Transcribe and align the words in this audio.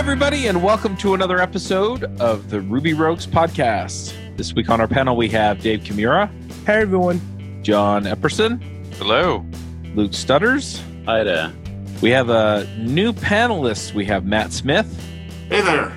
everybody, 0.00 0.46
and 0.46 0.62
welcome 0.62 0.96
to 0.96 1.12
another 1.12 1.42
episode 1.42 2.04
of 2.22 2.48
the 2.48 2.58
Ruby 2.62 2.94
Rogues 2.94 3.26
podcast. 3.26 4.14
This 4.38 4.54
week 4.54 4.70
on 4.70 4.80
our 4.80 4.88
panel, 4.88 5.14
we 5.14 5.28
have 5.28 5.60
Dave 5.60 5.80
Kimura, 5.80 6.30
Hey 6.64 6.80
everyone. 6.80 7.20
John 7.62 8.04
Epperson, 8.04 8.62
Hello. 8.94 9.44
Luke 9.94 10.14
Stutters. 10.14 10.82
Hi 11.04 11.22
there. 11.22 11.52
We 12.00 12.08
have 12.12 12.30
a 12.30 12.66
new 12.78 13.12
panelist. 13.12 13.92
We 13.92 14.06
have 14.06 14.24
Matt 14.24 14.54
Smith. 14.54 14.88
Hey 15.50 15.60
there. 15.60 15.94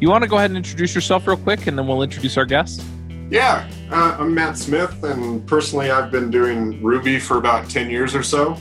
You 0.00 0.10
want 0.10 0.22
to 0.22 0.28
go 0.28 0.36
ahead 0.36 0.50
and 0.50 0.58
introduce 0.58 0.94
yourself 0.94 1.26
real 1.26 1.38
quick, 1.38 1.66
and 1.66 1.78
then 1.78 1.86
we'll 1.86 2.02
introduce 2.02 2.36
our 2.36 2.44
guest? 2.44 2.84
Yeah, 3.30 3.66
uh, 3.90 4.18
I'm 4.20 4.34
Matt 4.34 4.58
Smith, 4.58 5.02
and 5.02 5.44
personally, 5.48 5.90
I've 5.90 6.10
been 6.10 6.30
doing 6.30 6.82
Ruby 6.82 7.18
for 7.18 7.38
about 7.38 7.70
10 7.70 7.88
years 7.88 8.14
or 8.14 8.22
so. 8.22 8.58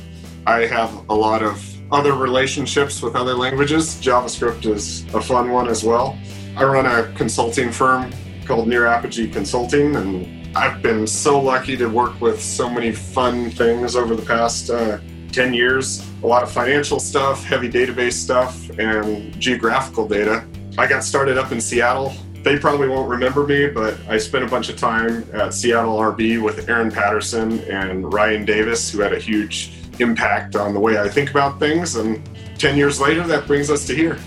I 0.48 0.62
have 0.62 0.90
a 1.10 1.14
lot 1.14 1.44
of 1.44 1.75
other 1.92 2.14
relationships 2.14 3.02
with 3.02 3.16
other 3.16 3.34
languages. 3.34 3.96
JavaScript 3.96 4.66
is 4.66 5.06
a 5.14 5.22
fun 5.22 5.52
one 5.52 5.68
as 5.68 5.84
well. 5.84 6.18
I 6.58 6.64
run 6.64 6.86
a 6.86 7.12
consulting 7.14 7.72
firm 7.72 8.12
called 8.46 8.68
Near 8.68 8.86
Apogee 8.86 9.30
Consulting, 9.30 9.96
and 9.96 10.58
I've 10.58 10.82
been 10.82 11.06
so 11.06 11.40
lucky 11.40 11.76
to 11.78 11.88
work 11.88 12.20
with 12.22 12.42
so 12.42 12.70
many 12.70 12.92
fun 12.92 13.50
things 13.52 13.96
over 13.96 14.16
the 14.16 14.26
past 14.26 14.70
uh, 14.70 15.00
10 15.32 15.54
years. 15.54 16.08
A 16.24 16.28
lot 16.28 16.44
of 16.44 16.52
financial 16.52 17.00
stuff, 17.00 17.44
heavy 17.44 17.70
database 17.70 18.14
stuff, 18.14 18.70
and 18.80 19.38
geographical 19.40 20.08
data. 20.08 20.46
I 20.78 20.88
got 20.88 21.04
started 21.04 21.38
up 21.38 21.52
in 21.52 21.60
Seattle. 21.60 22.14
They 22.42 22.58
probably 22.58 22.88
won't 22.88 23.10
remember 23.10 23.46
me, 23.46 23.68
but 23.68 23.98
I 24.08 24.18
spent 24.18 24.44
a 24.44 24.48
bunch 24.48 24.70
of 24.70 24.78
time 24.78 25.28
at 25.34 25.54
Seattle 25.54 25.98
RB 25.98 26.42
with 26.42 26.70
Aaron 26.70 26.92
Patterson 26.92 27.60
and 27.62 28.14
Ryan 28.14 28.46
Davis, 28.46 28.92
who 28.92 29.02
had 29.02 29.14
a 29.14 29.20
huge 29.20 29.85
impact 30.00 30.56
on 30.56 30.74
the 30.74 30.80
way 30.80 31.00
I 31.00 31.10
think 31.10 31.30
about 31.30 31.60
things. 31.60 31.96
And 31.96 32.22
10 32.58 32.78
years 32.78 33.00
later, 33.00 33.26
that 33.28 33.48
brings 33.48 33.70
us 33.70 33.86
to 33.88 33.96
here. 33.96 34.18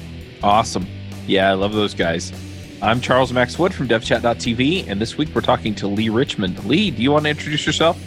Awesome. 0.42 0.86
Yeah, 1.26 1.50
I 1.50 1.54
love 1.54 1.72
those 1.72 1.94
guys. 1.94 2.32
I'm 2.80 3.00
Charles 3.00 3.32
Max 3.32 3.58
Wood 3.58 3.74
from 3.74 3.88
DevChat.tv, 3.88 4.86
and 4.88 5.00
this 5.00 5.18
week 5.18 5.30
we're 5.34 5.40
talking 5.40 5.74
to 5.76 5.88
Lee 5.88 6.10
Richmond. 6.10 6.64
Lee, 6.64 6.92
do 6.92 7.02
you 7.02 7.10
want 7.10 7.24
to 7.24 7.30
introduce 7.30 7.66
yourself? 7.66 7.98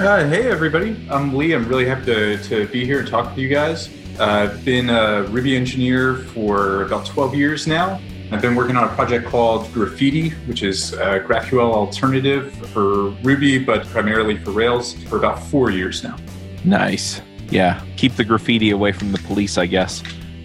Uh, 0.00 0.26
hey, 0.28 0.48
everybody. 0.48 0.96
I'm 1.10 1.34
Lee. 1.34 1.52
I'm 1.52 1.66
really 1.66 1.84
happy 1.84 2.06
to, 2.06 2.42
to 2.44 2.68
be 2.68 2.84
here 2.84 3.00
and 3.00 3.08
talk 3.08 3.30
with 3.30 3.38
you 3.38 3.48
guys. 3.48 3.90
Uh, 4.18 4.48
I've 4.50 4.64
been 4.64 4.88
a 4.88 5.24
Ruby 5.24 5.56
engineer 5.56 6.16
for 6.16 6.84
about 6.84 7.06
12 7.06 7.34
years 7.34 7.66
now. 7.66 8.00
I've 8.32 8.40
been 8.40 8.54
working 8.54 8.76
on 8.76 8.84
a 8.84 8.94
project 8.94 9.26
called 9.26 9.70
Graphiti, 9.72 10.30
which 10.46 10.62
is 10.62 10.92
a 10.92 11.18
GraphQL 11.18 11.72
alternative 11.74 12.54
for 12.68 13.10
Ruby, 13.24 13.58
but 13.58 13.84
primarily 13.88 14.38
for 14.38 14.52
Rails, 14.52 14.94
for 15.04 15.16
about 15.16 15.42
four 15.42 15.70
years 15.70 16.04
now. 16.04 16.16
Nice. 16.64 17.20
Yeah, 17.50 17.84
keep 17.96 18.14
the 18.14 18.24
graffiti 18.24 18.70
away 18.70 18.92
from 18.92 19.12
the 19.12 19.18
police, 19.18 19.58
I 19.58 19.66
guess. 19.66 20.02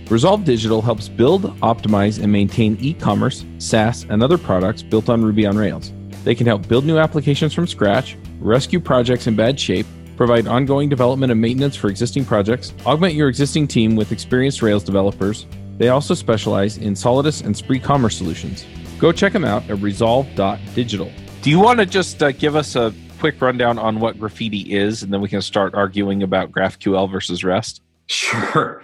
Resolve 0.10 0.44
Digital 0.44 0.82
helps 0.82 1.10
build, 1.10 1.44
optimize, 1.62 2.22
and 2.22 2.32
maintain 2.32 2.78
e 2.80 2.94
commerce, 2.94 3.44
SaaS, 3.58 4.06
and 4.10 4.22
other 4.22 4.38
products 4.38 4.84
built 4.84 5.10
on 5.10 5.24
Ruby 5.24 5.46
on 5.46 5.58
Rails. 5.58 5.92
They 6.24 6.36
can 6.36 6.48
help 6.48 6.68
build 6.68 6.86
new 6.86 6.98
applications 6.98 7.54
from 7.54 7.68
scratch, 7.68 8.18
rescue 8.40 8.80
projects 8.80 9.28
in 9.28 9.36
bad 9.36 9.60
shape, 9.60 9.86
provide 10.16 10.48
ongoing 10.48 10.90
development 10.90 11.32
and 11.32 11.42
maintenance 11.42 11.76
for 11.76 11.90
existing 11.90 12.26
projects, 12.26 12.74
augment 12.86 13.16
your 13.16 13.30
existing 13.30 13.68
team 13.68 13.96
with 13.96 14.12
experienced 14.12 14.62
Rails 14.62 14.84
developers. 14.84 15.46
They 15.78 15.90
also 15.90 16.14
specialize 16.14 16.78
in 16.78 16.94
Solidus 16.94 17.44
and 17.44 17.56
Spree 17.56 17.80
commerce 17.80 18.18
solutions. 18.18 18.66
Go 18.98 19.12
check 19.12 19.34
them 19.34 19.44
out 19.44 19.70
at 19.70 19.80
resolve.digital. 19.80 21.12
Do 21.42 21.50
you 21.50 21.60
want 21.60 21.80
to 21.80 21.86
just 21.86 22.24
uh, 22.24 22.32
give 22.32 22.56
us 22.56 22.76
a 22.76 22.94
quick 23.20 23.42
rundown 23.42 23.78
on 23.80 24.00
what 24.00 24.20
graphiti 24.20 24.74
is, 24.74 25.04
and 25.04 25.14
then 25.14 25.22
we 25.22 25.30
can 25.30 25.42
start 25.42 25.74
arguing 25.74 26.24
about 26.24 26.52
GraphQL 26.52 27.12
versus 27.12 27.44
REST? 27.44 27.82
Sure. 28.08 28.82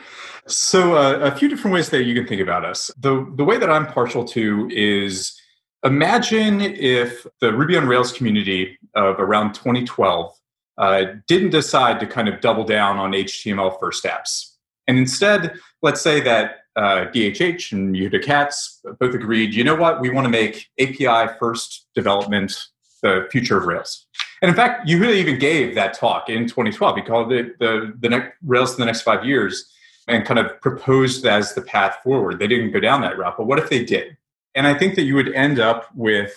So, 0.48 0.96
uh, 0.96 1.20
a 1.20 1.36
few 1.36 1.48
different 1.48 1.73
ways 1.73 1.90
that 1.90 2.04
you 2.04 2.16
can 2.16 2.26
think 2.26 2.42
about 2.42 2.66
us. 2.66 2.90
The, 3.00 3.32
the 3.36 3.44
way 3.44 3.58
that 3.58 3.70
I'm 3.70 3.86
partial 3.86 4.26
to 4.26 4.70
is 4.72 5.40
imagine 5.83 6.61
if 6.61 7.26
the 7.39 7.54
Ruby 7.54 7.78
on 7.78 7.88
Rails 7.88 8.11
community 8.11 8.78
of 8.95 9.20
around 9.20 9.54
2012 9.54 10.34
uh, 10.78 11.05
didn't 11.28 11.52
decide 11.52 12.00
to 12.00 12.08
kind 12.08 12.28
of 12.28 12.42
double 12.42 12.64
down 12.64 12.98
on 12.98 13.11
HTML 13.11 13.80
first 13.80 14.04
apps. 14.04 14.55
And 14.88 14.98
instead, 14.98 15.54
let's 15.82 16.02
say 16.02 16.22
that 16.22 16.61
uh, 16.76 17.05
DHH 17.14 17.72
and 17.72 17.95
Yehuda 17.95 18.23
Katz 18.23 18.82
both 19.00 19.14
agreed, 19.14 19.54
you 19.54 19.64
know 19.64 19.76
what, 19.76 20.02
we 20.02 20.10
want 20.10 20.26
to 20.26 20.30
make 20.30 20.70
API 20.80 21.34
first 21.39 21.88
development 21.94 22.58
the 23.02 23.28
future 23.32 23.58
of 23.58 23.66
Rails. 23.66 24.08
And 24.42 24.50
in 24.50 24.56
fact, 24.56 24.88
Yehuda 24.88 25.14
even 25.14 25.38
gave 25.38 25.76
that 25.76 25.94
talk 25.94 26.30
in 26.30 26.48
2012. 26.48 26.98
You 26.98 27.04
called 27.04 27.32
it 27.32 27.60
the, 27.60 27.94
the 28.00 28.10
next, 28.10 28.38
Rails 28.44 28.74
for 28.74 28.80
the 28.80 28.86
next 28.86 29.02
five 29.02 29.24
years 29.24 29.72
and 30.08 30.26
kind 30.26 30.40
of 30.40 30.60
proposed 30.62 31.26
as 31.26 31.54
the 31.54 31.62
path 31.62 31.98
forward. 32.04 32.40
They 32.40 32.48
didn't 32.48 32.72
go 32.72 32.80
down 32.80 33.02
that 33.02 33.18
route, 33.18 33.36
but 33.38 33.46
what 33.46 33.60
if 33.60 33.70
they 33.70 33.86
did? 33.86 34.18
And 34.56 34.66
I 34.66 34.74
think 34.74 34.96
that 34.96 35.04
you 35.04 35.16
would 35.16 35.34
end 35.34 35.60
up 35.60 35.94
with 35.96 36.34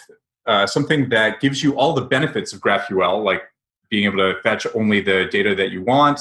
uh, 0.46 0.66
something 0.66 1.08
that 1.08 1.40
gives 1.40 1.62
you 1.62 1.76
all 1.76 1.94
the 1.94 2.02
benefits 2.02 2.52
of 2.52 2.60
GraphQL, 2.60 3.24
like 3.24 3.42
being 3.88 4.04
able 4.04 4.18
to 4.18 4.40
fetch 4.42 4.66
only 4.74 5.00
the 5.00 5.26
data 5.30 5.54
that 5.54 5.70
you 5.70 5.82
want, 5.82 6.20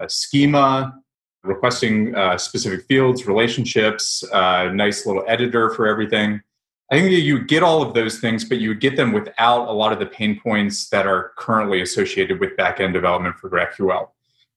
a 0.00 0.08
schema, 0.08 1.00
requesting 1.44 2.14
uh, 2.14 2.36
specific 2.36 2.84
fields, 2.86 3.26
relationships, 3.26 4.24
uh, 4.32 4.70
nice 4.72 5.06
little 5.06 5.24
editor 5.26 5.70
for 5.70 5.86
everything. 5.86 6.40
I 6.90 6.96
think 6.96 7.10
that 7.10 7.20
you 7.20 7.34
would 7.34 7.48
get 7.48 7.62
all 7.62 7.82
of 7.82 7.94
those 7.94 8.18
things, 8.18 8.44
but 8.44 8.58
you 8.58 8.68
would 8.70 8.80
get 8.80 8.96
them 8.96 9.12
without 9.12 9.68
a 9.68 9.72
lot 9.72 9.92
of 9.92 10.00
the 10.00 10.06
pain 10.06 10.40
points 10.40 10.88
that 10.88 11.06
are 11.06 11.32
currently 11.36 11.80
associated 11.80 12.40
with 12.40 12.56
backend 12.56 12.92
development 12.92 13.36
for 13.36 13.48
GraphQL. 13.48 14.08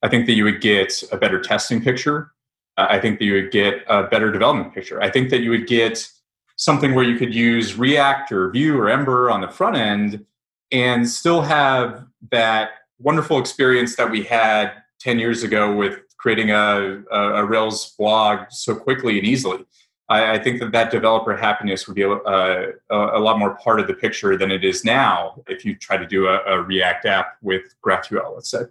I 0.01 0.09
think 0.09 0.25
that 0.25 0.33
you 0.33 0.43
would 0.43 0.59
get 0.59 1.03
a 1.11 1.17
better 1.17 1.39
testing 1.39 1.81
picture. 1.81 2.31
Uh, 2.75 2.87
I 2.89 2.99
think 2.99 3.19
that 3.19 3.25
you 3.25 3.33
would 3.33 3.51
get 3.51 3.83
a 3.87 4.03
better 4.03 4.31
development 4.31 4.73
picture. 4.73 4.99
I 5.01 5.11
think 5.11 5.29
that 5.29 5.41
you 5.41 5.51
would 5.51 5.67
get 5.67 6.07
something 6.55 6.95
where 6.95 7.03
you 7.03 7.17
could 7.17 7.35
use 7.35 7.77
React 7.77 8.31
or 8.31 8.49
Vue 8.49 8.77
or 8.79 8.89
Ember 8.89 9.29
on 9.29 9.41
the 9.41 9.47
front 9.47 9.75
end 9.75 10.25
and 10.71 11.07
still 11.07 11.41
have 11.41 12.05
that 12.31 12.71
wonderful 12.99 13.37
experience 13.37 13.95
that 13.95 14.09
we 14.09 14.23
had 14.23 14.71
10 14.99 15.19
years 15.19 15.43
ago 15.43 15.75
with 15.75 15.99
creating 16.17 16.49
a, 16.51 17.03
a, 17.11 17.19
a 17.35 17.45
Rails 17.45 17.93
blog 17.97 18.45
so 18.49 18.75
quickly 18.75 19.19
and 19.19 19.27
easily. 19.27 19.65
I, 20.09 20.33
I, 20.33 20.39
think 20.39 20.59
that 20.59 20.71
that 20.73 20.91
developer 20.91 21.35
happiness 21.35 21.87
would 21.87 21.95
be 21.95 22.01
a, 22.01 22.11
a, 22.11 22.73
a, 22.89 23.19
lot 23.19 23.39
more 23.39 23.55
part 23.55 23.79
of 23.79 23.87
the 23.87 23.93
picture 23.93 24.37
than 24.37 24.51
it 24.51 24.63
is 24.63 24.83
now 24.83 25.41
if 25.47 25.63
you 25.63 25.75
try 25.75 25.97
to 25.97 26.05
do 26.05 26.27
a, 26.27 26.61
React 26.61 27.05
app 27.05 27.37
with 27.41 27.73
GraphQL, 27.83 28.35
let's 28.35 28.49
say. 28.49 28.63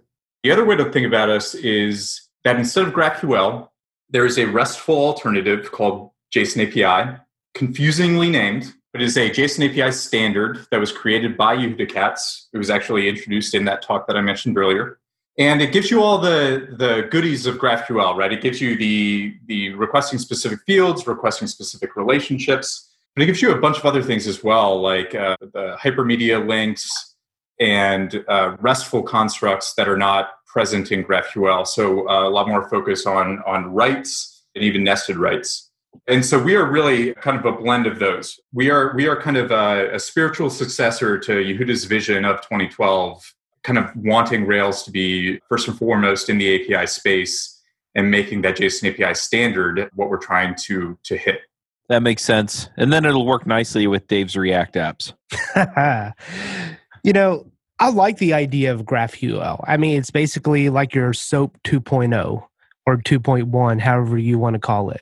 The 0.43 0.51
other 0.51 0.65
way 0.65 0.75
to 0.75 0.91
think 0.91 1.07
about 1.07 1.29
us 1.29 1.55
is 1.55 2.29
that 2.43 2.57
instead 2.57 2.87
of 2.87 2.93
GraphQL, 2.93 3.69
there 4.09 4.25
is 4.25 4.37
a 4.37 4.45
RESTful 4.45 4.95
alternative 4.95 5.71
called 5.71 6.11
JSON 6.33 6.67
API, 6.67 7.19
confusingly 7.53 8.29
named. 8.29 8.73
But 8.91 9.01
it 9.01 9.05
is 9.05 9.17
a 9.17 9.29
JSON 9.31 9.69
API 9.69 9.91
standard 9.91 10.67
that 10.69 10.79
was 10.79 10.91
created 10.91 11.35
by 11.35 11.57
Yehuda 11.57 11.89
Katz. 11.89 12.47
It 12.53 12.59
was 12.59 12.69
actually 12.69 13.09
introduced 13.09 13.55
in 13.55 13.65
that 13.65 13.81
talk 13.81 14.05
that 14.05 14.15
I 14.15 14.21
mentioned 14.21 14.55
earlier. 14.55 14.99
And 15.37 15.61
it 15.61 15.71
gives 15.71 15.89
you 15.89 16.03
all 16.03 16.19
the, 16.19 16.75
the 16.77 17.07
goodies 17.09 17.47
of 17.47 17.57
GraphQL, 17.57 18.15
right? 18.15 18.31
It 18.31 18.41
gives 18.41 18.61
you 18.61 18.77
the, 18.77 19.35
the 19.47 19.69
requesting 19.73 20.19
specific 20.19 20.59
fields, 20.67 21.07
requesting 21.07 21.47
specific 21.47 21.95
relationships, 21.95 22.91
but 23.15 23.23
it 23.23 23.25
gives 23.25 23.41
you 23.41 23.51
a 23.51 23.59
bunch 23.59 23.77
of 23.77 23.85
other 23.85 24.03
things 24.03 24.27
as 24.27 24.43
well, 24.43 24.79
like 24.79 25.15
uh, 25.15 25.35
the 25.39 25.75
hypermedia 25.81 26.47
links 26.47 27.15
and 27.59 28.23
uh, 28.27 28.57
RESTful 28.59 29.03
constructs 29.03 29.73
that 29.73 29.89
are 29.89 29.97
not 29.97 30.45
present 30.45 30.91
in 30.91 31.03
GraphQL. 31.03 31.65
So 31.65 32.07
uh, 32.07 32.27
a 32.27 32.29
lot 32.29 32.47
more 32.47 32.69
focus 32.69 33.07
on, 33.07 33.41
on 33.47 33.73
writes 33.73 34.43
and 34.53 34.63
even 34.63 34.83
nested 34.83 35.17
writes. 35.17 35.71
And 36.07 36.25
so 36.25 36.41
we 36.41 36.55
are 36.55 36.69
really 36.69 37.13
kind 37.15 37.37
of 37.37 37.45
a 37.45 37.51
blend 37.57 37.87
of 37.87 37.99
those. 37.99 38.39
We 38.51 38.69
are 38.71 38.95
we 38.95 39.07
are 39.07 39.19
kind 39.19 39.37
of 39.37 39.51
a, 39.51 39.93
a 39.93 39.99
spiritual 39.99 40.49
successor 40.49 41.19
to 41.19 41.33
Yehuda's 41.33 41.85
vision 41.85 42.25
of 42.25 42.41
2012 42.41 43.33
kind 43.63 43.77
of 43.77 43.89
wanting 43.95 44.45
Rails 44.45 44.83
to 44.83 44.91
be 44.91 45.39
first 45.49 45.67
and 45.67 45.77
foremost 45.77 46.29
in 46.29 46.37
the 46.37 46.75
API 46.75 46.87
space 46.87 47.61
and 47.95 48.09
making 48.11 48.41
that 48.41 48.57
JSON 48.57 48.93
API 48.93 49.13
standard 49.13 49.89
what 49.93 50.09
we're 50.09 50.17
trying 50.17 50.55
to 50.65 50.97
to 51.03 51.17
hit. 51.17 51.41
That 51.89 52.01
makes 52.01 52.23
sense. 52.23 52.69
And 52.77 52.93
then 52.93 53.05
it'll 53.05 53.25
work 53.25 53.45
nicely 53.45 53.87
with 53.87 54.07
Dave's 54.07 54.35
React 54.35 54.75
apps. 54.75 55.13
you 57.03 57.13
know, 57.13 57.51
I 57.79 57.89
like 57.89 58.17
the 58.17 58.33
idea 58.33 58.71
of 58.71 58.83
GraphQL. 58.83 59.63
I 59.67 59.77
mean, 59.77 59.97
it's 59.97 60.11
basically 60.11 60.69
like 60.69 60.95
your 60.95 61.13
SOAP 61.13 61.57
2.0 61.63 62.43
or 62.85 62.97
2.1, 62.97 63.81
however 63.81 64.17
you 64.17 64.39
want 64.39 64.53
to 64.53 64.59
call 64.59 64.89
it. 64.89 65.01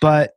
But 0.00 0.32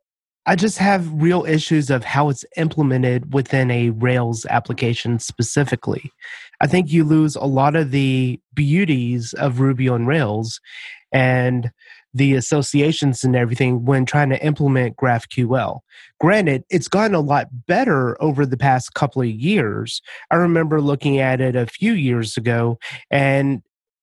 I 0.46 0.56
just 0.56 0.78
have 0.78 1.12
real 1.12 1.44
issues 1.44 1.90
of 1.90 2.04
how 2.04 2.28
it's 2.28 2.44
implemented 2.56 3.34
within 3.34 3.70
a 3.70 3.90
Rails 3.90 4.46
application 4.46 5.18
specifically. 5.18 6.12
I 6.60 6.66
think 6.66 6.92
you 6.92 7.04
lose 7.04 7.36
a 7.36 7.44
lot 7.44 7.76
of 7.76 7.90
the 7.90 8.40
beauties 8.54 9.32
of 9.34 9.60
Ruby 9.60 9.88
on 9.88 10.06
Rails 10.06 10.60
and 11.12 11.70
the 12.12 12.34
associations 12.34 13.22
and 13.24 13.36
everything 13.36 13.84
when 13.84 14.04
trying 14.04 14.30
to 14.30 14.44
implement 14.44 14.96
GraphQL. 14.96 15.80
Granted, 16.18 16.64
it's 16.68 16.88
gotten 16.88 17.14
a 17.14 17.20
lot 17.20 17.48
better 17.66 18.20
over 18.20 18.44
the 18.44 18.56
past 18.56 18.94
couple 18.94 19.22
of 19.22 19.28
years. 19.28 20.02
I 20.30 20.36
remember 20.36 20.80
looking 20.80 21.18
at 21.18 21.40
it 21.40 21.54
a 21.54 21.66
few 21.66 21.92
years 21.92 22.36
ago 22.36 22.78
and 23.10 23.62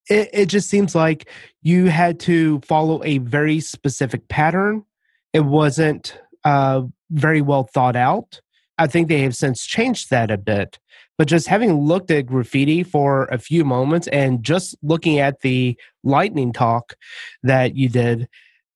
it, 0.09 0.29
it 0.31 0.45
just 0.47 0.69
seems 0.69 0.95
like 0.95 1.29
you 1.61 1.87
had 1.87 2.19
to 2.21 2.61
follow 2.61 3.03
a 3.03 3.17
very 3.17 3.59
specific 3.59 4.27
pattern. 4.29 4.85
It 5.33 5.41
wasn't 5.41 6.17
uh, 6.45 6.83
very 7.11 7.41
well 7.41 7.63
thought 7.63 7.97
out. 7.97 8.39
I 8.77 8.87
think 8.87 9.07
they 9.07 9.21
have 9.21 9.35
since 9.35 9.65
changed 9.65 10.11
that 10.11 10.31
a 10.31 10.37
bit. 10.37 10.79
But 11.17 11.27
just 11.27 11.47
having 11.47 11.73
looked 11.73 12.11
at 12.11 12.27
graphiti 12.27 12.83
for 12.83 13.25
a 13.25 13.39
few 13.39 13.65
moments 13.65 14.07
and 14.07 14.43
just 14.43 14.75
looking 14.83 15.19
at 15.19 15.41
the 15.41 15.77
lightning 16.03 16.53
talk 16.53 16.93
that 17.43 17.75
you 17.75 17.89
did, 17.89 18.27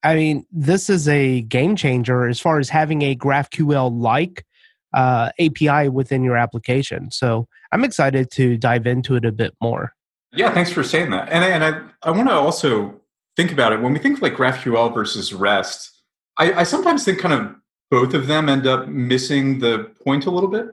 I 0.03 0.15
mean, 0.15 0.45
this 0.51 0.89
is 0.89 1.07
a 1.07 1.41
game 1.41 1.75
changer 1.75 2.27
as 2.27 2.39
far 2.39 2.59
as 2.59 2.69
having 2.69 3.03
a 3.03 3.15
GraphQL 3.15 3.91
like 3.99 4.45
uh, 4.93 5.29
API 5.39 5.89
within 5.89 6.23
your 6.23 6.37
application. 6.37 7.11
So 7.11 7.47
I'm 7.71 7.83
excited 7.83 8.31
to 8.31 8.57
dive 8.57 8.87
into 8.87 9.15
it 9.15 9.25
a 9.25 9.31
bit 9.31 9.53
more. 9.61 9.93
Yeah, 10.33 10.53
thanks 10.53 10.71
for 10.71 10.83
saying 10.83 11.11
that. 11.11 11.29
And, 11.29 11.43
and 11.43 11.63
I, 11.63 12.07
I 12.07 12.11
want 12.11 12.29
to 12.29 12.33
also 12.33 12.99
think 13.35 13.51
about 13.51 13.73
it 13.73 13.81
when 13.81 13.93
we 13.93 13.99
think 13.99 14.17
of 14.17 14.21
like 14.21 14.33
GraphQL 14.33 14.93
versus 14.93 15.33
REST. 15.33 15.91
I, 16.37 16.53
I 16.53 16.63
sometimes 16.63 17.05
think 17.05 17.19
kind 17.19 17.33
of 17.33 17.55
both 17.89 18.13
of 18.13 18.27
them 18.27 18.49
end 18.49 18.65
up 18.65 18.87
missing 18.87 19.59
the 19.59 19.91
point 20.03 20.25
a 20.25 20.31
little 20.31 20.49
bit. 20.49 20.69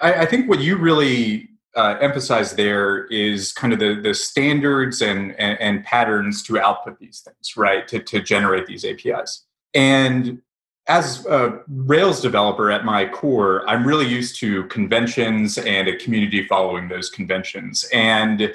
I, 0.00 0.22
I 0.22 0.26
think 0.26 0.48
what 0.48 0.60
you 0.60 0.76
really 0.76 1.48
uh, 1.76 1.96
emphasize 2.00 2.54
there 2.54 3.06
is 3.06 3.52
kind 3.52 3.72
of 3.72 3.78
the, 3.78 4.00
the 4.00 4.14
standards 4.14 5.00
and, 5.02 5.32
and, 5.38 5.60
and, 5.60 5.84
patterns 5.84 6.42
to 6.42 6.58
output 6.58 6.98
these 6.98 7.20
things, 7.20 7.56
right? 7.56 7.86
To, 7.86 8.00
to 8.00 8.20
generate 8.20 8.66
these 8.66 8.84
APIs. 8.84 9.44
And 9.72 10.42
as 10.88 11.24
a 11.26 11.60
Rails 11.68 12.20
developer 12.20 12.72
at 12.72 12.84
my 12.84 13.06
core, 13.06 13.68
I'm 13.68 13.86
really 13.86 14.06
used 14.06 14.40
to 14.40 14.64
conventions 14.64 15.58
and 15.58 15.86
a 15.86 15.96
community 15.96 16.44
following 16.48 16.88
those 16.88 17.08
conventions. 17.08 17.88
And 17.92 18.52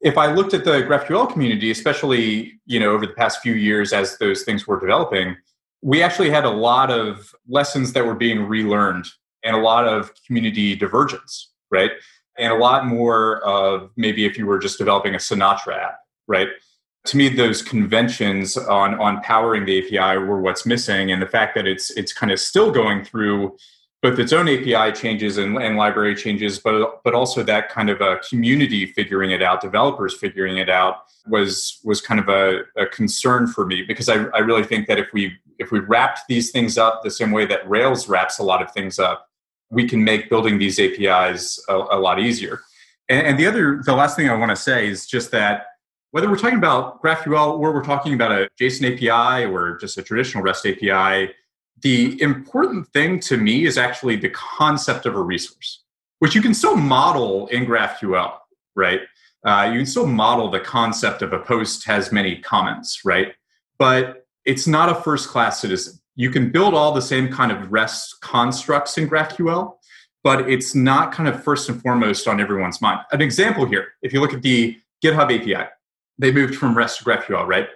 if 0.00 0.18
I 0.18 0.32
looked 0.32 0.52
at 0.52 0.64
the 0.64 0.82
GraphQL 0.82 1.32
community, 1.32 1.70
especially 1.70 2.60
you 2.66 2.80
know 2.80 2.90
over 2.90 3.06
the 3.06 3.12
past 3.12 3.40
few 3.40 3.54
years 3.54 3.92
as 3.92 4.18
those 4.18 4.42
things 4.42 4.66
were 4.66 4.80
developing, 4.80 5.36
we 5.82 6.02
actually 6.02 6.30
had 6.30 6.44
a 6.44 6.50
lot 6.50 6.90
of 6.90 7.32
lessons 7.48 7.92
that 7.92 8.04
were 8.04 8.14
being 8.14 8.42
relearned 8.46 9.06
and 9.46 9.56
a 9.56 9.60
lot 9.60 9.86
of 9.86 10.12
community 10.26 10.74
divergence, 10.74 11.52
right? 11.70 11.92
And 12.38 12.52
a 12.52 12.56
lot 12.56 12.86
more 12.86 13.42
of 13.44 13.90
maybe 13.96 14.26
if 14.26 14.36
you 14.36 14.46
were 14.46 14.58
just 14.58 14.78
developing 14.78 15.14
a 15.14 15.18
Sinatra 15.18 15.78
app, 15.78 16.00
right? 16.26 16.48
To 17.06 17.16
me, 17.16 17.28
those 17.28 17.62
conventions 17.62 18.56
on 18.56 18.94
on 19.00 19.22
powering 19.22 19.64
the 19.64 19.78
API 19.78 20.18
were 20.18 20.40
what's 20.40 20.66
missing, 20.66 21.12
and 21.12 21.22
the 21.22 21.26
fact 21.26 21.54
that 21.54 21.66
it's 21.66 21.90
it's 21.90 22.12
kind 22.12 22.32
of 22.32 22.40
still 22.40 22.70
going 22.72 23.04
through 23.04 23.56
both 24.02 24.18
its 24.18 24.32
own 24.32 24.48
API 24.48 24.92
changes 24.92 25.38
and, 25.38 25.56
and 25.56 25.76
library 25.76 26.14
changes, 26.14 26.58
but 26.58 27.02
but 27.04 27.14
also 27.14 27.42
that 27.42 27.68
kind 27.68 27.90
of 27.90 28.00
a 28.00 28.18
community 28.28 28.86
figuring 28.86 29.30
it 29.30 29.42
out, 29.42 29.60
developers 29.60 30.14
figuring 30.14 30.58
it 30.58 30.68
out 30.68 31.04
was 31.28 31.80
was 31.84 32.00
kind 32.00 32.20
of 32.20 32.28
a, 32.28 32.62
a 32.76 32.86
concern 32.86 33.46
for 33.46 33.66
me 33.66 33.82
because 33.82 34.08
I, 34.08 34.24
I 34.34 34.38
really 34.38 34.64
think 34.64 34.86
that 34.88 34.98
if 34.98 35.08
we 35.12 35.36
if 35.58 35.70
we 35.70 35.80
wrapped 35.80 36.20
these 36.28 36.50
things 36.50 36.76
up 36.76 37.02
the 37.02 37.10
same 37.10 37.30
way 37.30 37.46
that 37.46 37.68
Rails 37.68 38.08
wraps 38.08 38.38
a 38.38 38.42
lot 38.42 38.62
of 38.62 38.70
things 38.72 38.98
up, 38.98 39.28
we 39.70 39.88
can 39.88 40.02
make 40.02 40.28
building 40.30 40.58
these 40.58 40.78
APIs 40.78 41.62
a, 41.68 41.74
a 41.74 41.98
lot 41.98 42.20
easier. 42.20 42.60
And, 43.08 43.26
and 43.26 43.38
the 43.38 43.46
other 43.46 43.82
the 43.84 43.94
last 43.94 44.16
thing 44.16 44.28
I 44.28 44.34
want 44.34 44.50
to 44.50 44.56
say 44.56 44.88
is 44.88 45.06
just 45.06 45.30
that 45.32 45.66
whether 46.12 46.30
we're 46.30 46.38
talking 46.38 46.58
about 46.58 47.02
GraphQL 47.02 47.58
or 47.58 47.72
we're 47.72 47.84
talking 47.84 48.14
about 48.14 48.32
a 48.32 48.48
JSON 48.60 48.94
API 48.94 49.44
or 49.44 49.76
just 49.78 49.98
a 49.98 50.02
traditional 50.02 50.42
REST 50.42 50.66
API 50.66 51.34
the 51.82 52.20
important 52.22 52.88
thing 52.88 53.20
to 53.20 53.36
me 53.36 53.66
is 53.66 53.76
actually 53.76 54.16
the 54.16 54.30
concept 54.30 55.06
of 55.06 55.14
a 55.14 55.20
resource, 55.20 55.84
which 56.20 56.34
you 56.34 56.42
can 56.42 56.54
still 56.54 56.76
model 56.76 57.46
in 57.48 57.66
GraphQL, 57.66 58.34
right? 58.74 59.00
Uh, 59.44 59.68
you 59.72 59.78
can 59.80 59.86
still 59.86 60.06
model 60.06 60.50
the 60.50 60.60
concept 60.60 61.22
of 61.22 61.32
a 61.32 61.38
post 61.38 61.84
has 61.86 62.10
many 62.10 62.38
comments, 62.38 63.04
right? 63.04 63.34
But 63.78 64.26
it's 64.44 64.66
not 64.66 64.88
a 64.88 64.94
first 64.94 65.28
class 65.28 65.60
citizen. 65.60 65.98
You 66.16 66.30
can 66.30 66.50
build 66.50 66.74
all 66.74 66.92
the 66.92 67.02
same 67.02 67.30
kind 67.30 67.52
of 67.52 67.70
REST 67.70 68.20
constructs 68.22 68.96
in 68.96 69.08
GraphQL, 69.08 69.76
but 70.24 70.50
it's 70.50 70.74
not 70.74 71.12
kind 71.12 71.28
of 71.28 71.44
first 71.44 71.68
and 71.68 71.80
foremost 71.80 72.26
on 72.26 72.40
everyone's 72.40 72.80
mind. 72.80 73.00
An 73.12 73.20
example 73.20 73.66
here, 73.66 73.88
if 74.02 74.14
you 74.14 74.20
look 74.20 74.32
at 74.32 74.40
the 74.42 74.78
GitHub 75.04 75.24
API, 75.24 75.68
they 76.18 76.32
moved 76.32 76.56
from 76.56 76.76
REST 76.76 76.98
to 76.98 77.04
GraphQL, 77.04 77.46
right? 77.46 77.68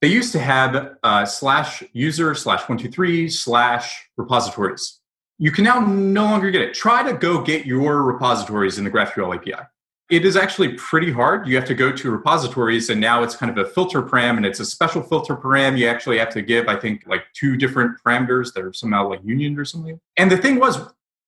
They 0.00 0.08
used 0.08 0.32
to 0.32 0.38
have 0.38 0.96
uh, 1.02 1.26
slash 1.26 1.82
user 1.92 2.34
slash 2.34 2.68
one 2.68 2.78
two 2.78 2.90
three 2.90 3.28
slash 3.28 4.08
repositories. 4.16 5.00
You 5.38 5.50
can 5.50 5.64
now 5.64 5.80
no 5.80 6.24
longer 6.24 6.50
get 6.50 6.62
it. 6.62 6.74
Try 6.74 7.02
to 7.02 7.16
go 7.16 7.42
get 7.42 7.66
your 7.66 8.02
repositories 8.02 8.78
in 8.78 8.84
the 8.84 8.90
GraphQL 8.90 9.36
API. 9.36 9.66
It 10.10 10.26
is 10.26 10.36
actually 10.36 10.74
pretty 10.74 11.10
hard. 11.10 11.48
You 11.48 11.56
have 11.56 11.64
to 11.64 11.74
go 11.74 11.90
to 11.90 12.10
repositories, 12.10 12.90
and 12.90 13.00
now 13.00 13.22
it's 13.22 13.34
kind 13.34 13.50
of 13.50 13.66
a 13.66 13.68
filter 13.70 14.02
param, 14.02 14.36
and 14.36 14.44
it's 14.44 14.60
a 14.60 14.64
special 14.66 15.02
filter 15.02 15.34
param. 15.34 15.78
You 15.78 15.88
actually 15.88 16.18
have 16.18 16.30
to 16.30 16.42
give, 16.42 16.68
I 16.68 16.76
think, 16.76 17.04
like 17.06 17.22
two 17.32 17.56
different 17.56 17.98
parameters 18.02 18.52
that 18.52 18.62
are 18.64 18.72
somehow 18.72 19.08
like 19.08 19.20
union 19.24 19.58
or 19.58 19.64
something. 19.64 19.98
And 20.18 20.30
the 20.30 20.36
thing 20.36 20.60
was, 20.60 20.78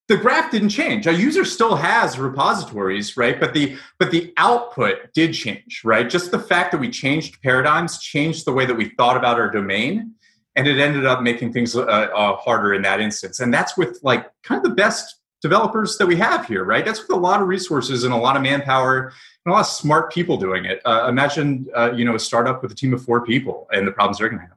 the 0.09 0.17
graph 0.17 0.51
didn't 0.51 0.69
change. 0.69 1.07
A 1.07 1.15
user 1.15 1.45
still 1.45 1.75
has 1.75 2.19
repositories, 2.19 3.17
right? 3.17 3.41
But 3.41 3.55
the 3.55 3.77
but 3.99 4.11
the 4.11 4.33
output 4.37 5.13
did 5.15 5.35
change, 5.35 5.83
right? 5.85 6.09
Just 6.09 6.31
the 6.31 6.39
fact 6.39 6.71
that 6.73 6.79
we 6.79 6.91
changed 6.91 7.43
paradigms 7.43 7.99
changed 7.99 8.45
the 8.45 8.53
way 8.53 8.67
that 8.67 8.75
we 8.75 8.91
thought 8.91 9.17
about 9.17 9.41
our 9.41 9.51
domain, 9.51 10.15
and 10.55 10.69
it 10.69 10.79
ended 10.79 11.07
up 11.07 11.23
making 11.23 11.53
things 11.53 11.75
uh, 11.75 11.83
uh, 11.83 12.37
harder 12.37 12.75
in 12.75 12.83
that 12.83 13.01
instance. 13.01 13.41
And 13.41 13.53
that's 13.53 13.77
with 13.77 13.99
like 14.03 14.31
kind 14.45 14.65
of 14.65 14.71
the 14.71 14.77
best 14.77 15.17
developers 15.43 15.99
that 15.99 16.07
we 16.07 16.17
have 16.17 16.47
here, 16.47 16.65
right? 16.65 16.85
That's 16.85 17.01
with 17.01 17.11
a 17.11 17.21
lot 17.21 17.43
of 17.43 17.49
resources 17.49 18.05
and 18.05 18.13
a 18.13 18.17
lot 18.17 18.37
of 18.37 18.43
manpower 18.43 19.13
and 19.45 19.53
a 19.53 19.55
lot 19.55 19.61
of 19.61 19.67
smart 19.67 20.13
people 20.13 20.37
doing 20.37 20.65
it. 20.65 20.81
Uh, 20.85 21.07
imagine, 21.09 21.67
uh, 21.77 21.93
you 21.93 22.05
know, 22.05 22.15
a 22.15 22.19
startup 22.19 22.63
with 22.63 22.73
a 22.73 22.75
team 22.75 22.95
of 22.95 23.05
four 23.05 23.25
people 23.25 23.69
and 23.73 23.87
the 23.87 23.93
problems 23.93 24.19
they're 24.19 24.29
going 24.29 24.41
to 24.41 24.47
have 24.47 24.57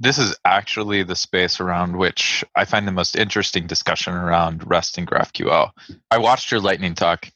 this 0.00 0.18
is 0.18 0.36
actually 0.44 1.02
the 1.02 1.16
space 1.16 1.60
around 1.60 1.96
which 1.96 2.44
I 2.54 2.64
find 2.64 2.86
the 2.86 2.92
most 2.92 3.16
interesting 3.16 3.66
discussion 3.66 4.14
around 4.14 4.68
REST 4.68 4.98
and 4.98 5.06
GraphQL. 5.06 5.70
I 6.10 6.18
watched 6.18 6.50
your 6.50 6.60
lightning 6.60 6.94
talk 6.94 7.30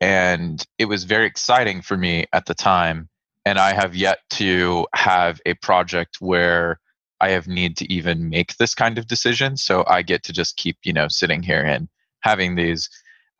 and 0.00 0.66
it 0.78 0.86
was 0.86 1.04
very 1.04 1.26
exciting 1.26 1.82
for 1.82 1.96
me 1.96 2.26
at 2.32 2.46
the 2.46 2.54
time. 2.54 3.08
And 3.44 3.58
I 3.58 3.74
have 3.74 3.94
yet 3.94 4.18
to 4.30 4.86
have 4.94 5.40
a 5.46 5.54
project 5.54 6.16
where 6.20 6.80
I 7.20 7.30
have 7.30 7.46
need 7.46 7.76
to 7.78 7.92
even 7.92 8.28
make 8.28 8.56
this 8.56 8.74
kind 8.74 8.98
of 8.98 9.06
decision. 9.06 9.56
So 9.56 9.84
I 9.86 10.02
get 10.02 10.22
to 10.24 10.32
just 10.32 10.56
keep, 10.56 10.78
you 10.84 10.92
know, 10.92 11.08
sitting 11.08 11.42
here 11.42 11.62
and 11.62 11.88
having 12.26 12.56
these 12.56 12.90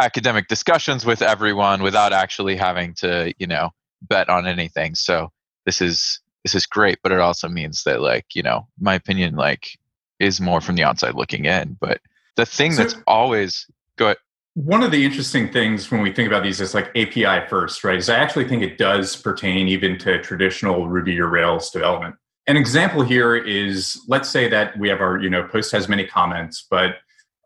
academic 0.00 0.46
discussions 0.48 1.04
with 1.04 1.22
everyone 1.22 1.82
without 1.82 2.12
actually 2.12 2.56
having 2.56 2.94
to, 2.94 3.34
you 3.38 3.46
know, 3.46 3.70
bet 4.02 4.28
on 4.28 4.46
anything. 4.46 4.94
So 4.94 5.30
this 5.64 5.80
is 5.80 6.20
this 6.44 6.54
is 6.54 6.66
great, 6.66 6.98
but 7.02 7.10
it 7.10 7.18
also 7.18 7.48
means 7.48 7.82
that 7.84 8.00
like, 8.00 8.26
you 8.34 8.42
know, 8.42 8.68
my 8.78 8.94
opinion 8.94 9.34
like 9.34 9.78
is 10.20 10.40
more 10.40 10.60
from 10.60 10.76
the 10.76 10.84
outside 10.84 11.14
looking 11.14 11.44
in. 11.44 11.76
But 11.80 12.00
the 12.36 12.46
thing 12.46 12.72
so, 12.72 12.82
that's 12.82 12.96
always 13.06 13.66
good. 13.96 14.16
One 14.54 14.82
of 14.82 14.90
the 14.90 15.04
interesting 15.04 15.52
things 15.52 15.90
when 15.90 16.02
we 16.02 16.12
think 16.12 16.28
about 16.28 16.44
these 16.44 16.60
is 16.60 16.72
like 16.72 16.88
API 16.96 17.46
first, 17.48 17.82
right? 17.82 17.98
Is 17.98 18.08
I 18.08 18.16
actually 18.16 18.48
think 18.48 18.62
it 18.62 18.78
does 18.78 19.16
pertain 19.16 19.66
even 19.68 19.98
to 19.98 20.22
traditional 20.22 20.88
Ruby 20.88 21.18
or 21.20 21.28
Rails 21.28 21.70
development. 21.70 22.14
An 22.46 22.56
example 22.56 23.02
here 23.02 23.34
is 23.34 24.00
let's 24.06 24.28
say 24.28 24.48
that 24.48 24.78
we 24.78 24.88
have 24.88 25.00
our, 25.00 25.18
you 25.20 25.28
know, 25.28 25.42
post 25.48 25.72
has 25.72 25.88
many 25.88 26.06
comments, 26.06 26.64
but 26.70 26.96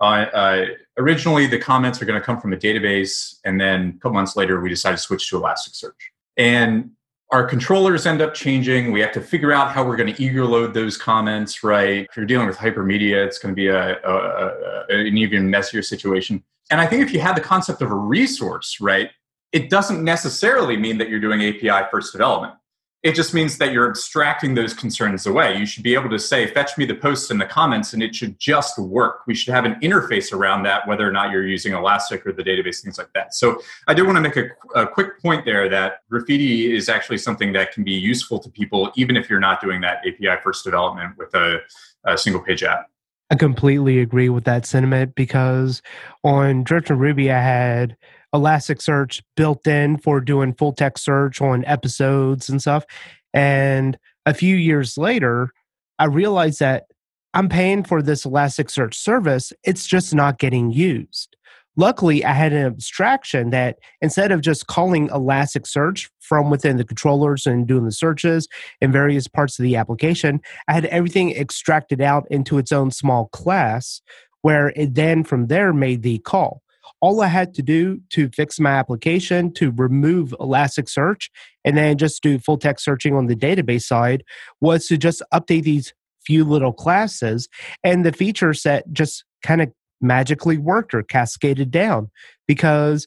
uh, 0.08 0.64
originally 0.98 1.46
the 1.46 1.58
comments 1.58 2.00
are 2.00 2.04
going 2.04 2.18
to 2.18 2.24
come 2.24 2.40
from 2.40 2.52
a 2.52 2.56
database, 2.56 3.36
and 3.44 3.60
then 3.60 3.94
a 3.96 4.00
couple 4.00 4.12
months 4.12 4.36
later 4.36 4.60
we 4.60 4.68
decide 4.68 4.92
to 4.92 4.98
switch 4.98 5.28
to 5.30 5.40
Elasticsearch. 5.40 5.92
And 6.36 6.90
our 7.30 7.44
controllers 7.44 8.06
end 8.06 8.20
up 8.20 8.34
changing. 8.34 8.92
We 8.92 9.00
have 9.00 9.12
to 9.12 9.20
figure 9.20 9.52
out 9.52 9.70
how 9.70 9.84
we're 9.84 9.96
going 9.96 10.12
to 10.12 10.22
eager 10.22 10.44
load 10.44 10.74
those 10.74 10.96
comments, 10.96 11.62
right? 11.62 12.06
If 12.10 12.16
you're 12.16 12.26
dealing 12.26 12.48
with 12.48 12.56
hypermedia, 12.56 13.24
it's 13.24 13.38
going 13.38 13.54
to 13.54 13.56
be 13.56 13.68
a, 13.68 13.98
a, 14.00 14.14
a, 14.14 14.84
an 14.88 15.16
even 15.16 15.48
messier 15.48 15.82
situation. 15.82 16.42
And 16.70 16.80
I 16.80 16.86
think 16.86 17.02
if 17.02 17.12
you 17.12 17.20
have 17.20 17.36
the 17.36 17.40
concept 17.40 17.82
of 17.82 17.90
a 17.90 17.94
resource, 17.94 18.80
right, 18.80 19.10
it 19.52 19.70
doesn't 19.70 20.02
necessarily 20.02 20.76
mean 20.76 20.98
that 20.98 21.08
you're 21.08 21.20
doing 21.20 21.40
API 21.42 21.88
first 21.90 22.12
development 22.12 22.54
it 23.02 23.14
just 23.14 23.32
means 23.32 23.56
that 23.56 23.72
you're 23.72 23.88
abstracting 23.88 24.54
those 24.54 24.74
concerns 24.74 25.26
away. 25.26 25.56
You 25.56 25.64
should 25.64 25.82
be 25.82 25.94
able 25.94 26.10
to 26.10 26.18
say, 26.18 26.46
fetch 26.46 26.76
me 26.76 26.84
the 26.84 26.94
posts 26.94 27.30
and 27.30 27.40
the 27.40 27.46
comments, 27.46 27.94
and 27.94 28.02
it 28.02 28.14
should 28.14 28.38
just 28.38 28.78
work. 28.78 29.22
We 29.26 29.34
should 29.34 29.54
have 29.54 29.64
an 29.64 29.76
interface 29.76 30.34
around 30.34 30.64
that, 30.64 30.86
whether 30.86 31.08
or 31.08 31.12
not 31.12 31.30
you're 31.30 31.46
using 31.46 31.72
Elastic 31.72 32.26
or 32.26 32.32
the 32.32 32.42
database, 32.42 32.82
things 32.82 32.98
like 32.98 33.10
that. 33.14 33.32
So 33.32 33.62
I 33.88 33.94
do 33.94 34.04
want 34.04 34.16
to 34.16 34.20
make 34.20 34.36
a, 34.36 34.50
a 34.78 34.86
quick 34.86 35.20
point 35.22 35.46
there 35.46 35.66
that 35.70 36.00
graphiti 36.10 36.74
is 36.74 36.90
actually 36.90 37.18
something 37.18 37.54
that 37.54 37.72
can 37.72 37.84
be 37.84 37.92
useful 37.92 38.38
to 38.38 38.50
people, 38.50 38.92
even 38.96 39.16
if 39.16 39.30
you're 39.30 39.40
not 39.40 39.62
doing 39.62 39.80
that 39.80 39.98
API 40.06 40.38
first 40.42 40.64
development 40.64 41.16
with 41.16 41.34
a, 41.34 41.60
a 42.04 42.18
single 42.18 42.42
page 42.42 42.62
app. 42.62 42.90
I 43.30 43.36
completely 43.36 44.00
agree 44.00 44.28
with 44.28 44.44
that 44.44 44.66
sentiment 44.66 45.14
because 45.14 45.80
on 46.22 46.64
Drifting 46.64 46.98
Ruby, 46.98 47.30
I 47.30 47.40
had 47.40 47.96
Elasticsearch 48.34 49.22
built 49.36 49.66
in 49.66 49.98
for 49.98 50.20
doing 50.20 50.54
full 50.54 50.72
text 50.72 51.04
search 51.04 51.40
on 51.40 51.64
episodes 51.64 52.48
and 52.48 52.60
stuff. 52.60 52.84
And 53.34 53.98
a 54.26 54.34
few 54.34 54.56
years 54.56 54.96
later, 54.96 55.50
I 55.98 56.06
realized 56.06 56.60
that 56.60 56.84
I'm 57.34 57.48
paying 57.48 57.84
for 57.84 58.02
this 58.02 58.24
Elasticsearch 58.24 58.94
service. 58.94 59.52
It's 59.64 59.86
just 59.86 60.14
not 60.14 60.38
getting 60.38 60.72
used. 60.72 61.36
luckily 61.76 62.24
I 62.24 62.32
had 62.32 62.52
an 62.52 62.66
abstraction 62.66 63.50
that 63.50 63.78
instead 64.00 64.32
of 64.32 64.40
just 64.40 64.66
calling 64.66 65.08
Elasticsearch 65.08 66.10
from 66.18 66.50
within 66.50 66.76
the 66.76 66.84
controllers 66.84 67.46
and 67.46 67.66
doing 67.66 67.84
the 67.84 67.92
searches 67.92 68.48
in 68.80 68.92
various 68.92 69.26
parts 69.28 69.58
of 69.58 69.62
the 69.62 69.76
application, 69.76 70.40
I 70.68 70.74
had 70.74 70.86
everything 70.86 71.30
extracted 71.30 72.00
out 72.00 72.26
into 72.30 72.58
its 72.58 72.72
own 72.72 72.90
small 72.90 73.28
class 73.28 74.02
where 74.42 74.68
it 74.76 74.94
then 74.94 75.24
from 75.24 75.46
there 75.46 75.72
made 75.72 76.02
the 76.02 76.18
call. 76.18 76.62
All 77.00 77.20
I 77.20 77.28
had 77.28 77.54
to 77.54 77.62
do 77.62 78.00
to 78.10 78.28
fix 78.30 78.60
my 78.60 78.70
application 78.70 79.52
to 79.54 79.72
remove 79.72 80.34
Elasticsearch 80.40 81.28
and 81.64 81.76
then 81.76 81.98
just 81.98 82.22
do 82.22 82.38
full 82.38 82.58
text 82.58 82.84
searching 82.84 83.14
on 83.14 83.26
the 83.26 83.36
database 83.36 83.82
side 83.82 84.24
was 84.60 84.86
to 84.86 84.98
just 84.98 85.22
update 85.32 85.62
these 85.62 85.92
few 86.24 86.44
little 86.44 86.72
classes 86.72 87.48
and 87.82 88.04
the 88.04 88.12
feature 88.12 88.52
set 88.52 88.84
just 88.92 89.24
kind 89.42 89.62
of 89.62 89.72
magically 90.00 90.58
worked 90.58 90.94
or 90.94 91.02
cascaded 91.02 91.70
down 91.70 92.10
because 92.46 93.06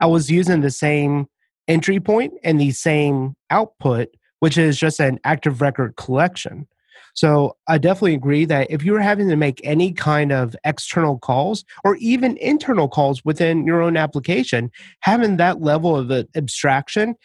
I 0.00 0.06
was 0.06 0.30
using 0.30 0.60
the 0.60 0.70
same 0.70 1.26
entry 1.68 2.00
point 2.00 2.34
and 2.42 2.60
the 2.60 2.72
same 2.72 3.34
output, 3.50 4.08
which 4.40 4.58
is 4.58 4.78
just 4.78 5.00
an 5.00 5.20
active 5.24 5.60
record 5.60 5.96
collection. 5.96 6.66
So 7.14 7.56
I 7.68 7.78
definitely 7.78 8.14
agree 8.14 8.44
that 8.46 8.70
if 8.70 8.82
you're 8.82 9.00
having 9.00 9.28
to 9.28 9.36
make 9.36 9.60
any 9.64 9.92
kind 9.92 10.32
of 10.32 10.54
external 10.64 11.18
calls 11.18 11.64
or 11.84 11.96
even 11.96 12.36
internal 12.38 12.88
calls 12.88 13.24
within 13.24 13.66
your 13.66 13.82
own 13.82 13.96
application, 13.96 14.70
having 15.00 15.36
that 15.36 15.60
level 15.60 15.96
of 15.96 16.10
abstraction, 16.34 17.16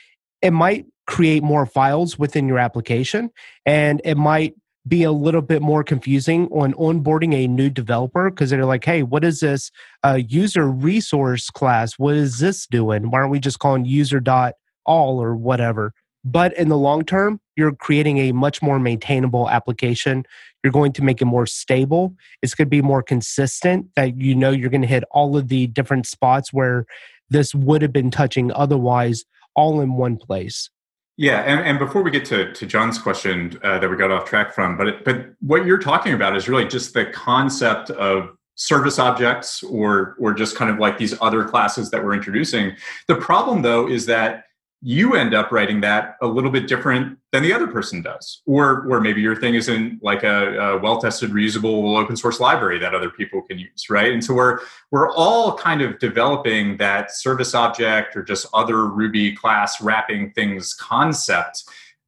it 0.42 0.52
might 0.52 0.86
create 1.08 1.44
more 1.44 1.66
files 1.66 2.18
within 2.18 2.48
your 2.48 2.60
application 2.60 3.30
and 3.66 4.02
it 4.04 4.16
might 4.16 4.56
be 4.88 5.04
a 5.04 5.12
little 5.12 5.42
bit 5.42 5.62
more 5.62 5.84
confusing 5.84 6.48
on 6.48 6.74
onboarding 6.74 7.34
a 7.34 7.48
new 7.48 7.70
developer 7.70 8.30
because 8.30 8.50
they're 8.50 8.66
like, 8.66 8.86
hey, 8.86 9.02
what 9.04 9.24
is 9.24 9.40
this 9.40 9.72
uh, 10.04 10.20
user 10.28 10.70
resource 10.70 11.50
class? 11.50 11.94
What 11.98 12.16
is 12.16 12.40
this 12.40 12.68
doing? 12.68 13.10
Why 13.10 13.20
aren't 13.20 13.32
we 13.32 13.40
just 13.40 13.60
calling 13.60 13.86
user 13.86 14.20
dot 14.20 14.54
all 14.86 15.22
or 15.22 15.36
whatever? 15.36 15.94
But 16.26 16.58
in 16.58 16.70
the 16.70 16.78
long 16.78 17.06
term, 17.06 17.40
you're 17.56 17.74
creating 17.74 18.18
a 18.18 18.32
much 18.32 18.62
more 18.62 18.80
maintainable 18.80 19.48
application. 19.50 20.26
You're 20.64 20.74
going 20.74 20.92
to 20.94 21.04
make 21.04 21.22
it 21.22 21.26
more 21.26 21.46
stable. 21.46 22.16
It's 22.42 22.56
going 22.56 22.66
to 22.66 22.70
be 22.70 22.82
more 22.82 23.04
consistent 23.04 23.88
that 23.96 24.20
you 24.20 24.34
know 24.34 24.50
you're 24.50 24.72
going 24.72 24.82
to 24.82 24.88
hit 24.88 25.04
all 25.12 25.38
of 25.38 25.48
the 25.48 25.68
different 25.68 26.08
spots 26.08 26.52
where 26.52 26.86
this 27.30 27.54
would 27.54 27.84
have 27.84 27.94
been 27.94 28.10
touching 28.10 28.52
otherwise 28.54 29.24
all 29.56 29.80
in 29.82 29.94
one 29.94 30.18
place. 30.18 30.70
Yeah, 31.18 31.42
and, 31.42 31.62
and 31.62 31.80
before 31.80 32.02
we 32.02 32.12
get 32.12 32.26
to, 32.26 32.52
to 32.52 32.66
John's 32.66 33.00
question 33.00 33.58
uh, 33.64 33.80
that 33.80 33.90
we 33.90 33.96
got 33.96 34.12
off 34.12 34.26
track 34.26 34.54
from, 34.54 34.76
but 34.76 34.88
it, 34.88 35.06
but 35.06 35.28
what 35.40 35.66
you're 35.66 35.78
talking 35.78 36.14
about 36.14 36.36
is 36.36 36.50
really 36.50 36.68
just 36.68 36.94
the 36.94 37.06
concept 37.06 37.90
of 37.92 38.32
service 38.56 39.00
objects 39.00 39.64
or 39.64 40.16
or 40.20 40.34
just 40.34 40.56
kind 40.56 40.72
of 40.72 40.78
like 40.78 40.98
these 40.98 41.14
other 41.22 41.44
classes 41.44 41.92
that 41.92 42.04
we're 42.04 42.14
introducing. 42.14 42.76
The 43.08 43.16
problem 43.16 43.62
though 43.62 43.88
is 43.88 44.06
that 44.08 44.46
you 44.88 45.16
end 45.16 45.34
up 45.34 45.52
writing 45.52 45.82
that 45.82 46.16
a 46.22 46.28
little 46.28 46.52
bit 46.52 46.68
different 46.68 47.18
than 47.32 47.42
the 47.42 47.52
other 47.52 47.66
person 47.66 48.04
does. 48.04 48.44
Or 48.46 48.86
or 48.88 49.02
maybe 49.02 49.20
your 49.20 49.36
thing 49.36 49.56
isn't 49.56 50.04
like 50.04 50.22
a, 50.22 50.60
a 50.60 50.78
well-tested 50.78 51.32
reusable 51.32 52.00
open 52.00 52.16
source 52.16 52.40
library 52.40 52.78
that 52.78 52.94
other 52.94 53.10
people 53.10 53.42
can 53.42 53.58
use 53.58 53.90
right? 53.90 54.12
And 54.12 54.24
so 54.24 54.36
we're 54.36 54.60
we're 54.92 55.12
all 55.12 55.58
kind 55.58 55.82
of 55.82 55.98
developing 55.98 56.78
that 56.78 57.10
service 57.12 57.56
object 57.56 58.16
or 58.16 58.22
just 58.22 58.46
other 58.54 58.86
ruby 58.86 59.36
class 59.36 59.82
wrapping 59.82 60.34
things 60.34 60.76
concept. 60.76 61.64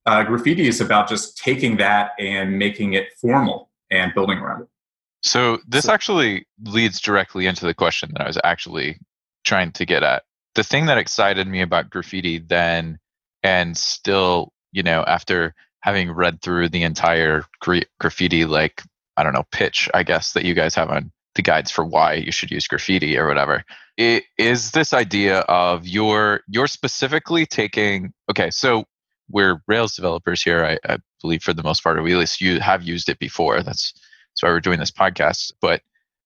Uh, 0.05 0.23
graphiti 0.23 0.67
is 0.67 0.79
about 0.79 1.09
just 1.09 1.35
taking 1.35 1.77
that 1.77 2.11
and 2.19 2.59
making 2.59 2.93
it 2.93 3.07
formal 3.19 3.71
and 3.89 4.13
building 4.13 4.37
around 4.37 4.61
it. 4.61 4.67
So 5.23 5.57
this 5.67 5.85
so, 5.85 5.93
actually 5.93 6.45
leads 6.63 7.01
directly 7.01 7.47
into 7.47 7.65
the 7.65 7.73
question 7.73 8.11
that 8.13 8.21
i 8.21 8.27
was 8.27 8.37
actually 8.43 8.99
trying 9.43 9.71
to 9.71 9.83
get 9.85 10.03
at 10.03 10.23
the 10.57 10.63
thing 10.63 10.87
that 10.87 10.97
excited 10.97 11.47
me 11.47 11.61
about 11.61 11.89
graphiti 11.89 12.39
then 12.39 12.99
and 13.43 13.77
still 13.77 14.51
you 14.71 14.83
know 14.83 15.03
after 15.07 15.53
having 15.81 16.11
read 16.11 16.41
through 16.41 16.67
the 16.67 16.83
entire 16.83 17.43
gra- 17.61 17.85
graphiti 17.99 18.43
like 18.43 18.81
i 19.15 19.23
don't 19.23 19.33
know 19.33 19.45
pitch 19.51 19.89
i 19.93 20.03
guess 20.03 20.33
that 20.33 20.43
you 20.43 20.53
guys 20.53 20.75
have 20.75 20.89
on 20.89 21.11
the 21.35 21.41
guides 21.41 21.69
for 21.69 21.85
why 21.85 22.13
you 22.13 22.31
should 22.31 22.49
use 22.51 22.67
graphiti 22.67 23.17
or 23.17 23.27
whatever 23.27 23.63
it 23.95 24.23
is 24.37 24.71
this 24.71 24.91
idea 24.91 25.39
of 25.41 25.87
your 25.87 26.41
you're 26.47 26.67
specifically 26.67 27.45
taking 27.45 28.11
okay 28.29 28.49
so 28.49 28.83
we're 29.29 29.61
rails 29.67 29.95
developers 29.95 30.41
here 30.41 30.65
I, 30.65 30.93
I 30.93 30.97
believe 31.21 31.43
for 31.43 31.53
the 31.53 31.63
most 31.63 31.83
part 31.83 31.97
or 31.97 32.01
we 32.01 32.13
at 32.13 32.19
least 32.19 32.41
you 32.41 32.59
have 32.59 32.83
used 32.83 33.09
it 33.09 33.19
before. 33.19 33.61
That's 33.61 33.93
that's 33.93 34.43
why 34.43 34.49
we're 34.49 34.59
doing 34.59 34.79
this 34.79 34.91
podcast. 34.91 35.51
But 35.61 35.81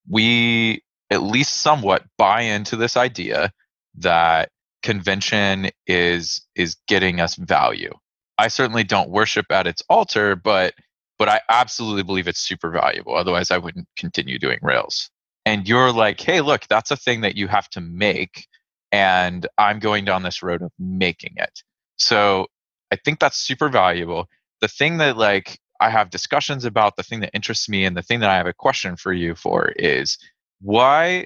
we 0.10 0.84
at 1.10 1.24
least 1.24 1.58
somewhat 1.58 2.04
buy 2.18 2.42
into 2.42 2.76
this 2.76 2.98
idea 2.98 3.54
that 3.96 4.50
convention 4.84 5.70
is 5.88 6.42
is 6.56 6.78
getting 6.88 7.20
us 7.20 7.36
value. 7.36 7.94
I 8.38 8.48
certainly 8.48 8.84
don't 8.84 9.10
worship 9.10 9.46
at 9.52 9.68
its 9.68 9.84
altar, 9.90 10.36
but 10.36 10.74
but 11.20 11.30
I 11.30 11.42
absolutely 11.50 12.04
believe 12.04 12.28
it's 12.28 12.40
super 12.40 12.72
valuable. 12.72 13.16
Otherwise, 13.16 13.52
I 13.52 13.60
wouldn't 13.60 13.88
continue 13.96 14.40
doing 14.40 14.58
Rails. 14.62 15.12
And 15.46 15.68
you're 15.68 15.92
like, 15.92 16.20
hey, 16.20 16.42
look, 16.42 16.68
that's 16.68 16.92
a 16.92 16.98
thing 16.98 17.22
that 17.22 17.36
you 17.36 17.48
have 17.48 17.70
to 17.70 17.82
make, 17.82 18.48
and 18.92 19.46
I'm 19.58 19.80
going 19.80 20.06
down 20.06 20.24
this 20.24 20.42
road 20.42 20.62
of 20.62 20.72
making 20.80 21.34
it. 21.38 21.62
So 21.98 22.48
I 22.92 22.96
think 22.96 23.20
that's 23.20 23.38
super 23.38 23.70
valuable. 23.70 24.28
The 24.62 24.68
thing 24.68 24.98
that 24.98 25.18
like 25.18 25.60
I 25.80 25.90
have 25.90 26.10
discussions 26.10 26.66
about, 26.66 26.96
the 26.96 27.04
thing 27.04 27.22
that 27.22 27.32
interests 27.34 27.70
me, 27.70 27.86
and 27.86 27.96
the 27.96 28.04
thing 28.04 28.20
that 28.22 28.30
I 28.30 28.38
have 28.38 28.48
a 28.48 28.54
question 28.54 28.96
for 28.96 29.14
you 29.14 29.36
for 29.36 29.70
is 29.76 30.18
why 30.62 31.26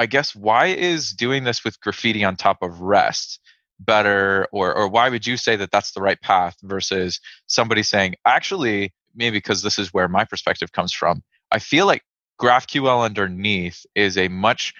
I 0.00 0.06
guess 0.06 0.34
why 0.34 0.68
is 0.68 1.12
doing 1.12 1.44
this 1.44 1.62
with 1.62 1.78
graphiti 1.78 2.24
on 2.24 2.36
top 2.36 2.62
of 2.62 2.80
rest 2.80 3.38
better 3.78 4.48
or 4.50 4.74
or 4.74 4.88
why 4.88 5.10
would 5.10 5.26
you 5.26 5.36
say 5.36 5.56
that 5.56 5.70
that's 5.70 5.92
the 5.92 6.00
right 6.00 6.18
path 6.22 6.56
versus 6.62 7.20
somebody 7.48 7.82
saying 7.82 8.14
actually 8.24 8.94
maybe 9.14 9.36
because 9.36 9.60
this 9.60 9.78
is 9.78 9.92
where 9.92 10.08
my 10.08 10.24
perspective 10.24 10.72
comes 10.72 10.94
from 10.94 11.22
I 11.52 11.58
feel 11.58 11.84
like 11.84 12.02
GraphQL 12.40 13.04
underneath 13.04 13.84
is 13.94 14.16
a 14.16 14.28
much 14.28 14.72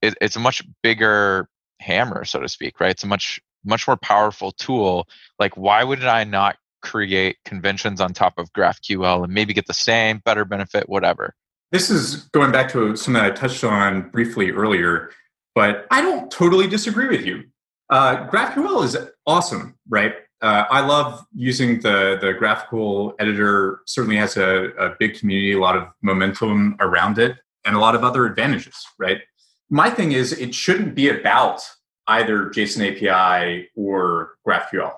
it, 0.00 0.14
it's 0.20 0.36
a 0.36 0.40
much 0.40 0.62
bigger 0.80 1.48
hammer 1.80 2.24
so 2.24 2.38
to 2.38 2.48
speak 2.48 2.78
right? 2.78 2.92
It's 2.92 3.02
a 3.02 3.08
much 3.08 3.40
much 3.64 3.88
more 3.88 3.96
powerful 3.96 4.52
tool. 4.52 5.08
Like 5.40 5.56
why 5.56 5.82
would 5.82 6.04
I 6.04 6.22
not 6.22 6.54
create 6.82 7.38
conventions 7.44 8.00
on 8.00 8.12
top 8.12 8.34
of 8.38 8.52
GraphQL 8.52 9.24
and 9.24 9.34
maybe 9.34 9.54
get 9.54 9.66
the 9.66 9.74
same 9.74 10.22
better 10.24 10.44
benefit 10.44 10.88
whatever 10.88 11.34
this 11.72 11.90
is 11.90 12.28
going 12.32 12.52
back 12.52 12.70
to 12.72 12.96
something 12.96 13.22
I 13.22 13.30
touched 13.30 13.64
on 13.64 14.08
briefly 14.10 14.50
earlier, 14.50 15.10
but 15.54 15.86
I 15.90 16.00
don't 16.00 16.30
totally 16.30 16.66
disagree 16.66 17.08
with 17.08 17.24
you. 17.26 17.44
Uh, 17.90 18.26
GraphQL 18.28 18.84
is 18.84 18.96
awesome, 19.26 19.74
right? 19.88 20.14
Uh, 20.40 20.64
I 20.70 20.80
love 20.80 21.24
using 21.34 21.80
the 21.80 22.16
the 22.20 22.32
GraphiQL 22.34 23.14
editor. 23.18 23.80
Certainly 23.86 24.16
has 24.16 24.36
a, 24.36 24.70
a 24.78 24.94
big 24.98 25.18
community, 25.18 25.52
a 25.52 25.58
lot 25.58 25.76
of 25.76 25.88
momentum 26.02 26.76
around 26.80 27.18
it, 27.18 27.36
and 27.64 27.74
a 27.74 27.78
lot 27.78 27.94
of 27.94 28.04
other 28.04 28.24
advantages, 28.24 28.84
right? 28.98 29.20
My 29.68 29.90
thing 29.90 30.12
is, 30.12 30.32
it 30.32 30.54
shouldn't 30.54 30.94
be 30.94 31.08
about 31.08 31.60
either 32.06 32.46
JSON 32.46 32.90
API 32.90 33.68
or 33.74 34.36
GraphQL. 34.46 34.92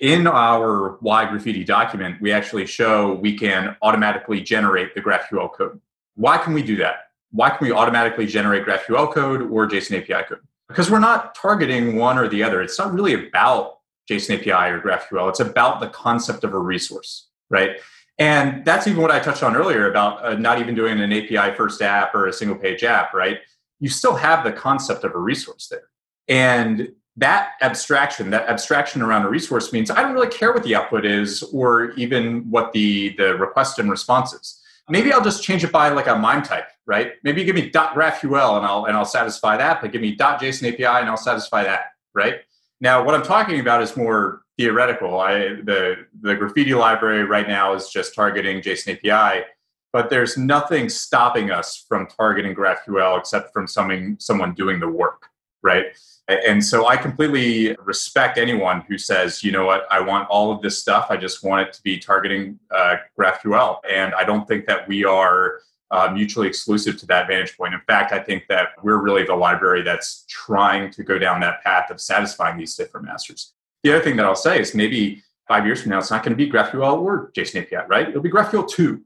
In 0.00 0.26
our 0.26 0.98
Y 1.00 1.24
graphiti 1.30 1.64
document, 1.64 2.20
we 2.20 2.32
actually 2.32 2.66
show 2.66 3.14
we 3.14 3.36
can 3.36 3.76
automatically 3.82 4.40
generate 4.40 4.94
the 4.94 5.00
GraphQL 5.00 5.52
code. 5.54 5.80
Why 6.16 6.38
can 6.38 6.52
we 6.54 6.62
do 6.62 6.76
that? 6.76 7.10
Why 7.30 7.50
can 7.50 7.66
we 7.66 7.72
automatically 7.72 8.26
generate 8.26 8.64
GraphQL 8.64 9.12
code 9.12 9.42
or 9.42 9.68
JSON 9.68 9.98
API 9.98 10.26
code? 10.26 10.40
Because 10.68 10.90
we're 10.90 10.98
not 10.98 11.34
targeting 11.34 11.96
one 11.96 12.18
or 12.18 12.28
the 12.28 12.42
other. 12.42 12.62
It's 12.62 12.78
not 12.78 12.92
really 12.92 13.28
about 13.28 13.78
JSON 14.10 14.38
API 14.38 14.70
or 14.72 14.80
GraphQL. 14.80 15.28
It's 15.28 15.40
about 15.40 15.80
the 15.80 15.88
concept 15.88 16.42
of 16.42 16.54
a 16.54 16.58
resource, 16.58 17.28
right? 17.50 17.78
And 18.18 18.64
that's 18.64 18.86
even 18.86 19.02
what 19.02 19.10
I 19.10 19.18
touched 19.18 19.42
on 19.42 19.54
earlier 19.54 19.90
about 19.90 20.24
uh, 20.24 20.34
not 20.34 20.58
even 20.58 20.74
doing 20.74 20.98
an 21.00 21.12
API 21.12 21.54
first 21.54 21.82
app 21.82 22.14
or 22.14 22.26
a 22.26 22.32
single 22.32 22.56
page 22.56 22.82
app, 22.82 23.12
right? 23.12 23.40
You 23.78 23.90
still 23.90 24.16
have 24.16 24.42
the 24.42 24.52
concept 24.52 25.04
of 25.04 25.14
a 25.14 25.18
resource 25.18 25.68
there. 25.68 25.88
And 26.28 26.92
that 27.18 27.52
abstraction, 27.60 28.30
that 28.30 28.48
abstraction 28.48 29.02
around 29.02 29.26
a 29.26 29.28
resource 29.28 29.72
means 29.72 29.90
I 29.90 30.02
don't 30.02 30.14
really 30.14 30.28
care 30.28 30.52
what 30.52 30.62
the 30.62 30.74
output 30.74 31.04
is 31.04 31.42
or 31.42 31.90
even 31.92 32.50
what 32.50 32.72
the, 32.72 33.14
the 33.16 33.34
request 33.36 33.78
and 33.78 33.90
response 33.90 34.32
is 34.32 34.62
maybe 34.88 35.12
I'll 35.12 35.24
just 35.24 35.42
change 35.42 35.64
it 35.64 35.72
by 35.72 35.88
like 35.88 36.06
a 36.06 36.16
MIME 36.16 36.42
type, 36.42 36.68
right? 36.86 37.12
Maybe 37.24 37.44
give 37.44 37.54
me 37.54 37.70
.graphql 37.70 38.56
and 38.56 38.66
I'll 38.66 38.84
and 38.84 38.96
I'll 38.96 39.04
satisfy 39.04 39.56
that, 39.56 39.80
but 39.80 39.92
give 39.92 40.00
me 40.00 40.16
.json 40.16 40.72
API 40.72 40.84
and 40.84 41.08
I'll 41.08 41.16
satisfy 41.16 41.64
that, 41.64 41.86
right? 42.14 42.36
Now, 42.80 43.04
what 43.04 43.14
I'm 43.14 43.22
talking 43.22 43.60
about 43.60 43.82
is 43.82 43.96
more 43.96 44.42
theoretical. 44.58 45.20
I 45.20 45.38
the 45.62 46.06
the 46.20 46.34
graphiti 46.34 46.74
library 46.74 47.24
right 47.24 47.48
now 47.48 47.74
is 47.74 47.88
just 47.88 48.14
targeting 48.14 48.60
JSON 48.60 48.98
API, 48.98 49.44
but 49.92 50.10
there's 50.10 50.36
nothing 50.36 50.88
stopping 50.88 51.50
us 51.50 51.84
from 51.88 52.06
targeting 52.06 52.54
GraphQL 52.54 53.18
except 53.18 53.52
from 53.52 53.66
someone 53.66 54.16
someone 54.18 54.54
doing 54.54 54.80
the 54.80 54.88
work, 54.88 55.26
right? 55.62 55.86
And 56.28 56.64
so 56.64 56.88
I 56.88 56.96
completely 56.96 57.76
respect 57.84 58.36
anyone 58.36 58.80
who 58.82 58.98
says, 58.98 59.44
you 59.44 59.52
know 59.52 59.64
what, 59.64 59.86
I 59.92 60.00
want 60.00 60.28
all 60.28 60.50
of 60.50 60.60
this 60.60 60.78
stuff. 60.78 61.06
I 61.08 61.16
just 61.16 61.44
want 61.44 61.68
it 61.68 61.72
to 61.74 61.82
be 61.82 61.98
targeting 61.98 62.58
uh, 62.74 62.96
GraphQL. 63.16 63.78
And 63.88 64.12
I 64.14 64.24
don't 64.24 64.46
think 64.48 64.66
that 64.66 64.88
we 64.88 65.04
are 65.04 65.60
uh, 65.92 66.10
mutually 66.12 66.48
exclusive 66.48 66.96
to 66.98 67.06
that 67.06 67.28
vantage 67.28 67.56
point. 67.56 67.74
In 67.74 67.80
fact, 67.86 68.12
I 68.12 68.18
think 68.18 68.48
that 68.48 68.70
we're 68.82 69.00
really 69.00 69.22
the 69.22 69.36
library 69.36 69.82
that's 69.82 70.24
trying 70.28 70.90
to 70.92 71.04
go 71.04 71.16
down 71.16 71.40
that 71.40 71.62
path 71.62 71.90
of 71.90 72.00
satisfying 72.00 72.58
these 72.58 72.74
different 72.74 73.06
masters. 73.06 73.52
The 73.84 73.94
other 73.94 74.02
thing 74.02 74.16
that 74.16 74.26
I'll 74.26 74.34
say 74.34 74.60
is 74.60 74.74
maybe 74.74 75.22
five 75.46 75.64
years 75.64 75.82
from 75.82 75.90
now, 75.90 75.98
it's 75.98 76.10
not 76.10 76.24
going 76.24 76.36
to 76.36 76.44
be 76.44 76.50
GraphQL 76.50 76.98
or 76.98 77.30
JSON 77.36 77.62
API, 77.62 77.86
right? 77.88 78.08
It'll 78.08 78.20
be 78.20 78.30
GraphQL 78.30 78.68
2. 78.68 79.00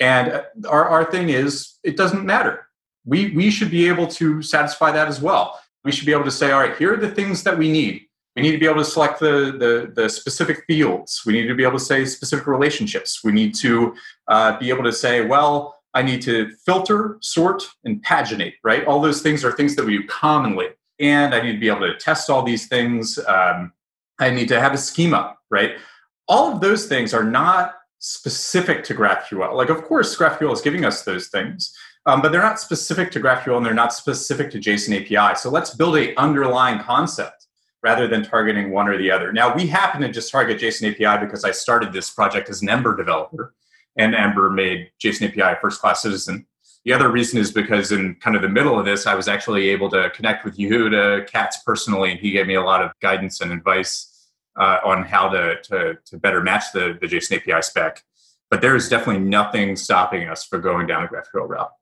And 0.00 0.32
uh, 0.32 0.42
our, 0.68 0.84
our 0.86 1.10
thing 1.10 1.30
is, 1.30 1.78
it 1.82 1.96
doesn't 1.96 2.24
matter. 2.24 2.66
We, 3.06 3.30
we 3.30 3.50
should 3.50 3.70
be 3.70 3.88
able 3.88 4.08
to 4.08 4.42
satisfy 4.42 4.90
that 4.92 5.08
as 5.08 5.22
well. 5.22 5.58
We 5.86 5.92
should 5.92 6.04
be 6.04 6.12
able 6.12 6.24
to 6.24 6.32
say, 6.32 6.50
all 6.50 6.60
right, 6.60 6.76
here 6.76 6.92
are 6.94 6.96
the 6.96 7.10
things 7.10 7.44
that 7.44 7.56
we 7.56 7.70
need. 7.70 8.02
We 8.34 8.42
need 8.42 8.50
to 8.50 8.58
be 8.58 8.66
able 8.66 8.82
to 8.82 8.84
select 8.84 9.20
the, 9.20 9.54
the, 9.56 9.92
the 9.94 10.08
specific 10.08 10.64
fields. 10.66 11.22
We 11.24 11.32
need 11.32 11.46
to 11.46 11.54
be 11.54 11.62
able 11.62 11.78
to 11.78 11.84
say 11.84 12.04
specific 12.04 12.48
relationships. 12.48 13.22
We 13.22 13.30
need 13.30 13.54
to 13.66 13.94
uh, 14.26 14.58
be 14.58 14.68
able 14.68 14.82
to 14.82 14.92
say, 14.92 15.24
well, 15.24 15.76
I 15.94 16.02
need 16.02 16.22
to 16.22 16.50
filter, 16.66 17.18
sort, 17.22 17.62
and 17.84 18.04
paginate, 18.04 18.54
right? 18.64 18.84
All 18.84 19.00
those 19.00 19.22
things 19.22 19.44
are 19.44 19.52
things 19.52 19.76
that 19.76 19.86
we 19.86 19.96
do 19.96 20.06
commonly. 20.08 20.66
And 20.98 21.34
I 21.36 21.40
need 21.40 21.52
to 21.52 21.60
be 21.60 21.68
able 21.68 21.86
to 21.86 21.96
test 21.96 22.28
all 22.28 22.42
these 22.42 22.66
things. 22.66 23.18
Um, 23.26 23.72
I 24.18 24.30
need 24.30 24.48
to 24.48 24.60
have 24.60 24.74
a 24.74 24.78
schema, 24.78 25.36
right? 25.50 25.76
All 26.26 26.52
of 26.52 26.60
those 26.60 26.86
things 26.86 27.14
are 27.14 27.22
not 27.24 27.74
specific 28.00 28.84
to 28.84 28.94
GraphQL. 28.94 29.54
Like, 29.54 29.70
of 29.70 29.84
course, 29.84 30.16
GraphQL 30.16 30.52
is 30.52 30.60
giving 30.60 30.84
us 30.84 31.02
those 31.04 31.28
things, 31.28 31.72
um, 32.06 32.22
but 32.22 32.30
they're 32.30 32.42
not 32.42 32.60
specific 32.60 33.10
to 33.10 33.20
GraphQL 33.20 33.56
and 33.56 33.66
they're 33.66 33.74
not 33.74 33.92
specific 33.92 34.50
to 34.52 34.58
JSON 34.58 35.00
API. 35.00 35.36
So 35.36 35.50
let's 35.50 35.74
build 35.74 35.96
a 35.96 36.14
underlying 36.18 36.78
concept 36.78 37.46
rather 37.82 38.06
than 38.08 38.24
targeting 38.24 38.70
one 38.70 38.88
or 38.88 38.96
the 38.96 39.10
other. 39.10 39.32
Now, 39.32 39.54
we 39.54 39.66
happen 39.66 40.00
to 40.02 40.08
just 40.08 40.30
target 40.30 40.60
JSON 40.60 40.92
API 40.92 41.24
because 41.24 41.44
I 41.44 41.50
started 41.50 41.92
this 41.92 42.10
project 42.10 42.48
as 42.48 42.62
an 42.62 42.68
Ember 42.68 42.96
developer, 42.96 43.54
and 43.96 44.14
Ember 44.14 44.50
made 44.50 44.90
JSON 45.02 45.28
API 45.28 45.40
a 45.40 45.58
first 45.60 45.80
class 45.80 46.02
citizen. 46.02 46.46
The 46.84 46.92
other 46.92 47.10
reason 47.10 47.40
is 47.40 47.50
because 47.50 47.90
in 47.90 48.14
kind 48.16 48.36
of 48.36 48.42
the 48.42 48.48
middle 48.48 48.78
of 48.78 48.84
this, 48.84 49.08
I 49.08 49.16
was 49.16 49.26
actually 49.26 49.68
able 49.70 49.90
to 49.90 50.10
connect 50.10 50.44
with 50.44 50.56
Yehuda 50.56 51.28
Katz 51.28 51.58
personally, 51.64 52.12
and 52.12 52.20
he 52.20 52.30
gave 52.30 52.46
me 52.46 52.54
a 52.54 52.62
lot 52.62 52.82
of 52.82 52.92
guidance 53.02 53.40
and 53.40 53.50
advice 53.50 54.28
uh, 54.58 54.78
on 54.84 55.02
how 55.02 55.28
to, 55.28 55.60
to, 55.62 55.98
to 56.06 56.16
better 56.18 56.40
match 56.40 56.64
the, 56.72 56.96
the 57.00 57.08
JSON 57.08 57.38
API 57.38 57.62
spec. 57.62 58.02
But 58.48 58.60
there 58.60 58.76
is 58.76 58.88
definitely 58.88 59.24
nothing 59.24 59.74
stopping 59.74 60.28
us 60.28 60.44
from 60.44 60.60
going 60.60 60.86
down 60.86 61.02
the 61.02 61.08
GraphQL 61.08 61.48
route. 61.48 61.72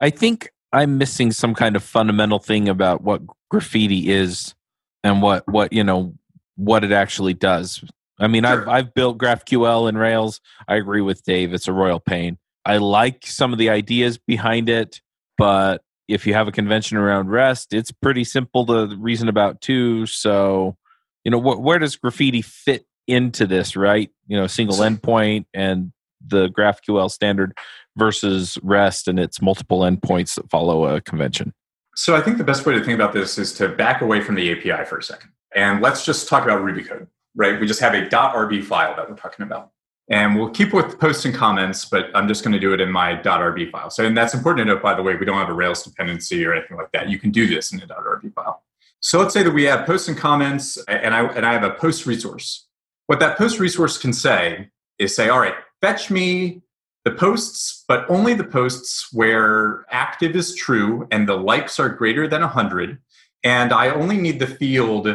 I 0.00 0.10
think 0.10 0.50
I'm 0.72 0.98
missing 0.98 1.32
some 1.32 1.54
kind 1.54 1.76
of 1.76 1.82
fundamental 1.82 2.38
thing 2.38 2.68
about 2.68 3.02
what 3.02 3.22
graphiti 3.50 4.10
is 4.10 4.54
and 5.02 5.22
what 5.22 5.46
what 5.48 5.72
you 5.72 5.84
know 5.84 6.14
what 6.56 6.84
it 6.84 6.92
actually 6.92 7.34
does. 7.34 7.84
I 8.18 8.26
mean, 8.26 8.44
sure. 8.44 8.62
I've 8.62 8.68
I've 8.68 8.94
built 8.94 9.18
GraphQL 9.18 9.88
and 9.88 9.98
Rails. 9.98 10.40
I 10.68 10.76
agree 10.76 11.00
with 11.00 11.22
Dave; 11.24 11.52
it's 11.52 11.68
a 11.68 11.72
royal 11.72 12.00
pain. 12.00 12.38
I 12.64 12.78
like 12.78 13.26
some 13.26 13.52
of 13.52 13.58
the 13.58 13.70
ideas 13.70 14.18
behind 14.18 14.68
it, 14.68 15.00
but 15.36 15.82
if 16.08 16.26
you 16.26 16.34
have 16.34 16.48
a 16.48 16.52
convention 16.52 16.96
around 16.96 17.30
REST, 17.30 17.72
it's 17.72 17.92
pretty 17.92 18.24
simple 18.24 18.66
to 18.66 18.96
reason 18.98 19.28
about 19.28 19.60
too. 19.60 20.06
So 20.06 20.76
you 21.24 21.30
know 21.30 21.40
wh- 21.40 21.60
where 21.60 21.78
does 21.78 21.96
graphiti 21.96 22.42
fit 22.42 22.86
into 23.06 23.46
this 23.46 23.76
right 23.76 24.10
you 24.26 24.36
know 24.36 24.46
single 24.46 24.78
endpoint 24.78 25.44
and 25.52 25.92
the 26.26 26.48
graphql 26.48 27.10
standard 27.10 27.52
versus 27.96 28.58
rest 28.62 29.08
and 29.08 29.18
its 29.18 29.40
multiple 29.40 29.80
endpoints 29.80 30.34
that 30.36 30.50
follow 30.50 30.84
a 30.86 31.00
convention? 31.00 31.52
So 31.96 32.16
i 32.16 32.20
think 32.20 32.38
the 32.38 32.44
best 32.44 32.66
way 32.66 32.74
to 32.74 32.84
think 32.84 32.94
about 32.94 33.12
this 33.12 33.38
is 33.38 33.52
to 33.54 33.68
back 33.68 34.00
away 34.00 34.20
from 34.20 34.34
the 34.34 34.52
api 34.52 34.84
for 34.84 34.98
a 34.98 35.02
second. 35.02 35.30
And 35.54 35.80
let's 35.80 36.04
just 36.04 36.28
talk 36.28 36.42
about 36.44 36.62
ruby 36.62 36.82
code 36.82 37.06
right? 37.34 37.60
We 37.60 37.66
just 37.66 37.80
have 37.80 37.94
a. 37.94 38.02
rb 38.06 38.64
file 38.64 38.96
that 38.96 39.08
we're 39.08 39.16
talking 39.16 39.44
about. 39.44 39.70
And 40.10 40.36
we'll 40.36 40.50
keep 40.50 40.74
with 40.74 40.98
posts 41.00 41.24
and 41.24 41.34
comments 41.34 41.86
but 41.86 42.10
i'm 42.14 42.28
just 42.28 42.44
going 42.44 42.52
to 42.52 42.60
do 42.60 42.72
it 42.72 42.80
in 42.80 42.90
my. 42.90 43.14
rb 43.14 43.70
file. 43.70 43.90
So 43.90 44.04
and 44.04 44.16
that's 44.16 44.34
important 44.34 44.66
to 44.66 44.74
note 44.74 44.82
by 44.82 44.94
the 44.94 45.02
way 45.02 45.16
we 45.16 45.26
don't 45.26 45.38
have 45.38 45.48
a 45.48 45.54
rails 45.54 45.82
dependency 45.82 46.44
or 46.44 46.54
anything 46.54 46.76
like 46.76 46.92
that. 46.92 47.08
You 47.08 47.18
can 47.18 47.30
do 47.30 47.46
this 47.46 47.72
in 47.72 47.80
a. 47.80 47.86
rb 47.86 48.32
file. 48.34 48.62
So 49.00 49.18
let's 49.18 49.34
say 49.34 49.42
that 49.42 49.52
we 49.52 49.64
have 49.64 49.84
posts 49.84 50.08
and 50.08 50.16
comments, 50.16 50.78
and 50.88 51.14
I, 51.14 51.26
and 51.26 51.44
I 51.44 51.52
have 51.52 51.62
a 51.62 51.72
post 51.72 52.06
resource. 52.06 52.66
What 53.06 53.20
that 53.20 53.36
post 53.36 53.60
resource 53.60 53.98
can 53.98 54.14
say 54.14 54.70
is 54.98 55.14
say, 55.14 55.28
all 55.28 55.40
right, 55.40 55.56
fetch 55.82 56.10
me 56.10 56.62
the 57.04 57.10
posts, 57.10 57.84
but 57.86 58.08
only 58.08 58.34
the 58.34 58.44
posts 58.44 59.08
where 59.12 59.84
active 59.90 60.34
is 60.34 60.54
true 60.54 61.06
and 61.10 61.28
the 61.28 61.36
likes 61.36 61.78
are 61.78 61.88
greater 61.90 62.26
than 62.26 62.40
100. 62.40 62.98
And 63.42 63.72
I 63.72 63.90
only 63.90 64.16
need 64.16 64.38
the 64.38 64.46
field 64.46 65.08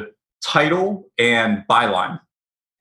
title 0.44 1.10
and 1.18 1.64
byline. 1.70 2.20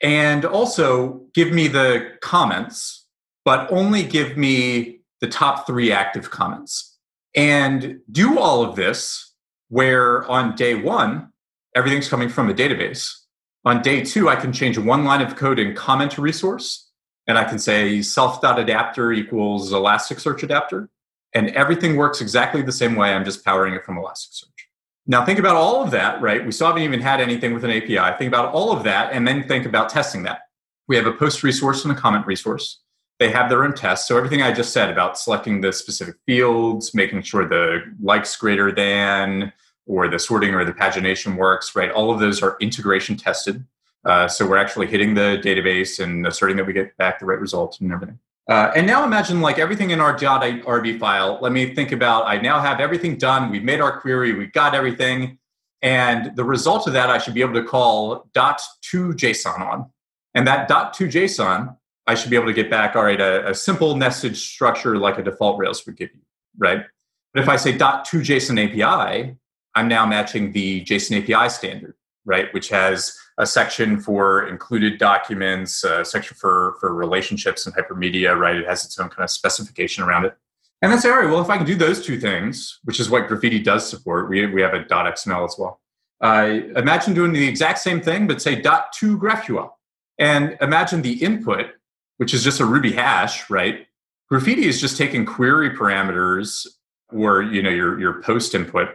And 0.03 0.45
also 0.45 1.23
give 1.35 1.53
me 1.53 1.69
the 1.69 2.13
comments, 2.21 3.07
but 3.45 3.71
only 3.73 4.03
give 4.03 4.37
me 4.37 5.01
the 5.21 5.29
top 5.29 5.67
three 5.67 5.91
active 5.91 6.31
comments. 6.31 6.99
And 7.35 8.01
do 8.11 8.39
all 8.39 8.63
of 8.63 8.77
this 8.77 9.35
where 9.69 10.25
on 10.31 10.55
day 10.55 10.75
one, 10.75 11.33
everything's 11.75 12.09
coming 12.09 12.29
from 12.29 12.49
a 12.49 12.55
database. 12.55 13.15
On 13.65 13.83
day 13.83 14.03
two, 14.05 14.29
I 14.29 14.37
can 14.37 14.53
change 14.53 14.79
one 14.79 15.05
line 15.05 15.21
of 15.21 15.37
code 15.37 15.59
and 15.59 15.77
comment 15.77 16.17
resource, 16.19 16.88
and 17.29 17.39
I 17.39 17.45
can 17.45 17.59
say 17.59 18.03
self.adapter 18.03 19.13
equals 19.13 19.71
Elasticsearch 19.73 20.43
adapter, 20.43 20.89
and 21.35 21.51
everything 21.51 21.97
works 21.97 22.21
exactly 22.21 22.63
the 22.63 22.73
same 22.73 22.97
way. 22.97 23.13
I'm 23.13 23.25
just 23.25 23.45
powering 23.45 23.75
it 23.75 23.85
from 23.85 23.97
Elasticsearch. 23.97 24.47
Now, 25.07 25.25
think 25.25 25.39
about 25.39 25.55
all 25.55 25.83
of 25.83 25.91
that, 25.93 26.21
right? 26.21 26.45
We 26.45 26.53
still 26.53 26.67
haven't 26.67 26.83
even 26.83 27.01
had 27.01 27.21
anything 27.21 27.55
with 27.55 27.65
an 27.65 27.71
API. 27.71 28.17
Think 28.19 28.29
about 28.29 28.53
all 28.53 28.73
of 28.73 28.83
that, 28.85 29.13
and 29.13 29.29
then 29.29 29.47
think 29.47 29.67
about 29.67 29.91
testing 29.91 30.23
that. 30.25 30.41
We 30.89 30.97
have 30.97 31.07
a 31.07 31.13
post 31.13 31.43
resource 31.43 31.85
and 31.85 31.93
a 31.93 31.95
comment 31.95 32.27
resource. 32.27 32.81
They 33.19 33.31
have 33.31 33.51
their 33.51 33.65
own 33.65 33.75
tests. 33.75 34.09
So, 34.09 34.17
everything 34.17 34.43
I 34.43 34.53
just 34.53 34.73
said 34.73 34.91
about 34.91 35.19
selecting 35.19 35.61
the 35.61 35.73
specific 35.73 36.17
fields, 36.25 36.95
making 36.95 37.23
sure 37.23 37.47
the 37.47 37.83
likes 38.01 38.35
greater 38.37 38.73
than, 38.73 39.53
or 39.87 40.09
the 40.09 40.19
sorting 40.19 40.55
or 40.55 40.65
the 40.65 40.73
pagination 40.73 41.37
works, 41.37 41.75
right? 41.75 41.91
All 41.91 42.11
of 42.11 42.21
those 42.21 42.43
are 42.43 42.57
integration 42.61 43.17
tested. 43.17 43.65
Uh, 44.05 44.29
so 44.29 44.47
we're 44.47 44.57
actually 44.57 44.87
hitting 44.87 45.15
the 45.15 45.41
database 45.43 46.03
and 46.03 46.27
asserting 46.27 46.57
that 46.57 46.67
we 46.67 46.73
get 46.73 46.97
back 46.97 47.19
the 47.19 47.27
right 47.27 47.41
result 47.41 47.81
and 47.81 47.93
everything. 47.93 48.19
Uh, 48.49 48.73
and 48.75 48.87
now 48.87 49.05
imagine 49.05 49.43
like 49.43 49.59
everything 49.59 49.91
in 49.91 50.01
our 50.01 50.17
.rb 50.17 50.99
file. 50.99 51.39
Let 51.43 51.53
me 51.53 51.75
think 51.75 51.93
about 51.93 52.27
I 52.27 52.39
now 52.41 52.61
have 52.61 52.81
everything 52.81 53.17
done. 53.17 53.51
We've 53.51 53.65
made 53.65 53.81
our 53.81 54.01
query. 54.01 54.33
We've 54.33 54.53
got 54.53 54.75
everything. 54.75 55.39
And 55.83 56.35
the 56.35 56.45
result 56.45 56.87
of 56.87 56.95
that, 56.95 57.11
I 57.11 57.19
should 57.19 57.35
be 57.35 57.43
able 57.43 57.55
to 57.55 57.65
call 57.65 58.29
dot 58.33 58.61
to 58.91 59.11
JSON 59.11 59.61
on. 59.61 59.91
And 60.35 60.47
that 60.47 60.67
dot 60.67 60.95
to 60.95 61.07
JSON, 61.07 61.77
I 62.07 62.15
should 62.15 62.31
be 62.31 62.37
able 62.37 62.47
to 62.47 62.55
get 62.55 62.71
back, 62.71 62.97
all 62.97 63.05
right, 63.05 63.21
a, 63.21 63.51
a 63.51 63.55
simple 63.55 63.95
nested 63.95 64.37
structure 64.37 64.97
like 64.97 65.19
a 65.19 65.23
default 65.23 65.59
Rails 65.59 65.85
would 65.85 65.97
give 65.97 66.11
you, 66.15 66.21
right? 66.57 66.85
But 67.35 67.43
if 67.43 67.49
I 67.49 67.57
say 67.57 67.77
dot 67.77 68.07
to 68.07 68.21
JSON 68.21 68.59
API, 68.59 69.37
I'm 69.75 69.89
now 69.89 70.07
matching 70.07 70.53
the 70.53 70.85
JSON 70.85 71.23
API 71.23 71.51
standard, 71.51 71.95
right, 72.25 72.53
which 72.55 72.71
has 72.71 73.17
a 73.39 73.47
section 73.47 73.99
for 73.99 74.47
included 74.49 74.99
documents, 74.99 75.85
a 75.85 76.05
section 76.05 76.37
for, 76.37 76.77
for 76.81 76.95
relationships 76.95 77.67
and 77.67 77.75
hypermedia, 77.75 78.37
right? 78.37 78.57
It 78.57 78.67
has 78.67 78.85
its 78.85 78.99
own 78.99 79.09
kind 79.09 79.25
of 79.25 79.31
specification 79.31 80.05
around 80.05 80.27
it. 80.27 80.37
And 80.83 80.93
then 80.93 81.01
say, 81.01 81.11
all 81.11 81.19
right, 81.21 81.31
well, 81.31 81.41
if 81.41 81.51
I 81.51 81.57
can 81.57 81.67
do 81.67 81.75
those 81.75 82.05
two 82.05 82.21
things, 82.21 82.81
which 82.85 83.01
is 83.01 83.11
what 83.11 83.27
Graphiti 83.27 83.59
does 83.59 83.89
support, 83.89 84.29
we, 84.29 84.47
we 84.47 84.61
have 84.61 84.75
a 84.75 84.85
.xml 84.85 85.45
as 85.45 85.57
well. 85.59 85.81
Uh, 86.21 86.61
imagine 86.77 87.15
doing 87.15 87.33
the 87.33 87.47
exact 87.47 87.79
same 87.79 88.01
thing, 88.01 88.27
but 88.27 88.43
say 88.43 88.61
dot 88.61 88.93
to 88.95 89.19
GraphQL. 89.19 89.71
And 90.19 90.57
imagine 90.61 91.03
the 91.03 91.23
input, 91.23 91.67
which 92.17 92.35
is 92.35 92.43
just 92.43 92.61
a 92.61 92.65
Ruby 92.65 92.93
hash, 92.93 93.49
right? 93.49 93.87
Graphiti 94.29 94.67
is 94.67 94.81
just 94.81 94.97
taking 94.97 95.25
query 95.25 95.71
parameters 95.71 96.67
or 97.11 97.43
you 97.43 97.63
know 97.63 97.71
your, 97.71 97.99
your 97.99 98.21
post 98.21 98.55
input 98.55 98.91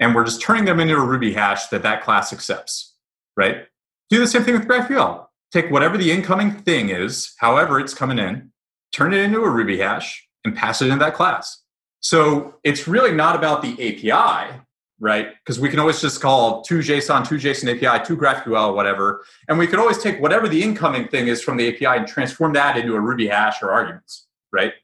and 0.00 0.14
we're 0.14 0.24
just 0.24 0.40
turning 0.40 0.64
them 0.64 0.80
into 0.80 0.94
a 0.94 1.04
Ruby 1.04 1.32
hash 1.32 1.68
that 1.68 1.82
that 1.82 2.02
class 2.02 2.32
accepts, 2.32 2.94
right? 3.36 3.66
Do 4.10 4.18
the 4.18 4.26
same 4.26 4.44
thing 4.44 4.54
with 4.54 4.68
GraphQL. 4.68 5.26
Take 5.52 5.70
whatever 5.70 5.96
the 5.96 6.10
incoming 6.10 6.52
thing 6.52 6.90
is, 6.90 7.34
however 7.38 7.78
it's 7.80 7.94
coming 7.94 8.18
in, 8.18 8.50
turn 8.92 9.12
it 9.14 9.18
into 9.18 9.40
a 9.40 9.50
Ruby 9.50 9.78
hash, 9.78 10.26
and 10.44 10.54
pass 10.54 10.82
it 10.82 10.88
in 10.88 10.98
that 10.98 11.14
class. 11.14 11.62
So 12.00 12.56
it's 12.64 12.86
really 12.86 13.12
not 13.12 13.34
about 13.34 13.62
the 13.62 13.72
API, 13.72 14.54
right? 15.00 15.28
Because 15.42 15.58
we 15.58 15.68
can 15.68 15.78
always 15.78 16.00
just 16.00 16.20
call 16.20 16.62
to 16.62 16.78
JSON, 16.80 17.26
to 17.28 17.36
JSON 17.36 17.70
API, 17.70 18.04
to 18.04 18.16
GraphQL, 18.16 18.74
whatever. 18.74 19.24
And 19.48 19.58
we 19.58 19.66
could 19.66 19.78
always 19.78 19.98
take 19.98 20.20
whatever 20.20 20.48
the 20.48 20.62
incoming 20.62 21.08
thing 21.08 21.28
is 21.28 21.42
from 21.42 21.56
the 21.56 21.68
API 21.68 21.98
and 21.98 22.06
transform 22.06 22.52
that 22.54 22.76
into 22.76 22.94
a 22.94 23.00
Ruby 23.00 23.28
hash 23.28 23.62
or 23.62 23.70
arguments, 23.70 24.26
right? 24.52 24.74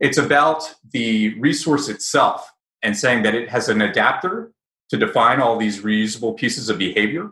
It's 0.00 0.16
about 0.16 0.74
the 0.92 1.38
resource 1.38 1.88
itself 1.88 2.50
and 2.82 2.96
saying 2.96 3.22
that 3.24 3.34
it 3.34 3.50
has 3.50 3.68
an 3.68 3.82
adapter 3.82 4.52
to 4.88 4.96
define 4.96 5.40
all 5.40 5.58
these 5.58 5.82
reusable 5.82 6.36
pieces 6.36 6.68
of 6.68 6.78
behavior. 6.78 7.30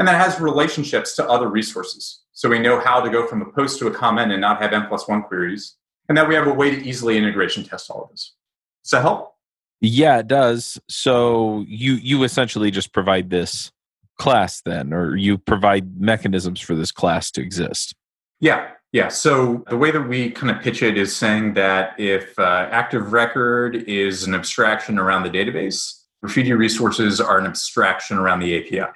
And 0.00 0.08
that 0.08 0.18
has 0.18 0.40
relationships 0.40 1.14
to 1.16 1.28
other 1.28 1.46
resources. 1.46 2.22
So 2.32 2.48
we 2.48 2.58
know 2.58 2.80
how 2.80 3.02
to 3.02 3.10
go 3.10 3.26
from 3.26 3.42
a 3.42 3.44
post 3.44 3.78
to 3.80 3.86
a 3.86 3.90
comment 3.90 4.32
and 4.32 4.40
not 4.40 4.62
have 4.62 4.72
n 4.72 4.86
plus 4.88 5.06
one 5.06 5.22
queries. 5.22 5.76
And 6.08 6.16
that 6.16 6.26
we 6.26 6.34
have 6.34 6.46
a 6.46 6.54
way 6.54 6.70
to 6.70 6.82
easily 6.82 7.18
integration 7.18 7.64
test 7.64 7.90
all 7.90 8.04
of 8.04 8.10
this. 8.10 8.34
Does 8.82 8.92
that 8.92 9.02
help? 9.02 9.34
Yeah, 9.82 10.20
it 10.20 10.26
does. 10.26 10.80
So 10.88 11.66
you 11.68 11.96
you 11.96 12.22
essentially 12.22 12.70
just 12.70 12.94
provide 12.94 13.28
this 13.28 13.70
class 14.18 14.62
then, 14.62 14.94
or 14.94 15.16
you 15.16 15.36
provide 15.36 16.00
mechanisms 16.00 16.60
for 16.60 16.74
this 16.74 16.92
class 16.92 17.30
to 17.32 17.42
exist. 17.42 17.94
Yeah. 18.40 18.70
Yeah. 18.92 19.08
So 19.08 19.64
the 19.68 19.76
way 19.76 19.90
that 19.90 20.08
we 20.08 20.30
kind 20.30 20.50
of 20.50 20.62
pitch 20.62 20.82
it 20.82 20.96
is 20.96 21.14
saying 21.14 21.54
that 21.54 22.00
if 22.00 22.38
uh, 22.38 22.68
Active 22.70 23.12
Record 23.12 23.76
is 23.76 24.24
an 24.24 24.34
abstraction 24.34 24.98
around 24.98 25.24
the 25.24 25.30
database, 25.30 26.04
Graphiti 26.22 26.54
resources 26.54 27.20
are 27.20 27.38
an 27.38 27.44
abstraction 27.44 28.16
around 28.16 28.40
the 28.40 28.56
API. 28.56 28.90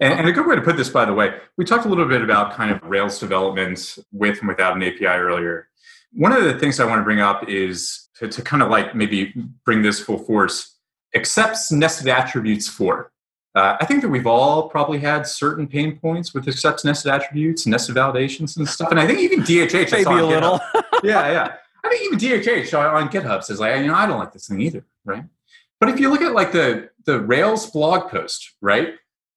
And, 0.00 0.14
and, 0.14 0.28
a 0.28 0.32
good 0.32 0.46
way 0.46 0.56
to 0.56 0.62
put 0.62 0.78
this, 0.78 0.88
by 0.88 1.04
the 1.04 1.12
way, 1.12 1.34
we 1.58 1.64
talked 1.64 1.84
a 1.84 1.88
little 1.88 2.06
bit 2.06 2.22
about 2.22 2.54
kind 2.54 2.70
of 2.70 2.82
Rails 2.82 3.18
development 3.18 3.98
with 4.12 4.38
and 4.38 4.48
without 4.48 4.74
an 4.74 4.82
API 4.82 5.04
earlier. 5.04 5.68
One 6.12 6.32
of 6.32 6.42
the 6.42 6.58
things 6.58 6.80
I 6.80 6.86
want 6.86 7.00
to 7.00 7.04
bring 7.04 7.20
up 7.20 7.48
is 7.48 8.08
to, 8.18 8.26
to 8.26 8.42
kind 8.42 8.62
of 8.62 8.70
like 8.70 8.94
maybe 8.94 9.34
bring 9.64 9.82
this 9.82 10.00
full 10.00 10.18
force 10.18 10.76
accepts 11.14 11.70
nested 11.70 12.08
attributes 12.08 12.66
for. 12.66 13.12
Uh, 13.54 13.76
I 13.80 13.84
think 13.84 14.02
that 14.02 14.08
we've 14.08 14.26
all 14.26 14.68
probably 14.68 15.00
had 15.00 15.26
certain 15.26 15.66
pain 15.66 15.98
points 15.98 16.32
with 16.32 16.46
accepts 16.46 16.84
nested 16.84 17.12
attributes, 17.12 17.66
nested 17.66 17.96
validations, 17.96 18.56
and 18.56 18.68
stuff. 18.68 18.90
And 18.90 19.00
I 19.00 19.06
think 19.06 19.18
even 19.18 19.40
DHH 19.40 19.90
maybe 19.90 20.20
a 20.20 20.26
little. 20.26 20.60
yeah, 21.02 21.30
yeah. 21.30 21.54
I 21.84 21.88
think 21.88 22.04
even 22.04 22.18
DHH 22.18 22.94
on 22.94 23.08
GitHub 23.08 23.42
says 23.42 23.58
like, 23.58 23.80
you 23.80 23.88
know, 23.88 23.94
I 23.94 24.06
don't 24.06 24.18
like 24.18 24.32
this 24.32 24.46
thing 24.46 24.60
either, 24.60 24.84
right? 25.04 25.24
But 25.80 25.88
if 25.88 25.98
you 25.98 26.10
look 26.10 26.22
at 26.22 26.32
like 26.32 26.52
the 26.52 26.90
the 27.06 27.20
Rails 27.20 27.70
blog 27.70 28.08
post, 28.08 28.52
right? 28.60 28.94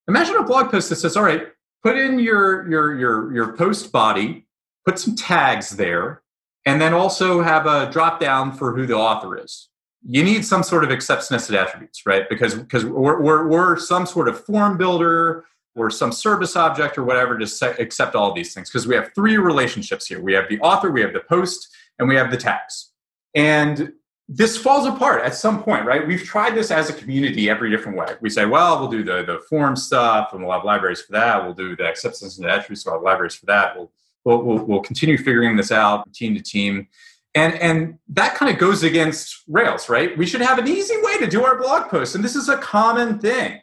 Imagine 0.07 0.35
a 0.35 0.43
blog 0.43 0.69
post 0.69 0.89
that 0.89 0.97
says, 0.97 1.15
"All 1.15 1.23
right, 1.23 1.47
put 1.83 1.97
in 1.97 2.19
your 2.19 2.69
your 2.69 2.99
your 2.99 3.33
your 3.33 3.53
post 3.53 3.91
body, 3.91 4.45
put 4.85 4.99
some 4.99 5.15
tags 5.15 5.71
there, 5.71 6.21
and 6.65 6.81
then 6.81 6.93
also 6.93 7.41
have 7.41 7.65
a 7.65 7.89
drop 7.91 8.19
down 8.19 8.51
for 8.51 8.75
who 8.75 8.85
the 8.85 8.95
author 8.95 9.37
is." 9.37 9.69
you 10.05 10.23
need 10.23 10.45
some 10.45 10.63
sort 10.63 10.83
of 10.83 10.91
accepts 10.91 11.31
nested 11.31 11.55
attributes, 11.55 12.05
right? 12.05 12.27
Because 12.29 12.55
because 12.55 12.85
we're, 12.85 13.21
we're, 13.21 13.47
we're 13.47 13.77
some 13.77 14.05
sort 14.05 14.27
of 14.27 14.43
form 14.43 14.77
builder 14.77 15.45
or 15.75 15.89
some 15.89 16.11
service 16.11 16.55
object 16.55 16.97
or 16.97 17.03
whatever 17.03 17.37
to 17.37 17.47
set, 17.47 17.79
accept 17.79 18.15
all 18.15 18.33
these 18.33 18.53
things. 18.53 18.69
Because 18.69 18.85
we 18.85 18.95
have 18.95 19.11
three 19.15 19.37
relationships 19.37 20.07
here: 20.07 20.21
we 20.21 20.33
have 20.33 20.49
the 20.49 20.59
author, 20.59 20.91
we 20.91 21.01
have 21.01 21.13
the 21.13 21.21
post, 21.21 21.69
and 21.99 22.07
we 22.07 22.15
have 22.15 22.31
the 22.31 22.37
tags. 22.37 22.91
And 23.33 23.93
this 24.29 24.57
falls 24.57 24.87
apart 24.87 25.23
at 25.23 25.35
some 25.35 25.61
point, 25.63 25.85
right? 25.85 26.07
We've 26.07 26.23
tried 26.23 26.55
this 26.55 26.71
as 26.71 26.89
a 26.89 26.93
community 26.93 27.49
every 27.49 27.69
different 27.69 27.97
way. 27.97 28.07
We 28.21 28.29
say, 28.29 28.45
well, 28.45 28.79
we'll 28.79 28.89
do 28.89 29.03
the 29.03 29.23
the 29.23 29.39
form 29.49 29.75
stuff, 29.75 30.33
and 30.33 30.41
we'll 30.41 30.53
have 30.53 30.63
libraries 30.63 31.01
for 31.01 31.11
that. 31.13 31.43
We'll 31.43 31.53
do 31.53 31.75
the 31.75 31.85
accepts 31.85 32.23
nested 32.23 32.45
attributes, 32.45 32.85
we'll 32.85 32.95
have 32.95 33.03
libraries 33.03 33.35
for 33.35 33.45
that. 33.47 33.75
We'll 33.75 33.91
we'll, 34.25 34.41
we'll, 34.41 34.65
we'll 34.65 34.81
continue 34.81 35.17
figuring 35.17 35.55
this 35.57 35.71
out 35.71 36.11
team 36.13 36.35
to 36.35 36.41
team 36.41 36.87
and 37.35 37.53
and 37.55 37.97
that 38.09 38.35
kind 38.35 38.51
of 38.51 38.59
goes 38.59 38.83
against 38.83 39.43
rails 39.47 39.89
right 39.89 40.17
we 40.17 40.25
should 40.25 40.41
have 40.41 40.59
an 40.59 40.67
easy 40.67 40.95
way 41.01 41.17
to 41.17 41.27
do 41.27 41.43
our 41.43 41.57
blog 41.57 41.89
posts 41.89 42.15
and 42.15 42.23
this 42.23 42.35
is 42.35 42.49
a 42.49 42.57
common 42.57 43.19
thing 43.19 43.59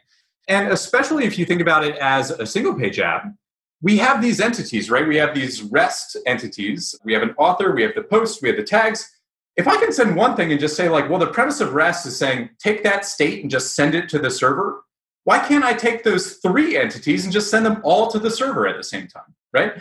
and 0.47 0.69
especially 0.69 1.25
if 1.25 1.37
you 1.37 1.45
think 1.45 1.61
about 1.61 1.83
it 1.83 1.95
as 1.97 2.31
a 2.31 2.45
single 2.45 2.73
page 2.73 2.99
app 2.99 3.31
we 3.81 3.97
have 3.97 4.21
these 4.21 4.39
entities 4.39 4.89
right 4.89 5.07
we 5.07 5.15
have 5.15 5.33
these 5.33 5.63
rest 5.63 6.17
entities 6.25 6.95
we 7.03 7.13
have 7.13 7.23
an 7.23 7.33
author 7.37 7.73
we 7.73 7.81
have 7.81 7.95
the 7.95 8.03
post 8.03 8.41
we 8.41 8.49
have 8.49 8.57
the 8.57 8.63
tags 8.63 9.09
if 9.57 9.67
i 9.67 9.77
can 9.77 9.91
send 9.91 10.15
one 10.15 10.35
thing 10.35 10.51
and 10.51 10.59
just 10.59 10.75
say 10.75 10.89
like 10.89 11.09
well 11.09 11.19
the 11.19 11.27
premise 11.27 11.61
of 11.61 11.73
rest 11.73 12.05
is 12.05 12.17
saying 12.17 12.49
take 12.59 12.83
that 12.83 13.05
state 13.05 13.41
and 13.41 13.51
just 13.51 13.75
send 13.75 13.95
it 13.95 14.09
to 14.09 14.19
the 14.19 14.31
server 14.31 14.83
why 15.23 15.39
can't 15.39 15.63
i 15.63 15.73
take 15.73 16.03
those 16.03 16.37
three 16.37 16.77
entities 16.77 17.23
and 17.23 17.33
just 17.33 17.49
send 17.49 17.65
them 17.65 17.81
all 17.83 18.09
to 18.09 18.19
the 18.19 18.31
server 18.31 18.67
at 18.67 18.77
the 18.77 18.83
same 18.83 19.07
time 19.07 19.33
right? 19.53 19.73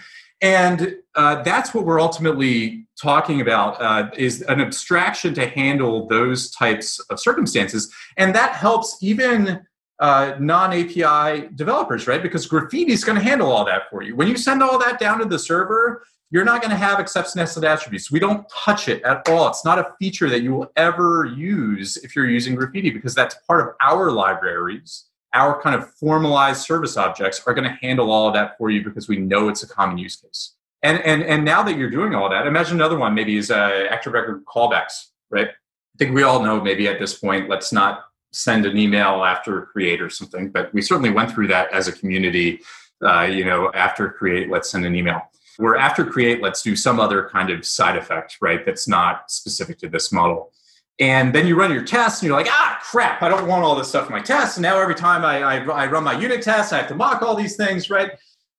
And 0.42 0.96
uh, 1.14 1.42
that's 1.42 1.74
what 1.74 1.85
we're 1.85 2.00
ultimately 2.00 2.87
talking 3.00 3.40
about 3.40 3.80
uh, 3.80 4.11
is 4.16 4.42
an 4.42 4.61
abstraction 4.61 5.35
to 5.35 5.46
handle 5.46 6.06
those 6.09 6.50
types 6.50 6.98
of 7.11 7.20
circumstances. 7.20 7.92
And 8.16 8.35
that 8.35 8.52
helps 8.52 8.98
even 9.02 9.66
uh, 10.00 10.34
non-api 10.40 11.48
developers 11.54 12.06
right? 12.06 12.22
Because 12.22 12.46
graphiti 12.46 12.92
is 12.92 13.04
going 13.04 13.18
to 13.18 13.24
handle 13.24 13.52
all 13.52 13.64
that 13.64 13.82
for 13.90 14.02
you. 14.02 14.16
When 14.16 14.28
you 14.28 14.36
send 14.36 14.62
all 14.62 14.78
that 14.78 14.98
down 14.98 15.18
to 15.18 15.24
the 15.24 15.38
server 15.38 16.02
you're 16.30 16.44
not 16.44 16.62
going 16.62 16.70
to 16.70 16.76
have 16.76 17.00
accepts 17.00 17.34
nested 17.34 17.64
attributes. 17.64 18.10
We 18.10 18.20
don't 18.20 18.48
touch 18.48 18.88
it 18.88 19.02
at 19.02 19.28
all. 19.28 19.48
It's 19.48 19.64
not 19.64 19.78
a 19.78 19.92
feature 19.98 20.30
that 20.30 20.42
you 20.42 20.54
will 20.54 20.72
ever 20.76 21.26
use 21.26 21.96
if 21.98 22.14
you're 22.14 22.30
using 22.30 22.54
graphiti 22.54 22.90
because 22.90 23.14
that's 23.14 23.34
part 23.46 23.60
of 23.60 23.74
our 23.80 24.12
libraries. 24.12 25.06
Our 25.34 25.60
kind 25.60 25.76
of 25.76 25.92
formalized 25.94 26.62
service 26.62 26.96
objects 26.96 27.42
are 27.46 27.54
going 27.54 27.68
to 27.68 27.76
handle 27.82 28.10
all 28.10 28.28
of 28.28 28.34
that 28.34 28.56
for 28.58 28.70
you 28.70 28.82
because 28.82 29.08
we 29.08 29.18
know 29.18 29.48
it's 29.48 29.62
a 29.62 29.68
common 29.68 29.98
use 29.98 30.16
case. 30.16 30.54
And 30.82 31.00
and 31.02 31.22
and 31.22 31.44
now 31.44 31.62
that 31.62 31.76
you're 31.76 31.90
doing 31.90 32.14
all 32.14 32.30
that, 32.30 32.46
imagine 32.46 32.76
another 32.76 32.98
one 32.98 33.14
maybe 33.14 33.36
is 33.36 33.50
uh, 33.50 33.86
active 33.90 34.14
record 34.14 34.44
callbacks, 34.46 35.08
right? 35.30 35.48
I 35.48 35.98
think 35.98 36.14
we 36.14 36.22
all 36.22 36.42
know 36.42 36.60
maybe 36.60 36.88
at 36.88 36.98
this 36.98 37.18
point, 37.18 37.48
let's 37.48 37.72
not 37.72 38.04
send 38.32 38.66
an 38.66 38.78
email 38.78 39.24
after 39.24 39.62
create 39.62 40.00
or 40.00 40.10
something, 40.10 40.50
but 40.50 40.72
we 40.72 40.82
certainly 40.82 41.10
went 41.10 41.30
through 41.30 41.48
that 41.48 41.72
as 41.72 41.88
a 41.88 41.92
community. 41.92 42.60
Uh, 43.04 43.22
you 43.22 43.44
know, 43.44 43.70
after 43.74 44.08
create, 44.10 44.50
let's 44.50 44.70
send 44.70 44.84
an 44.84 44.94
email. 44.94 45.20
Where 45.56 45.76
after 45.76 46.04
create, 46.04 46.42
let's 46.42 46.62
do 46.62 46.76
some 46.76 47.00
other 47.00 47.28
kind 47.28 47.50
of 47.50 47.66
side 47.66 47.96
effect, 47.96 48.38
right? 48.40 48.64
That's 48.64 48.86
not 48.86 49.30
specific 49.30 49.78
to 49.78 49.88
this 49.88 50.12
model. 50.12 50.52
And 51.00 51.34
then 51.34 51.46
you 51.46 51.56
run 51.56 51.72
your 51.72 51.82
tests 51.82 52.20
and 52.20 52.28
you're 52.28 52.36
like, 52.36 52.50
ah, 52.50 52.78
crap, 52.82 53.22
I 53.22 53.28
don't 53.30 53.46
want 53.46 53.64
all 53.64 53.74
this 53.74 53.88
stuff 53.88 54.06
in 54.06 54.12
my 54.12 54.20
tests. 54.20 54.58
And 54.58 54.62
now 54.62 54.78
every 54.78 54.94
time 54.94 55.24
I, 55.24 55.42
I, 55.42 55.84
I 55.84 55.86
run 55.86 56.04
my 56.04 56.18
unit 56.18 56.42
tests, 56.42 56.74
I 56.74 56.78
have 56.78 56.88
to 56.88 56.94
mock 56.94 57.22
all 57.22 57.34
these 57.34 57.56
things, 57.56 57.88
right? 57.88 58.12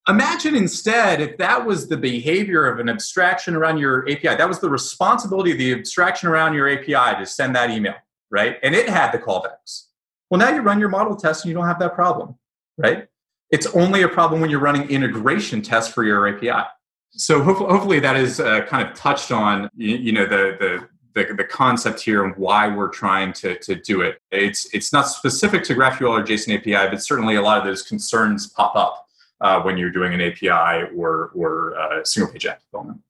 Imagine 0.09 0.55
instead 0.55 1.21
if 1.21 1.37
that 1.37 1.63
was 1.63 1.87
the 1.87 1.97
behavior 1.97 2.65
of 2.65 2.79
an 2.79 2.89
abstraction 2.89 3.55
around 3.55 3.77
your 3.77 4.09
API. 4.09 4.35
That 4.35 4.47
was 4.47 4.59
the 4.59 4.69
responsibility 4.69 5.51
of 5.51 5.59
the 5.59 5.71
abstraction 5.71 6.27
around 6.27 6.55
your 6.55 6.67
API 6.67 7.19
to 7.19 7.25
send 7.27 7.55
that 7.55 7.69
email, 7.69 7.93
right? 8.31 8.57
And 8.63 8.73
it 8.73 8.89
had 8.89 9.11
the 9.11 9.19
callbacks. 9.19 9.87
Well, 10.29 10.39
now 10.39 10.49
you 10.49 10.61
run 10.61 10.79
your 10.79 10.89
model 10.89 11.15
test 11.15 11.43
and 11.43 11.49
you 11.49 11.55
don't 11.55 11.67
have 11.67 11.79
that 11.79 11.93
problem, 11.93 12.35
right? 12.77 13.07
It's 13.49 13.67
only 13.75 14.03
a 14.03 14.07
problem 14.07 14.39
when 14.39 14.49
you're 14.49 14.61
running 14.61 14.89
integration 14.89 15.61
tests 15.61 15.93
for 15.93 16.03
your 16.05 16.27
API. 16.27 16.67
So 17.11 17.43
hopefully 17.43 17.99
that 17.99 18.15
is 18.15 18.39
uh, 18.39 18.61
kind 18.61 18.87
of 18.87 18.95
touched 18.95 19.31
on, 19.31 19.69
you 19.75 20.13
know, 20.13 20.25
the, 20.25 20.55
the 20.59 20.87
the, 21.13 21.33
the 21.35 21.43
concept 21.43 21.99
here 22.01 22.23
and 22.23 22.35
why 22.35 22.67
we're 22.67 22.89
trying 22.89 23.33
to, 23.33 23.57
to 23.59 23.75
do 23.75 24.01
it. 24.01 24.21
It's, 24.31 24.73
it's 24.73 24.93
not 24.93 25.07
specific 25.07 25.63
to 25.65 25.75
GraphQL 25.75 26.09
or 26.09 26.23
JSON 26.23 26.57
API, 26.57 26.89
but 26.89 27.03
certainly 27.03 27.35
a 27.35 27.41
lot 27.41 27.57
of 27.57 27.65
those 27.65 27.81
concerns 27.81 28.47
pop 28.47 28.75
up 28.75 29.07
uh, 29.41 29.61
when 29.61 29.77
you're 29.77 29.91
doing 29.91 30.13
an 30.13 30.21
API 30.21 30.89
or, 30.95 31.31
or 31.35 31.77
uh, 31.77 32.03
single 32.03 32.31
page 32.31 32.45
app 32.45 32.61
development. 32.61 33.01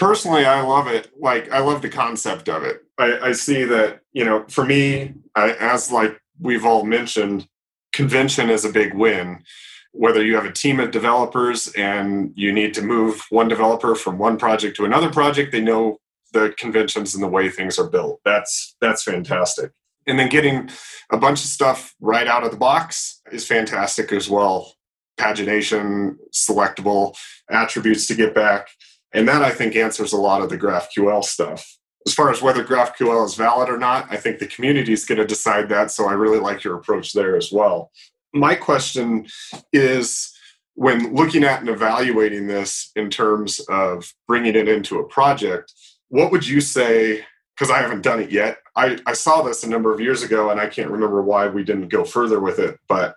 Personally, 0.00 0.44
I 0.44 0.62
love 0.62 0.88
it. 0.88 1.12
Like, 1.16 1.52
I 1.52 1.60
love 1.60 1.82
the 1.82 1.88
concept 1.88 2.48
of 2.48 2.64
it. 2.64 2.82
I, 2.98 3.18
I 3.28 3.32
see 3.32 3.62
that, 3.64 4.00
you 4.12 4.24
know, 4.24 4.44
for 4.48 4.64
me, 4.64 5.14
I, 5.36 5.52
as 5.52 5.92
like 5.92 6.20
we've 6.40 6.66
all 6.66 6.84
mentioned, 6.84 7.46
convention 7.92 8.50
is 8.50 8.64
a 8.64 8.72
big 8.72 8.94
win 8.94 9.44
whether 9.92 10.24
you 10.24 10.34
have 10.34 10.44
a 10.44 10.52
team 10.52 10.78
of 10.80 10.90
developers 10.90 11.68
and 11.76 12.32
you 12.36 12.52
need 12.52 12.74
to 12.74 12.82
move 12.82 13.24
one 13.30 13.48
developer 13.48 13.94
from 13.94 14.18
one 14.18 14.36
project 14.36 14.76
to 14.76 14.84
another 14.84 15.10
project, 15.10 15.52
they 15.52 15.60
know 15.60 15.98
the 16.32 16.54
conventions 16.56 17.14
and 17.14 17.22
the 17.22 17.28
way 17.28 17.48
things 17.48 17.78
are 17.78 17.88
built. 17.88 18.20
That's 18.24 18.76
that's 18.80 19.02
fantastic. 19.02 19.72
And 20.06 20.18
then 20.18 20.28
getting 20.28 20.70
a 21.10 21.18
bunch 21.18 21.40
of 21.40 21.46
stuff 21.46 21.94
right 22.00 22.26
out 22.26 22.44
of 22.44 22.50
the 22.50 22.56
box 22.56 23.20
is 23.32 23.46
fantastic 23.46 24.12
as 24.12 24.30
well. 24.30 24.74
Pagination, 25.18 26.16
selectable 26.32 27.16
attributes 27.50 28.06
to 28.06 28.14
get 28.14 28.34
back. 28.34 28.68
And 29.12 29.26
that 29.28 29.42
I 29.42 29.50
think 29.50 29.76
answers 29.76 30.12
a 30.12 30.16
lot 30.16 30.42
of 30.42 30.50
the 30.50 30.58
GraphQL 30.58 31.24
stuff. 31.24 31.66
As 32.06 32.14
far 32.14 32.30
as 32.30 32.40
whether 32.40 32.64
GraphQL 32.64 33.26
is 33.26 33.34
valid 33.34 33.68
or 33.68 33.76
not, 33.76 34.06
I 34.10 34.16
think 34.16 34.38
the 34.38 34.46
community 34.46 34.92
is 34.92 35.04
going 35.04 35.18
to 35.18 35.26
decide 35.26 35.68
that. 35.68 35.90
So 35.90 36.08
I 36.08 36.12
really 36.12 36.38
like 36.38 36.64
your 36.64 36.76
approach 36.76 37.12
there 37.12 37.36
as 37.36 37.52
well. 37.52 37.90
My 38.32 38.54
question 38.54 39.26
is 39.72 40.32
when 40.74 41.14
looking 41.14 41.44
at 41.44 41.60
and 41.60 41.68
evaluating 41.68 42.46
this 42.46 42.90
in 42.96 43.10
terms 43.10 43.60
of 43.68 44.14
bringing 44.26 44.54
it 44.54 44.68
into 44.68 44.98
a 44.98 45.08
project, 45.08 45.72
what 46.10 46.30
would 46.30 46.46
you 46.46 46.60
say 46.60 47.24
because 47.56 47.70
i 47.70 47.78
haven't 47.78 48.02
done 48.02 48.20
it 48.20 48.30
yet 48.30 48.58
I, 48.76 48.98
I 49.06 49.14
saw 49.14 49.42
this 49.42 49.64
a 49.64 49.68
number 49.68 49.92
of 49.92 50.00
years 50.00 50.22
ago 50.22 50.50
and 50.50 50.60
i 50.60 50.66
can't 50.66 50.90
remember 50.90 51.22
why 51.22 51.46
we 51.46 51.64
didn't 51.64 51.88
go 51.88 52.04
further 52.04 52.40
with 52.40 52.58
it 52.58 52.76
but 52.88 53.14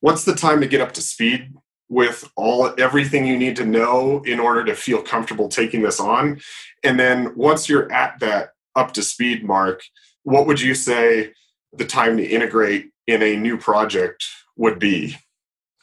what's 0.00 0.24
the 0.24 0.34
time 0.34 0.60
to 0.60 0.66
get 0.66 0.80
up 0.80 0.92
to 0.92 1.02
speed 1.02 1.52
with 1.88 2.28
all 2.36 2.74
everything 2.78 3.26
you 3.26 3.38
need 3.38 3.56
to 3.56 3.64
know 3.64 4.22
in 4.24 4.40
order 4.40 4.64
to 4.64 4.74
feel 4.74 5.00
comfortable 5.02 5.48
taking 5.48 5.82
this 5.82 6.00
on 6.00 6.40
and 6.82 6.98
then 6.98 7.34
once 7.36 7.68
you're 7.68 7.90
at 7.92 8.18
that 8.20 8.50
up 8.74 8.92
to 8.92 9.02
speed 9.02 9.44
mark 9.44 9.82
what 10.24 10.46
would 10.46 10.60
you 10.60 10.74
say 10.74 11.32
the 11.72 11.84
time 11.84 12.16
to 12.16 12.24
integrate 12.24 12.90
in 13.06 13.22
a 13.22 13.36
new 13.36 13.56
project 13.56 14.24
would 14.56 14.78
be 14.78 15.16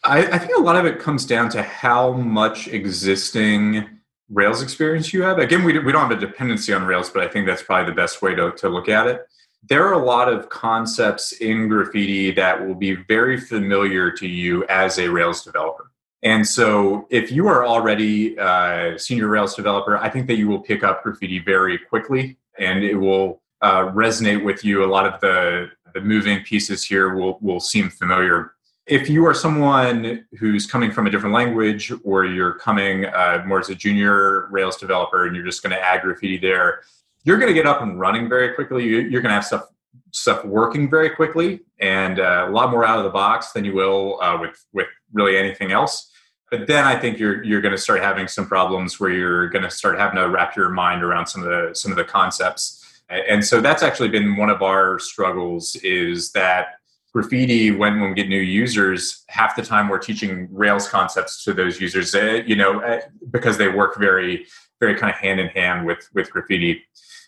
I, 0.04 0.20
I 0.26 0.38
think 0.38 0.58
a 0.58 0.62
lot 0.62 0.76
of 0.76 0.86
it 0.86 1.00
comes 1.00 1.26
down 1.26 1.50
to 1.50 1.64
how 1.64 2.12
much 2.12 2.68
existing 2.68 3.88
Rails 4.30 4.62
experience 4.62 5.14
you 5.14 5.22
have. 5.22 5.38
Again, 5.38 5.64
we, 5.64 5.78
we 5.80 5.92
don't 5.92 6.10
have 6.10 6.18
a 6.18 6.20
dependency 6.20 6.74
on 6.74 6.86
Rails, 6.86 7.10
but 7.10 7.24
I 7.24 7.28
think 7.28 7.46
that's 7.46 7.64
probably 7.64 7.92
the 7.92 7.96
best 7.96 8.22
way 8.22 8.36
to, 8.36 8.52
to 8.52 8.70
look 8.70 8.90
at 8.90 9.08
it. 9.08 9.26
There 9.70 9.88
are 9.88 9.94
a 9.94 10.04
lot 10.04 10.28
of 10.28 10.50
concepts 10.50 11.34
in 11.34 11.70
Graphiti 11.70 12.32
that 12.32 12.66
will 12.66 12.76
be 12.76 12.96
very 12.96 13.40
familiar 13.40 14.12
to 14.12 14.28
you 14.28 14.66
as 14.66 15.00
a 15.00 15.08
Rails 15.08 15.44
developer. 15.44 15.92
And 16.24 16.48
so, 16.48 17.06
if 17.10 17.32
you 17.32 17.48
are 17.48 17.66
already 17.66 18.38
a 18.38 18.98
senior 18.98 19.28
Rails 19.28 19.56
developer, 19.56 19.98
I 19.98 20.10
think 20.10 20.28
that 20.28 20.38
you 20.38 20.48
will 20.48 20.62
pick 20.62 20.84
up 20.84 21.04
Graphiti 21.04 21.40
very 21.40 21.78
quickly 21.78 22.38
and 22.58 22.84
it 22.84 22.96
will 22.96 23.42
uh, 23.62 23.92
resonate 23.92 24.44
with 24.44 24.64
you. 24.64 24.84
A 24.84 24.88
lot 24.88 25.06
of 25.06 25.20
the, 25.20 25.70
the 25.94 26.02
moving 26.02 26.42
pieces 26.44 26.84
here 26.84 27.14
will, 27.16 27.38
will 27.42 27.60
seem 27.60 27.90
familiar. 27.90 28.54
if 28.88 29.10
you 29.10 29.26
are 29.26 29.34
someone 29.34 30.26
who's 30.40 30.66
coming 30.68 30.92
from 30.92 31.08
a 31.08 31.10
different 31.10 31.34
language 31.34 31.92
or 32.04 32.26
you're 32.26 32.54
coming 32.54 33.06
uh, 33.06 33.44
more 33.46 33.60
as 33.60 33.70
a 33.70 33.76
junior 33.76 34.48
Rails 34.50 34.78
developer 34.78 35.26
and 35.26 35.36
you're 35.36 35.46
just 35.46 35.64
going 35.64 35.76
to 35.76 35.82
add 35.82 36.02
graphiti 36.02 36.38
there, 36.38 36.82
you're 37.24 37.38
going 37.38 37.48
to 37.48 37.54
get 37.54 37.66
up 37.66 37.82
and 37.82 38.00
running 38.00 38.28
very 38.28 38.54
quickly. 38.54 38.86
You're 38.86 39.22
going 39.22 39.24
to 39.24 39.30
have 39.30 39.46
stuff 39.46 39.68
stuff 40.12 40.46
working 40.46 40.90
very 40.90 41.10
quickly 41.10 41.62
and 41.80 42.20
uh, 42.20 42.46
a 42.48 42.52
lot 42.52 42.70
more 42.70 42.86
out 42.86 43.00
of 43.00 43.04
the 43.04 43.10
box 43.10 43.52
than 43.52 43.66
you 43.66 43.74
will 43.74 44.22
uh, 44.22 44.38
with 44.40 44.64
with 44.74 44.88
really 45.12 45.38
anything 45.38 45.72
else. 45.72 46.12
But 46.54 46.68
then 46.68 46.86
I 46.86 46.96
think 46.96 47.18
you're 47.18 47.44
you're 47.44 47.62
going 47.62 47.72
to 47.72 47.82
start 47.82 48.04
having 48.04 48.28
some 48.28 48.46
problems 48.46 49.00
where 49.00 49.10
you're 49.10 49.50
going 49.50 49.64
to 49.64 49.72
start 49.72 49.98
having 49.98 50.18
to 50.18 50.30
wrap 50.30 50.56
your 50.56 50.70
mind 50.70 51.02
around 51.02 51.26
some 51.26 51.42
of 51.42 51.50
the 51.50 51.74
some 51.74 51.92
of 51.92 51.98
the 51.98 52.04
concepts. 52.04 53.02
And 53.10 53.44
so 53.44 53.60
that's 53.60 53.82
actually 53.82 54.10
been 54.10 54.36
one 54.36 54.52
of 54.52 54.62
our 54.62 55.00
struggles 55.00 55.76
is 55.78 56.32
that 56.34 56.76
graphiti 57.12 57.72
when, 57.72 58.00
when 58.00 58.10
we 58.10 58.16
get 58.16 58.30
new 58.30 58.38
users 58.38 59.24
half 59.30 59.56
the 59.56 59.64
time 59.64 59.90
we're 59.90 59.98
teaching 59.98 60.48
rails 60.52 60.88
concepts 60.88 61.44
to 61.44 61.54
those 61.54 61.82
users 61.82 62.14
uh, 62.14 62.44
you 62.46 62.56
know 62.56 62.82
uh, 62.82 63.02
because 63.32 63.58
they 63.58 63.68
work 63.68 63.98
very 64.00 64.46
very 64.80 64.96
kind 64.96 65.12
of 65.12 65.18
hand 65.18 65.40
in 65.40 65.48
hand 65.48 65.86
with 65.86 66.08
with 66.16 66.32
graphiti 66.32 66.84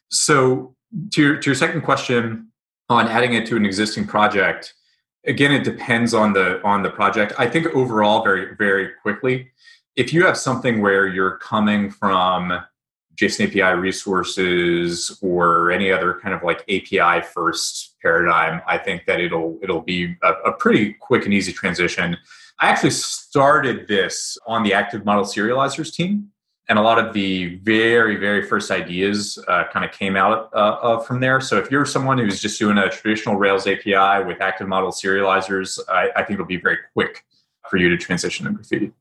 so 0.09 0.75
to 1.11 1.21
your, 1.21 1.37
to 1.37 1.49
your 1.49 1.55
second 1.55 1.81
question 1.81 2.51
on 2.89 3.07
adding 3.07 3.33
it 3.33 3.45
to 3.45 3.55
an 3.55 3.65
existing 3.65 4.07
project 4.07 4.73
again 5.27 5.51
it 5.51 5.63
depends 5.63 6.13
on 6.13 6.33
the 6.33 6.61
on 6.63 6.83
the 6.83 6.89
project. 6.89 7.33
I 7.37 7.47
think 7.47 7.67
overall 7.67 8.23
very 8.23 8.55
very 8.55 8.91
quickly 9.01 9.51
if 9.95 10.11
you 10.13 10.25
have 10.25 10.37
something 10.37 10.81
where 10.81 11.07
you're 11.07 11.37
coming 11.37 11.89
from 11.89 12.59
json 13.15 13.47
api 13.47 13.79
resources 13.79 15.17
or 15.21 15.71
any 15.71 15.89
other 15.91 16.19
kind 16.21 16.33
of 16.33 16.43
like 16.43 16.61
api 16.69 17.21
first 17.33 17.95
paradigm 18.01 18.61
i 18.67 18.77
think 18.77 19.05
that 19.05 19.21
it'll 19.21 19.57
it'll 19.63 19.81
be 19.81 20.15
a, 20.21 20.31
a 20.49 20.51
pretty 20.51 20.93
quick 20.93 21.23
and 21.25 21.33
easy 21.33 21.53
transition. 21.53 22.17
I 22.59 22.69
actually 22.69 22.91
started 22.91 23.87
this 23.87 24.37
on 24.47 24.63
the 24.63 24.73
active 24.73 25.03
model 25.03 25.25
serializers 25.25 25.93
team 25.93 26.31
and 26.67 26.79
a 26.79 26.81
lot 26.81 26.97
of 26.97 27.13
the 27.13 27.55
very 27.57 28.15
very 28.15 28.47
first 28.47 28.71
ideas 28.71 29.37
uh, 29.47 29.65
kind 29.71 29.85
of 29.85 29.91
came 29.91 30.15
out 30.15 30.49
uh, 30.53 30.77
of 30.81 31.05
from 31.05 31.19
there. 31.19 31.39
So 31.41 31.57
if 31.57 31.69
you're 31.69 31.85
someone 31.85 32.17
who's 32.17 32.41
just 32.41 32.59
doing 32.59 32.77
a 32.77 32.89
traditional 32.89 33.35
rails 33.35 33.67
api 33.67 34.25
with 34.25 34.41
active 34.41 34.67
model 34.67 34.91
serializers 34.91 35.79
i, 35.89 36.09
I 36.15 36.23
think 36.23 36.31
it'll 36.31 36.45
be 36.45 36.57
very 36.57 36.79
quick 36.93 37.25
for 37.69 37.77
you 37.77 37.89
to 37.89 37.97
transition 37.97 38.45
to 38.45 38.51
graphiti. 38.51 38.91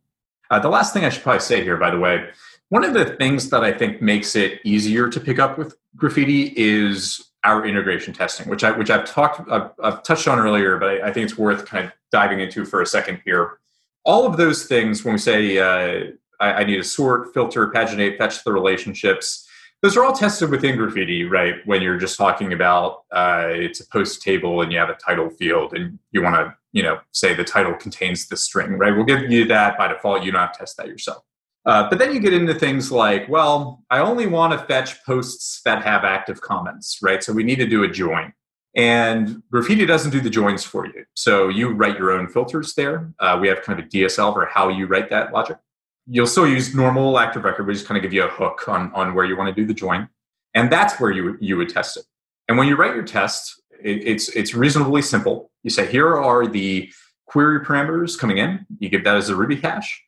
Uh, 0.50 0.58
the 0.58 0.68
last 0.68 0.92
thing 0.92 1.04
i 1.04 1.08
should 1.08 1.22
probably 1.22 1.40
say 1.40 1.62
here 1.62 1.76
by 1.76 1.90
the 1.90 1.98
way 1.98 2.28
one 2.68 2.84
of 2.84 2.94
the 2.94 3.04
things 3.16 3.50
that 3.50 3.64
i 3.64 3.72
think 3.72 4.00
makes 4.02 4.36
it 4.36 4.60
easier 4.64 5.08
to 5.08 5.20
pick 5.20 5.38
up 5.38 5.58
with 5.58 5.76
graphiti 5.96 6.52
is 6.56 7.30
our 7.44 7.66
integration 7.66 8.12
testing 8.12 8.48
which 8.48 8.62
i 8.62 8.70
which 8.70 8.90
i've 8.90 9.04
talked 9.04 9.50
i've, 9.50 9.70
I've 9.82 10.02
touched 10.02 10.28
on 10.28 10.38
earlier 10.38 10.76
but 10.78 10.88
I, 10.88 11.08
I, 11.08 11.12
think 11.12 11.24
it's 11.24 11.38
worth 11.38 11.66
kind 11.66 11.86
of 11.86 11.92
diving 12.14 12.38
into 12.38 12.64
for 12.64 12.80
a 12.80 12.86
second 12.86 13.20
here. 13.24 13.58
All 14.04 14.24
of 14.24 14.36
those 14.36 14.66
things 14.66 15.04
when 15.04 15.14
we 15.14 15.18
say 15.18 15.58
uh, 15.58 16.12
I, 16.44 16.60
I 16.60 16.64
need 16.64 16.76
to 16.76 16.84
sort, 16.84 17.32
filter, 17.32 17.68
paginate, 17.68 18.18
fetch 18.18 18.44
the 18.44 18.52
relationships. 18.52 19.48
Those 19.82 19.96
are 19.96 20.04
all 20.04 20.12
tested 20.12 20.50
within 20.50 20.76
Graphiti, 20.76 21.24
right? 21.24 21.56
When 21.64 21.82
you're 21.82 21.98
just 21.98 22.16
talking 22.16 22.52
about 22.52 23.04
uh, 23.12 23.48
it's 23.48 23.80
a 23.80 23.88
post 23.88 24.22
table 24.22 24.62
and 24.62 24.72
you 24.72 24.78
have 24.78 24.88
a 24.88 24.94
title 24.94 25.30
field 25.30 25.74
and 25.74 25.98
you 26.10 26.22
want 26.22 26.36
to, 26.36 26.54
you 26.72 26.82
know, 26.82 26.98
say 27.12 27.34
the 27.34 27.44
title 27.44 27.74
contains 27.74 28.28
the 28.28 28.36
string, 28.36 28.72
right? 28.72 28.94
We'll 28.94 29.04
give 29.04 29.30
you 29.30 29.44
that 29.46 29.76
by 29.76 29.88
default. 29.88 30.22
You 30.22 30.32
don't 30.32 30.40
have 30.40 30.52
to 30.52 30.58
test 30.60 30.76
that 30.78 30.88
yourself. 30.88 31.22
Uh, 31.66 31.88
but 31.88 31.98
then 31.98 32.12
you 32.12 32.20
get 32.20 32.34
into 32.34 32.54
things 32.54 32.92
like, 32.92 33.28
well, 33.28 33.82
I 33.90 34.00
only 34.00 34.26
want 34.26 34.52
to 34.52 34.66
fetch 34.66 35.02
posts 35.04 35.62
that 35.64 35.82
have 35.82 36.04
active 36.04 36.40
comments, 36.42 36.98
right? 37.02 37.22
So 37.22 37.32
we 37.32 37.42
need 37.42 37.56
to 37.56 37.66
do 37.66 37.84
a 37.84 37.88
join. 37.88 38.34
And 38.76 39.42
Graphiti 39.50 39.86
doesn't 39.86 40.10
do 40.10 40.20
the 40.20 40.30
joins 40.30 40.64
for 40.64 40.86
you. 40.86 41.04
So 41.14 41.48
you 41.48 41.70
write 41.70 41.98
your 41.98 42.10
own 42.10 42.28
filters 42.28 42.74
there. 42.74 43.12
Uh, 43.18 43.38
we 43.40 43.48
have 43.48 43.62
kind 43.62 43.78
of 43.78 43.86
a 43.86 43.88
DSL 43.88 44.34
for 44.34 44.46
how 44.46 44.68
you 44.68 44.86
write 44.86 45.10
that 45.10 45.32
logic 45.32 45.58
you'll 46.06 46.26
still 46.26 46.46
use 46.46 46.74
normal 46.74 47.18
active 47.18 47.44
record. 47.44 47.66
We 47.66 47.72
just 47.74 47.86
kind 47.86 47.96
of 47.96 48.02
give 48.02 48.12
you 48.12 48.24
a 48.24 48.28
hook 48.28 48.68
on, 48.68 48.92
on 48.94 49.14
where 49.14 49.24
you 49.24 49.36
want 49.36 49.54
to 49.54 49.60
do 49.60 49.66
the 49.66 49.74
join. 49.74 50.08
And 50.54 50.70
that's 50.70 51.00
where 51.00 51.10
you, 51.10 51.36
you 51.40 51.56
would 51.56 51.68
test 51.68 51.96
it. 51.96 52.04
And 52.48 52.58
when 52.58 52.68
you 52.68 52.76
write 52.76 52.94
your 52.94 53.04
test, 53.04 53.60
it, 53.82 54.06
it's, 54.06 54.28
it's 54.30 54.54
reasonably 54.54 55.02
simple. 55.02 55.50
You 55.62 55.70
say, 55.70 55.90
here 55.90 56.16
are 56.16 56.46
the 56.46 56.92
query 57.26 57.64
parameters 57.64 58.18
coming 58.18 58.38
in. 58.38 58.66
You 58.78 58.88
give 58.88 59.04
that 59.04 59.16
as 59.16 59.28
a 59.28 59.36
Ruby 59.36 59.56
hash. 59.56 60.02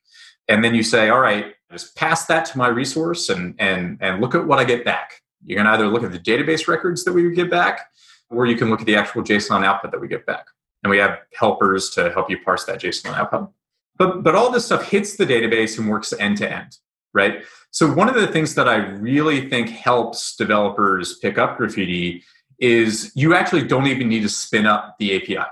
And 0.49 0.63
then 0.63 0.75
you 0.75 0.83
say, 0.83 1.09
all 1.09 1.21
right, 1.21 1.55
just 1.73 1.97
pass 1.97 2.27
that 2.27 2.45
to 2.47 2.59
my 2.59 2.69
resource 2.69 3.29
and, 3.29 3.55
and, 3.59 3.99
and 4.01 4.21
look 4.21 4.35
at 4.35 4.47
what 4.47 4.59
I 4.59 4.65
get 4.65 4.85
back. 4.85 5.23
You 5.45 5.57
can 5.57 5.67
either 5.67 5.89
look 5.89 6.05
at 6.05 6.13
the 6.13 6.19
database 6.19 6.69
records 6.69 7.05
that 7.05 7.13
we 7.13 7.25
would 7.25 7.35
get 7.35 7.51
back, 7.51 7.91
or 8.31 8.47
you 8.47 8.57
can 8.57 8.71
look 8.71 8.81
at 8.81 8.87
the 8.87 8.97
actual 8.97 9.23
JSON 9.23 9.65
output 9.65 9.91
that 9.91 10.01
we 10.01 10.09
get 10.09 10.27
back. 10.27 10.47
And 10.83 10.91
we 10.91 10.99
have 10.99 11.19
helpers 11.33 11.91
to 11.91 12.13
help 12.13 12.31
you 12.31 12.39
parse 12.45 12.65
that 12.65 12.81
JSON 12.81 13.15
output. 13.15 13.51
But 13.99 14.23
but 14.23 14.35
all 14.35 14.51
this 14.51 14.67
stuff 14.67 14.89
hits 14.91 15.17
the 15.17 15.25
database 15.25 15.79
and 15.79 15.89
works 15.89 16.13
end 16.19 16.39
to 16.39 16.53
end, 16.53 16.77
right? 17.15 17.45
So 17.71 17.93
one 17.93 18.09
of 18.09 18.15
the 18.15 18.27
things 18.27 18.55
that 18.55 18.69
I 18.69 18.77
really 18.77 19.49
think 19.49 19.69
helps 19.69 20.37
developers 20.37 21.19
pick 21.19 21.39
up 21.39 21.59
graphiti 21.59 22.25
is 22.59 23.13
you 23.15 23.35
actually 23.35 23.67
don't 23.67 23.87
even 23.87 24.09
need 24.09 24.23
to 24.23 24.29
spin 24.29 24.67
up 24.67 24.97
the 24.99 25.17
API. 25.17 25.47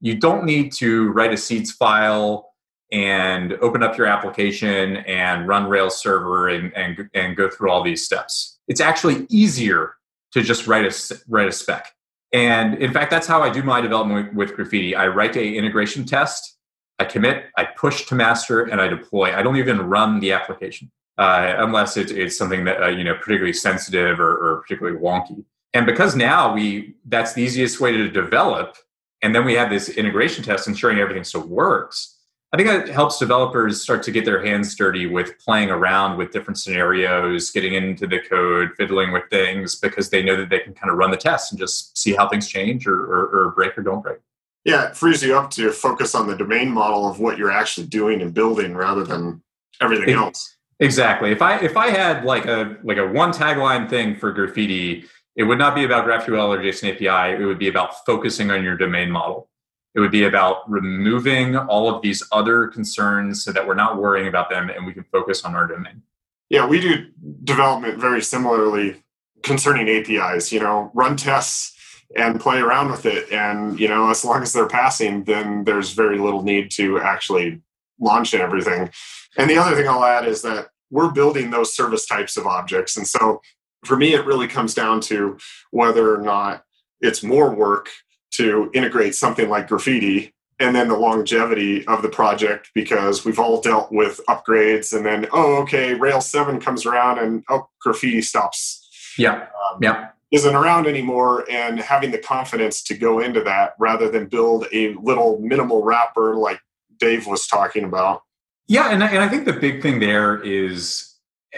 You 0.00 0.16
don't 0.16 0.44
need 0.44 0.72
to 0.74 1.10
write 1.12 1.32
a 1.32 1.36
seeds 1.36 1.72
file 1.72 2.50
and 2.92 3.52
open 3.54 3.82
up 3.82 3.96
your 3.96 4.06
application 4.06 4.98
and 4.98 5.46
run 5.46 5.68
Rails 5.68 6.00
server 6.00 6.48
and, 6.48 6.74
and, 6.76 7.08
and 7.14 7.36
go 7.36 7.48
through 7.48 7.70
all 7.70 7.82
these 7.82 8.04
steps. 8.04 8.58
It's 8.68 8.80
actually 8.80 9.26
easier 9.30 9.94
to 10.32 10.42
just 10.42 10.66
write 10.66 10.84
a, 10.84 11.20
write 11.28 11.48
a 11.48 11.52
spec. 11.52 11.92
And 12.32 12.74
in 12.78 12.92
fact, 12.92 13.10
that's 13.10 13.26
how 13.26 13.42
I 13.42 13.50
do 13.50 13.62
my 13.62 13.80
development 13.80 14.34
with, 14.34 14.48
with 14.48 14.56
Graphiti. 14.56 14.94
I 14.94 15.08
write 15.08 15.36
a 15.36 15.54
integration 15.54 16.04
test 16.04 16.58
I 17.00 17.04
commit, 17.04 17.46
I 17.56 17.64
push 17.64 18.04
to 18.06 18.14
master, 18.14 18.64
and 18.64 18.80
I 18.80 18.86
deploy. 18.86 19.34
I 19.34 19.42
don't 19.42 19.56
even 19.56 19.80
run 19.80 20.20
the 20.20 20.32
application 20.32 20.90
uh, 21.16 21.54
unless 21.58 21.96
it, 21.96 22.10
it's 22.10 22.36
something 22.36 22.64
that 22.64 22.82
uh, 22.82 22.88
you 22.88 23.04
know 23.04 23.14
particularly 23.14 23.54
sensitive 23.54 24.20
or, 24.20 24.32
or 24.36 24.60
particularly 24.62 24.98
wonky. 24.98 25.44
And 25.72 25.86
because 25.86 26.14
now 26.14 26.52
we 26.54 26.94
that's 27.06 27.32
the 27.32 27.42
easiest 27.42 27.80
way 27.80 27.92
to 27.92 28.10
develop, 28.10 28.76
and 29.22 29.34
then 29.34 29.44
we 29.44 29.54
have 29.54 29.70
this 29.70 29.88
integration 29.88 30.44
test 30.44 30.68
ensuring 30.68 30.98
everything 30.98 31.24
still 31.24 31.46
works. 31.46 32.18
I 32.52 32.56
think 32.56 32.68
that 32.68 32.88
helps 32.88 33.18
developers 33.18 33.80
start 33.80 34.02
to 34.02 34.10
get 34.10 34.24
their 34.24 34.44
hands 34.44 34.74
dirty 34.74 35.06
with 35.06 35.38
playing 35.38 35.70
around 35.70 36.18
with 36.18 36.32
different 36.32 36.58
scenarios, 36.58 37.50
getting 37.50 37.74
into 37.74 38.08
the 38.08 38.18
code, 38.18 38.72
fiddling 38.76 39.12
with 39.12 39.22
things 39.30 39.76
because 39.76 40.10
they 40.10 40.22
know 40.22 40.36
that 40.36 40.50
they 40.50 40.58
can 40.58 40.74
kind 40.74 40.90
of 40.90 40.98
run 40.98 41.12
the 41.12 41.16
test 41.16 41.52
and 41.52 41.60
just 41.60 41.96
see 41.96 42.12
how 42.12 42.28
things 42.28 42.48
change 42.48 42.88
or, 42.88 42.98
or, 42.98 43.26
or 43.28 43.50
break 43.52 43.78
or 43.78 43.82
don't 43.82 44.02
break. 44.02 44.18
Yeah, 44.64 44.88
it 44.88 44.96
frees 44.96 45.22
you 45.22 45.36
up 45.36 45.50
to 45.52 45.72
focus 45.72 46.14
on 46.14 46.26
the 46.26 46.36
domain 46.36 46.70
model 46.70 47.08
of 47.08 47.18
what 47.18 47.38
you're 47.38 47.50
actually 47.50 47.86
doing 47.86 48.20
and 48.20 48.34
building 48.34 48.74
rather 48.74 49.04
than 49.04 49.42
everything 49.80 50.10
else. 50.10 50.56
Exactly. 50.80 51.30
If 51.30 51.42
I 51.42 51.58
if 51.58 51.76
I 51.76 51.90
had 51.90 52.24
like 52.24 52.46
a 52.46 52.76
like 52.82 52.96
a 52.96 53.06
one 53.06 53.32
tagline 53.32 53.88
thing 53.88 54.16
for 54.16 54.32
graphiti, 54.32 55.04
it 55.36 55.44
would 55.44 55.58
not 55.58 55.74
be 55.74 55.84
about 55.84 56.06
GraphQL 56.06 56.48
or 56.48 56.58
JSON 56.58 56.94
API. 56.94 57.42
It 57.42 57.46
would 57.46 57.58
be 57.58 57.68
about 57.68 58.04
focusing 58.04 58.50
on 58.50 58.64
your 58.64 58.76
domain 58.76 59.10
model. 59.10 59.48
It 59.94 60.00
would 60.00 60.10
be 60.10 60.24
about 60.24 60.70
removing 60.70 61.56
all 61.56 61.94
of 61.94 62.00
these 62.02 62.22
other 62.32 62.68
concerns 62.68 63.44
so 63.44 63.52
that 63.52 63.66
we're 63.66 63.74
not 63.74 63.98
worrying 63.98 64.28
about 64.28 64.48
them 64.48 64.70
and 64.70 64.86
we 64.86 64.92
can 64.92 65.04
focus 65.04 65.44
on 65.44 65.54
our 65.54 65.66
domain. 65.66 66.02
Yeah, 66.48 66.66
we 66.66 66.80
do 66.80 67.06
development 67.44 67.98
very 67.98 68.22
similarly 68.22 69.02
concerning 69.42 69.88
APIs. 69.88 70.52
You 70.52 70.60
know, 70.60 70.90
run 70.94 71.16
tests 71.16 71.76
and 72.16 72.40
play 72.40 72.58
around 72.58 72.90
with 72.90 73.06
it. 73.06 73.30
And, 73.32 73.78
you 73.78 73.88
know, 73.88 74.10
as 74.10 74.24
long 74.24 74.42
as 74.42 74.52
they're 74.52 74.68
passing, 74.68 75.24
then 75.24 75.64
there's 75.64 75.92
very 75.92 76.18
little 76.18 76.42
need 76.42 76.70
to 76.72 76.98
actually 77.00 77.60
launch 77.98 78.32
and 78.32 78.42
everything. 78.42 78.90
And 79.36 79.48
the 79.48 79.58
other 79.58 79.76
thing 79.76 79.88
I'll 79.88 80.04
add 80.04 80.26
is 80.26 80.42
that 80.42 80.68
we're 80.90 81.10
building 81.10 81.50
those 81.50 81.74
service 81.74 82.06
types 82.06 82.36
of 82.36 82.46
objects. 82.46 82.96
And 82.96 83.06
so 83.06 83.40
for 83.84 83.96
me, 83.96 84.14
it 84.14 84.26
really 84.26 84.48
comes 84.48 84.74
down 84.74 85.00
to 85.02 85.38
whether 85.70 86.14
or 86.14 86.20
not 86.20 86.64
it's 87.00 87.22
more 87.22 87.54
work 87.54 87.88
to 88.32 88.70
integrate 88.74 89.14
something 89.14 89.48
like 89.48 89.68
graphiti 89.68 90.34
and 90.58 90.76
then 90.76 90.88
the 90.88 90.96
longevity 90.96 91.86
of 91.86 92.02
the 92.02 92.08
project 92.08 92.70
because 92.74 93.24
we've 93.24 93.38
all 93.38 93.60
dealt 93.60 93.90
with 93.90 94.20
upgrades 94.28 94.94
and 94.94 95.04
then 95.04 95.26
oh 95.32 95.56
okay 95.62 95.94
rail 95.94 96.20
7 96.20 96.60
comes 96.60 96.86
around 96.86 97.18
and 97.18 97.42
oh 97.48 97.68
graphiti 97.80 98.22
stops 98.22 99.14
yeah 99.18 99.46
um, 99.72 99.78
yeah 99.80 100.08
isn't 100.30 100.54
around 100.54 100.86
anymore 100.86 101.44
and 101.50 101.80
having 101.80 102.10
the 102.10 102.18
confidence 102.18 102.82
to 102.84 102.94
go 102.94 103.18
into 103.18 103.42
that 103.42 103.74
rather 103.78 104.08
than 104.08 104.26
build 104.26 104.66
a 104.72 104.94
little 104.94 105.38
minimal 105.40 105.82
wrapper 105.82 106.36
like 106.36 106.60
Dave 106.98 107.26
was 107.26 107.46
talking 107.46 107.84
about. 107.84 108.22
Yeah, 108.68 108.90
and, 108.90 109.02
and 109.02 109.18
I 109.18 109.28
think 109.28 109.44
the 109.44 109.52
big 109.52 109.82
thing 109.82 109.98
there 109.98 110.40
is 110.42 111.16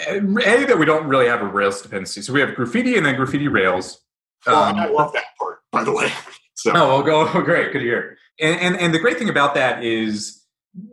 a 0.09 0.21
that 0.21 0.79
we 0.79 0.87
don't 0.87 1.07
really 1.07 1.27
have 1.27 1.43
a 1.43 1.47
Rails 1.47 1.83
dependency. 1.83 2.23
So 2.23 2.33
we 2.33 2.41
have 2.41 2.55
graphiti 2.55 2.97
and 2.97 3.05
then 3.05 3.17
graphiti 3.17 3.49
Rails. 3.49 4.01
Well, 4.47 4.63
um, 4.63 4.77
I 4.77 4.87
love 4.87 5.13
that 5.13 5.25
part, 5.39 5.59
by 5.71 5.85
the 5.85 5.93
way. 5.93 6.11
So. 6.55 6.71
Oh, 6.77 6.89
well, 6.89 7.03
go 7.03 7.29
oh, 7.35 7.43
great, 7.45 7.73
good 7.73 7.81
to 7.81 7.85
hear. 7.85 8.17
And, 8.39 8.61
and 8.61 8.77
and 8.77 8.95
the 8.95 9.01
great 9.01 9.19
thing 9.19 9.29
about 9.29 9.55
that 9.55 9.83
is 9.83 10.42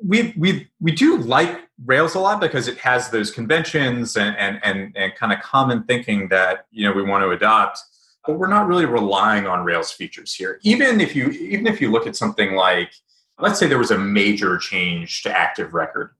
we 0.05 0.33
we 0.37 0.69
we 0.79 0.91
do 0.91 1.17
like 1.17 1.61
Rails 1.85 2.15
a 2.15 2.19
lot 2.19 2.41
because 2.41 2.67
it 2.67 2.77
has 2.79 3.09
those 3.09 3.31
conventions 3.31 4.17
and 4.17 4.35
and 4.37 4.59
and, 4.63 4.95
and 4.97 5.15
kind 5.15 5.31
of 5.31 5.39
common 5.39 5.83
thinking 5.83 6.27
that 6.29 6.65
you 6.71 6.85
know 6.85 6.93
we 6.93 7.03
want 7.03 7.23
to 7.23 7.29
adopt. 7.29 7.79
But 8.25 8.37
we're 8.37 8.47
not 8.47 8.67
really 8.67 8.85
relying 8.85 9.47
on 9.47 9.63
Rails 9.63 9.91
features 9.91 10.33
here. 10.33 10.59
Even 10.63 10.99
if 10.99 11.15
you 11.15 11.29
even 11.29 11.67
if 11.67 11.79
you 11.79 11.89
look 11.91 12.05
at 12.05 12.15
something 12.15 12.55
like 12.55 12.91
let's 13.39 13.59
say 13.59 13.67
there 13.67 13.77
was 13.77 13.91
a 13.91 13.97
major 13.97 14.57
change 14.57 15.23
to 15.23 15.35
active 15.35 15.73
record. 15.73 16.11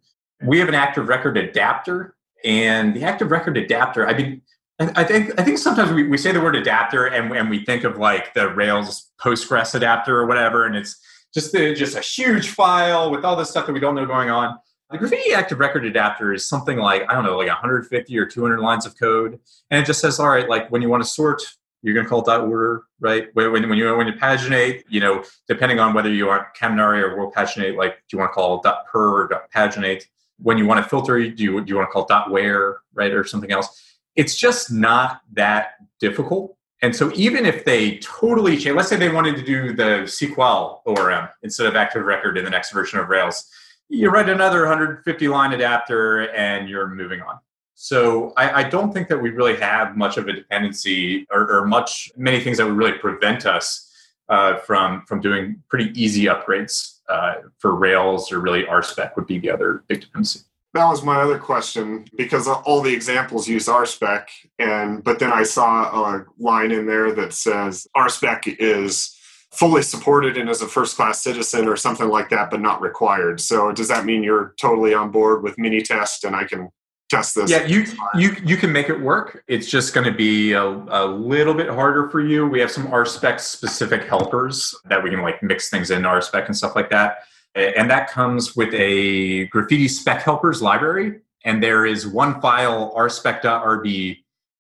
We 0.42 0.60
have 0.60 0.70
an 0.70 0.76
active 0.76 1.10
record 1.10 1.38
adapter, 1.38 2.16
and 2.46 2.96
the 2.96 3.04
active 3.04 3.32
record 3.32 3.58
adapter, 3.58 4.08
I 4.08 4.14
mean, 4.14 4.42
I 4.80 5.04
think 5.04 5.38
I 5.38 5.44
think 5.44 5.58
sometimes 5.58 5.92
we, 5.92 6.04
we 6.04 6.18
say 6.18 6.32
the 6.32 6.40
word 6.40 6.56
adapter 6.56 7.06
and, 7.06 7.36
and 7.36 7.50
we 7.50 7.66
think 7.66 7.84
of 7.84 7.98
like 7.98 8.34
the 8.34 8.48
Rails 8.50 9.12
Postgres 9.20 9.76
adapter 9.76 10.18
or 10.18 10.26
whatever, 10.26 10.66
and 10.66 10.76
it's 10.76 11.02
just 11.34 11.52
the, 11.52 11.74
just 11.74 11.96
a 11.96 12.02
huge 12.02 12.50
file 12.50 13.12
with 13.12 13.24
all 13.24 13.36
this 13.36 13.50
stuff 13.50 13.66
that 13.68 13.74
we 13.74 13.80
don't 13.80 13.96
know 13.96 14.06
going 14.06 14.30
on. 14.30 14.58
The 14.90 14.98
Graphiti 14.98 15.34
Active 15.34 15.60
Record 15.60 15.86
Adapter 15.86 16.34
is 16.34 16.48
something 16.48 16.78
like 16.78 17.04
I 17.10 17.14
don't 17.14 17.24
know, 17.24 17.38
like 17.38 17.48
150 17.48 18.18
or 18.18 18.26
200 18.26 18.60
lines 18.60 18.86
of 18.86 18.98
code, 19.00 19.40
and 19.70 19.82
it 19.82 19.86
just 19.86 20.02
says, 20.02 20.20
all 20.20 20.30
right, 20.30 20.50
like 20.50 20.72
when 20.72 20.82
you 20.82 20.90
want 20.90 21.04
to 21.04 21.10
sort, 21.10 21.44
you're 21.84 21.94
going 21.94 22.06
to 22.06 22.10
call 22.10 22.22
it 22.22 22.26
dot 22.26 22.42
order, 22.42 22.84
right? 23.00 23.28
When, 23.34 23.52
when 23.52 23.78
you 23.78 23.96
when 23.96 24.08
you 24.08 24.14
paginate, 24.14 24.84
you 24.90 25.00
know, 25.00 25.24
depending 25.48 25.80
on 25.80 25.94
whether 25.94 26.12
you 26.12 26.26
want 26.26 26.44
Kaminari 26.60 27.02
or 27.02 27.16
will_paginate, 27.16 27.78
like 27.78 27.98
do 28.10 28.18
you 28.18 28.20
want 28.20 28.32
to 28.32 28.34
call 28.34 28.62
dot 28.62 28.88
per 28.88 29.24
or 29.24 29.28
dot 29.28 29.52
paginate? 29.56 30.06
When 30.42 30.58
you 30.58 30.66
want 30.66 30.84
to 30.84 30.90
filter, 30.90 31.20
do 31.20 31.44
you 31.44 31.62
do 31.62 31.70
you 31.70 31.76
want 31.76 31.88
to 31.88 31.92
call 31.92 32.06
dot 32.06 32.32
where, 32.32 32.80
right, 32.94 33.12
or 33.12 33.24
something 33.24 33.52
else? 33.52 33.90
it's 34.20 34.36
just 34.36 34.70
not 34.70 35.22
that 35.32 35.76
difficult. 36.02 36.58
And 36.82 36.96
so 36.96 37.12
even 37.14 37.46
if 37.46 37.66
they 37.66 37.98
totally 37.98 38.58
change, 38.58 38.76
let's 38.76 38.90
say 38.90 38.96
they 38.96 39.10
wanted 39.10 39.36
to 39.36 39.44
do 39.44 39.74
the 39.76 40.04
SQL 40.04 40.80
ORM 40.86 41.28
instead 41.44 41.68
of 41.68 41.76
Active 41.76 42.06
Record 42.06 42.38
in 42.38 42.46
the 42.46 42.50
next 42.50 42.72
version 42.72 43.00
of 43.00 43.10
Rails, 43.10 43.50
you 43.90 44.10
write 44.10 44.30
another 44.30 44.60
150 44.60 45.28
line 45.28 45.52
adapter 45.54 46.32
and 46.32 46.70
you're 46.70 46.88
moving 46.88 47.22
on. 47.22 47.40
So 47.76 48.34
I, 48.38 48.64
I 48.64 48.70
don't 48.70 48.94
think 48.94 49.08
that 49.08 49.18
we 49.18 49.30
really 49.30 49.56
have 49.58 49.98
much 49.98 50.18
of 50.18 50.28
a 50.28 50.34
dependency 50.34 51.26
or, 51.32 51.50
or 51.50 51.66
much 51.66 52.12
many 52.16 52.40
things 52.40 52.58
that 52.58 52.66
would 52.66 52.78
really 52.78 52.98
prevent 52.98 53.46
us 53.46 53.86
uh, 54.28 54.58
from 54.58 55.04
from 55.08 55.22
doing 55.22 55.64
pretty 55.70 55.92
easy 56.00 56.26
upgrades 56.26 57.00
uh, 57.10 57.36
for 57.58 57.76
Rails 57.76 58.32
or 58.32 58.40
really 58.40 58.64
RSpec 58.64 59.16
would 59.16 59.26
be 59.26 59.40
the 59.40 59.50
other 59.50 59.84
big 59.88 60.02
dependency 60.02 60.42
that 60.74 60.88
was 60.88 61.04
my 61.04 61.16
other 61.22 61.40
question 61.40 62.06
because 62.16 62.48
all 62.48 62.82
the 62.82 62.94
examples 62.94 63.48
use 63.48 63.68
RSpec, 63.68 64.26
and 64.60 65.04
but 65.04 65.20
then 65.20 65.32
I 65.32 65.44
saw 65.44 66.16
a 66.16 66.26
line 66.38 66.72
in 66.72 66.86
there 66.86 67.14
that 67.14 67.34
says 67.34 67.88
RSpec 67.98 68.58
is 68.60 69.16
fully 69.52 69.82
supported 69.82 70.38
and 70.38 70.48
as 70.48 70.62
a 70.62 70.68
first 70.68 70.96
class 70.96 71.24
citizen 71.24 71.68
or 71.68 71.76
something 71.76 72.08
like 72.08 72.30
that, 72.30 72.52
but 72.52 72.62
not 72.62 72.82
required. 72.82 73.42
So 73.42 73.72
does 73.72 73.88
that 73.88 74.06
mean 74.06 74.22
you're 74.22 74.54
totally 74.60 74.94
on 74.94 75.12
board 75.12 75.42
with 75.42 75.58
Minitest 75.58 76.24
and 76.24 76.36
I 76.36 76.44
can 76.44 76.70
test 77.10 77.34
this? 77.34 77.50
Yeah, 77.50 77.66
you 77.66 77.86
you 78.16 78.36
you 78.44 78.56
can 78.56 78.72
make 78.72 78.90
it 78.90 79.00
work. 79.00 79.44
It's 79.48 79.68
just 79.68 79.94
going 79.94 80.06
to 80.06 80.14
be 80.16 80.52
a, 80.52 80.64
a 80.64 81.06
little 81.06 81.56
bit 81.56 81.70
harder 81.70 82.10
for 82.10 82.22
you. 82.22 82.48
We 82.48 82.60
have 82.60 82.72
some 82.72 82.88
RSpec 82.88 83.40
specific 83.40 84.04
helpers 84.04 84.76
that 84.86 85.04
we 85.04 85.10
can 85.10 85.22
like 85.22 85.42
mix 85.42 85.70
things 85.70 85.90
in 85.90 86.04
RSpec 86.04 86.46
and 86.46 86.56
stuff 86.56 86.76
like 86.76 86.92
that. 86.92 87.24
And 87.56 87.90
that 87.90 88.10
comes 88.10 88.56
with 88.56 88.74
a 88.74 89.46
graphiti 89.46 89.88
spec 89.88 90.22
helpers 90.22 90.62
library. 90.62 91.20
And 91.46 91.64
there 91.64 91.86
is 91.86 92.06
one 92.08 92.40
file, 92.42 92.94
rspec.rb, 92.96 94.18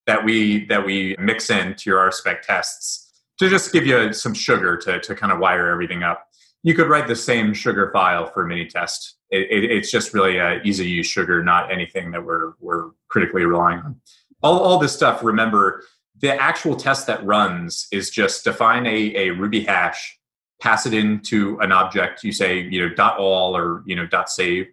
that 0.07 0.25
we 0.25 0.65
that 0.65 0.83
we 0.83 1.15
mix 1.19 1.51
into 1.51 1.89
your 1.89 1.99
rspec 2.09 2.41
tests 2.41 3.09
to 3.37 3.47
just 3.47 3.71
give 3.71 3.85
you 3.85 4.11
some 4.11 4.33
sugar 4.33 4.75
to, 4.75 4.99
to 4.99 5.15
kind 5.15 5.31
of 5.31 5.39
wire 5.39 5.69
everything 5.69 6.03
up. 6.03 6.27
You 6.63 6.73
could 6.73 6.89
write 6.89 7.07
the 7.07 7.15
same 7.15 7.53
sugar 7.53 7.89
file 7.93 8.25
for 8.25 8.45
Minitest. 8.45 9.13
It, 9.29 9.47
it, 9.49 9.71
it's 9.71 9.91
just 9.91 10.13
really 10.13 10.37
a 10.37 10.61
easy 10.63 10.83
to 10.83 10.89
use 10.89 11.07
sugar, 11.07 11.43
not 11.43 11.71
anything 11.71 12.11
that 12.11 12.25
we're 12.25 12.53
we're 12.59 12.89
critically 13.07 13.45
relying 13.45 13.79
on. 13.79 14.01
All, 14.41 14.59
all 14.59 14.77
this 14.77 14.93
stuff, 14.93 15.23
remember, 15.23 15.83
the 16.19 16.35
actual 16.35 16.75
test 16.75 17.07
that 17.07 17.25
runs 17.25 17.87
is 17.91 18.09
just 18.09 18.43
define 18.43 18.85
a, 18.85 19.15
a 19.15 19.29
Ruby 19.31 19.61
hash 19.61 20.18
pass 20.59 20.85
it 20.85 20.93
into 20.93 21.57
an 21.59 21.71
object. 21.71 22.23
You 22.23 22.31
say, 22.31 22.59
you 22.59 22.87
know, 22.87 22.93
dot 22.93 23.17
all 23.17 23.55
or, 23.55 23.83
you 23.85 23.95
know, 23.95 24.05
dot 24.05 24.29
save. 24.29 24.67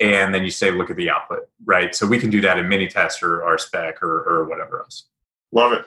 And 0.00 0.34
then 0.34 0.42
you 0.42 0.50
say, 0.50 0.70
look 0.70 0.90
at 0.90 0.96
the 0.96 1.10
output, 1.10 1.48
right? 1.64 1.94
So 1.94 2.06
we 2.06 2.18
can 2.18 2.30
do 2.30 2.40
that 2.40 2.58
in 2.58 2.66
Minitest 2.66 3.22
or 3.22 3.38
RSpec 3.40 4.02
or, 4.02 4.22
or 4.22 4.48
whatever 4.48 4.80
else. 4.80 5.04
Love 5.52 5.72
it. 5.72 5.84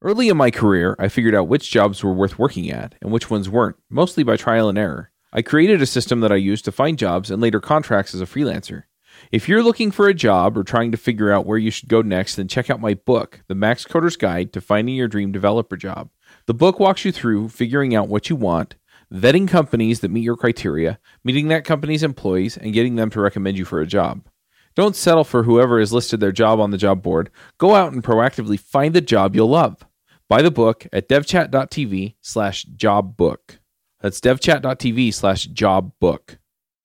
Early 0.00 0.28
in 0.28 0.36
my 0.36 0.50
career, 0.50 0.96
I 0.98 1.08
figured 1.08 1.34
out 1.34 1.48
which 1.48 1.70
jobs 1.70 2.04
were 2.04 2.12
worth 2.12 2.38
working 2.38 2.70
at 2.70 2.94
and 3.00 3.10
which 3.10 3.30
ones 3.30 3.48
weren't, 3.48 3.76
mostly 3.90 4.22
by 4.22 4.36
trial 4.36 4.68
and 4.68 4.78
error. 4.78 5.10
I 5.32 5.42
created 5.42 5.82
a 5.82 5.86
system 5.86 6.20
that 6.20 6.32
I 6.32 6.36
used 6.36 6.64
to 6.66 6.72
find 6.72 6.98
jobs 6.98 7.30
and 7.30 7.42
later 7.42 7.60
contracts 7.60 8.14
as 8.14 8.20
a 8.20 8.26
freelancer. 8.26 8.84
If 9.32 9.48
you're 9.48 9.62
looking 9.62 9.90
for 9.90 10.08
a 10.08 10.14
job 10.14 10.56
or 10.56 10.64
trying 10.64 10.92
to 10.92 10.98
figure 10.98 11.32
out 11.32 11.46
where 11.46 11.58
you 11.58 11.70
should 11.70 11.88
go 11.88 12.02
next, 12.02 12.36
then 12.36 12.48
check 12.48 12.70
out 12.70 12.80
my 12.80 12.94
book, 12.94 13.40
The 13.48 13.54
Max 13.54 13.84
Coder's 13.84 14.16
Guide 14.16 14.52
to 14.52 14.60
Finding 14.60 14.94
Your 14.94 15.08
Dream 15.08 15.32
Developer 15.32 15.76
Job. 15.76 16.10
The 16.46 16.54
book 16.54 16.78
walks 16.78 17.04
you 17.06 17.12
through 17.12 17.48
figuring 17.48 17.94
out 17.94 18.08
what 18.08 18.28
you 18.28 18.36
want, 18.36 18.74
vetting 19.12 19.48
companies 19.48 20.00
that 20.00 20.10
meet 20.10 20.24
your 20.24 20.36
criteria, 20.36 20.98
meeting 21.24 21.48
that 21.48 21.64
company's 21.64 22.02
employees, 22.02 22.58
and 22.58 22.74
getting 22.74 22.96
them 22.96 23.08
to 23.10 23.20
recommend 23.20 23.56
you 23.56 23.64
for 23.64 23.80
a 23.80 23.86
job. 23.86 24.26
Don't 24.74 24.96
settle 24.96 25.24
for 25.24 25.44
whoever 25.44 25.78
has 25.78 25.92
listed 25.92 26.20
their 26.20 26.32
job 26.32 26.60
on 26.60 26.70
the 26.70 26.76
job 26.76 27.02
board. 27.02 27.30
Go 27.56 27.74
out 27.74 27.92
and 27.92 28.02
proactively 28.02 28.60
find 28.60 28.92
the 28.92 29.00
job 29.00 29.34
you'll 29.34 29.48
love. 29.48 29.86
Buy 30.28 30.42
the 30.42 30.50
book 30.50 30.86
at 30.92 31.08
devchat.tv 31.08 32.16
slash 32.20 32.66
jobbook. 32.76 33.58
That's 34.00 34.20
devchat.tv 34.20 35.14
slash 35.14 35.48
jobbook. 35.48 36.36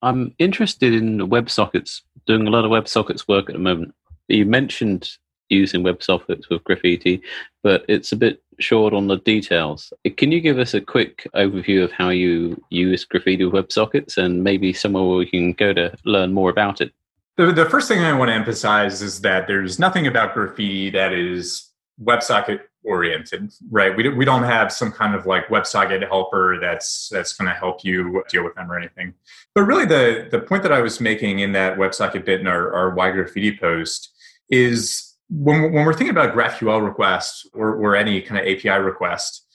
I'm 0.01 0.33
interested 0.39 0.93
in 0.93 1.17
WebSockets, 1.19 2.01
doing 2.25 2.47
a 2.47 2.49
lot 2.49 2.63
of 2.63 2.71
WebSockets 2.71 3.27
work 3.27 3.49
at 3.49 3.53
the 3.53 3.59
moment. 3.59 3.93
You 4.29 4.45
mentioned 4.45 5.17
using 5.49 5.83
WebSockets 5.83 6.49
with 6.49 6.63
Graphiti, 6.63 7.21
but 7.63 7.83
it's 7.89 8.13
a 8.13 8.15
bit 8.15 8.41
short 8.59 8.93
on 8.93 9.07
the 9.07 9.17
details. 9.17 9.91
Can 10.17 10.31
you 10.31 10.41
give 10.41 10.59
us 10.59 10.73
a 10.73 10.81
quick 10.81 11.27
overview 11.35 11.83
of 11.83 11.91
how 11.91 12.09
you 12.09 12.61
use 12.69 13.05
Graphiti 13.05 13.43
WebSockets 13.43 14.17
and 14.17 14.43
maybe 14.43 14.73
somewhere 14.73 15.03
where 15.03 15.17
we 15.17 15.29
can 15.29 15.53
go 15.53 15.73
to 15.73 15.95
learn 16.05 16.33
more 16.33 16.49
about 16.49 16.81
it? 16.81 16.93
The, 17.37 17.51
the 17.51 17.69
first 17.69 17.87
thing 17.87 17.99
I 17.99 18.13
want 18.13 18.29
to 18.29 18.35
emphasize 18.35 19.01
is 19.01 19.21
that 19.21 19.47
there's 19.47 19.79
nothing 19.79 20.07
about 20.07 20.33
Graphiti 20.33 20.89
that 20.89 21.13
is 21.13 21.69
WebSocket 22.03 22.61
oriented, 22.83 23.51
right? 23.69 23.95
We, 23.95 24.09
we 24.09 24.25
don't 24.25 24.43
have 24.43 24.71
some 24.71 24.91
kind 24.91 25.15
of 25.15 25.25
like 25.25 25.47
WebSocket 25.47 26.07
helper 26.07 26.57
that's 26.59 27.09
that's 27.09 27.33
going 27.33 27.47
to 27.47 27.53
help 27.53 27.83
you 27.83 28.23
deal 28.29 28.43
with 28.43 28.55
them 28.55 28.71
or 28.71 28.77
anything. 28.77 29.13
But 29.53 29.63
really, 29.63 29.85
the 29.85 30.27
the 30.29 30.39
point 30.39 30.63
that 30.63 30.71
I 30.71 30.81
was 30.81 30.99
making 30.99 31.39
in 31.39 31.51
that 31.53 31.77
WebSocket 31.77 32.25
bit 32.25 32.41
in 32.41 32.47
our, 32.47 32.73
our 32.73 32.93
Why 32.93 33.11
Graphiti 33.11 33.57
post 33.57 34.11
is 34.49 35.08
when, 35.29 35.71
when 35.73 35.85
we're 35.85 35.93
thinking 35.93 36.09
about 36.09 36.33
GraphQL 36.33 36.83
requests 36.83 37.47
or, 37.53 37.75
or 37.75 37.95
any 37.95 38.21
kind 38.21 38.39
of 38.41 38.47
API 38.47 38.81
request, 38.81 39.45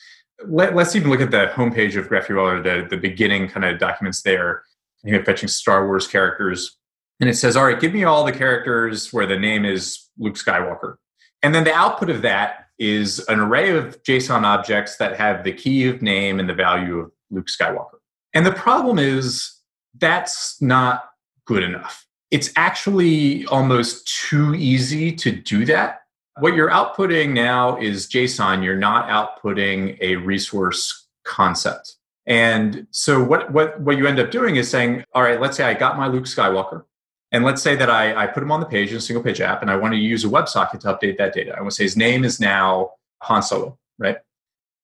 let, 0.46 0.76
us 0.76 0.94
even 0.94 1.10
look 1.10 1.20
at 1.20 1.30
the 1.30 1.50
homepage 1.54 1.96
of 1.96 2.08
GraphQL 2.08 2.58
or 2.58 2.62
the, 2.62 2.86
the 2.88 2.96
beginning 2.96 3.48
kind 3.48 3.64
of 3.64 3.78
documents 3.78 4.22
there. 4.22 4.62
You 5.02 5.18
know, 5.18 5.22
fetching 5.22 5.48
Star 5.48 5.86
Wars 5.86 6.06
characters. 6.06 6.78
And 7.20 7.28
it 7.28 7.34
says, 7.34 7.56
all 7.56 7.66
right, 7.66 7.78
give 7.78 7.92
me 7.92 8.04
all 8.04 8.24
the 8.24 8.32
characters 8.32 9.12
where 9.12 9.26
the 9.26 9.38
name 9.38 9.66
is 9.66 10.08
Luke 10.18 10.36
Skywalker. 10.36 10.96
And 11.42 11.54
then 11.54 11.64
the 11.64 11.74
output 11.74 12.08
of 12.08 12.22
that 12.22 12.68
is 12.78 13.18
an 13.28 13.38
array 13.38 13.76
of 13.76 14.02
JSON 14.02 14.44
objects 14.44 14.96
that 14.96 15.16
have 15.16 15.44
the 15.44 15.52
key 15.52 15.88
of 15.88 16.00
name 16.00 16.40
and 16.40 16.48
the 16.48 16.54
value 16.54 17.00
of 17.00 17.12
Luke 17.30 17.48
Skywalker. 17.48 17.98
And 18.32 18.46
the 18.46 18.52
problem 18.52 18.98
is 18.98 19.60
that's 19.98 20.60
not 20.62 21.04
good 21.44 21.62
enough 21.62 22.03
it's 22.34 22.50
actually 22.56 23.46
almost 23.46 24.08
too 24.28 24.56
easy 24.56 25.12
to 25.12 25.30
do 25.30 25.64
that. 25.66 26.00
What 26.40 26.54
you're 26.54 26.68
outputting 26.68 27.32
now 27.32 27.78
is 27.78 28.08
JSON. 28.08 28.64
You're 28.64 28.76
not 28.76 29.08
outputting 29.08 29.96
a 30.00 30.16
resource 30.16 31.06
concept. 31.22 31.94
And 32.26 32.88
so 32.90 33.22
what, 33.22 33.52
what, 33.52 33.80
what 33.80 33.96
you 33.98 34.08
end 34.08 34.18
up 34.18 34.32
doing 34.32 34.56
is 34.56 34.68
saying, 34.68 35.04
all 35.14 35.22
right, 35.22 35.40
let's 35.40 35.56
say 35.56 35.62
I 35.62 35.74
got 35.74 35.96
my 35.96 36.08
Luke 36.08 36.24
Skywalker. 36.24 36.82
And 37.30 37.44
let's 37.44 37.62
say 37.62 37.76
that 37.76 37.88
I, 37.88 38.24
I 38.24 38.26
put 38.26 38.42
him 38.42 38.50
on 38.50 38.58
the 38.58 38.66
page 38.66 38.90
in 38.90 38.96
a 38.96 39.00
single 39.00 39.22
page 39.22 39.40
app 39.40 39.62
and 39.62 39.70
I 39.70 39.76
want 39.76 39.94
to 39.94 39.98
use 39.98 40.24
a 40.24 40.28
WebSocket 40.28 40.80
to 40.80 40.88
update 40.88 41.18
that 41.18 41.34
data. 41.34 41.54
I 41.56 41.60
want 41.60 41.70
to 41.70 41.76
say 41.76 41.84
his 41.84 41.96
name 41.96 42.24
is 42.24 42.40
now 42.40 42.94
Han 43.22 43.44
Solo, 43.44 43.78
right? 43.96 44.16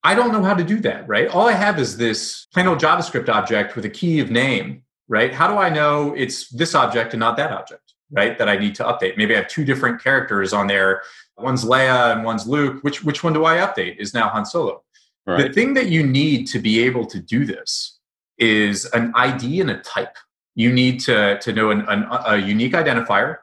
I 0.05 0.15
don't 0.15 0.31
know 0.31 0.45
how 0.45 0.55
to 0.55 0.63
do 0.63 0.79
that, 0.81 1.09
right? 1.09 1.27
All 1.27 1.49
I 1.49 1.53
have 1.55 1.81
is 1.81 1.97
this 1.97 2.47
plain 2.55 2.69
old 2.69 2.79
JavaScript 2.79 3.29
object 3.29 3.75
with 3.75 3.87
a 3.87 3.91
key 3.91 4.21
of 4.21 4.31
name 4.31 4.85
right? 5.11 5.35
How 5.35 5.49
do 5.49 5.59
I 5.59 5.69
know 5.69 6.15
it's 6.15 6.49
this 6.49 6.75
object 6.75 7.13
and 7.13 7.21
not 7.21 7.37
that 7.37 7.51
object, 7.51 7.95
right? 8.13 8.39
That 8.39 8.49
I 8.49 8.57
need 8.57 8.75
to 8.77 8.85
update. 8.85 9.19
Maybe 9.19 9.35
I 9.35 9.39
have 9.39 9.49
two 9.49 9.65
different 9.65 10.03
characters 10.03 10.55
on 10.55 10.69
there. 10.69 11.03
One's 11.37 11.65
Leia 11.65 12.15
and 12.15 12.25
one's 12.25 12.47
Luke. 12.47 12.83
Which 12.83 13.05
which 13.05 13.23
one 13.23 13.35
do 13.35 13.45
I 13.45 13.57
update? 13.57 13.97
Is 13.99 14.15
now 14.15 14.29
Han 14.31 14.47
Solo. 14.47 14.83
Right. 15.27 15.49
The 15.49 15.53
thing 15.53 15.75
that 15.75 15.89
you 15.89 16.07
need 16.07 16.47
to 16.47 16.59
be 16.59 16.81
able 16.85 17.05
to 17.07 17.19
do 17.19 17.45
this 17.45 17.99
is 18.39 18.87
an 18.87 19.13
ID 19.15 19.61
and 19.61 19.71
a 19.71 19.81
type. 19.81 20.17
You 20.55 20.73
need 20.73 21.01
to 21.01 21.39
to 21.41 21.53
know 21.53 21.71
an, 21.71 21.81
an, 21.89 22.07
a 22.27 22.37
unique 22.37 22.73
identifier, 22.73 23.39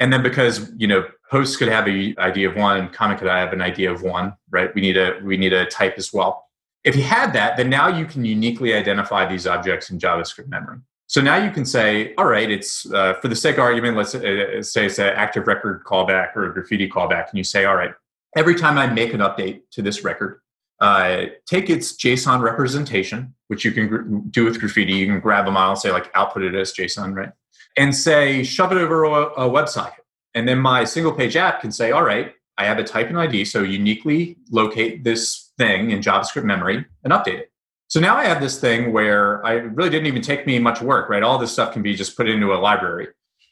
and 0.00 0.12
then 0.12 0.22
because 0.22 0.72
you 0.76 0.88
know 0.88 1.06
post 1.30 1.58
could 1.58 1.68
have 1.68 1.86
an 1.86 2.14
ID 2.18 2.44
of 2.44 2.56
one, 2.56 2.88
comment 2.90 3.20
could 3.20 3.28
have 3.28 3.52
an 3.52 3.62
ID 3.62 3.84
of 3.84 4.02
one, 4.02 4.34
right? 4.50 4.74
We 4.74 4.80
need 4.80 4.96
a 4.96 5.20
we 5.22 5.36
need 5.36 5.52
a 5.52 5.66
type 5.66 5.94
as 5.98 6.12
well. 6.12 6.48
If 6.82 6.96
you 6.96 7.04
had 7.04 7.32
that, 7.34 7.56
then 7.56 7.70
now 7.70 7.86
you 7.86 8.06
can 8.06 8.24
uniquely 8.24 8.74
identify 8.74 9.24
these 9.24 9.46
objects 9.46 9.90
in 9.90 10.00
JavaScript 10.00 10.48
memory. 10.48 10.78
So 11.12 11.20
now 11.20 11.36
you 11.36 11.50
can 11.50 11.66
say, 11.66 12.14
all 12.16 12.24
right, 12.24 12.50
it's 12.50 12.90
uh, 12.90 13.12
for 13.20 13.28
the 13.28 13.36
sake 13.36 13.56
of 13.56 13.64
argument, 13.64 13.98
let's 13.98 14.14
uh, 14.14 14.62
say 14.62 14.86
it's 14.86 14.98
an 14.98 15.12
active 15.14 15.46
record 15.46 15.84
callback 15.84 16.34
or 16.34 16.46
a 16.46 16.54
graphiti 16.54 16.88
callback. 16.88 17.28
And 17.28 17.36
you 17.36 17.44
say, 17.44 17.66
all 17.66 17.76
right, 17.76 17.90
every 18.34 18.54
time 18.54 18.78
I 18.78 18.86
make 18.86 19.12
an 19.12 19.20
update 19.20 19.60
to 19.72 19.82
this 19.82 20.04
record, 20.04 20.40
uh, 20.80 21.24
take 21.44 21.68
its 21.68 21.92
JSON 21.98 22.40
representation, 22.40 23.34
which 23.48 23.62
you 23.62 23.72
can 23.72 23.88
gr- 23.88 24.20
do 24.30 24.46
with 24.46 24.58
graphiti. 24.58 24.94
You 24.94 25.06
can 25.06 25.20
grab 25.20 25.46
a 25.46 25.50
model, 25.50 25.76
say 25.76 25.92
like 25.92 26.10
output 26.14 26.44
it 26.44 26.54
as 26.54 26.72
JSON, 26.72 27.14
right? 27.14 27.32
And 27.76 27.94
say 27.94 28.42
shove 28.42 28.72
it 28.72 28.78
over 28.78 29.04
a, 29.04 29.10
a 29.34 29.50
WebSocket. 29.50 30.00
And 30.34 30.48
then 30.48 30.60
my 30.60 30.84
single 30.84 31.12
page 31.12 31.36
app 31.36 31.60
can 31.60 31.72
say, 31.72 31.90
all 31.90 32.04
right, 32.04 32.32
I 32.56 32.64
have 32.64 32.78
a 32.78 32.84
type 32.84 33.08
and 33.08 33.18
ID, 33.18 33.44
so 33.44 33.62
uniquely 33.62 34.38
locate 34.50 35.04
this 35.04 35.52
thing 35.58 35.90
in 35.90 36.00
JavaScript 36.00 36.44
memory 36.44 36.86
and 37.04 37.12
update 37.12 37.40
it. 37.40 37.51
So 37.92 38.00
now 38.00 38.16
I 38.16 38.24
have 38.24 38.40
this 38.40 38.58
thing 38.58 38.90
where 38.90 39.44
I 39.44 39.52
really 39.52 39.90
didn't 39.90 40.06
even 40.06 40.22
take 40.22 40.46
me 40.46 40.58
much 40.58 40.80
work, 40.80 41.10
right? 41.10 41.22
All 41.22 41.36
this 41.36 41.52
stuff 41.52 41.74
can 41.74 41.82
be 41.82 41.94
just 41.94 42.16
put 42.16 42.26
into 42.26 42.54
a 42.54 42.56
library 42.56 43.08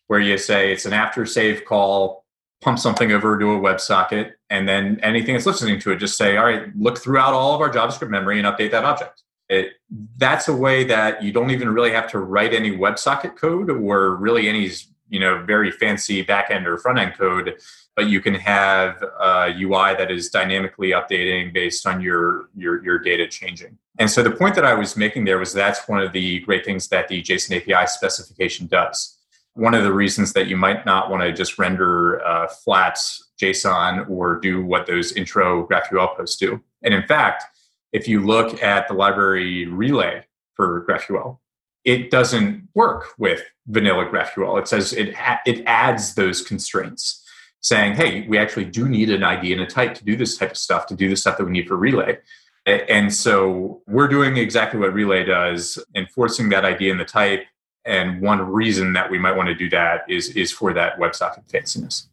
where 0.06 0.18
you 0.18 0.38
say 0.38 0.72
it's 0.72 0.86
an 0.86 0.94
after 0.94 1.26
save 1.26 1.66
call, 1.66 2.24
pump 2.62 2.78
something 2.78 3.12
over 3.12 3.38
to 3.38 3.52
a 3.52 3.60
WebSocket, 3.60 4.32
and 4.48 4.66
then 4.66 4.98
anything 5.02 5.34
that's 5.34 5.44
listening 5.44 5.78
to 5.80 5.92
it, 5.92 5.96
just 5.96 6.16
say, 6.16 6.38
all 6.38 6.46
right, 6.46 6.74
look 6.74 6.96
throughout 6.96 7.34
all 7.34 7.54
of 7.54 7.60
our 7.60 7.70
JavaScript 7.70 8.08
memory 8.08 8.38
and 8.38 8.48
update 8.48 8.70
that 8.70 8.82
object. 8.82 9.24
It, 9.50 9.72
that's 10.16 10.48
a 10.48 10.56
way 10.56 10.84
that 10.84 11.22
you 11.22 11.32
don't 11.32 11.50
even 11.50 11.68
really 11.68 11.90
have 11.90 12.10
to 12.12 12.18
write 12.18 12.54
any 12.54 12.74
WebSocket 12.74 13.36
code 13.36 13.68
or 13.68 14.16
really 14.16 14.48
any 14.48 14.70
you 15.10 15.20
know 15.20 15.44
very 15.44 15.70
fancy 15.70 16.24
backend 16.24 16.64
or 16.64 16.78
front 16.78 16.98
end 16.98 17.12
code 17.18 17.60
but 18.00 18.08
you 18.08 18.22
can 18.22 18.32
have 18.32 19.02
a 19.02 19.54
UI 19.60 19.94
that 19.94 20.10
is 20.10 20.30
dynamically 20.30 20.92
updating 20.92 21.52
based 21.52 21.86
on 21.86 22.00
your, 22.00 22.48
your, 22.56 22.82
your 22.82 22.98
data 22.98 23.28
changing. 23.28 23.76
And 23.98 24.10
so 24.10 24.22
the 24.22 24.30
point 24.30 24.54
that 24.54 24.64
I 24.64 24.72
was 24.72 24.96
making 24.96 25.26
there 25.26 25.36
was 25.36 25.52
that's 25.52 25.86
one 25.86 26.00
of 26.00 26.14
the 26.14 26.38
great 26.40 26.64
things 26.64 26.88
that 26.88 27.08
the 27.08 27.22
JSON 27.22 27.58
API 27.58 27.86
specification 27.88 28.68
does. 28.68 29.18
One 29.52 29.74
of 29.74 29.84
the 29.84 29.92
reasons 29.92 30.32
that 30.32 30.46
you 30.46 30.56
might 30.56 30.86
not 30.86 31.10
want 31.10 31.22
to 31.24 31.30
just 31.30 31.58
render 31.58 32.26
uh, 32.26 32.48
flat 32.48 32.98
JSON 33.38 34.08
or 34.08 34.40
do 34.40 34.64
what 34.64 34.86
those 34.86 35.12
intro 35.12 35.66
GraphQL 35.66 36.16
posts 36.16 36.38
do. 36.38 36.58
And 36.82 36.94
in 36.94 37.02
fact, 37.02 37.44
if 37.92 38.08
you 38.08 38.24
look 38.24 38.62
at 38.62 38.88
the 38.88 38.94
library 38.94 39.66
relay 39.66 40.24
for 40.54 40.86
GraphQL, 40.86 41.36
it 41.84 42.10
doesn't 42.10 42.66
work 42.74 43.08
with 43.18 43.42
vanilla 43.66 44.06
GraphQL. 44.06 44.58
It 44.58 44.68
says 44.68 44.94
it, 44.94 45.14
it 45.44 45.62
adds 45.66 46.14
those 46.14 46.40
constraints 46.40 47.19
saying, 47.60 47.94
hey, 47.94 48.26
we 48.28 48.38
actually 48.38 48.64
do 48.64 48.88
need 48.88 49.10
an 49.10 49.22
ID 49.22 49.52
and 49.52 49.62
a 49.62 49.66
type 49.66 49.94
to 49.94 50.04
do 50.04 50.16
this 50.16 50.36
type 50.36 50.50
of 50.50 50.56
stuff, 50.56 50.86
to 50.86 50.94
do 50.94 51.08
the 51.08 51.16
stuff 51.16 51.36
that 51.38 51.44
we 51.44 51.52
need 51.52 51.68
for 51.68 51.76
Relay. 51.76 52.18
And 52.66 53.12
so 53.12 53.82
we're 53.86 54.08
doing 54.08 54.36
exactly 54.36 54.78
what 54.78 54.92
Relay 54.92 55.24
does, 55.24 55.82
enforcing 55.94 56.50
that 56.50 56.64
ID 56.64 56.90
and 56.90 57.00
the 57.00 57.04
type. 57.04 57.44
And 57.84 58.20
one 58.20 58.40
reason 58.42 58.92
that 58.92 59.10
we 59.10 59.18
might 59.18 59.36
want 59.36 59.48
to 59.48 59.54
do 59.54 59.68
that 59.70 60.02
is, 60.08 60.28
is 60.30 60.52
for 60.52 60.72
that 60.74 60.98
WebSocket 60.98 61.48
fanciness. 61.48 62.06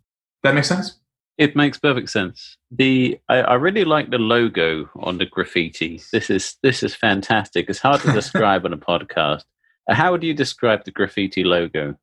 That 0.43 0.55
makes 0.55 0.67
sense? 0.67 0.99
It 1.37 1.55
makes 1.55 1.77
perfect 1.77 2.09
sense. 2.09 2.57
The 2.71 3.19
I, 3.29 3.41
I, 3.41 3.53
really 3.55 3.85
like 3.85 4.09
the 4.09 4.17
logo 4.17 4.89
on 4.95 5.19
the 5.19 5.25
graphiti. 5.27 6.01
This 6.11 6.31
is 6.31 6.55
this 6.63 6.81
is 6.81 6.95
fantastic. 6.95 7.69
It's 7.69 7.79
hard 7.79 8.01
to 8.01 8.11
describe 8.13 8.65
on 8.65 8.73
a 8.73 8.77
podcast. 8.77 9.43
How 9.87 10.11
would 10.11 10.23
you 10.23 10.33
describe 10.33 10.83
the 10.83 10.91
graphiti 10.91 11.43
logo? 11.43 11.95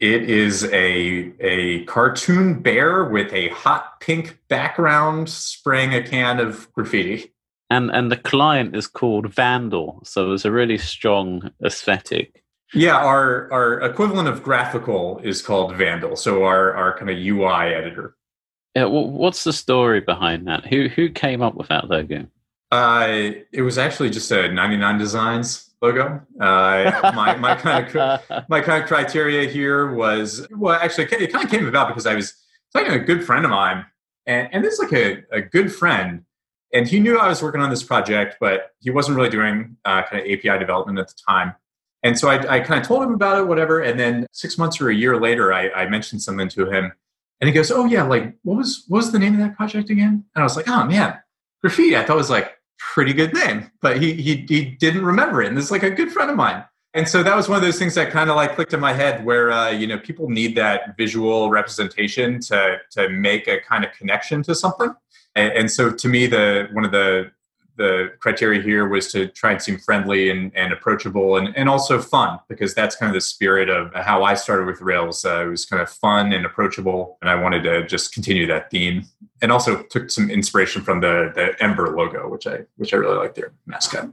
It 0.00 0.30
is 0.30 0.64
a 0.64 1.32
a 1.40 1.84
cartoon 1.84 2.60
bear 2.60 3.04
with 3.04 3.32
a 3.32 3.48
hot 3.48 4.00
pink 4.00 4.38
background 4.48 5.28
spraying 5.28 5.92
a 5.92 6.02
can 6.02 6.38
of 6.38 6.72
graffiti. 6.72 7.32
And 7.68 7.90
and 7.90 8.10
the 8.10 8.16
client 8.16 8.76
is 8.76 8.86
called 8.86 9.34
Vandal, 9.34 10.00
so 10.04 10.32
it's 10.32 10.44
a 10.44 10.52
really 10.52 10.78
strong 10.78 11.50
aesthetic. 11.64 12.44
Yeah, 12.72 12.96
our 12.96 13.52
our 13.52 13.80
equivalent 13.80 14.28
of 14.28 14.44
GraphiQL 14.44 15.24
is 15.24 15.42
called 15.42 15.74
Vandal. 15.74 16.16
So 16.16 16.44
our 16.44 16.74
our 16.74 16.96
kind 16.96 17.10
of 17.10 17.18
UI 17.18 17.74
editor. 17.74 18.14
Yeah, 18.76 18.84
well, 18.84 19.10
what's 19.10 19.42
the 19.42 19.52
story 19.52 20.00
behind 20.00 20.46
that? 20.46 20.66
Who 20.66 20.88
who 20.88 21.10
came 21.10 21.42
up 21.42 21.56
with 21.56 21.68
that 21.68 21.88
logo? 21.88 22.26
Uh, 22.70 23.32
it 23.50 23.62
was 23.62 23.78
actually 23.78 24.10
just 24.10 24.30
a 24.30 24.52
99 24.52 24.98
Designs 24.98 25.67
logo. 25.80 26.20
Uh, 26.40 27.12
my 27.14 27.36
my 27.36 27.54
kind 27.60 27.96
of 27.96 28.48
my 28.48 28.60
kind 28.60 28.82
of 28.82 28.88
criteria 28.88 29.48
here 29.48 29.92
was 29.92 30.46
well, 30.50 30.74
actually, 30.74 31.04
it 31.04 31.32
kind 31.32 31.44
of 31.44 31.50
came 31.50 31.66
about 31.66 31.88
because 31.88 32.06
I 32.06 32.14
was 32.14 32.34
talking 32.72 32.90
to 32.90 32.96
a 32.96 33.04
good 33.04 33.24
friend 33.24 33.44
of 33.44 33.50
mine, 33.50 33.84
and 34.26 34.48
and 34.52 34.64
this 34.64 34.74
is 34.74 34.78
like 34.80 34.92
a, 34.92 35.24
a 35.32 35.40
good 35.40 35.72
friend, 35.72 36.24
and 36.72 36.86
he 36.86 37.00
knew 37.00 37.18
I 37.18 37.28
was 37.28 37.42
working 37.42 37.60
on 37.60 37.70
this 37.70 37.82
project, 37.82 38.36
but 38.40 38.70
he 38.80 38.90
wasn't 38.90 39.16
really 39.16 39.30
doing 39.30 39.76
uh, 39.84 40.02
kind 40.02 40.20
of 40.22 40.30
API 40.30 40.58
development 40.58 40.98
at 40.98 41.08
the 41.08 41.14
time. 41.28 41.54
And 42.04 42.16
so 42.16 42.28
I, 42.28 42.56
I 42.56 42.60
kind 42.60 42.80
of 42.80 42.86
told 42.86 43.02
him 43.02 43.12
about 43.12 43.38
it, 43.38 43.48
whatever. 43.48 43.80
And 43.80 43.98
then 43.98 44.26
six 44.32 44.56
months 44.56 44.80
or 44.80 44.88
a 44.88 44.94
year 44.94 45.20
later, 45.20 45.52
I, 45.52 45.68
I 45.70 45.88
mentioned 45.88 46.22
something 46.22 46.48
to 46.50 46.70
him, 46.70 46.92
and 47.40 47.48
he 47.48 47.54
goes, 47.54 47.70
"Oh 47.70 47.86
yeah, 47.86 48.02
like 48.02 48.36
what 48.42 48.56
was 48.56 48.84
what 48.88 48.98
was 48.98 49.12
the 49.12 49.18
name 49.18 49.34
of 49.34 49.40
that 49.40 49.56
project 49.56 49.90
again?" 49.90 50.24
And 50.34 50.42
I 50.42 50.42
was 50.42 50.56
like, 50.56 50.68
"Oh 50.68 50.84
man, 50.84 51.18
graphiti." 51.60 51.96
I 51.96 52.04
thought 52.04 52.14
it 52.14 52.16
was 52.16 52.30
like 52.30 52.57
pretty 52.78 53.12
good 53.12 53.34
name, 53.34 53.70
but 53.80 54.00
he, 54.00 54.14
he, 54.14 54.46
he 54.48 54.64
didn't 54.64 55.04
remember 55.04 55.42
it. 55.42 55.48
And 55.48 55.58
it's 55.58 55.70
like 55.70 55.82
a 55.82 55.90
good 55.90 56.12
friend 56.12 56.30
of 56.30 56.36
mine. 56.36 56.64
And 56.94 57.06
so 57.06 57.22
that 57.22 57.36
was 57.36 57.48
one 57.48 57.56
of 57.56 57.62
those 57.62 57.78
things 57.78 57.94
that 57.96 58.10
kind 58.10 58.30
of 58.30 58.36
like 58.36 58.54
clicked 58.54 58.72
in 58.72 58.80
my 58.80 58.92
head 58.92 59.24
where, 59.24 59.52
uh, 59.52 59.70
you 59.70 59.86
know, 59.86 59.98
people 59.98 60.30
need 60.30 60.56
that 60.56 60.96
visual 60.96 61.50
representation 61.50 62.40
to, 62.40 62.78
to 62.92 63.08
make 63.10 63.46
a 63.46 63.60
kind 63.60 63.84
of 63.84 63.92
connection 63.92 64.42
to 64.44 64.54
something. 64.54 64.94
And, 65.34 65.52
and 65.52 65.70
so 65.70 65.90
to 65.90 66.08
me, 66.08 66.26
the, 66.26 66.68
one 66.72 66.84
of 66.84 66.90
the 66.90 67.30
the 67.78 68.12
criteria 68.18 68.60
here 68.60 68.88
was 68.88 69.10
to 69.12 69.28
try 69.28 69.52
and 69.52 69.62
seem 69.62 69.78
friendly 69.78 70.30
and, 70.30 70.52
and 70.54 70.72
approachable 70.72 71.36
and, 71.36 71.56
and 71.56 71.68
also 71.68 72.02
fun 72.02 72.38
because 72.48 72.74
that's 72.74 72.96
kind 72.96 73.08
of 73.08 73.14
the 73.14 73.20
spirit 73.20 73.70
of 73.70 73.94
how 73.94 74.24
I 74.24 74.34
started 74.34 74.66
with 74.66 74.80
Rails. 74.82 75.24
Uh, 75.24 75.46
it 75.46 75.48
was 75.48 75.64
kind 75.64 75.80
of 75.80 75.88
fun 75.88 76.32
and 76.32 76.44
approachable, 76.44 77.16
and 77.22 77.30
I 77.30 77.36
wanted 77.36 77.62
to 77.62 77.86
just 77.86 78.12
continue 78.12 78.46
that 78.48 78.70
theme. 78.70 79.04
And 79.40 79.52
also 79.52 79.84
took 79.84 80.10
some 80.10 80.30
inspiration 80.30 80.82
from 80.82 81.00
the 81.00 81.32
the 81.34 81.54
Ember 81.62 81.96
logo, 81.96 82.28
which 82.28 82.46
I 82.46 82.60
which 82.76 82.92
I 82.92 82.96
really 82.96 83.16
like 83.16 83.34
their 83.34 83.52
mascot. 83.66 84.10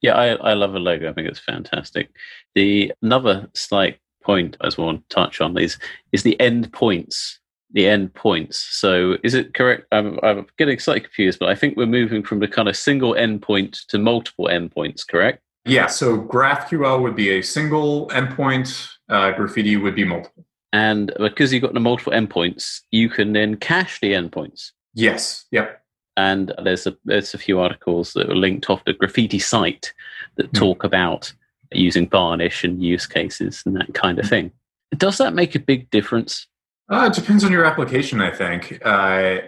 Yeah, 0.00 0.14
I, 0.14 0.34
I 0.34 0.54
love 0.54 0.74
a 0.74 0.78
logo. 0.78 1.10
I 1.10 1.12
think 1.12 1.28
it's 1.28 1.40
fantastic. 1.40 2.10
The 2.54 2.92
another 3.02 3.48
slight 3.54 3.98
point 4.22 4.56
I 4.60 4.66
just 4.66 4.78
want 4.78 5.08
to 5.08 5.14
touch 5.14 5.40
on 5.40 5.58
is 5.58 5.78
is 6.12 6.22
the 6.22 6.40
end 6.40 6.72
points 6.72 7.40
the 7.74 7.88
end 7.88 8.14
points. 8.14 8.56
So 8.56 9.18
is 9.22 9.34
it 9.34 9.52
correct? 9.52 9.86
I'm, 9.92 10.18
I'm, 10.22 10.46
getting 10.56 10.78
slightly 10.78 11.00
confused, 11.00 11.40
but 11.40 11.48
I 11.48 11.54
think 11.54 11.76
we're 11.76 11.86
moving 11.86 12.22
from 12.22 12.38
the 12.38 12.48
kind 12.48 12.68
of 12.68 12.76
single 12.76 13.14
endpoint 13.14 13.84
to 13.88 13.98
multiple 13.98 14.46
endpoints, 14.46 15.06
correct? 15.06 15.42
Yeah. 15.66 15.86
So 15.86 16.18
GraphQL 16.18 17.02
would 17.02 17.16
be 17.16 17.30
a 17.30 17.42
single 17.42 18.08
endpoint. 18.08 18.88
Uh, 19.08 19.32
Graphiti 19.32 19.76
would 19.76 19.96
be 19.96 20.04
multiple. 20.04 20.46
And 20.72 21.12
because 21.18 21.52
you've 21.52 21.62
got 21.62 21.74
the 21.74 21.80
multiple 21.80 22.12
endpoints, 22.12 22.80
you 22.90 23.08
can 23.08 23.32
then 23.32 23.56
cache 23.56 24.00
the 24.00 24.12
endpoints. 24.12 24.70
Yes. 24.94 25.44
Yep. 25.50 25.82
And 26.16 26.52
there's 26.62 26.86
a 26.86 26.96
there's 27.04 27.34
a 27.34 27.38
few 27.38 27.58
articles 27.58 28.12
that 28.12 28.30
are 28.30 28.36
linked 28.36 28.70
off 28.70 28.84
the 28.84 28.92
Graphiti 28.92 29.40
site 29.40 29.92
that 30.36 30.52
mm. 30.52 30.58
talk 30.58 30.84
about 30.84 31.32
using 31.72 32.08
varnish 32.08 32.62
and 32.62 32.82
use 32.82 33.06
cases 33.06 33.64
and 33.66 33.74
that 33.76 33.92
kind 33.94 34.20
of 34.20 34.26
hmm. 34.26 34.30
thing. 34.30 34.50
Does 34.96 35.18
that 35.18 35.34
make 35.34 35.56
a 35.56 35.58
big 35.58 35.90
difference 35.90 36.46
uh, 36.90 37.10
it 37.10 37.14
depends 37.14 37.44
on 37.44 37.52
your 37.52 37.64
application, 37.64 38.20
I 38.20 38.30
think. 38.30 38.80
Uh, 38.84 39.38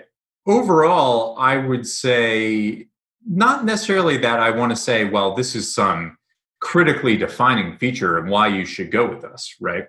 overall, 0.47 1.37
I 1.39 1.57
would 1.57 1.87
say 1.87 2.87
not 3.28 3.64
necessarily 3.64 4.16
that 4.18 4.41
I 4.41 4.51
want 4.51 4.70
to 4.70 4.76
say, 4.76 5.05
well, 5.05 5.34
this 5.34 5.55
is 5.55 5.72
some 5.72 6.16
critically 6.61 7.16
defining 7.16 7.76
feature 7.76 8.18
and 8.18 8.30
why 8.30 8.49
you 8.49 8.64
should 8.64 8.91
go 8.91 9.07
with 9.07 9.24
us, 9.24 9.55
right? 9.61 9.84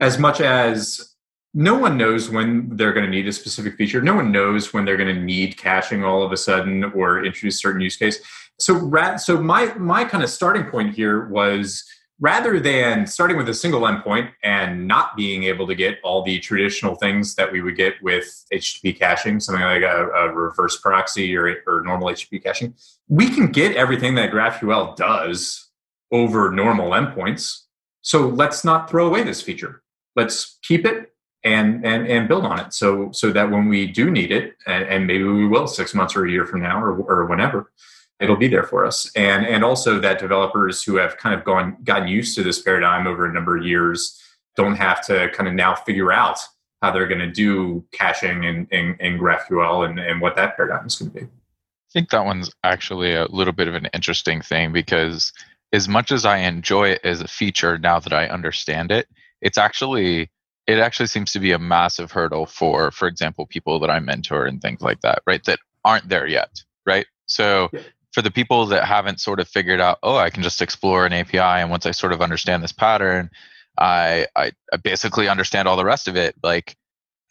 As 0.00 0.18
much 0.18 0.40
as 0.40 1.12
no 1.54 1.74
one 1.74 1.96
knows 1.98 2.30
when 2.30 2.76
they're 2.76 2.92
going 2.92 3.04
to 3.04 3.10
need 3.10 3.28
a 3.28 3.32
specific 3.32 3.76
feature. 3.76 4.00
No 4.00 4.14
one 4.14 4.32
knows 4.32 4.72
when 4.72 4.84
they're 4.84 4.96
going 4.96 5.14
to 5.14 5.20
need 5.20 5.56
caching 5.58 6.02
all 6.02 6.22
of 6.22 6.32
a 6.32 6.36
sudden 6.36 6.84
or 6.84 7.24
introduce 7.24 7.60
certain 7.60 7.80
use 7.80 7.96
case. 7.96 8.20
So, 8.58 8.90
so 9.16 9.40
my 9.42 9.74
my 9.74 10.04
kind 10.04 10.24
of 10.24 10.30
starting 10.30 10.64
point 10.64 10.94
here 10.94 11.26
was 11.28 11.84
rather 12.20 12.60
than 12.60 13.06
starting 13.06 13.36
with 13.36 13.48
a 13.48 13.54
single 13.54 13.82
endpoint 13.82 14.30
and 14.42 14.86
not 14.86 15.16
being 15.16 15.44
able 15.44 15.66
to 15.66 15.74
get 15.74 15.98
all 16.04 16.22
the 16.22 16.38
traditional 16.38 16.94
things 16.94 17.34
that 17.34 17.50
we 17.50 17.60
would 17.60 17.76
get 17.76 17.94
with 18.02 18.44
HTTP 18.52 18.98
caching, 18.98 19.40
something 19.40 19.64
like 19.64 19.82
a, 19.82 20.08
a 20.08 20.32
reverse 20.32 20.78
proxy 20.80 21.36
or, 21.36 21.62
or 21.66 21.82
normal 21.82 22.08
HTTP 22.08 22.42
caching, 22.42 22.74
we 23.08 23.28
can 23.28 23.48
get 23.48 23.76
everything 23.76 24.14
that 24.14 24.30
GraphQL 24.30 24.94
does 24.96 25.70
over 26.12 26.50
normal 26.50 26.90
endpoints. 26.90 27.62
So 28.02 28.28
let's 28.28 28.64
not 28.64 28.88
throw 28.88 29.06
away 29.06 29.22
this 29.22 29.42
feature. 29.42 29.82
Let's 30.14 30.58
keep 30.62 30.84
it 30.84 31.12
and 31.44 31.84
and 31.84 32.06
and 32.06 32.28
build 32.28 32.44
on 32.44 32.60
it 32.60 32.72
so 32.72 33.10
so 33.12 33.32
that 33.32 33.50
when 33.50 33.68
we 33.68 33.86
do 33.86 34.10
need 34.10 34.30
it 34.30 34.54
and, 34.66 34.84
and 34.84 35.06
maybe 35.06 35.24
we 35.24 35.46
will 35.46 35.66
six 35.66 35.94
months 35.94 36.14
or 36.14 36.24
a 36.24 36.30
year 36.30 36.46
from 36.46 36.62
now 36.62 36.80
or, 36.80 36.96
or 36.98 37.26
whenever 37.26 37.72
it'll 38.22 38.36
be 38.36 38.48
there 38.48 38.64
for 38.64 38.86
us. 38.86 39.10
And 39.16 39.44
and 39.44 39.64
also 39.64 39.98
that 40.00 40.18
developers 40.18 40.82
who 40.82 40.96
have 40.96 41.16
kind 41.18 41.34
of 41.34 41.44
gone 41.44 41.76
gotten 41.84 42.08
used 42.08 42.34
to 42.36 42.42
this 42.42 42.60
paradigm 42.60 43.06
over 43.06 43.26
a 43.26 43.32
number 43.32 43.56
of 43.56 43.64
years 43.64 44.18
don't 44.56 44.76
have 44.76 45.04
to 45.06 45.30
kind 45.30 45.48
of 45.48 45.54
now 45.54 45.74
figure 45.74 46.12
out 46.12 46.38
how 46.82 46.90
they're 46.90 47.08
going 47.08 47.20
to 47.20 47.30
do 47.30 47.84
caching 47.92 48.44
in, 48.44 48.66
in, 48.70 48.96
in 48.98 49.18
graphql 49.18 49.88
and, 49.88 50.00
and 50.00 50.20
what 50.20 50.34
that 50.34 50.56
paradigm 50.56 50.84
is 50.84 50.96
going 50.96 51.10
to 51.12 51.20
be. 51.20 51.24
I 51.24 51.90
think 51.92 52.10
that 52.10 52.24
one's 52.24 52.50
actually 52.64 53.14
a 53.14 53.26
little 53.26 53.52
bit 53.52 53.68
of 53.68 53.74
an 53.74 53.86
interesting 53.94 54.42
thing 54.42 54.72
because 54.72 55.32
as 55.72 55.88
much 55.88 56.10
as 56.10 56.24
i 56.24 56.38
enjoy 56.38 56.88
it 56.88 57.00
as 57.04 57.20
a 57.20 57.28
feature 57.28 57.78
now 57.78 57.98
that 57.98 58.12
i 58.12 58.26
understand 58.26 58.90
it 58.90 59.08
it's 59.40 59.58
actually 59.58 60.30
it 60.66 60.78
actually 60.78 61.06
seems 61.06 61.32
to 61.32 61.38
be 61.38 61.52
a 61.52 61.58
massive 61.58 62.10
hurdle 62.10 62.46
for 62.46 62.90
for 62.90 63.06
example 63.08 63.46
people 63.46 63.78
that 63.78 63.90
i 63.90 63.98
mentor 63.98 64.44
and 64.44 64.60
things 64.60 64.80
like 64.80 65.00
that 65.02 65.22
right 65.26 65.44
that 65.44 65.58
aren't 65.84 66.08
there 66.08 66.26
yet 66.26 66.62
right? 66.86 67.06
So. 67.26 67.70
For 68.12 68.22
the 68.22 68.30
people 68.30 68.66
that 68.66 68.84
haven't 68.84 69.20
sort 69.20 69.40
of 69.40 69.48
figured 69.48 69.80
out, 69.80 69.98
oh, 70.02 70.16
I 70.16 70.30
can 70.30 70.42
just 70.42 70.62
explore 70.62 71.06
an 71.06 71.12
API, 71.12 71.38
and 71.38 71.70
once 71.70 71.86
I 71.86 71.90
sort 71.90 72.12
of 72.12 72.20
understand 72.20 72.62
this 72.62 72.72
pattern, 72.72 73.30
I 73.78 74.26
I, 74.36 74.52
I 74.72 74.76
basically 74.76 75.28
understand 75.28 75.68
all 75.68 75.76
the 75.76 75.84
rest 75.84 76.08
of 76.08 76.16
it. 76.16 76.34
Like 76.42 76.76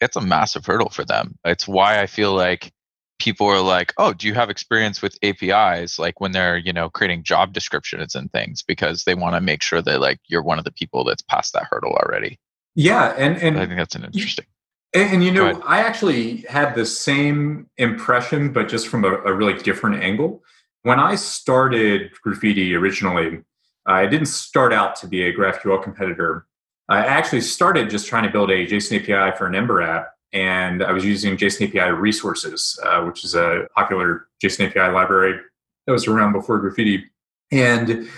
it's 0.00 0.16
a 0.16 0.20
massive 0.20 0.66
hurdle 0.66 0.90
for 0.90 1.04
them. 1.04 1.38
It's 1.44 1.68
why 1.68 2.00
I 2.00 2.06
feel 2.06 2.34
like 2.34 2.72
people 3.20 3.46
are 3.46 3.60
like, 3.60 3.94
oh, 3.98 4.12
do 4.12 4.26
you 4.26 4.34
have 4.34 4.50
experience 4.50 5.00
with 5.00 5.16
APIs? 5.22 5.98
Like 5.98 6.20
when 6.20 6.32
they're 6.32 6.58
you 6.58 6.72
know 6.72 6.90
creating 6.90 7.22
job 7.22 7.52
descriptions 7.52 8.14
and 8.14 8.30
things, 8.32 8.62
because 8.62 9.04
they 9.04 9.14
want 9.14 9.36
to 9.36 9.40
make 9.40 9.62
sure 9.62 9.82
that 9.82 10.00
like 10.00 10.18
you're 10.26 10.42
one 10.42 10.58
of 10.58 10.64
the 10.64 10.72
people 10.72 11.04
that's 11.04 11.22
passed 11.22 11.52
that 11.54 11.68
hurdle 11.70 11.92
already. 11.92 12.38
Yeah, 12.74 13.14
and 13.16 13.36
and 13.38 13.58
I 13.58 13.66
think 13.66 13.78
that's 13.78 13.94
an 13.94 14.04
interesting. 14.04 14.46
And, 14.94 15.14
and 15.14 15.24
you 15.24 15.30
know. 15.30 15.62
I 15.64 15.80
actually 15.80 16.38
had 16.48 16.74
the 16.74 16.84
same 16.84 17.70
impression, 17.78 18.52
but 18.52 18.68
just 18.68 18.88
from 18.88 19.04
a, 19.04 19.12
a 19.22 19.32
really 19.32 19.54
different 19.54 20.02
angle. 20.02 20.42
When 20.82 20.98
I 20.98 21.14
started 21.14 22.10
graphiti 22.22 22.74
originally, 22.74 23.42
I 23.86 24.06
didn't 24.06 24.26
start 24.26 24.72
out 24.72 24.96
to 24.96 25.06
be 25.06 25.24
a 25.24 25.32
GraphQL 25.32 25.82
competitor. 25.82 26.46
I 26.88 26.98
actually 26.98 27.40
started 27.40 27.90
just 27.90 28.06
trying 28.06 28.24
to 28.24 28.30
build 28.30 28.50
a 28.50 28.66
JSON 28.66 29.00
API 29.00 29.36
for 29.36 29.46
an 29.46 29.54
Ember 29.54 29.82
app, 29.82 30.10
and 30.32 30.82
I 30.82 30.92
was 30.92 31.04
using 31.04 31.36
JSON 31.36 31.68
API 31.68 31.92
resources, 31.92 32.78
uh, 32.84 33.02
which 33.02 33.24
is 33.24 33.34
a 33.34 33.66
popular 33.74 34.28
JSON 34.42 34.68
API 34.68 34.92
library 34.92 35.40
that 35.86 35.92
was 35.92 36.06
around 36.06 36.32
before 36.32 36.58
graphiti. 36.58 37.04
And 37.50 38.08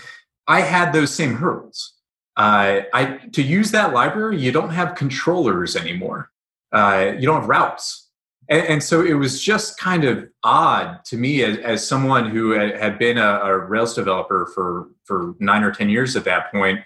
I 0.47 0.61
had 0.61 0.93
those 0.93 1.13
same 1.13 1.35
hurdles. 1.35 1.93
Uh, 2.37 2.81
I 2.93 3.19
to 3.33 3.43
use 3.43 3.71
that 3.71 3.93
library, 3.93 4.41
you 4.41 4.53
don't 4.53 4.71
have 4.71 4.95
controllers 4.95 5.77
anymore 5.77 6.31
uh, 6.75 7.13
you 7.17 7.27
don't 7.27 7.41
have 7.41 7.49
routes. 7.49 8.04
And, 8.49 8.67
and, 8.67 8.83
so 8.83 9.03
it 9.03 9.15
was 9.15 9.43
just 9.43 9.79
kind 9.79 10.05
of 10.05 10.29
odd 10.43 11.05
to 11.07 11.17
me 11.17 11.43
as, 11.43 11.59
as 11.59 11.87
someone 11.87 12.29
who 12.29 12.51
had, 12.51 12.99
been 12.99 13.17
a, 13.17 13.41
a, 13.43 13.59
Rails 13.59 13.95
developer 13.95 14.47
for, 14.55 14.89
for 15.05 15.35
nine 15.39 15.63
or 15.63 15.73
10 15.73 15.89
years 15.89 16.15
at 16.17 16.25
that 16.25 16.53
point 16.53 16.81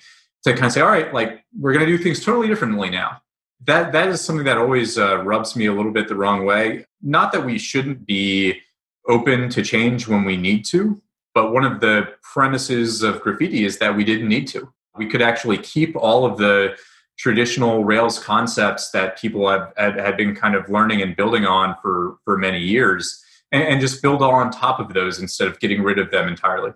to 0.45 0.53
kind 0.53 0.67
of 0.67 0.73
say, 0.73 0.81
all 0.81 0.89
right, 0.89 1.13
like 1.13 1.45
we're 1.59 1.73
going 1.73 1.85
to 1.85 1.97
do 1.97 2.03
things 2.03 2.25
totally 2.25 2.49
differently 2.49 2.91
now. 2.91 3.21
That, 3.65 3.93
that 3.93 4.09
is 4.09 4.21
something 4.21 4.45
that 4.45 4.57
always 4.57 4.99
uh, 4.99 5.23
rubs 5.23 5.57
me 5.57 5.67
a 5.67 5.73
little 5.73 5.91
bit 5.91 6.07
the 6.07 6.15
wrong 6.15 6.45
way. 6.45 6.85
Not 7.03 7.33
that 7.33 7.45
we 7.45 7.59
shouldn't 7.59 8.07
be 8.07 8.61
open 9.09 9.49
to 9.51 9.63
change 9.63 10.07
when 10.07 10.25
we 10.25 10.37
need 10.37 10.65
to, 10.67 11.01
but 11.35 11.53
one 11.53 11.65
of 11.65 11.81
the 11.81 12.15
premises 12.23 13.03
of 13.03 13.21
graphiti 13.21 13.65
is 13.65 13.79
that 13.79 13.97
we 13.97 14.05
didn't 14.05 14.29
need 14.29 14.47
to. 14.49 14.73
We 14.97 15.07
could 15.07 15.23
actually 15.23 15.59
keep 15.59 15.97
all 15.97 16.25
of 16.25 16.39
the 16.39 16.77
traditional 17.19 17.85
Rails 17.85 18.19
concepts 18.19 18.91
that 18.93 19.19
people 19.19 19.49
have 19.49 19.73
had, 19.77 20.17
been 20.17 20.35
kind 20.35 20.55
of 20.55 20.69
learning 20.71 21.03
and 21.03 21.15
building 21.17 21.45
on 21.45 21.77
for 21.83 22.17
for 22.25 22.39
many 22.39 22.61
years, 22.61 23.23
and, 23.53 23.63
and, 23.65 23.81
just 23.81 24.01
build 24.01 24.23
all 24.23 24.35
on 24.35 24.51
top 24.51 24.79
of 24.81 24.95
those 24.95 25.19
instead 25.19 25.49
of 25.49 25.59
getting 25.61 25.83
rid 25.83 25.99
of 25.99 26.11
them 26.11 26.29
entirely. 26.29 26.73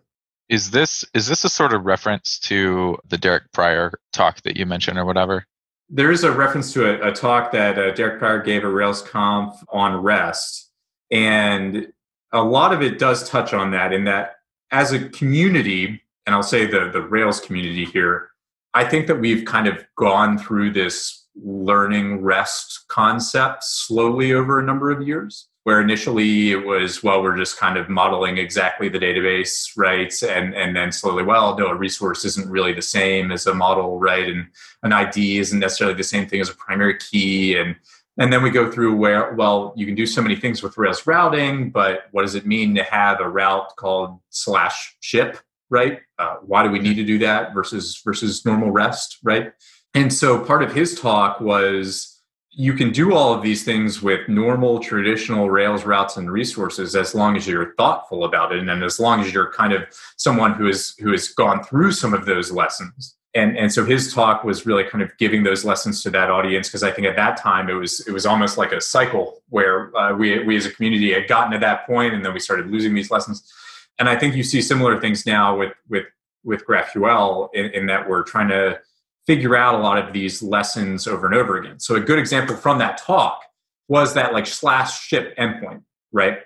Is 0.48 0.72
this 0.72 1.04
is 1.14 1.28
this 1.28 1.44
a 1.44 1.48
sort 1.48 1.72
of 1.72 1.86
reference 1.86 2.38
to 2.40 2.98
the 3.08 3.16
Derek 3.16 3.44
Prior 3.52 3.92
talk 4.12 4.42
that 4.42 4.56
you 4.56 4.66
mentioned 4.66 4.98
or 4.98 5.04
whatever? 5.04 5.46
There 5.88 6.10
is 6.10 6.24
a 6.24 6.32
reference 6.32 6.72
to 6.74 6.86
a, 6.86 7.10
a 7.10 7.12
talk 7.12 7.52
that 7.52 7.78
uh, 7.78 7.92
Derek 7.92 8.18
Prior 8.18 8.42
gave 8.42 8.64
at 8.64 8.70
RailsConf 8.70 9.56
on 9.72 10.02
REST, 10.02 10.70
and 11.10 11.92
a 12.32 12.42
lot 12.42 12.72
of 12.72 12.82
it 12.82 12.98
does 12.98 13.28
touch 13.28 13.54
on 13.54 13.70
that. 13.70 13.92
In 13.92 14.04
that, 14.04 14.36
as 14.72 14.92
a 14.92 15.08
community, 15.10 16.02
and 16.26 16.34
I'll 16.34 16.42
say 16.42 16.66
the 16.66 16.90
the 16.90 17.02
Rails 17.02 17.40
community 17.40 17.84
here 17.84 18.31
I 18.74 18.84
think 18.84 19.06
that 19.06 19.20
we've 19.20 19.44
kind 19.44 19.66
of 19.66 19.84
gone 19.96 20.38
through 20.38 20.72
this 20.72 21.26
learning 21.34 22.22
rest 22.22 22.84
concept 22.88 23.64
slowly 23.64 24.32
over 24.32 24.58
a 24.58 24.62
number 24.62 24.90
of 24.90 25.06
years 25.06 25.48
where 25.64 25.80
initially 25.80 26.50
it 26.50 26.66
was 26.66 27.02
well 27.02 27.22
we're 27.22 27.36
just 27.36 27.58
kind 27.58 27.78
of 27.78 27.88
modeling 27.88 28.36
exactly 28.36 28.88
the 28.88 28.98
database 28.98 29.70
right 29.76 30.12
and 30.22 30.54
and 30.54 30.76
then 30.76 30.92
slowly 30.92 31.22
well 31.22 31.56
no 31.56 31.68
a 31.68 31.74
resource 31.74 32.24
isn't 32.24 32.50
really 32.50 32.72
the 32.72 32.82
same 32.82 33.32
as 33.32 33.46
a 33.46 33.54
model 33.54 33.98
right? 33.98 34.28
And 34.28 34.46
an 34.82 34.92
id 34.92 35.38
isn't 35.38 35.58
necessarily 35.58 35.96
the 35.96 36.04
same 36.04 36.26
thing 36.26 36.40
as 36.40 36.50
a 36.50 36.54
primary 36.54 36.98
key. 36.98 37.56
And 37.56 37.76
and 38.18 38.30
then 38.30 38.42
we 38.42 38.50
go 38.50 38.70
through 38.70 38.94
where 38.96 39.32
well 39.34 39.72
you 39.76 39.86
can 39.86 39.94
do 39.94 40.06
so 40.06 40.20
many 40.20 40.36
things 40.36 40.62
with 40.62 40.76
rails 40.76 41.06
routing 41.06 41.70
but 41.70 42.08
what 42.10 42.22
does 42.22 42.34
it 42.34 42.46
mean 42.46 42.74
to 42.74 42.82
have 42.82 43.20
a 43.20 43.28
route 43.28 43.74
called 43.76 44.18
slash 44.30 44.96
ship 45.00 45.38
right? 45.72 46.00
Uh, 46.18 46.36
why 46.42 46.62
do 46.62 46.70
we 46.70 46.78
need 46.78 46.94
to 46.94 47.04
do 47.04 47.18
that 47.18 47.54
versus 47.54 48.00
versus 48.04 48.44
normal 48.44 48.70
rest, 48.70 49.18
right? 49.24 49.52
And 49.94 50.12
so 50.12 50.44
part 50.44 50.62
of 50.62 50.72
his 50.72 51.00
talk 51.00 51.40
was 51.40 52.20
you 52.50 52.74
can 52.74 52.92
do 52.92 53.14
all 53.14 53.32
of 53.32 53.42
these 53.42 53.64
things 53.64 54.02
with 54.02 54.28
normal 54.28 54.78
traditional 54.78 55.48
Rails 55.48 55.84
routes 55.84 56.18
and 56.18 56.30
resources 56.30 56.94
as 56.94 57.14
long 57.14 57.34
as 57.34 57.46
you're 57.46 57.74
thoughtful 57.76 58.24
about 58.24 58.52
it 58.52 58.68
and 58.68 58.84
as 58.84 59.00
long 59.00 59.20
as 59.20 59.32
you're 59.32 59.50
kind 59.50 59.72
of 59.72 59.84
someone 60.18 60.52
who 60.52 60.68
is 60.68 60.94
who 60.98 61.10
has 61.12 61.28
gone 61.28 61.64
through 61.64 61.92
some 61.92 62.12
of 62.12 62.26
those 62.26 62.52
lessons. 62.52 63.16
And 63.34 63.56
and 63.56 63.72
so 63.72 63.86
his 63.86 64.12
talk 64.12 64.44
was 64.44 64.66
really 64.66 64.84
kind 64.84 65.02
of 65.02 65.16
giving 65.16 65.42
those 65.42 65.64
lessons 65.64 66.02
to 66.02 66.10
that 66.10 66.30
audience 66.30 66.68
because 66.68 66.82
I 66.82 66.90
think 66.90 67.06
at 67.06 67.16
that 67.16 67.38
time 67.38 67.70
it 67.70 67.74
was 67.74 68.06
it 68.06 68.12
was 68.12 68.26
almost 68.26 68.58
like 68.58 68.72
a 68.72 68.80
cycle 68.82 69.42
where 69.48 69.96
uh, 69.96 70.14
we 70.14 70.44
we 70.44 70.54
as 70.54 70.66
a 70.66 70.70
community 70.70 71.14
had 71.14 71.28
gotten 71.28 71.52
to 71.52 71.58
that 71.60 71.86
point 71.86 72.12
and 72.12 72.22
then 72.22 72.34
we 72.34 72.40
started 72.40 72.70
losing 72.70 72.92
these 72.92 73.10
lessons 73.10 73.50
and 73.98 74.08
I 74.08 74.18
think 74.18 74.34
you 74.34 74.42
see 74.42 74.62
similar 74.62 75.00
things 75.00 75.26
now 75.26 75.56
with 75.56 75.72
with 75.88 76.06
with 76.44 76.66
GraphQL 76.66 77.48
in, 77.54 77.66
in, 77.66 77.86
that 77.86 78.08
we're 78.08 78.24
trying 78.24 78.48
to 78.48 78.80
figure 79.26 79.54
out 79.54 79.76
a 79.76 79.78
lot 79.78 79.96
of 79.96 80.12
these 80.12 80.42
lessons 80.42 81.06
over 81.06 81.26
and 81.26 81.36
over 81.36 81.58
again. 81.58 81.78
So 81.78 81.94
a 81.94 82.00
good 82.00 82.18
example 82.18 82.56
from 82.56 82.78
that 82.78 82.98
talk 82.98 83.44
was 83.86 84.14
that 84.14 84.32
like 84.32 84.46
slash 84.46 85.00
ship 85.00 85.36
endpoint, 85.38 85.82
right? 86.10 86.38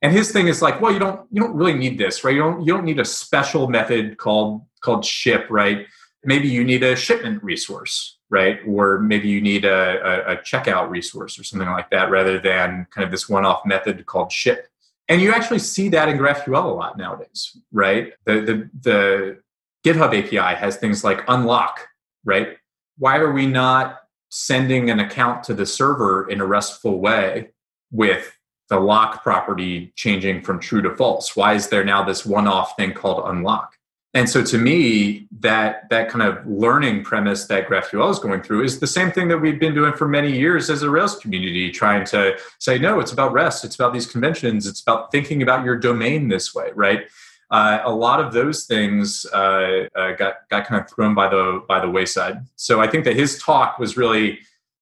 And 0.00 0.12
his 0.12 0.32
thing 0.32 0.48
is 0.48 0.62
like, 0.62 0.80
well, 0.80 0.92
you 0.92 0.98
don't 0.98 1.26
you 1.30 1.42
don't 1.42 1.54
really 1.54 1.74
need 1.74 1.98
this, 1.98 2.24
right? 2.24 2.34
You 2.34 2.40
don't 2.40 2.66
you 2.66 2.72
don't 2.72 2.84
need 2.84 2.98
a 2.98 3.04
special 3.04 3.68
method 3.68 4.18
called 4.18 4.62
called 4.80 5.04
ship, 5.04 5.46
right? 5.50 5.86
Maybe 6.24 6.48
you 6.48 6.64
need 6.64 6.82
a 6.82 6.96
shipment 6.96 7.42
resource, 7.42 8.18
right? 8.30 8.60
Or 8.66 9.00
maybe 9.00 9.28
you 9.28 9.40
need 9.40 9.64
a, 9.64 10.28
a, 10.28 10.32
a 10.32 10.36
checkout 10.36 10.88
resource 10.88 11.38
or 11.38 11.44
something 11.44 11.68
like 11.68 11.90
that, 11.90 12.10
rather 12.10 12.38
than 12.38 12.86
kind 12.90 13.04
of 13.04 13.10
this 13.10 13.28
one-off 13.28 13.66
method 13.66 14.06
called 14.06 14.30
ship. 14.30 14.68
And 15.08 15.20
you 15.20 15.32
actually 15.32 15.58
see 15.58 15.88
that 15.90 16.08
in 16.08 16.18
GraphQL 16.18 16.64
a 16.64 16.68
lot 16.68 16.96
nowadays, 16.96 17.56
right? 17.72 18.12
The, 18.24 18.40
the, 18.40 18.70
the 18.80 19.42
GitHub 19.84 20.16
API 20.16 20.56
has 20.56 20.76
things 20.76 21.04
like 21.04 21.24
unlock, 21.28 21.86
right? 22.24 22.56
Why 22.98 23.18
are 23.18 23.32
we 23.32 23.46
not 23.46 23.98
sending 24.30 24.90
an 24.90 25.00
account 25.00 25.44
to 25.44 25.54
the 25.54 25.66
server 25.66 26.28
in 26.30 26.40
a 26.40 26.46
RESTful 26.46 27.00
way 27.00 27.50
with 27.90 28.32
the 28.68 28.78
lock 28.78 29.22
property 29.22 29.92
changing 29.96 30.42
from 30.42 30.60
true 30.60 30.82
to 30.82 30.96
false? 30.96 31.36
Why 31.36 31.54
is 31.54 31.68
there 31.68 31.84
now 31.84 32.04
this 32.04 32.24
one 32.24 32.46
off 32.46 32.76
thing 32.76 32.94
called 32.94 33.24
unlock? 33.26 33.74
And 34.14 34.28
so 34.28 34.44
to 34.44 34.58
me, 34.58 35.26
that 35.40 35.88
that 35.88 36.10
kind 36.10 36.22
of 36.22 36.46
learning 36.46 37.02
premise 37.02 37.46
that 37.46 37.66
GraphQL 37.66 38.10
is 38.10 38.18
going 38.18 38.42
through 38.42 38.64
is 38.64 38.78
the 38.78 38.86
same 38.86 39.10
thing 39.10 39.28
that 39.28 39.38
we've 39.38 39.58
been 39.58 39.74
doing 39.74 39.94
for 39.94 40.06
many 40.06 40.38
years 40.38 40.68
as 40.68 40.82
a 40.82 40.90
Rails 40.90 41.16
community, 41.16 41.70
trying 41.70 42.04
to 42.06 42.36
say, 42.58 42.78
no, 42.78 43.00
it's 43.00 43.12
about 43.12 43.32
REST, 43.32 43.64
it's 43.64 43.74
about 43.74 43.94
these 43.94 44.06
conventions, 44.06 44.66
it's 44.66 44.82
about 44.82 45.10
thinking 45.10 45.40
about 45.42 45.64
your 45.64 45.76
domain 45.76 46.28
this 46.28 46.54
way, 46.54 46.70
right? 46.74 47.04
Uh, 47.50 47.80
a 47.84 47.94
lot 47.94 48.20
of 48.20 48.32
those 48.32 48.64
things 48.64 49.24
uh, 49.32 49.88
uh, 49.94 50.12
got 50.12 50.48
got 50.50 50.66
kind 50.66 50.82
of 50.82 50.90
thrown 50.90 51.14
by 51.14 51.28
the 51.28 51.62
by 51.66 51.80
the 51.80 51.88
wayside. 51.88 52.36
So 52.56 52.80
I 52.80 52.88
think 52.88 53.04
that 53.04 53.16
his 53.16 53.38
talk 53.42 53.78
was 53.78 53.96
really 53.96 54.40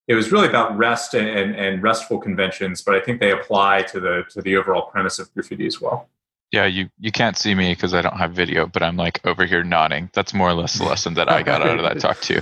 it 0.09 0.14
was 0.14 0.33
really 0.33 0.49
about 0.49 0.76
REST 0.76 1.14
and, 1.14 1.28
and, 1.28 1.55
and 1.55 1.83
restful 1.85 2.18
conventions, 2.18 2.83
but 2.83 2.97
I 2.97 3.01
think 3.01 3.20
they 3.20 3.31
apply 3.31 3.83
to 3.83 4.01
the 4.01 4.24
to 4.31 4.43
the 4.43 4.57
overall 4.57 4.83
premise 4.83 5.20
of 5.20 5.33
graphiti 5.35 5.66
as 5.66 5.81
well. 5.81 6.09
Yeah, 6.53 6.66
you 6.66 6.88
you 6.98 7.12
can't 7.12 7.36
see 7.36 7.55
me 7.55 7.72
because 7.72 7.94
I 7.94 8.03
don't 8.03 8.16
have 8.16 8.32
video, 8.32 8.66
but 8.66 8.82
I'm 8.82 8.96
like 8.96 9.24
over 9.24 9.46
here 9.46 9.62
nodding. 9.62 10.11
That's 10.14 10.34
more 10.34 10.48
or 10.48 10.55
less 10.55 10.78
the 10.78 10.84
lesson 10.84 11.14
that 11.14 11.30
I 11.30 11.42
got 11.42 11.62
out 11.62 11.78
of 11.78 11.84
that 11.84 12.01
talk 12.01 12.20
too. 12.20 12.40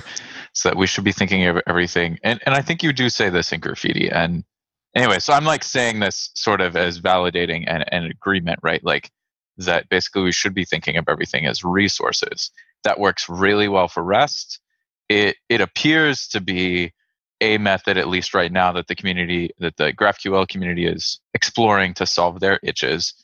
So 0.55 0.71
that 0.71 0.77
we 0.77 0.87
should 0.87 1.05
be 1.05 1.13
thinking 1.13 1.47
of 1.47 1.61
everything, 1.67 2.19
and 2.23 2.41
and 2.47 2.55
I 2.55 2.63
think 2.63 2.83
you 2.83 2.93
do 2.93 3.11
say 3.11 3.29
this 3.29 3.53
in 3.53 3.61
graphiti. 3.61 4.11
And 4.11 4.45
anyway, 4.95 5.19
so 5.19 5.35
I'm 5.35 5.45
like 5.45 5.63
saying 5.63 6.01
this 6.01 6.31
sort 6.35 6.63
of 6.63 6.75
as 6.75 7.01
validating 7.01 7.65
and 7.67 7.85
an 7.93 8.05
agreement, 8.05 8.61
right? 8.63 8.83
Like 8.83 9.11
that 9.59 9.89
basically 9.91 10.23
we 10.23 10.33
should 10.33 10.55
be 10.55 10.65
thinking 10.65 10.97
of 10.97 11.05
everything 11.09 11.45
as 11.45 11.63
resources. 11.63 12.51
That 12.85 12.99
works 12.99 13.29
really 13.29 13.69
well 13.69 13.89
for 13.89 14.03
REST. 14.03 14.59
It 15.11 15.37
it 15.51 15.61
appears 15.61 16.29
to 16.29 16.41
be 16.41 16.95
a 17.41 17.59
method, 17.59 17.99
at 17.99 18.09
least 18.09 18.35
right 18.35 18.51
now, 18.51 18.73
that 18.73 18.89
the 18.89 18.95
community, 18.95 19.51
that 19.59 19.77
the 19.77 19.93
GraphQL 19.93 20.49
community 20.49 20.87
is 20.87 21.21
exploring 21.35 21.95
to 21.95 22.07
solve 22.07 22.41
their 22.41 22.59
itches 22.63 23.15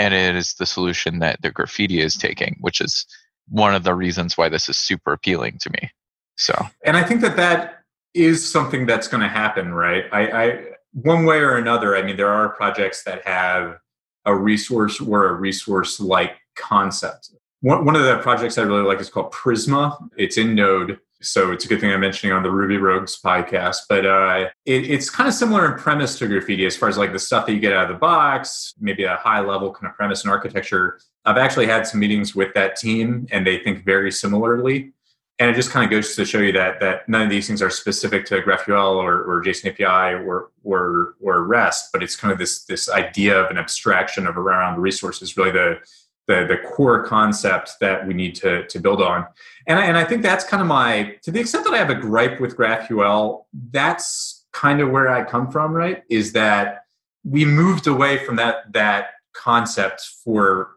and 0.00 0.14
it 0.14 0.34
is 0.34 0.54
the 0.54 0.66
solution 0.66 1.20
that 1.20 1.40
the 1.42 1.50
graphiti 1.50 2.00
is 2.00 2.16
taking 2.16 2.56
which 2.60 2.80
is 2.80 3.06
one 3.48 3.74
of 3.74 3.84
the 3.84 3.94
reasons 3.94 4.38
why 4.38 4.48
this 4.48 4.68
is 4.68 4.78
super 4.78 5.12
appealing 5.12 5.58
to 5.58 5.70
me. 5.70 5.90
So. 6.36 6.54
And 6.84 6.96
i 6.96 7.04
think 7.04 7.20
that 7.20 7.36
that 7.36 7.82
is 8.14 8.50
something 8.50 8.86
that's 8.86 9.06
going 9.06 9.22
to 9.22 9.28
happen 9.28 9.72
right? 9.72 10.04
I, 10.12 10.22
I 10.44 10.64
one 10.92 11.24
way 11.24 11.38
or 11.38 11.56
another 11.56 11.96
i 11.96 12.02
mean 12.02 12.16
there 12.16 12.32
are 12.32 12.48
projects 12.48 13.04
that 13.04 13.24
have 13.24 13.78
a 14.24 14.34
resource 14.34 15.00
or 15.00 15.28
a 15.28 15.34
resource 15.34 16.00
like 16.00 16.36
concept. 16.56 17.30
One, 17.62 17.84
one 17.84 17.96
of 17.96 18.02
the 18.02 18.18
projects 18.18 18.58
i 18.58 18.62
really 18.62 18.82
like 18.82 19.00
is 19.00 19.10
called 19.10 19.32
prisma. 19.32 19.96
It's 20.16 20.38
in 20.38 20.54
node 20.54 20.98
So 21.22 21.52
it's 21.52 21.66
a 21.66 21.68
good 21.68 21.80
thing 21.80 21.92
I'm 21.92 22.00
mentioning 22.00 22.34
on 22.34 22.42
the 22.42 22.50
Ruby 22.50 22.78
Rogues 22.78 23.20
podcast. 23.20 23.80
But 23.88 24.06
uh, 24.06 24.48
it, 24.64 24.90
it's 24.90 25.10
kind 25.10 25.28
of 25.28 25.34
similar 25.34 25.70
in 25.70 25.78
premise 25.78 26.18
to 26.18 26.26
graphiti 26.26 26.64
as 26.64 26.76
far 26.76 26.88
as 26.88 26.96
like 26.96 27.12
the 27.12 27.18
stuff 27.18 27.46
that 27.46 27.52
you 27.52 27.60
get 27.60 27.72
out 27.74 27.90
of 27.90 27.94
the 27.94 27.98
box, 27.98 28.74
maybe 28.80 29.04
a 29.04 29.16
high 29.16 29.40
level 29.40 29.72
kind 29.72 29.90
of 29.90 29.96
premise 29.96 30.22
and 30.24 30.30
architecture. 30.30 30.98
I've 31.26 31.36
actually 31.36 31.66
had 31.66 31.86
some 31.86 32.00
meetings 32.00 32.34
with 32.34 32.54
that 32.54 32.76
team 32.76 33.26
and 33.30 33.46
they 33.46 33.58
think 33.58 33.84
very 33.84 34.10
similarly. 34.10 34.92
And 35.38 35.50
it 35.50 35.54
just 35.54 35.70
kind 35.70 35.84
of 35.84 35.90
goes 35.90 36.16
to 36.16 36.24
show 36.24 36.38
you 36.38 36.52
that 36.52 36.80
that 36.80 37.08
none 37.08 37.22
of 37.22 37.30
these 37.30 37.46
things 37.46 37.62
are 37.62 37.70
specific 37.70 38.26
to 38.26 38.42
GraphQL 38.42 38.96
or, 38.96 39.22
or 39.22 39.42
JSON 39.42 39.70
API 39.70 40.22
or, 40.22 40.50
or 40.64 41.14
or 41.18 41.44
REST, 41.44 41.92
but 41.94 42.02
it's 42.02 42.14
kind 42.14 42.30
of 42.30 42.38
this 42.38 42.64
this 42.64 42.90
idea 42.90 43.42
of 43.42 43.50
an 43.50 43.56
abstraction 43.56 44.26
of 44.26 44.36
around 44.36 44.80
resources, 44.80 45.38
really 45.38 45.50
the 45.50 45.78
the, 46.30 46.46
the 46.46 46.58
core 46.58 47.04
concept 47.04 47.72
that 47.80 48.06
we 48.06 48.14
need 48.14 48.36
to, 48.36 48.64
to 48.68 48.78
build 48.78 49.02
on. 49.02 49.26
And 49.66 49.80
I, 49.80 49.86
and 49.86 49.98
I 49.98 50.04
think 50.04 50.22
that's 50.22 50.44
kind 50.44 50.60
of 50.60 50.68
my, 50.68 51.16
to 51.22 51.32
the 51.32 51.40
extent 51.40 51.64
that 51.64 51.74
I 51.74 51.78
have 51.78 51.90
a 51.90 51.94
gripe 51.96 52.40
with 52.40 52.56
GraphQL, 52.56 53.44
that's 53.72 54.46
kind 54.52 54.80
of 54.80 54.90
where 54.90 55.08
I 55.08 55.24
come 55.24 55.50
from, 55.50 55.72
right? 55.72 56.04
Is 56.08 56.32
that 56.34 56.84
we 57.24 57.44
moved 57.44 57.88
away 57.88 58.24
from 58.24 58.36
that, 58.36 58.72
that 58.72 59.08
concept 59.32 60.02
for 60.24 60.70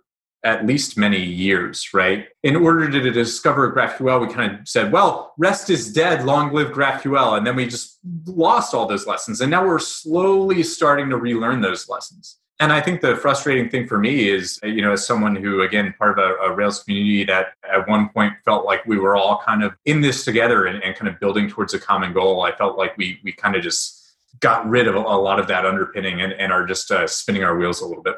at 0.44 0.66
least 0.66 0.98
many 0.98 1.24
years, 1.24 1.94
right? 1.94 2.26
In 2.42 2.56
order 2.56 2.90
to 2.90 3.12
discover 3.12 3.72
GraphQL, 3.72 4.28
we 4.28 4.34
kind 4.34 4.60
of 4.60 4.68
said, 4.68 4.92
well, 4.92 5.34
REST 5.38 5.70
is 5.70 5.94
dead, 5.94 6.26
long 6.26 6.52
live 6.52 6.72
GraphQL. 6.72 7.38
And 7.38 7.46
then 7.46 7.56
we 7.56 7.68
just 7.68 8.00
lost 8.26 8.74
all 8.74 8.88
those 8.88 9.06
lessons. 9.06 9.40
And 9.40 9.52
now 9.52 9.66
we're 9.66 9.80
slowly 9.80 10.64
starting 10.64 11.10
to 11.12 11.18
relearn 11.18 11.62
those 11.62 11.88
lessons. 11.88 12.40
And 12.60 12.72
I 12.72 12.82
think 12.82 13.02
the 13.02 13.16
frustrating 13.16 13.70
thing 13.70 13.88
for 13.88 13.98
me 13.98 14.30
is, 14.30 14.60
you 14.64 14.82
know, 14.82 14.94
as 14.94 15.06
someone 15.06 15.36
who, 15.36 15.64
again, 15.64 15.94
part 15.98 16.18
of 16.18 16.24
a, 16.24 16.36
a, 16.36 16.56
Rails 16.56 16.84
community 16.84 17.24
that 17.26 17.54
at 17.70 17.88
one 17.88 18.10
point 18.10 18.34
felt 18.46 18.64
like 18.64 18.86
we 18.86 18.98
were 18.98 19.16
all 19.16 19.42
kind 19.44 19.64
of 19.64 19.74
in 19.86 20.02
this 20.02 20.24
together 20.24 20.66
and, 20.66 20.82
and 20.84 20.96
kind 20.96 21.12
of 21.12 21.20
building 21.20 21.50
towards 21.50 21.74
a 21.74 21.80
common 21.80 22.14
goal, 22.14 22.44
I 22.44 22.56
felt 22.56 22.78
like 22.78 22.96
we 22.96 23.20
we 23.24 23.32
kind 23.32 23.56
of 23.56 23.64
just 23.64 24.16
got 24.40 24.68
rid 24.68 24.88
of 24.88 24.96
a, 24.96 25.00
lot 25.00 25.40
of 25.40 25.48
that 25.48 25.66
underpinning 25.66 26.22
and, 26.22 26.34
and 26.34 26.52
are 26.52 26.66
just 26.66 26.92
uh, 26.92 27.08
spinning 27.08 27.44
our 27.44 27.58
wheels 27.58 27.82
a 27.82 27.86
little 27.86 28.04
bit. 28.04 28.16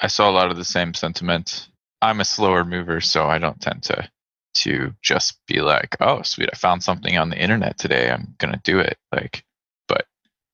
I 0.00 0.08
saw 0.08 0.30
a 0.30 0.32
lot 0.32 0.50
of 0.50 0.56
the 0.56 0.64
same 0.64 0.94
sentiment. 0.94 1.68
I'm 2.02 2.20
a 2.20 2.24
slower 2.24 2.64
mover, 2.64 3.00
so 3.00 3.26
I 3.26 3.38
don't 3.38 3.60
tend 3.60 3.82
to 3.84 4.08
to 4.56 4.94
just 5.02 5.38
be 5.48 5.62
like, 5.62 5.96
"Oh, 6.00 6.22
sweet, 6.22 6.50
I 6.52 6.56
found 6.56 6.84
something 6.84 7.16
on 7.16 7.30
the 7.30 7.38
internet 7.38 7.78
today. 7.78 8.10
I'm 8.10 8.34
gonna 8.38 8.60
do 8.62 8.78
it." 8.78 8.98
Like, 9.10 9.42
but 9.88 10.06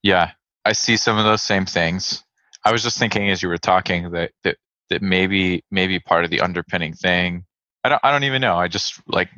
yeah, 0.02 0.30
I 0.64 0.72
see 0.72 0.96
some 0.96 1.18
of 1.18 1.24
those 1.24 1.42
same 1.42 1.66
things 1.66 2.24
I 2.64 2.72
was 2.72 2.82
just 2.82 2.98
thinking 2.98 3.30
as 3.30 3.42
you 3.42 3.48
were 3.48 3.58
talking 3.58 4.11
that 4.11 4.32
that 4.44 4.56
that 4.90 5.02
maybe 5.02 5.64
maybe 5.70 5.98
part 5.98 6.24
of 6.24 6.30
the 6.30 6.40
underpinning 6.40 6.94
thing. 6.94 7.44
I 7.84 7.88
don't 7.88 8.00
I 8.04 8.11
don't 8.12 8.24
even 8.24 8.42
know. 8.42 8.56
I 8.56 8.68
just 8.68 9.00
like 9.06 9.30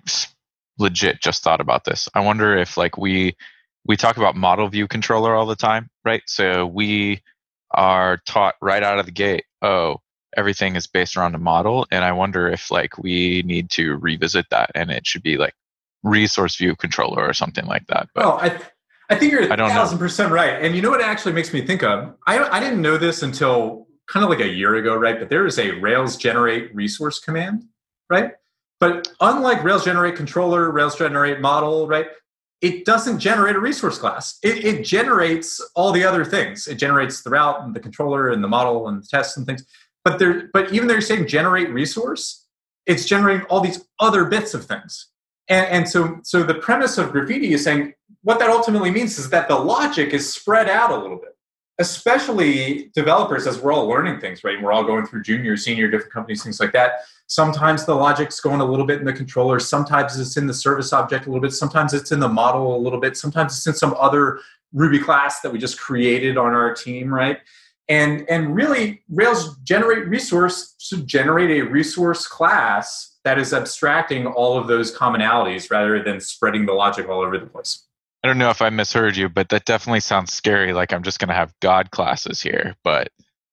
legit 0.79 1.21
just 1.21 1.43
thought 1.43 1.61
about 1.61 1.85
this. 1.85 2.09
I 2.15 2.21
wonder 2.21 2.57
if 2.57 2.77
like 2.77 2.97
we 2.97 3.37
we 3.85 3.97
talk 3.97 4.17
about 4.17 4.37
model 4.37 4.69
view 4.69 4.89
controller 4.89 5.35
all 5.35 5.47
the 5.47 5.57
time, 5.57 5.91
right? 6.05 6.23
So 6.27 6.67
we 6.67 7.23
are 7.73 8.19
taught 8.27 8.55
right 8.61 8.83
out 8.83 8.99
of 8.99 9.07
the 9.07 9.13
gate, 9.13 9.45
oh, 9.63 9.97
everything 10.37 10.77
is 10.77 10.87
based 10.87 11.17
around 11.17 11.35
a 11.35 11.39
model, 11.39 11.87
and 11.91 12.05
I 12.05 12.13
wonder 12.13 12.49
if 12.49 12.71
like 12.71 12.99
we 12.99 13.43
need 13.45 13.71
to 13.71 13.97
revisit 13.97 14.47
that, 14.51 14.71
and 14.75 14.91
it 14.91 15.07
should 15.07 15.23
be 15.23 15.37
like 15.37 15.55
resource 16.03 16.57
view 16.57 16.77
controller 16.77 17.27
or 17.27 17.33
something 17.33 17.67
like 17.67 17.87
that. 17.89 18.09
But, 18.15 18.25
well, 18.25 18.39
I 18.41 18.61
I 19.13 19.19
think 19.19 19.33
you're 19.33 19.43
a 19.43 19.57
thousand 19.57 19.99
percent 19.99 20.33
right. 20.33 20.63
And 20.63 20.75
you 20.75 20.83
know 20.83 20.91
what 20.91 21.01
actually 21.01 21.33
makes 21.33 21.53
me 21.53 21.65
think 21.65 21.83
of? 21.83 22.15
I, 22.27 22.39
I 22.39 22.61
didn't 22.61 22.83
know 22.83 22.97
this 22.97 23.23
until 23.23 23.87
kind 24.09 24.25
of 24.25 24.31
like 24.31 24.41
a 24.41 24.49
year 24.49 24.75
ago, 24.77 24.97
right? 24.97 25.19
But 25.19 25.29
there 25.29 25.47
is 25.47 25.59
a 25.59 25.71
Rails 25.73 26.17
generate 26.17 26.75
resource 26.75 27.19
command, 27.19 27.65
right? 28.11 28.33
But 28.81 29.09
unlike 29.21 29.63
Rails 29.63 29.85
generate 29.85 30.17
controller, 30.17 30.71
Rails 30.71 30.97
generate 30.97 31.41
model, 31.41 31.87
right? 31.87 32.07
It 32.61 32.85
doesn't 32.85 33.19
generate 33.19 33.57
a 33.57 33.61
resource 33.61 33.99
class. 33.99 34.39
It, 34.43 34.65
it 34.65 34.85
generates 34.85 35.61
all 35.75 35.93
the 35.93 36.05
other 36.05 36.25
things. 36.25 36.67
It 36.67 36.77
generates 36.77 37.23
the 37.23 37.31
route 37.31 37.63
and 37.63 37.75
the 37.75 37.81
controller 37.81 38.31
and 38.31 38.43
the 38.43 38.49
model 38.49 38.89
and 38.89 39.03
the 39.03 39.07
tests 39.07 39.37
and 39.37 39.47
things. 39.47 39.65
But 40.05 40.19
there, 40.19 40.49
but 40.53 40.73
even 40.73 40.89
though 40.89 40.95
you're 40.95 41.01
saying 41.01 41.29
generate 41.29 41.71
resource, 41.71 42.47
it's 42.87 43.05
generating 43.05 43.47
all 43.47 43.61
these 43.61 43.85
other 44.01 44.25
bits 44.25 44.55
of 44.55 44.65
things. 44.65 45.12
And, 45.53 45.67
and 45.67 45.89
so, 45.89 46.19
so 46.23 46.43
the 46.43 46.55
premise 46.55 46.97
of 46.97 47.13
graphiti 47.13 47.53
is 47.53 47.63
saying 47.63 47.93
what 48.23 48.39
that 48.39 48.49
ultimately 48.49 48.91
means 48.91 49.19
is 49.19 49.29
that 49.29 49.49
the 49.49 49.55
logic 49.55 50.15
is 50.15 50.33
spread 50.33 50.67
out 50.67 50.91
a 50.91 50.97
little 50.97 51.19
bit, 51.19 51.37
especially 51.79 52.91
developers 52.95 53.47
as 53.47 53.61
we're 53.61 53.71
all 53.71 53.87
learning 53.87 54.19
things, 54.19 54.45
right? 54.45 54.63
We're 54.63 54.73
all 54.73 54.83
going 54.83 55.07
through 55.07 55.25
junior, 55.25 55.59
senior, 55.59 55.91
different 55.91 56.11
companies, 56.11 56.43
things 56.43 56.59
like 56.59 56.73
that. 56.73 57.01
Sometimes 57.27 57.85
the 57.85 57.95
logic's 57.95 58.41
going 58.41 58.63
a 58.63 58.65
little 58.65 58.87
bit 58.87 59.01
in 59.01 59.05
the 59.05 59.13
controller. 59.13 59.61
Sometimes 59.61 60.19
it's 60.19 60.39
in 60.39 60.47
the 60.47 60.55
service 60.55 60.91
object 60.95 61.27
a 61.27 61.29
little 61.29 61.43
bit. 61.43 61.53
Sometimes 61.53 61.93
it's 61.93 62.13
in 62.13 62.21
the 62.21 62.29
model 62.29 62.75
a 62.75 62.81
little 62.81 63.01
bit. 63.01 63.19
Sometimes 63.19 63.55
it's 63.55 63.67
in 63.67 63.75
some 63.75 63.95
other 63.99 64.39
Ruby 64.73 65.01
class 65.01 65.43
that 65.43 65.53
we 65.53 65.59
just 65.59 65.79
created 65.79 66.39
on 66.39 66.55
our 66.55 66.73
team, 66.73 67.13
right? 67.13 67.41
And, 67.91 68.25
and 68.31 68.55
really, 68.55 69.03
Rails 69.11 69.59
generate 69.65 70.09
resource 70.09 70.77
should 70.79 71.07
generate 71.07 71.51
a 71.51 71.69
resource 71.69 72.27
class 72.27 73.12
that 73.25 73.39
is 73.39 73.53
abstracting 73.53 74.27
all 74.27 74.59
of 74.59 74.67
those 74.67 74.97
commonalities 74.97 75.71
rather 75.71 76.03
than 76.03 76.21
spreading 76.21 76.67
the 76.67 76.73
logic 76.73 77.09
all 77.09 77.21
over 77.21 77.39
the 77.39 77.47
place. 77.47 77.87
I 78.25 78.29
don't 78.29 78.39
know 78.39 78.51
if 78.51 78.63
I 78.63 78.71
misheard 78.71 79.17
you, 79.17 79.29
but 79.29 79.49
that 79.49 79.65
definitely 79.65 80.01
sounds 80.01 80.33
scary. 80.33 80.73
Like 80.73 80.93
I'm 80.93 81.03
just 81.03 81.19
going 81.19 81.29
to 81.29 81.35
have 81.35 81.53
God 81.61 81.91
classes 81.91 82.41
here, 82.41 82.77
but 82.85 83.09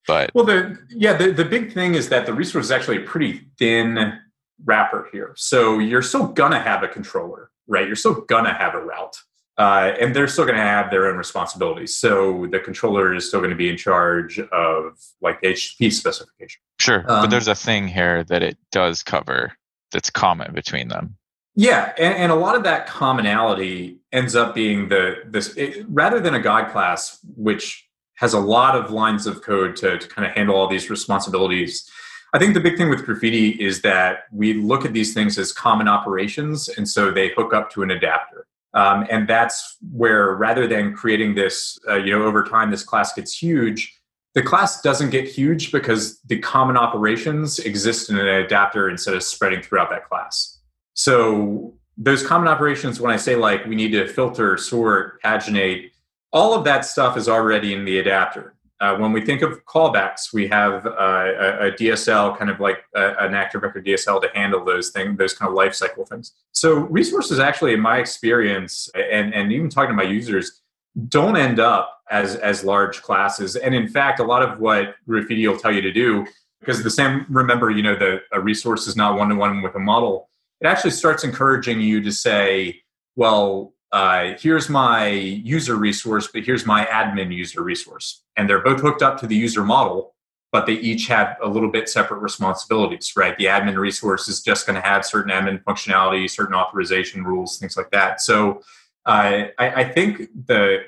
but 0.10 0.32
well, 0.34 0.44
the 0.44 0.76
yeah, 0.90 1.14
the 1.14 1.32
the 1.32 1.46
big 1.46 1.72
thing 1.72 1.94
is 1.94 2.10
that 2.10 2.26
the 2.26 2.34
resource 2.34 2.66
is 2.66 2.72
actually 2.72 2.98
a 2.98 3.06
pretty 3.06 3.48
thin 3.60 4.20
wrapper 4.66 5.08
here. 5.12 5.34
So 5.38 5.78
you're 5.78 6.02
still 6.02 6.28
gonna 6.28 6.60
have 6.60 6.82
a 6.82 6.88
controller, 6.88 7.52
right? 7.68 7.86
You're 7.86 7.96
still 7.96 8.22
gonna 8.22 8.54
have 8.54 8.74
a 8.74 8.80
route, 8.80 9.18
uh, 9.60 9.92
and 10.02 10.16
they're 10.16 10.28
still 10.28 10.48
gonna 10.48 10.58
have 10.58 10.90
their 10.90 11.06
own 11.06 11.16
responsibilities. 11.16 11.96
So 11.96 12.48
the 12.48 12.60
controller 12.60 13.14
is 13.14 13.28
still 13.28 13.40
going 13.40 13.52
to 13.52 13.56
be 13.56 13.70
in 13.70 13.78
charge 13.78 14.40
of 14.40 15.00
like 15.22 15.42
the 15.42 15.50
HTTP 15.50 15.94
specification. 15.94 16.60
Sure, 16.80 17.00
um, 17.02 17.22
but 17.22 17.28
there's 17.28 17.48
a 17.48 17.54
thing 17.54 17.88
here 17.88 18.24
that 18.24 18.42
it 18.42 18.58
does 18.72 19.04
cover 19.04 19.54
that's 19.92 20.10
common 20.10 20.54
between 20.54 20.88
them. 20.88 21.16
Yeah, 21.56 21.94
and, 21.98 22.14
and, 22.14 22.32
a 22.32 22.36
lot 22.36 22.56
of 22.56 22.64
that 22.64 22.88
commonality 22.88 24.00
ends 24.14 24.36
up 24.36 24.56
being 24.56 24.88
the 24.88 25.16
this 25.26 25.54
it, 25.58 25.86
rather 25.90 26.20
than 26.20 26.34
a 26.34 26.40
God 26.40 26.72
class, 26.72 27.20
which 27.36 27.90
has 28.16 28.34
a 28.34 28.40
lot 28.40 28.76
of 28.76 28.92
lines 28.92 29.26
of 29.28 29.42
code 29.42 29.76
to, 29.78 29.98
to 29.98 30.08
kind 30.08 30.28
of 30.28 30.34
handle 30.34 30.56
all 30.56 30.68
these 30.68 30.90
responsibilities. 30.90 31.90
I 32.34 32.40
think 32.40 32.54
the 32.54 32.60
big 32.60 32.78
thing 32.78 32.90
with 32.90 33.06
graphiti 33.06 33.50
is 33.52 33.82
that 33.82 34.26
we 34.32 34.54
look 34.54 34.86
at 34.86 34.94
these 34.94 35.14
things 35.14 35.38
as 35.38 35.52
common 35.52 35.88
operations, 35.88 36.70
and 36.70 36.88
so 36.88 37.12
they 37.12 37.30
hook 37.30 37.54
up 37.54 37.72
to 37.72 37.82
an 37.82 37.92
adapter. 37.92 38.46
Um, 38.74 39.08
and 39.10 39.28
that's 39.28 39.78
where, 39.92 40.36
rather 40.36 40.68
than 40.68 40.94
creating 40.94 41.36
this, 41.36 41.80
uh, 41.88 41.96
you 41.96 42.12
know, 42.12 42.24
over 42.24 42.44
time, 42.44 42.70
this 42.70 42.84
class 42.84 43.14
gets 43.14 43.36
huge. 43.36 43.99
The 44.36 44.44
class 44.44 44.82
doesn't 44.82 45.10
get 45.10 45.28
huge 45.28 45.72
because 45.72 46.20
the 46.22 46.40
common 46.40 46.78
operations 46.78 47.60
exist 47.60 48.10
in 48.10 48.18
an 48.18 48.28
adapter 48.28 48.90
instead 48.90 49.16
of 49.16 49.24
spreading 49.24 49.62
throughout 49.62 49.90
that 49.90 50.08
class. 50.08 50.60
So 50.94 51.74
those 51.98 52.26
common 52.26 52.48
operations, 52.48 53.02
when 53.02 53.12
I 53.12 53.18
say 53.18 53.36
like 53.36 53.66
we 53.66 53.76
need 53.76 53.92
to 53.92 54.08
filter, 54.08 54.56
sort, 54.58 55.22
paginate, 55.22 55.92
all 56.32 56.54
of 56.54 56.64
that 56.66 56.86
stuff 56.86 57.18
is 57.18 57.28
already 57.28 57.74
in 57.74 57.86
the 57.86 58.00
adapter. 58.00 58.56
Uh, 58.80 58.96
when 58.96 59.12
we 59.12 59.20
think 59.20 59.42
of 59.42 59.66
callbacks, 59.66 60.32
we 60.32 60.48
have 60.48 60.86
uh, 60.86 60.90
a, 60.90 61.68
a, 61.68 61.72
DSL, 61.72 62.38
kind 62.38 62.50
of 62.50 62.62
like 62.62 62.86
a, 62.96 63.14
an 63.20 63.34
active 63.34 63.62
record 63.62 63.86
DSL, 63.86 64.22
to 64.22 64.30
handle 64.34 64.64
those 64.64 64.92
things, 64.92 65.18
those 65.18 65.34
kind 65.34 65.50
of 65.50 65.56
life 65.56 65.76
cycle 65.76 66.06
things. 66.06 66.32
So 66.54 66.76
resources, 66.76 67.40
actually, 67.40 67.74
in 67.74 67.82
my 67.82 67.98
experience, 67.98 68.90
and 68.96 69.34
and 69.34 69.52
even 69.52 69.70
talking 69.70 69.90
to 69.90 70.02
my 70.02 70.10
users, 70.10 70.62
don't 71.08 71.38
end 71.38 71.60
up 71.60 72.02
as 72.10 72.36
as 72.36 72.64
large 72.64 73.02
classes. 73.02 73.56
And 73.56 73.76
in 73.76 73.88
fact, 73.88 74.20
a 74.20 74.24
lot 74.24 74.42
of 74.42 74.60
what 74.60 74.96
Graphiti 75.08 75.48
will 75.48 75.58
tell 75.58 75.74
you 75.74 75.82
to 75.82 75.92
do, 75.92 76.26
because 76.60 76.84
the 76.84 76.90
same. 76.90 77.26
Remember, 77.30 77.70
you 77.70 77.84
know, 77.84 77.96
the 77.96 78.22
a 78.32 78.40
resource 78.40 78.88
is 78.88 78.96
not 78.96 79.18
one 79.18 79.30
to 79.30 79.36
one 79.36 79.62
with 79.62 79.76
a 79.76 79.80
model 79.80 80.30
it 80.62 80.68
actually 80.68 80.92
starts 80.92 81.24
encouraging 81.24 81.80
you 81.80 82.02
to 82.02 82.12
say, 82.12 82.82
well, 83.16 83.74
uh, 83.92 84.34
here's 84.40 84.70
my 84.70 85.08
user 85.08 85.76
resource, 85.76 86.28
but 86.32 86.44
here's 86.44 86.66
my 86.66 86.86
admin 86.86 87.34
user 87.34 87.64
resource. 87.64 88.24
And 88.36 88.50
they're 88.50 88.62
both 88.62 88.82
hooked 88.82 89.02
up 89.02 89.20
to 89.22 89.28
the 89.28 89.36
user 89.36 89.64
model, 89.64 90.16
but 90.52 90.66
they 90.66 90.74
each 90.74 91.08
have 91.08 91.38
a 91.42 91.48
little 91.48 91.72
bit 91.72 91.90
separate 91.90 92.20
responsibilities, 92.20 93.14
right? 93.16 93.38
The 93.38 93.46
admin 93.46 93.78
resource 93.78 94.28
is 94.28 94.42
just 94.42 94.68
going 94.68 94.80
to 94.80 94.88
have 94.88 95.06
certain 95.06 95.32
admin 95.32 95.64
functionality, 95.64 96.30
certain 96.30 96.56
authorization 96.56 97.24
rules, 97.24 97.58
things 97.58 97.78
like 97.78 97.90
that. 97.92 98.22
So 98.22 98.62
uh, 99.06 99.48
I, 99.58 99.70
I 99.82 99.84
think 99.86 100.30
the 100.48 100.84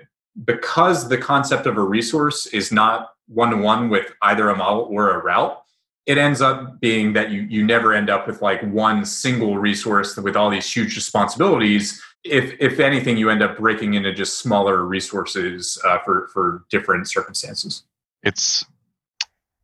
because 0.45 1.09
the 1.09 1.17
concept 1.17 1.65
of 1.65 1.77
a 1.77 1.81
resource 1.81 2.45
is 2.47 2.71
not 2.71 3.09
one 3.27 3.49
to 3.51 3.57
one 3.57 3.89
with 3.89 4.13
either 4.21 4.49
a 4.49 4.55
model 4.55 4.87
or 4.89 5.11
a 5.11 5.23
route, 5.23 5.61
it 6.05 6.17
ends 6.17 6.41
up 6.41 6.79
being 6.79 7.13
that 7.13 7.31
you 7.31 7.41
you 7.41 7.65
never 7.65 7.93
end 7.93 8.09
up 8.09 8.27
with 8.27 8.41
like 8.41 8.61
one 8.63 9.05
single 9.05 9.57
resource 9.57 10.17
with 10.17 10.35
all 10.35 10.49
these 10.49 10.71
huge 10.71 10.95
responsibilities. 10.95 12.01
If 12.23 12.53
if 12.59 12.79
anything 12.79 13.17
you 13.17 13.29
end 13.29 13.41
up 13.41 13.57
breaking 13.57 13.95
into 13.95 14.13
just 14.13 14.39
smaller 14.39 14.85
resources 14.85 15.81
uh, 15.85 15.99
for 15.99 16.29
for 16.33 16.65
different 16.69 17.09
circumstances. 17.09 17.83
It's 18.23 18.65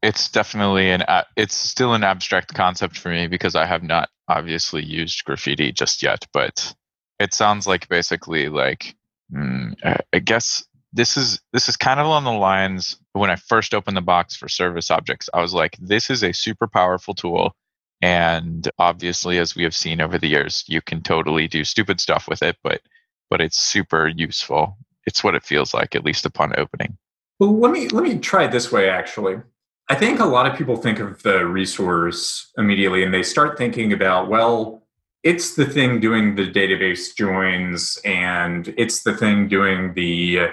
it's 0.03 0.29
definitely 0.29 0.89
an 0.89 1.03
it's 1.35 1.55
still 1.55 1.93
an 1.93 2.03
abstract 2.03 2.53
concept 2.53 2.97
for 2.97 3.09
me 3.09 3.27
because 3.27 3.55
i 3.55 3.65
have 3.65 3.83
not 3.83 4.09
obviously 4.27 4.83
used 4.83 5.23
graphiti 5.25 5.71
just 5.71 6.03
yet 6.03 6.25
but 6.33 6.73
It 7.19 7.33
sounds 7.33 7.67
like 7.67 7.87
basically 7.89 8.49
like 8.49 8.95
mm, 9.33 9.73
I 10.13 10.19
guess 10.19 10.63
this 10.93 11.17
is 11.17 11.39
this 11.53 11.69
is 11.69 11.77
kind 11.77 11.99
of 11.99 12.07
on 12.07 12.23
the 12.23 12.31
lines 12.31 12.97
when 13.13 13.29
I 13.29 13.35
first 13.35 13.73
opened 13.73 13.97
the 13.97 14.01
box 14.01 14.35
for 14.35 14.47
service 14.47 14.89
objects. 14.89 15.29
I 15.33 15.41
was 15.41 15.53
like, 15.53 15.77
this 15.79 16.09
is 16.09 16.23
a 16.23 16.33
super 16.33 16.67
powerful 16.67 17.13
tool. 17.13 17.55
And 18.01 18.69
obviously, 18.77 19.39
as 19.39 19.55
we 19.55 19.63
have 19.63 19.75
seen 19.75 20.01
over 20.01 20.17
the 20.17 20.27
years, 20.27 20.63
you 20.67 20.81
can 20.81 21.01
totally 21.01 21.47
do 21.47 21.63
stupid 21.63 21.99
stuff 21.99 22.27
with 22.27 22.43
it, 22.43 22.57
but 22.63 22.81
but 23.29 23.41
it's 23.41 23.59
super 23.59 24.07
useful. 24.07 24.77
It's 25.05 25.23
what 25.23 25.35
it 25.35 25.43
feels 25.43 25.73
like, 25.73 25.95
at 25.95 26.05
least 26.05 26.25
upon 26.25 26.57
opening. 26.57 26.97
Well, 27.39 27.57
let 27.57 27.71
me 27.71 27.87
let 27.89 28.03
me 28.03 28.17
try 28.19 28.45
it 28.45 28.51
this 28.51 28.71
way. 28.71 28.89
Actually, 28.89 29.37
I 29.89 29.95
think 29.95 30.19
a 30.19 30.25
lot 30.25 30.49
of 30.49 30.57
people 30.57 30.77
think 30.77 30.99
of 30.99 31.21
the 31.23 31.45
resource 31.45 32.51
immediately, 32.57 33.03
and 33.03 33.13
they 33.13 33.23
start 33.23 33.57
thinking 33.57 33.93
about 33.93 34.29
well, 34.29 34.86
it's 35.27 35.55
the 35.55 35.65
thing 35.65 35.99
doing 35.99 36.35
the 36.35 36.49
database 36.49 37.13
joins, 37.13 37.99
and 38.05 38.73
it's 38.77 39.03
the 39.03 39.13
thing 39.13 39.49
doing 39.49 39.93
the 39.93 40.51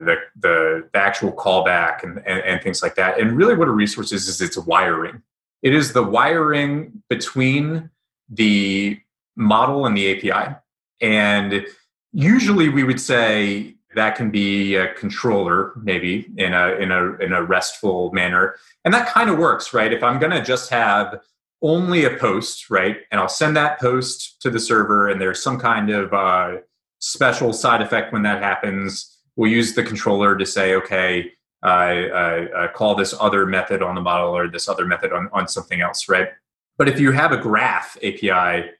the 0.00 0.16
the, 0.40 0.88
the 0.92 0.98
actual 0.98 1.32
callback 1.32 2.02
and, 2.02 2.18
and, 2.26 2.40
and 2.40 2.60
things 2.60 2.82
like 2.82 2.96
that. 2.96 3.20
And 3.20 3.36
really, 3.36 3.54
what 3.54 3.68
a 3.68 3.70
resource 3.70 4.10
is 4.12 4.26
is 4.26 4.40
it's 4.40 4.58
wiring. 4.58 5.22
It 5.62 5.72
is 5.72 5.92
the 5.92 6.02
wiring 6.02 7.04
between 7.08 7.90
the 8.28 8.98
model 9.36 9.86
and 9.86 9.96
the 9.96 10.06
API. 10.12 10.56
And 11.00 11.64
usually, 12.12 12.68
we 12.68 12.82
would 12.82 13.00
say 13.00 13.76
that 13.94 14.16
can 14.16 14.32
be 14.32 14.74
a 14.74 14.92
controller 14.94 15.72
maybe 15.76 16.26
in 16.36 16.52
a 16.52 16.72
in 16.72 16.90
a 16.90 17.14
in 17.18 17.32
a 17.32 17.42
restful 17.42 18.10
manner 18.12 18.56
and 18.84 18.92
that 18.92 19.08
kind 19.08 19.30
of 19.30 19.38
works 19.38 19.72
right 19.72 19.90
if 19.90 20.02
i'm 20.02 20.18
going 20.18 20.30
to 20.30 20.42
just 20.42 20.68
have 20.68 21.18
only 21.62 22.04
a 22.04 22.16
post 22.18 22.70
right? 22.70 22.98
And 23.10 23.20
i'll 23.20 23.28
send 23.28 23.56
that 23.56 23.80
post 23.80 24.40
to 24.42 24.50
the 24.50 24.60
server 24.60 25.08
and 25.08 25.20
there's 25.20 25.42
some 25.42 25.58
kind 25.58 25.90
of 25.90 26.12
uh, 26.12 26.56
special 26.98 27.52
side 27.52 27.82
effect 27.82 28.12
when 28.12 28.22
that 28.22 28.42
happens. 28.42 29.18
We'll 29.36 29.50
use 29.50 29.74
the 29.74 29.82
controller 29.82 30.36
to 30.36 30.46
say 30.46 30.74
okay 30.74 31.32
uh, 31.62 32.68
call 32.74 32.94
this 32.94 33.14
other 33.18 33.46
method 33.46 33.82
on 33.82 33.94
the 33.94 34.00
model 34.00 34.36
or 34.36 34.48
this 34.48 34.68
other 34.68 34.86
method 34.86 35.12
on, 35.12 35.28
on 35.32 35.48
something 35.48 35.80
else 35.80 36.08
right? 36.08 36.28
But 36.78 36.88
if 36.88 37.00
you 37.00 37.12
have 37.12 37.32
a 37.32 37.38
graph 37.38 37.96
api 38.02 38.70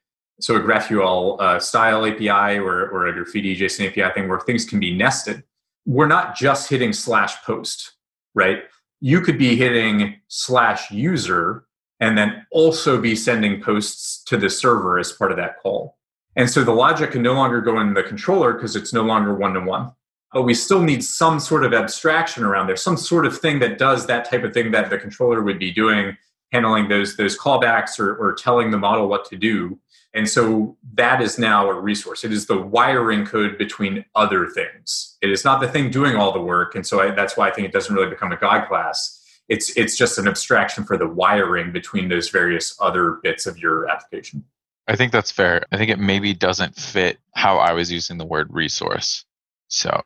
so 0.41 0.57
a 0.57 0.61
GraphQL 0.61 1.41
uh, 1.41 1.59
style 1.59 2.05
API 2.05 2.59
or, 2.59 2.89
or 2.91 3.07
a 3.07 3.13
Graphiti 3.13 3.57
JSON 3.57 3.89
API 3.89 4.13
thing 4.15 4.29
where 4.29 4.41
things 4.41 4.65
can 4.65 4.79
be 4.79 4.95
nested, 4.95 5.43
we're 5.87 6.07
not 6.07 6.37
just 6.37 6.69
hitting 6.69 6.93
slash 6.93 7.43
post, 7.45 7.93
right? 8.35 8.65
You 9.01 9.21
could 9.21 9.39
be 9.39 9.57
hitting 9.57 10.17
slash 10.29 10.91
user 10.91 11.66
and 12.01 12.17
then 12.17 12.47
also 12.51 13.01
be 13.01 13.17
sending 13.17 13.63
posts 13.63 14.23
to 14.25 14.37
the 14.37 14.51
server 14.51 14.99
as 14.99 15.13
part 15.13 15.31
of 15.31 15.37
that 15.39 15.61
call. 15.61 15.97
And 16.37 16.51
so 16.51 16.65
the 16.65 16.73
logic 16.73 17.13
can 17.13 17.23
no 17.23 17.33
longer 17.33 17.61
go 17.61 17.81
in 17.81 17.95
the 17.95 18.03
controller 18.03 18.53
because 18.53 18.77
it's 18.77 18.93
no 18.93 19.03
longer 19.03 19.35
one 19.35 19.55
to 19.55 19.61
one. 19.61 19.93
But 20.33 20.43
we 20.43 20.55
still 20.55 20.83
need 20.83 21.03
some 21.03 21.41
sort 21.41 21.65
of 21.65 21.73
abstraction 21.73 22.45
around 22.45 22.67
there, 22.67 22.77
some 22.77 22.97
sort 22.97 23.25
of 23.25 23.39
thing 23.39 23.59
that 23.61 23.79
does 23.79 24.07
that 24.07 24.29
type 24.29 24.45
of 24.45 24.53
thing 24.53 24.71
that 24.73 24.91
the 24.91 24.99
controller 24.99 25.43
would 25.43 25.59
be 25.59 25.73
doing, 25.73 26.17
handling 26.53 26.89
those, 26.89 27.17
those 27.17 27.39
callbacks 27.39 27.99
or, 27.99 28.15
or 28.17 28.35
telling 28.35 28.71
the 28.71 28.77
model 28.77 29.09
what 29.09 29.25
to 29.31 29.37
do 29.37 29.79
and 30.17 30.27
so 30.27 30.79
that 30.95 31.21
is 31.21 31.39
now 31.39 31.69
a 31.69 31.79
resource. 31.79 32.25
It 32.25 32.33
is 32.33 32.47
the 32.47 32.59
wiring 32.59 33.27
code 33.27 33.59
between 33.59 34.03
other 34.15 34.47
things. 34.47 35.19
It 35.21 35.31
is 35.31 35.45
not 35.45 35.61
the 35.61 35.69
thing 35.69 35.91
doing 35.91 36.17
all 36.17 36.33
the 36.33 36.41
work. 36.41 36.75
And 36.75 36.87
so 36.87 37.01
I, 37.01 37.11
that's 37.11 37.37
why 37.37 37.49
I 37.49 37.53
think 37.53 37.69
it 37.69 37.73
doesn't 37.73 37.95
really 37.95 38.09
become 38.09 38.33
a 38.33 38.37
God 38.37 38.67
class. 38.67 39.16
It's, 39.49 39.77
it's 39.77 39.97
just 39.97 40.19
an 40.19 40.27
abstraction 40.27 40.85
for 40.85 40.97
the 40.97 41.07
wiring 41.07 41.73
between 41.73 42.09
those 42.09 42.31
various 42.31 42.77
other 42.81 43.21
bits 43.23 43.47
of 43.47 43.59
your 43.59 43.89
application. 43.89 44.45
I 44.89 44.97
think 44.97 45.13
that's 45.13 45.31
fair. 45.31 45.65
I 45.73 45.77
think 45.77 45.91
it 45.91 45.99
maybe 45.99 46.33
doesn't 46.35 46.77
fit 46.77 47.19
how 47.35 47.59
I 47.59 47.73
was 47.73 47.91
using 47.91 48.19
the 48.19 48.25
word 48.25 48.53
resource. 48.53 49.25
So, 49.69 50.03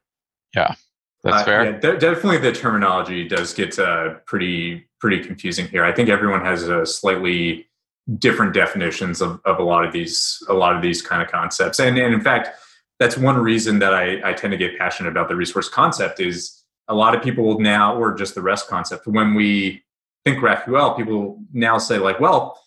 yeah, 0.54 0.74
that's 1.22 1.42
uh, 1.42 1.44
fair. 1.44 1.64
Yeah, 1.64 1.78
de- 1.78 1.98
definitely, 1.98 2.38
the 2.38 2.52
terminology 2.52 3.28
does 3.28 3.52
get 3.52 3.78
uh, 3.78 4.14
pretty 4.24 4.86
pretty 4.98 5.22
confusing 5.22 5.66
here. 5.68 5.84
I 5.84 5.92
think 5.92 6.08
everyone 6.08 6.44
has 6.44 6.68
a 6.68 6.86
slightly 6.86 7.70
different 8.18 8.54
definitions 8.54 9.20
of, 9.20 9.40
of 9.44 9.58
a 9.58 9.62
lot 9.62 9.84
of 9.84 9.92
these 9.92 10.42
a 10.48 10.54
lot 10.54 10.74
of 10.74 10.82
these 10.82 11.00
kind 11.00 11.22
of 11.22 11.30
concepts 11.30 11.78
and, 11.78 11.96
and 11.98 12.12
in 12.12 12.20
fact 12.20 12.48
that's 12.98 13.16
one 13.16 13.36
reason 13.36 13.78
that 13.78 13.94
I, 13.94 14.20
I 14.28 14.32
tend 14.32 14.50
to 14.50 14.56
get 14.56 14.78
passionate 14.78 15.10
about 15.10 15.28
the 15.28 15.36
resource 15.36 15.68
concept 15.68 16.20
is 16.20 16.59
a 16.90 16.94
lot 16.94 17.14
of 17.14 17.22
people 17.22 17.58
now 17.58 17.96
or 17.96 18.14
just 18.14 18.34
the 18.34 18.42
rest 18.42 18.68
concept 18.68 19.06
when 19.06 19.34
we 19.34 19.82
think 20.24 20.38
graphql 20.38 20.96
people 20.96 21.42
now 21.52 21.78
say 21.78 21.98
like 21.98 22.20
well 22.20 22.60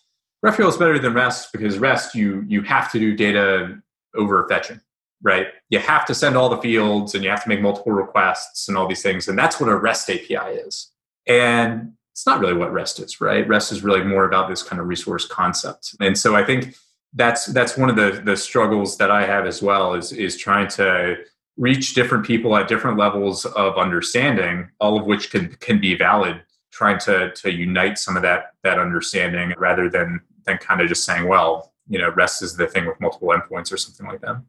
graphql 0.44 0.68
is 0.68 0.76
better 0.76 0.98
than 0.98 1.14
rest 1.14 1.52
because 1.52 1.78
rest 1.78 2.14
you 2.14 2.44
you 2.48 2.62
have 2.62 2.90
to 2.90 2.98
do 2.98 3.14
data 3.14 3.80
over 4.16 4.46
fetching 4.48 4.80
right? 5.24 5.48
You 5.70 5.78
have 5.80 6.04
to 6.06 6.14
send 6.14 6.36
all 6.36 6.50
the 6.50 6.58
fields 6.58 7.14
and 7.14 7.24
you 7.24 7.30
have 7.30 7.42
to 7.42 7.48
make 7.48 7.60
multiple 7.60 7.92
requests 7.92 8.68
and 8.68 8.76
all 8.76 8.86
these 8.86 9.02
things 9.02 9.26
and 9.26 9.36
that's 9.36 9.58
what 9.58 9.68
a 9.68 9.76
rest 9.76 10.08
api 10.08 10.34
is. 10.34 10.92
And 11.26 11.94
it's 12.12 12.26
not 12.26 12.38
really 12.38 12.54
what 12.54 12.72
rest 12.72 13.00
is 13.00 13.20
right? 13.20 13.48
Rest 13.48 13.72
is 13.72 13.82
really 13.82 14.04
more 14.04 14.24
about 14.24 14.48
this 14.48 14.62
kind 14.62 14.80
of 14.80 14.86
resource 14.86 15.26
concept. 15.26 15.96
And 15.98 16.16
so 16.16 16.36
i 16.36 16.44
think 16.44 16.76
that's 17.14 17.46
that's 17.46 17.76
one 17.76 17.88
of 17.88 17.96
the 17.96 18.20
the 18.24 18.36
struggles 18.36 18.96
that 18.98 19.10
i 19.10 19.24
have 19.24 19.46
as 19.46 19.62
well 19.62 19.94
is 19.94 20.12
is 20.12 20.36
trying 20.36 20.68
to 20.68 21.16
reach 21.56 21.94
different 21.94 22.26
people 22.26 22.56
at 22.56 22.68
different 22.68 22.98
levels 22.98 23.44
of 23.44 23.78
understanding 23.78 24.68
all 24.80 24.98
of 24.98 25.06
which 25.06 25.30
can 25.30 25.48
can 25.60 25.80
be 25.80 25.94
valid 25.94 26.42
trying 26.72 26.98
to 26.98 27.30
to 27.32 27.52
unite 27.52 27.96
some 27.98 28.16
of 28.16 28.22
that 28.22 28.52
that 28.62 28.78
understanding 28.78 29.54
rather 29.56 29.88
than 29.88 30.20
than 30.44 30.58
kind 30.58 30.80
of 30.80 30.88
just 30.88 31.04
saying 31.04 31.28
well 31.28 31.74
you 31.88 31.98
know 31.98 32.10
rest 32.10 32.42
is 32.42 32.56
the 32.56 32.66
thing 32.66 32.86
with 32.86 33.00
multiple 33.00 33.28
endpoints 33.28 33.72
or 33.72 33.76
something 33.76 34.06
like 34.06 34.20
that. 34.20 34.42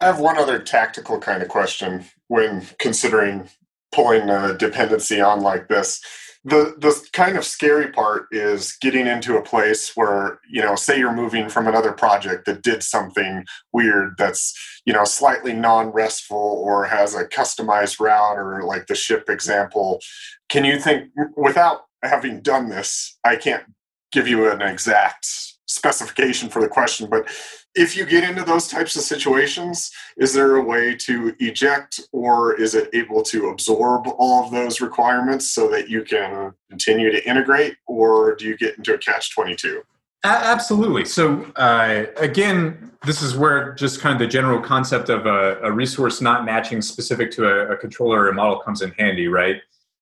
I 0.00 0.06
have 0.06 0.20
one 0.20 0.36
other 0.36 0.58
tactical 0.58 1.18
kind 1.18 1.42
of 1.42 1.48
question 1.48 2.04
when 2.28 2.66
considering 2.78 3.48
pulling 3.92 4.28
a 4.28 4.56
dependency 4.56 5.20
on 5.20 5.40
like 5.40 5.68
this 5.68 6.02
the 6.46 6.76
the 6.78 7.08
kind 7.12 7.36
of 7.36 7.44
scary 7.44 7.90
part 7.90 8.28
is 8.30 8.76
getting 8.80 9.08
into 9.08 9.36
a 9.36 9.42
place 9.42 9.96
where 9.96 10.38
you 10.48 10.62
know 10.62 10.76
say 10.76 10.96
you're 10.96 11.12
moving 11.12 11.48
from 11.48 11.66
another 11.66 11.90
project 11.90 12.46
that 12.46 12.62
did 12.62 12.84
something 12.84 13.44
weird 13.72 14.14
that's 14.16 14.54
you 14.86 14.92
know 14.92 15.02
slightly 15.04 15.52
non-restful 15.52 16.38
or 16.38 16.84
has 16.84 17.16
a 17.16 17.24
customized 17.24 17.98
route 17.98 18.38
or 18.38 18.62
like 18.62 18.86
the 18.86 18.94
ship 18.94 19.28
example 19.28 20.00
can 20.48 20.64
you 20.64 20.78
think 20.78 21.10
without 21.36 21.80
having 22.04 22.40
done 22.40 22.68
this 22.68 23.18
i 23.24 23.34
can't 23.34 23.64
give 24.12 24.28
you 24.28 24.48
an 24.48 24.62
exact 24.62 25.26
specification 25.66 26.48
for 26.48 26.62
the 26.62 26.68
question 26.68 27.10
but 27.10 27.28
if 27.76 27.94
you 27.94 28.06
get 28.06 28.24
into 28.24 28.42
those 28.42 28.68
types 28.68 28.96
of 28.96 29.02
situations, 29.02 29.92
is 30.16 30.32
there 30.32 30.56
a 30.56 30.62
way 30.62 30.96
to 30.96 31.36
eject 31.38 32.00
or 32.10 32.58
is 32.58 32.74
it 32.74 32.88
able 32.94 33.22
to 33.22 33.50
absorb 33.50 34.08
all 34.18 34.44
of 34.44 34.50
those 34.50 34.80
requirements 34.80 35.50
so 35.50 35.68
that 35.68 35.88
you 35.88 36.02
can 36.02 36.54
continue 36.70 37.12
to 37.12 37.28
integrate 37.28 37.76
or 37.86 38.34
do 38.34 38.46
you 38.46 38.56
get 38.56 38.78
into 38.78 38.94
a 38.94 38.98
catch 38.98 39.34
22? 39.34 39.82
Absolutely. 40.24 41.04
So, 41.04 41.44
uh, 41.56 42.06
again, 42.16 42.90
this 43.04 43.22
is 43.22 43.36
where 43.36 43.74
just 43.74 44.00
kind 44.00 44.14
of 44.14 44.18
the 44.18 44.26
general 44.26 44.60
concept 44.60 45.10
of 45.10 45.26
a, 45.26 45.58
a 45.62 45.70
resource 45.70 46.20
not 46.20 46.44
matching 46.44 46.80
specific 46.80 47.30
to 47.32 47.46
a, 47.46 47.74
a, 47.74 47.76
controller 47.76 48.22
or 48.22 48.28
a 48.30 48.34
model 48.34 48.58
comes 48.58 48.82
in 48.82 48.90
handy, 48.92 49.28
right? 49.28 49.60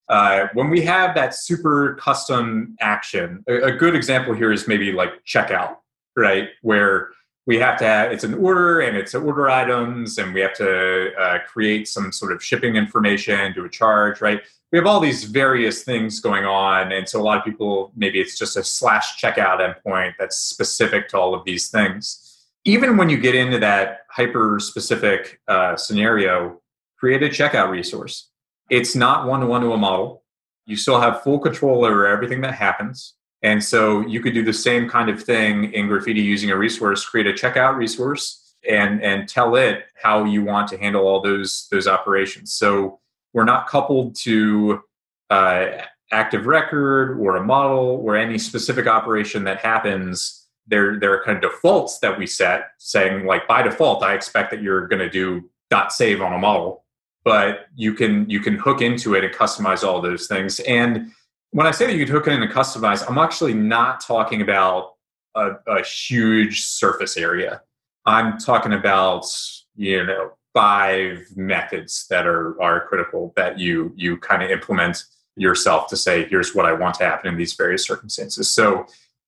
Uh, 0.09 0.47
when 0.53 0.69
we 0.69 0.81
have 0.81 1.13
that 1.13 1.35
super 1.35 1.95
custom 1.95 2.75
action, 2.79 3.43
a, 3.47 3.65
a 3.65 3.71
good 3.71 3.93
example 3.93 4.33
here 4.33 4.51
is 4.51 4.67
maybe 4.67 4.91
like 4.91 5.11
checkout, 5.25 5.75
right? 6.15 6.47
Where 6.61 7.09
we 7.45 7.57
have 7.57 7.77
to 7.79 7.85
have 7.85 8.11
it's 8.11 8.23
an 8.23 8.33
order 8.35 8.81
and 8.81 8.97
it's 8.97 9.13
order 9.13 9.49
items 9.49 10.17
and 10.17 10.33
we 10.33 10.41
have 10.41 10.55
to 10.55 11.13
uh, 11.15 11.39
create 11.47 11.87
some 11.87 12.11
sort 12.11 12.31
of 12.31 12.43
shipping 12.43 12.75
information 12.75 13.53
do 13.53 13.65
a 13.65 13.69
charge 13.69 14.21
right? 14.21 14.41
We 14.71 14.79
have 14.79 14.87
all 14.87 14.99
these 14.99 15.23
various 15.23 15.83
things 15.83 16.19
going 16.19 16.45
on 16.45 16.91
and 16.91 17.07
so 17.07 17.21
a 17.21 17.23
lot 17.23 17.37
of 17.37 17.43
people 17.43 17.91
maybe 17.95 18.19
it's 18.19 18.37
just 18.37 18.57
a 18.57 18.63
slash 18.63 19.21
checkout 19.21 19.59
endpoint 19.59 20.13
that's 20.19 20.37
specific 20.37 21.09
to 21.09 21.17
all 21.17 21.33
of 21.33 21.45
these 21.45 21.69
things. 21.69 22.21
Even 22.65 22.97
when 22.97 23.09
you 23.09 23.17
get 23.17 23.35
into 23.35 23.59
that 23.59 23.99
hyper 24.09 24.59
specific 24.59 25.39
uh, 25.47 25.75
scenario 25.75 26.61
create 26.97 27.21
a 27.21 27.29
checkout 27.29 27.69
resource. 27.69 28.29
It's 28.69 28.95
not 28.95 29.27
one-to-one 29.27 29.61
to 29.61 29.73
a 29.73 29.77
model. 29.77 30.23
You 30.65 30.75
still 30.75 30.99
have 30.99 31.21
full 31.21 31.39
control 31.39 31.85
over 31.85 32.07
everything 32.07 32.41
that 32.41 32.55
happens 32.55 33.13
and 33.45 33.63
so 33.63 34.01
you 34.01 34.21
could 34.21 34.33
do 34.33 34.43
the 34.43 34.51
same 34.51 34.89
kind 34.89 35.07
of 35.07 35.21
thing 35.23 35.71
in 35.71 35.87
Graphiti 35.87 36.19
using 36.19 36.49
a 36.49 36.57
resource, 36.57 37.05
create 37.05 37.27
a 37.27 37.31
checkout 37.31 37.75
resource 37.75 38.55
and 38.67 39.03
and 39.03 39.29
tell 39.29 39.55
it 39.55 39.85
how 40.01 40.25
you 40.25 40.43
want 40.43 40.67
to 40.69 40.77
handle 40.79 41.07
all 41.07 41.21
those 41.21 41.67
those 41.69 41.87
operations. 41.87 42.53
So 42.53 42.99
we're 43.33 43.45
not 43.45 43.67
coupled 43.67 44.15
to 44.23 44.81
uh, 45.29 45.65
active 46.11 46.47
record 46.47 47.19
or 47.19 47.35
a 47.35 47.43
model 47.43 48.01
or 48.03 48.15
any 48.15 48.39
specific 48.39 48.87
operation 48.87 49.43
that 49.43 49.59
happens. 49.59 50.47
There, 50.65 50.99
there 50.99 51.13
are 51.13 51.23
kind 51.23 51.43
of 51.43 51.51
defaults 51.51 51.99
that 51.99 52.17
we 52.17 52.25
set 52.25 52.71
saying 52.79 53.27
like 53.27 53.47
by 53.47 53.61
default, 53.61 54.01
I 54.01 54.15
expect 54.15 54.49
that 54.49 54.63
you're 54.63 54.87
going 54.87 55.01
to 55.01 55.09
do 55.09 55.47
dot 55.69 55.93
save 55.93 56.19
on 56.19 56.33
a 56.33 56.39
model, 56.39 56.83
but 57.23 57.67
you 57.75 57.93
can 57.93 58.27
you 58.27 58.39
can 58.39 58.55
hook 58.55 58.81
into 58.81 59.13
it 59.13 59.23
and 59.23 59.31
customize 59.31 59.83
all 59.83 60.01
those 60.01 60.25
things. 60.25 60.59
And 60.61 61.11
when 61.55 61.65
I 61.65 61.71
say 61.71 61.85
that 61.85 61.93
you 61.93 61.99
could 61.99 62.13
hook 62.13 62.27
it 62.27 62.33
in 62.33 62.43
and 62.43 62.51
customize, 62.51 63.09
I'm 63.09 63.17
actually 63.17 63.53
not 63.53 64.01
talking 64.01 64.41
about 64.41 64.95
a, 65.35 65.51
a 65.67 65.85
huge 65.85 66.65
surface 66.65 67.15
area. 67.15 67.61
I'm 68.05 68.37
talking 68.37 68.73
about, 68.73 69.25
you 69.73 70.05
know, 70.05 70.31
five 70.53 71.25
methods 71.37 72.07
that 72.09 72.27
are 72.27 72.61
are 72.61 72.85
critical 72.87 73.31
that 73.37 73.57
you 73.57 73.93
you 73.95 74.17
kind 74.17 74.43
of 74.43 74.51
implement 74.51 75.05
yourself 75.37 75.87
to 75.87 75.95
say, 75.95 76.25
here's 76.25 76.53
what 76.53 76.65
I 76.65 76.73
want 76.73 76.95
to 76.95 77.05
happen 77.05 77.29
in 77.29 77.37
these 77.37 77.53
various 77.53 77.85
circumstances. 77.85 78.49
So 78.49 78.85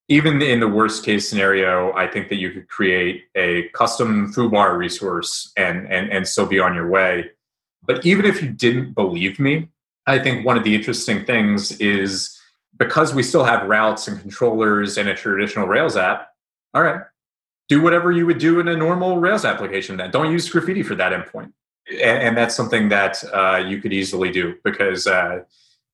even 0.10 0.42
in 0.42 0.60
the 0.60 0.68
worst 0.68 1.06
case 1.06 1.30
scenario, 1.30 1.94
I 1.94 2.08
think 2.08 2.28
that 2.28 2.36
you 2.36 2.52
could 2.52 2.68
create 2.68 3.24
a 3.36 3.70
custom 3.70 4.34
foobar 4.34 4.78
resource 4.78 5.54
and 5.56 5.90
and 5.90 6.12
and 6.12 6.28
still 6.28 6.46
be 6.46 6.60
on 6.60 6.76
your 6.76 6.90
way. 6.90 7.32
But 7.84 8.06
even 8.06 8.26
if 8.26 8.42
you 8.42 8.50
didn't 8.50 8.96
believe 8.96 9.40
me, 9.40 9.70
I 10.08 10.20
think 10.20 10.46
one 10.46 10.58
of 10.58 10.64
the 10.64 10.74
interesting 10.74 11.26
things 11.26 11.74
is 11.80 12.40
because 12.78 13.14
we 13.14 13.24
still 13.24 13.44
have 13.44 13.68
routes 13.68 14.08
and 14.08 14.20
controllers 14.20 14.98
in 14.98 15.08
a 15.08 15.16
traditional 15.16 15.68
Rails 15.68 15.98
app, 15.98 16.30
all 16.74 16.82
right, 16.82 17.02
do 17.68 17.82
whatever 17.82 18.12
you 18.12 18.26
would 18.26 18.38
do 18.38 18.60
in 18.60 18.68
a 18.70 18.76
normal 18.76 19.18
Rails 19.18 19.44
application 19.44 19.98
then. 19.98 20.10
Don't 20.12 20.32
use 20.32 20.50
Graphiti 20.50 20.84
for 20.84 20.96
that 20.96 21.12
endpoint. 21.12 21.52
And, 21.90 22.24
and 22.24 22.38
that's 22.38 22.56
something 22.56 22.90
that 22.90 23.22
uh, 23.34 23.64
you 23.66 23.82
could 23.82 23.94
easily 23.94 24.32
do 24.32 24.56
because 24.64 25.08
uh, 25.08 25.44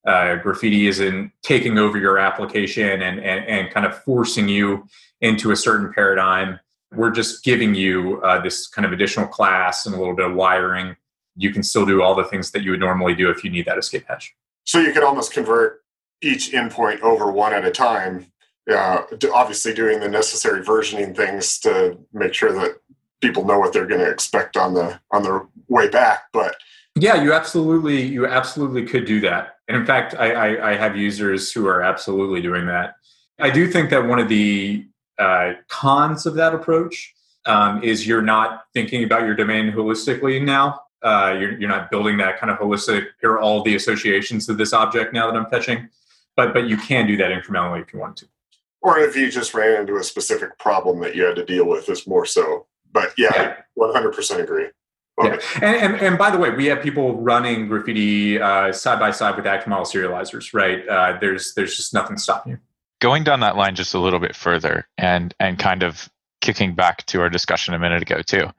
uh, 0.06 0.36
Graphiti 0.36 0.88
isn't 0.88 1.32
taking 1.42 1.78
over 1.78 1.98
your 1.98 2.20
application 2.20 3.02
and, 3.02 3.20
and, 3.20 3.46
and 3.46 3.74
kind 3.74 3.86
of 3.86 3.98
forcing 4.04 4.48
you 4.48 4.88
into 5.22 5.52
a 5.52 5.56
certain 5.56 5.92
paradigm. 5.94 6.60
We're 6.92 7.12
just 7.12 7.44
giving 7.44 7.74
you 7.74 8.22
uh, 8.22 8.42
this 8.42 8.68
kind 8.68 8.86
of 8.86 8.92
additional 8.92 9.28
class 9.28 9.86
and 9.86 9.96
a 9.96 9.98
little 9.98 10.16
bit 10.16 10.28
of 10.28 10.36
wiring. 10.36 10.96
You 11.36 11.52
can 11.52 11.64
still 11.64 11.86
do 11.86 12.02
all 12.02 12.16
the 12.16 12.24
things 12.26 12.52
that 12.52 12.64
you 12.64 12.72
would 12.72 12.80
normally 12.80 13.16
do 13.16 13.30
if 13.30 13.44
you 13.44 13.50
need 13.50 13.66
that 13.66 13.78
escape 13.78 14.06
hatch. 14.08 14.36
So 14.66 14.80
you 14.80 14.94
could 14.94 15.04
almost 15.04 15.34
convert 15.34 15.84
each 16.22 16.52
endpoint 16.52 17.02
over 17.02 17.32
one 17.32 17.54
at 17.54 17.66
a 17.66 17.72
time 17.72 18.28
uh, 18.72 19.02
obviously 19.34 19.74
doing 19.74 20.00
the 20.00 20.08
necessary 20.08 20.64
versioning 20.64 21.16
things 21.16 21.60
to 21.60 21.98
make 22.14 22.34
sure 22.34 22.54
that 22.54 22.78
people 23.22 23.46
know 23.46 23.60
what 23.60 23.74
they're 23.74 23.88
going 23.88 24.02
to 24.02 24.10
expect 24.10 24.58
on 24.58 24.74
the 24.74 25.00
on 25.12 25.24
their 25.24 25.44
way 25.70 25.90
back 25.90 26.24
but 26.34 26.56
yeah 26.96 27.22
you 27.22 27.34
absolutely 27.34 28.02
you 28.02 28.28
absolutely 28.28 28.86
could 28.86 29.06
do 29.06 29.20
that. 29.22 29.58
And 29.68 29.78
in 29.78 29.86
fact 29.86 30.16
i 30.16 30.32
i, 30.32 30.72
I 30.72 30.76
have 30.76 30.96
users 30.96 31.52
who 31.52 31.68
are 31.68 31.82
absolutely 31.82 32.42
doing 32.42 32.66
that. 32.68 32.96
I 33.40 33.50
do 33.50 33.68
think 33.68 33.90
that 33.90 34.06
one 34.06 34.20
of 34.20 34.30
the 34.30 34.86
uh, 35.20 35.54
cons 35.68 36.26
of 36.26 36.36
that 36.36 36.54
approach 36.54 37.14
um, 37.46 37.84
is 37.84 38.08
you're 38.08 38.22
not 38.22 38.64
thinking 38.74 39.04
about 39.04 39.22
your 39.22 39.36
domain 39.36 39.72
holistically 39.72 40.42
now 40.42 40.80
uh, 41.04 41.36
you're, 41.40 41.60
you're 41.60 41.70
not 41.70 41.92
building 41.92 42.18
that 42.18 42.40
kind 42.40 42.52
of 42.52 42.58
holistic 42.58 43.08
here 43.22 43.32
are 43.32 43.40
all 43.40 43.64
the 43.64 43.76
associations 43.76 44.50
of 44.50 44.58
this 44.58 44.74
object 44.74 45.14
now 45.14 45.30
that 45.30 45.38
i'm 45.38 45.50
fetching 45.50 45.90
but 46.36 46.54
but 46.54 46.68
you 46.68 46.78
can 46.78 47.08
do 47.08 47.18
that 47.18 47.32
incrementally 47.32 47.82
if 47.82 47.94
you 47.94 48.00
want 48.00 48.18
to 48.18 48.26
or 48.82 49.00
if 49.00 49.16
you 49.16 49.32
just 49.32 49.54
ran 49.54 49.82
into 49.82 49.96
a 49.96 50.04
specific 50.04 50.58
problem 50.60 51.00
that 51.00 51.16
you 51.16 51.24
had 51.24 51.36
to 51.36 51.46
deal 51.46 51.66
with 51.66 51.90
is 51.90 52.08
more 52.08 52.26
so 52.26 52.66
but 52.92 53.12
yeah, 53.18 53.32
yeah. 53.36 53.56
100% 53.78 54.40
agree 54.40 54.68
yeah. 55.22 55.40
And, 55.62 55.76
and, 55.76 55.96
and 56.02 56.18
by 56.18 56.32
the 56.32 56.38
way, 56.38 56.50
we 56.50 56.66
have 56.68 56.82
people 56.82 57.22
running 57.22 57.68
graphiti 57.68 58.42
uh, 58.42 58.72
side 58.74 59.00
by 59.00 59.12
side 59.12 59.36
with 59.36 59.46
active 59.46 59.68
model 59.68 59.86
serializers, 59.86 60.54
right? 60.54 60.88
Uh, 60.88 61.18
there's 61.20 61.54
there's 61.54 61.76
just 61.76 61.94
nothing 61.94 62.18
stopping 62.18 62.54
you. 62.54 62.60
Going 63.00 63.24
down 63.24 63.42
that 63.42 63.56
line 63.56 63.76
just 63.76 63.94
a 63.94 64.00
little 64.00 64.20
bit 64.20 64.36
further, 64.36 64.88
and 64.98 65.34
and 65.40 65.60
kind 65.60 65.84
of 65.84 66.10
kicking 66.42 66.74
back 66.74 67.06
to 67.08 67.22
our 67.22 67.30
discussion 67.30 67.74
a 67.74 67.80
minute 67.80 68.02
ago 68.02 68.22
too. 68.22 68.50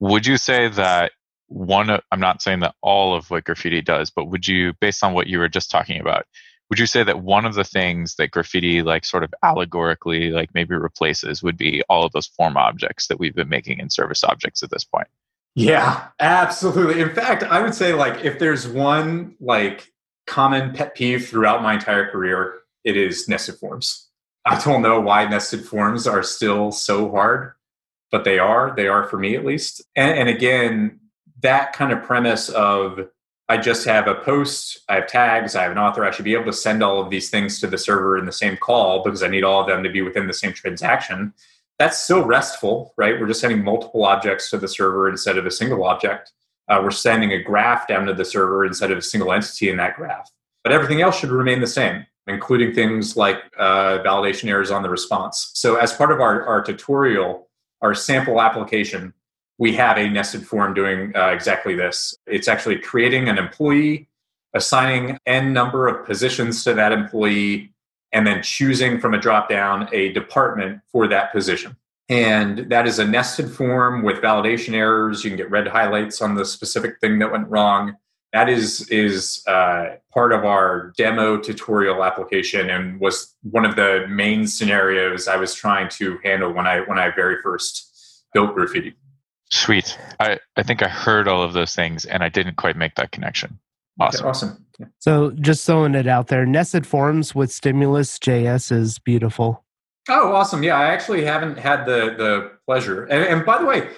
Would 0.00 0.26
you 0.26 0.36
say 0.36 0.68
that 0.68 1.12
one? 1.52 1.90
I'm 2.10 2.20
not 2.20 2.42
saying 2.42 2.60
that 2.60 2.74
all 2.82 3.14
of 3.14 3.30
what 3.30 3.44
graphiti 3.44 3.80
does, 3.80 4.10
but 4.10 4.26
would 4.26 4.48
you, 4.48 4.72
based 4.80 5.04
on 5.04 5.12
what 5.14 5.26
you 5.26 5.38
were 5.38 5.48
just 5.48 5.70
talking 5.70 6.00
about, 6.00 6.26
would 6.72 6.78
you 6.78 6.86
say 6.86 7.04
that 7.04 7.20
one 7.20 7.44
of 7.44 7.52
the 7.52 7.64
things 7.64 8.14
that 8.14 8.30
graphiti 8.30 8.80
like 8.80 9.04
sort 9.04 9.22
of 9.22 9.34
allegorically 9.42 10.30
like 10.30 10.54
maybe 10.54 10.74
replaces 10.74 11.42
would 11.42 11.58
be 11.58 11.82
all 11.90 12.02
of 12.02 12.12
those 12.12 12.28
form 12.28 12.56
objects 12.56 13.08
that 13.08 13.18
we've 13.18 13.34
been 13.34 13.50
making 13.50 13.78
in 13.78 13.90
service 13.90 14.24
objects 14.24 14.62
at 14.62 14.70
this 14.70 14.82
point? 14.82 15.06
Yeah 15.54 16.08
absolutely. 16.18 17.02
In 17.02 17.14
fact 17.14 17.42
i 17.42 17.60
would 17.60 17.74
say 17.74 17.92
like 17.92 18.24
if 18.24 18.38
there's 18.38 18.66
one 18.66 19.34
like 19.38 19.92
common 20.26 20.72
pet 20.72 20.94
peeve 20.94 21.28
throughout 21.28 21.62
my 21.62 21.74
entire 21.74 22.10
career 22.10 22.60
it 22.84 22.96
is 22.96 23.28
nested 23.28 23.56
forms. 23.56 24.08
I 24.46 24.58
don't 24.58 24.80
know 24.80 24.98
why 24.98 25.28
nested 25.28 25.66
forms 25.66 26.06
are 26.06 26.22
still 26.22 26.72
so 26.72 27.10
hard 27.10 27.52
but 28.10 28.24
they 28.24 28.38
are. 28.38 28.72
They 28.74 28.88
are 28.88 29.06
for 29.08 29.18
me 29.18 29.36
at 29.36 29.44
least. 29.44 29.82
And, 29.94 30.18
and 30.18 30.28
again 30.30 31.00
that 31.42 31.72
kind 31.72 31.92
of 31.92 32.02
premise 32.02 32.48
of 32.48 33.00
I 33.48 33.58
just 33.58 33.84
have 33.84 34.08
a 34.08 34.14
post, 34.14 34.80
I 34.88 34.94
have 34.94 35.08
tags, 35.08 35.54
I 35.54 35.64
have 35.64 35.72
an 35.72 35.78
author. 35.78 36.04
I 36.04 36.10
should 36.10 36.24
be 36.24 36.34
able 36.34 36.46
to 36.46 36.52
send 36.52 36.82
all 36.82 37.00
of 37.00 37.10
these 37.10 37.28
things 37.28 37.60
to 37.60 37.66
the 37.66 37.76
server 37.76 38.16
in 38.16 38.24
the 38.24 38.32
same 38.32 38.56
call 38.56 39.02
because 39.02 39.22
I 39.22 39.28
need 39.28 39.44
all 39.44 39.60
of 39.60 39.66
them 39.66 39.82
to 39.82 39.90
be 39.90 40.00
within 40.00 40.26
the 40.26 40.32
same 40.32 40.52
transaction. 40.52 41.34
That's 41.78 41.98
still 41.98 42.24
restful, 42.24 42.94
right? 42.96 43.20
We're 43.20 43.26
just 43.26 43.40
sending 43.40 43.62
multiple 43.62 44.04
objects 44.04 44.48
to 44.50 44.58
the 44.58 44.68
server 44.68 45.08
instead 45.08 45.36
of 45.36 45.44
a 45.44 45.50
single 45.50 45.84
object. 45.84 46.32
Uh, 46.68 46.80
we're 46.82 46.92
sending 46.92 47.32
a 47.32 47.42
graph 47.42 47.88
down 47.88 48.06
to 48.06 48.14
the 48.14 48.24
server 48.24 48.64
instead 48.64 48.90
of 48.90 48.98
a 48.98 49.02
single 49.02 49.32
entity 49.32 49.68
in 49.68 49.76
that 49.76 49.96
graph. 49.96 50.30
But 50.62 50.72
everything 50.72 51.02
else 51.02 51.18
should 51.18 51.30
remain 51.30 51.60
the 51.60 51.66
same, 51.66 52.06
including 52.28 52.72
things 52.72 53.16
like 53.16 53.38
uh, 53.58 53.98
validation 53.98 54.48
errors 54.48 54.70
on 54.70 54.82
the 54.82 54.88
response. 54.88 55.50
So, 55.54 55.76
as 55.76 55.92
part 55.92 56.12
of 56.12 56.20
our, 56.20 56.46
our 56.46 56.62
tutorial, 56.62 57.48
our 57.80 57.94
sample 57.94 58.40
application, 58.40 59.12
we 59.58 59.74
have 59.74 59.96
a 59.96 60.08
nested 60.08 60.46
form 60.46 60.74
doing 60.74 61.12
uh, 61.14 61.28
exactly 61.28 61.74
this. 61.74 62.14
It's 62.26 62.48
actually 62.48 62.78
creating 62.78 63.28
an 63.28 63.38
employee, 63.38 64.08
assigning 64.54 65.18
n 65.26 65.52
number 65.52 65.88
of 65.88 66.06
positions 66.06 66.64
to 66.64 66.74
that 66.74 66.92
employee, 66.92 67.72
and 68.12 68.26
then 68.26 68.42
choosing 68.42 68.98
from 68.98 69.14
a 69.14 69.18
drop 69.18 69.48
down 69.48 69.88
a 69.92 70.12
department 70.12 70.80
for 70.90 71.06
that 71.08 71.32
position. 71.32 71.76
And 72.08 72.70
that 72.70 72.86
is 72.86 72.98
a 72.98 73.06
nested 73.06 73.50
form 73.50 74.02
with 74.02 74.18
validation 74.18 74.74
errors. 74.74 75.24
You 75.24 75.30
can 75.30 75.36
get 75.36 75.50
red 75.50 75.68
highlights 75.68 76.20
on 76.20 76.34
the 76.34 76.44
specific 76.44 76.98
thing 77.00 77.18
that 77.20 77.32
went 77.32 77.48
wrong. 77.48 77.96
That 78.32 78.48
is 78.48 78.88
is 78.88 79.42
uh, 79.46 79.96
part 80.12 80.32
of 80.32 80.44
our 80.44 80.92
demo 80.96 81.38
tutorial 81.38 82.02
application, 82.02 82.70
and 82.70 82.98
was 82.98 83.34
one 83.42 83.64
of 83.64 83.76
the 83.76 84.06
main 84.08 84.46
scenarios 84.46 85.28
I 85.28 85.36
was 85.36 85.54
trying 85.54 85.88
to 85.90 86.18
handle 86.24 86.52
when 86.52 86.66
I 86.66 86.80
when 86.80 86.98
I 86.98 87.14
very 87.14 87.40
first 87.42 88.24
built 88.32 88.54
Graphiti. 88.54 88.94
Sweet. 89.52 89.98
I, 90.18 90.38
I 90.56 90.62
think 90.62 90.82
I 90.82 90.88
heard 90.88 91.28
all 91.28 91.42
of 91.42 91.52
those 91.52 91.74
things 91.74 92.06
and 92.06 92.22
I 92.22 92.30
didn't 92.30 92.56
quite 92.56 92.74
make 92.74 92.94
that 92.94 93.12
connection. 93.12 93.58
Awesome. 94.00 94.20
Okay, 94.20 94.28
awesome. 94.28 94.66
Yeah. 94.78 94.86
So 94.98 95.32
just 95.32 95.66
throwing 95.66 95.94
it 95.94 96.06
out 96.06 96.28
there, 96.28 96.46
nested 96.46 96.86
forms 96.86 97.34
with 97.34 97.52
stimulus 97.52 98.18
JS 98.18 98.72
is 98.72 98.98
beautiful. 98.98 99.62
Oh, 100.08 100.32
awesome. 100.32 100.62
Yeah, 100.62 100.78
I 100.78 100.86
actually 100.86 101.26
haven't 101.26 101.58
had 101.58 101.84
the 101.84 102.14
the 102.16 102.52
pleasure. 102.66 103.04
And, 103.04 103.22
and 103.24 103.44
by 103.44 103.58
the 103.58 103.66
way, 103.66 103.90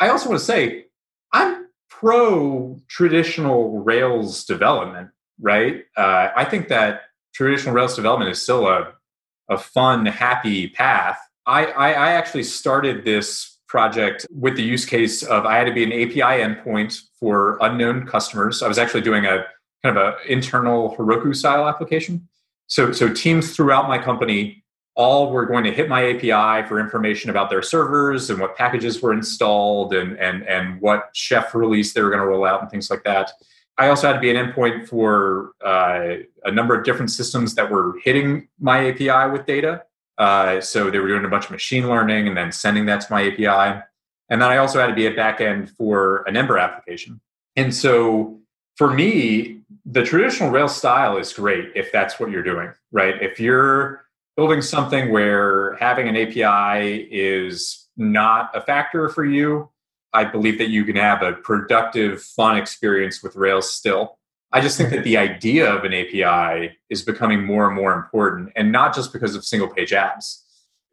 I 0.00 0.08
also 0.08 0.30
want 0.30 0.40
to 0.40 0.44
say 0.44 0.86
I'm 1.34 1.68
pro 1.90 2.80
traditional 2.88 3.80
Rails 3.80 4.46
development, 4.46 5.10
right? 5.38 5.84
Uh, 5.98 6.30
I 6.34 6.46
think 6.46 6.68
that 6.68 7.02
traditional 7.34 7.74
Rails 7.74 7.94
development 7.94 8.30
is 8.30 8.40
still 8.40 8.66
a, 8.66 8.94
a 9.50 9.58
fun, 9.58 10.06
happy 10.06 10.68
path. 10.68 11.18
I, 11.46 11.66
I, 11.66 11.88
I 11.90 12.12
actually 12.12 12.44
started 12.44 13.04
this 13.04 13.53
project 13.74 14.24
with 14.30 14.54
the 14.54 14.62
use 14.62 14.86
case 14.86 15.24
of 15.24 15.44
I 15.44 15.56
had 15.56 15.64
to 15.64 15.72
be 15.72 15.82
an 15.82 15.92
API 15.92 16.38
endpoint 16.46 16.96
for 17.18 17.58
unknown 17.60 18.06
customers. 18.06 18.62
I 18.62 18.68
was 18.68 18.78
actually 18.78 19.00
doing 19.00 19.26
a 19.26 19.46
kind 19.82 19.98
of 19.98 20.14
an 20.14 20.14
internal 20.28 20.94
Heroku 20.94 21.34
style 21.34 21.66
application. 21.66 22.28
So, 22.68 22.92
so 22.92 23.12
teams 23.12 23.56
throughout 23.56 23.88
my 23.88 23.98
company 23.98 24.62
all 24.94 25.32
were 25.32 25.44
going 25.44 25.64
to 25.64 25.72
hit 25.72 25.88
my 25.88 26.08
API 26.10 26.68
for 26.68 26.78
information 26.78 27.30
about 27.30 27.50
their 27.50 27.62
servers 27.62 28.30
and 28.30 28.38
what 28.38 28.56
packages 28.56 29.02
were 29.02 29.12
installed 29.12 29.92
and, 29.92 30.16
and, 30.20 30.46
and 30.46 30.80
what 30.80 31.08
Chef 31.12 31.52
release 31.52 31.92
they 31.94 32.00
were 32.00 32.10
going 32.10 32.22
to 32.22 32.28
roll 32.28 32.44
out 32.44 32.62
and 32.62 32.70
things 32.70 32.90
like 32.90 33.02
that. 33.02 33.32
I 33.76 33.88
also 33.88 34.06
had 34.06 34.12
to 34.12 34.20
be 34.20 34.30
an 34.30 34.36
endpoint 34.36 34.86
for 34.86 35.50
uh, 35.64 36.18
a 36.44 36.52
number 36.52 36.78
of 36.78 36.84
different 36.84 37.10
systems 37.10 37.56
that 37.56 37.68
were 37.68 37.98
hitting 38.04 38.46
my 38.60 38.90
API 38.90 39.32
with 39.32 39.46
data. 39.46 39.82
Uh, 40.18 40.60
so 40.60 40.90
they 40.90 40.98
were 40.98 41.08
doing 41.08 41.24
a 41.24 41.28
bunch 41.28 41.46
of 41.46 41.50
machine 41.50 41.88
learning 41.88 42.28
and 42.28 42.36
then 42.36 42.52
sending 42.52 42.86
that 42.86 43.00
to 43.00 43.12
my 43.12 43.28
API. 43.28 43.82
And 44.28 44.40
then 44.40 44.50
I 44.50 44.58
also 44.58 44.80
had 44.80 44.86
to 44.86 44.94
be 44.94 45.06
a 45.06 45.14
backend 45.14 45.70
for 45.70 46.22
an 46.26 46.36
Ember 46.36 46.58
application. 46.58 47.20
And 47.56 47.74
so 47.74 48.40
for 48.76 48.92
me, 48.92 49.60
the 49.84 50.02
traditional 50.02 50.50
Rails 50.50 50.76
style 50.76 51.16
is 51.16 51.32
great 51.32 51.72
if 51.74 51.92
that's 51.92 52.18
what 52.18 52.30
you're 52.30 52.42
doing, 52.42 52.72
right? 52.90 53.20
If 53.22 53.38
you're 53.38 54.04
building 54.36 54.62
something 54.62 55.12
where 55.12 55.76
having 55.76 56.08
an 56.08 56.16
API 56.16 57.08
is 57.10 57.88
not 57.96 58.50
a 58.54 58.60
factor 58.60 59.08
for 59.08 59.24
you, 59.24 59.70
I 60.12 60.24
believe 60.24 60.58
that 60.58 60.68
you 60.68 60.84
can 60.84 60.96
have 60.96 61.22
a 61.22 61.32
productive, 61.32 62.22
fun 62.22 62.56
experience 62.56 63.22
with 63.22 63.36
Rails 63.36 63.72
still. 63.72 64.18
I 64.54 64.60
just 64.60 64.78
think 64.78 64.90
that 64.90 65.02
the 65.02 65.16
idea 65.16 65.68
of 65.68 65.82
an 65.82 65.92
API 65.92 66.78
is 66.88 67.02
becoming 67.02 67.44
more 67.44 67.66
and 67.66 67.74
more 67.74 67.92
important, 67.92 68.52
and 68.54 68.70
not 68.70 68.94
just 68.94 69.12
because 69.12 69.34
of 69.34 69.44
single 69.44 69.68
page 69.68 69.90
apps. 69.90 70.42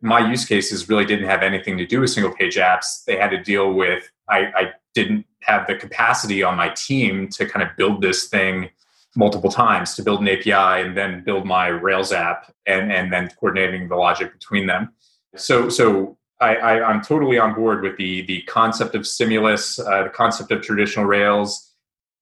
My 0.02 0.28
use 0.28 0.46
cases 0.46 0.90
really 0.90 1.06
didn't 1.06 1.30
have 1.30 1.44
anything 1.44 1.78
to 1.78 1.86
do 1.86 2.02
with 2.02 2.10
single 2.10 2.34
page 2.34 2.56
apps. 2.56 3.06
They 3.06 3.18
had 3.18 3.30
to 3.30 3.42
deal 3.42 3.72
with, 3.72 4.10
I, 4.28 4.40
I 4.56 4.72
didn't 4.96 5.28
have 5.42 5.68
the 5.68 5.76
capacity 5.76 6.42
on 6.42 6.58
my 6.58 6.70
team 6.70 7.30
to 7.30 7.46
kind 7.46 7.62
of 7.62 7.70
build 7.78 8.02
this 8.02 8.30
thing 8.30 8.72
multiple 9.16 9.52
times 9.52 9.94
to 9.96 10.02
build 10.02 10.22
an 10.22 10.30
API 10.30 10.82
and 10.82 10.98
then 10.98 11.24
build 11.24 11.46
my 11.46 11.68
Rails 11.68 12.12
app 12.12 12.52
and, 12.66 12.92
and 12.92 13.14
then 13.14 13.30
coordinating 13.40 13.90
the 13.90 13.96
logic 13.96 14.34
between 14.34 14.66
them. 14.66 14.92
So, 15.36 15.70
so 15.70 16.18
I, 16.40 16.56
I, 16.56 16.92
am 16.92 17.02
totally 17.04 17.38
on 17.38 17.54
board 17.54 17.84
with 17.84 17.96
the 17.98 18.24
the 18.24 18.42
concept 18.44 18.96
of 18.96 19.06
stimulus, 19.06 19.78
uh, 19.80 20.04
the 20.04 20.10
concept 20.10 20.52
of 20.52 20.62
traditional 20.62 21.06
Rails. 21.06 21.71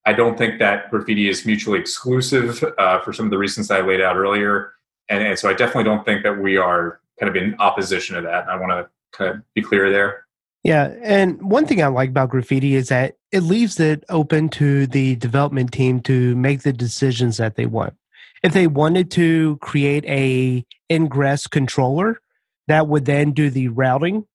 I 0.10 0.14
don't 0.14 0.39
think 0.39 0.57
that 0.57 0.89
graphiti 0.89 1.30
is 1.30 1.45
mutually 1.45 1.80
exclusive 1.80 2.64
uh, 2.80 2.99
for 3.01 3.14
some 3.14 3.26
of 3.26 3.32
the 3.32 3.38
reasons 3.38 3.70
I 3.70 3.82
laid 3.82 4.01
out 4.01 4.16
earlier, 4.16 4.74
and, 5.07 5.24
and 5.24 5.38
so 5.38 5.47
I 5.47 5.53
definitely 5.53 5.84
don't 5.84 6.03
think 6.03 6.24
that 6.24 6.39
we 6.39 6.57
are 6.57 6.99
kind 7.20 7.30
of 7.30 7.36
in 7.36 7.55
opposition 7.60 8.16
to 8.16 8.22
that. 8.24 8.47
I 8.47 8.55
want 8.55 8.72
to 8.72 8.89
kind 9.16 9.36
of 9.36 9.53
be 9.53 9.62
clear 9.62 9.91
there. 9.91 10.26
Yeah, 10.64 10.95
and 11.03 11.39
one 11.43 11.68
thing 11.68 11.84
I 11.84 11.88
like 11.88 12.10
about 12.10 12.30
graphiti 12.30 12.74
is 12.74 12.89
that 12.89 13.18
it 13.32 13.41
leaves 13.41 13.80
it 13.80 14.03
open 14.10 14.49
to 14.49 14.88
the 14.88 15.16
development 15.18 15.72
team 15.72 15.99
to 16.01 16.36
make 16.36 16.64
the 16.64 16.74
decisions 16.74 17.38
that 17.38 17.55
they 17.55 17.68
want. 17.68 17.93
If 18.41 18.53
they 18.53 18.66
wanted 18.66 19.12
to 19.12 19.57
create 19.57 20.05
a 20.05 20.66
ingress 20.89 21.45
controller 21.45 22.20
that 22.68 22.88
would 22.88 23.05
then 23.05 23.32
do 23.32 23.51
the 23.51 23.68
routing 23.68 24.26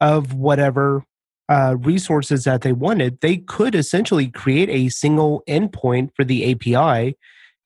of 0.00 0.34
whatever 0.34 1.04
uh, 1.48 1.76
resources 1.80 2.44
that 2.44 2.62
they 2.62 2.72
wanted, 2.72 3.20
they 3.20 3.38
could 3.38 3.74
essentially 3.74 4.28
create 4.28 4.70
a 4.70 4.88
single 4.88 5.42
endpoint 5.48 6.10
for 6.14 6.24
the 6.24 6.52
API 6.52 7.16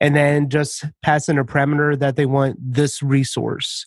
and 0.01 0.15
then 0.15 0.49
just 0.49 0.85
pass 1.03 1.29
in 1.29 1.39
a 1.39 1.45
parameter 1.45 1.99
that 1.99 2.17
they 2.17 2.27
want 2.27 2.57
this 2.61 3.03
resource. 3.03 3.87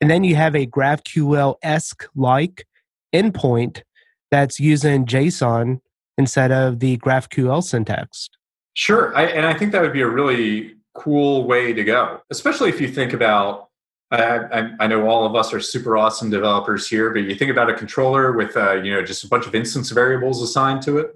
And 0.00 0.10
then 0.10 0.24
you 0.24 0.34
have 0.36 0.54
a 0.54 0.66
GraphQL 0.66 1.56
esque 1.62 2.04
like 2.14 2.66
endpoint 3.14 3.82
that's 4.30 4.58
using 4.58 5.06
JSON 5.06 5.80
instead 6.18 6.52
of 6.52 6.80
the 6.80 6.98
GraphQL 6.98 7.62
syntax. 7.62 8.28
Sure. 8.74 9.16
I, 9.16 9.24
and 9.24 9.46
I 9.46 9.54
think 9.54 9.72
that 9.72 9.82
would 9.82 9.92
be 9.92 10.00
a 10.00 10.08
really 10.08 10.74
cool 10.94 11.46
way 11.46 11.72
to 11.72 11.84
go, 11.84 12.20
especially 12.30 12.68
if 12.68 12.80
you 12.80 12.88
think 12.88 13.12
about. 13.12 13.68
I, 14.12 14.70
I, 14.78 14.86
know 14.86 15.08
all 15.08 15.24
of 15.24 15.34
us 15.34 15.54
are 15.54 15.60
super 15.60 15.96
awesome 15.96 16.28
developers 16.28 16.86
here, 16.86 17.10
but 17.10 17.20
you 17.20 17.34
think 17.34 17.50
about 17.50 17.70
a 17.70 17.74
controller 17.74 18.32
with 18.32 18.56
uh, 18.56 18.74
you 18.74 18.92
know 18.92 19.02
just 19.02 19.24
a 19.24 19.28
bunch 19.28 19.46
of 19.46 19.54
instance 19.54 19.90
variables 19.90 20.42
assigned 20.42 20.82
to 20.82 20.98
it, 20.98 21.14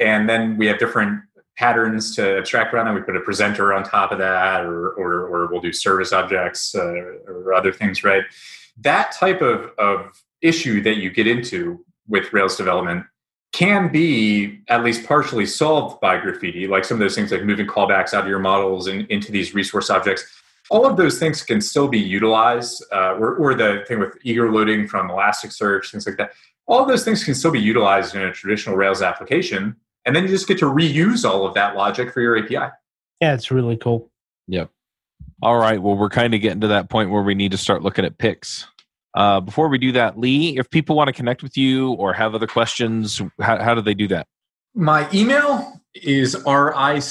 and 0.00 0.28
then 0.28 0.56
we 0.56 0.66
have 0.66 0.78
different 0.78 1.20
patterns 1.56 2.14
to 2.14 2.38
abstract 2.38 2.72
around 2.72 2.86
that. 2.86 2.94
We 2.94 3.00
put 3.00 3.16
a 3.16 3.20
presenter 3.20 3.74
on 3.74 3.82
top 3.82 4.12
of 4.12 4.18
that, 4.18 4.64
or 4.64 4.90
or, 4.90 5.26
or 5.26 5.46
we'll 5.50 5.60
do 5.60 5.72
service 5.72 6.12
objects 6.12 6.74
uh, 6.76 6.86
or 7.26 7.54
other 7.54 7.72
things, 7.72 8.04
right? 8.04 8.22
That 8.80 9.10
type 9.12 9.42
of, 9.42 9.72
of 9.76 10.22
issue 10.40 10.80
that 10.82 10.98
you 10.98 11.10
get 11.10 11.26
into 11.26 11.84
with 12.06 12.32
Rails 12.32 12.56
development 12.56 13.04
can 13.52 13.90
be 13.90 14.60
at 14.68 14.84
least 14.84 15.06
partially 15.06 15.46
solved 15.46 16.00
by 16.00 16.18
Graphiti, 16.18 16.68
like 16.68 16.84
some 16.84 16.96
of 16.96 17.00
those 17.00 17.14
things 17.14 17.32
like 17.32 17.42
moving 17.42 17.66
callbacks 17.66 18.14
out 18.14 18.22
of 18.22 18.28
your 18.28 18.38
models 18.38 18.86
and 18.86 19.10
into 19.10 19.32
these 19.32 19.54
resource 19.54 19.90
objects. 19.90 20.24
All 20.70 20.86
of 20.86 20.96
those 20.96 21.18
things 21.18 21.42
can 21.42 21.60
still 21.60 21.88
be 21.88 21.98
utilized, 21.98 22.84
uh, 22.92 23.14
or, 23.14 23.36
or 23.36 23.54
the 23.54 23.84
thing 23.88 24.00
with 24.00 24.16
eager 24.22 24.50
loading 24.52 24.86
from 24.86 25.08
Elasticsearch, 25.08 25.90
things 25.90 26.06
like 26.06 26.16
that. 26.18 26.32
All 26.66 26.82
of 26.82 26.88
those 26.88 27.04
things 27.04 27.24
can 27.24 27.34
still 27.34 27.50
be 27.50 27.60
utilized 27.60 28.14
in 28.14 28.22
a 28.22 28.32
traditional 28.32 28.76
Rails 28.76 29.00
application, 29.00 29.76
and 30.04 30.14
then 30.14 30.24
you 30.24 30.28
just 30.28 30.46
get 30.46 30.58
to 30.58 30.66
reuse 30.66 31.28
all 31.28 31.46
of 31.46 31.54
that 31.54 31.76
logic 31.76 32.12
for 32.12 32.20
your 32.20 32.38
API. 32.38 32.72
Yeah, 33.20 33.34
it's 33.34 33.50
really 33.50 33.76
cool. 33.76 34.10
Yep. 34.48 34.70
All 35.42 35.56
right. 35.56 35.80
Well, 35.80 35.96
we're 35.96 36.10
kind 36.10 36.34
of 36.34 36.40
getting 36.40 36.60
to 36.60 36.68
that 36.68 36.90
point 36.90 37.10
where 37.10 37.22
we 37.22 37.34
need 37.34 37.52
to 37.52 37.58
start 37.58 37.82
looking 37.82 38.04
at 38.04 38.18
picks. 38.18 38.66
Uh, 39.14 39.40
before 39.40 39.68
we 39.68 39.78
do 39.78 39.92
that, 39.92 40.18
Lee, 40.18 40.58
if 40.58 40.68
people 40.70 40.96
want 40.96 41.08
to 41.08 41.12
connect 41.12 41.42
with 41.42 41.56
you 41.56 41.92
or 41.92 42.12
have 42.12 42.34
other 42.34 42.46
questions, 42.46 43.22
how, 43.40 43.62
how 43.62 43.74
do 43.74 43.80
they 43.80 43.94
do 43.94 44.08
that? 44.08 44.26
My 44.74 45.08
email 45.12 45.80
is 45.94 46.34
r-i-c-h-m-o-l-j 46.34 47.04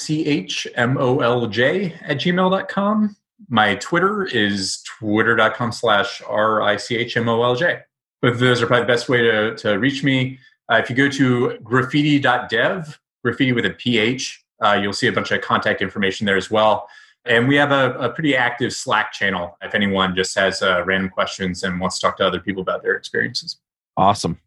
at 2.01 2.17
gmail.com. 2.17 3.15
My 3.49 3.75
Twitter 3.75 4.25
is 4.25 4.81
twitter.com 4.99 5.71
slash 5.71 6.21
r-i-c-h-m-o-l-j. 6.27 7.79
Both 8.21 8.39
those 8.39 8.61
are 8.61 8.67
probably 8.67 8.83
the 8.83 8.93
best 8.93 9.09
way 9.09 9.21
to, 9.21 9.55
to 9.57 9.73
reach 9.73 10.03
me. 10.03 10.39
Uh, 10.71 10.77
if 10.77 10.89
you 10.89 10.95
go 10.95 11.07
to 11.07 11.57
graphiti.dev, 11.59 12.99
graffiti 13.23 13.53
with 13.53 13.65
a 13.65 13.71
PH, 13.71 14.43
uh, 14.63 14.73
you'll 14.73 14.93
see 14.93 15.07
a 15.07 15.11
bunch 15.11 15.31
of 15.31 15.41
contact 15.41 15.81
information 15.81 16.25
there 16.25 16.37
as 16.37 16.49
well. 16.49 16.89
And 17.25 17.47
we 17.47 17.55
have 17.55 17.71
a, 17.71 17.93
a, 17.99 18.09
pretty 18.09 18.35
active 18.35 18.73
Slack 18.73 19.11
channel 19.11 19.57
if 19.61 19.75
anyone 19.75 20.15
just 20.15 20.33
has 20.35 20.61
uh, 20.61 20.83
random 20.85 21.09
questions 21.09 21.63
and 21.63 21.79
wants 21.79 21.99
to 21.99 22.07
talk 22.07 22.17
to 22.17 22.25
other 22.25 22.39
people 22.39 22.61
about 22.61 22.83
their 22.83 22.95
experiences. 22.95 23.57
Awesome. 23.97 24.39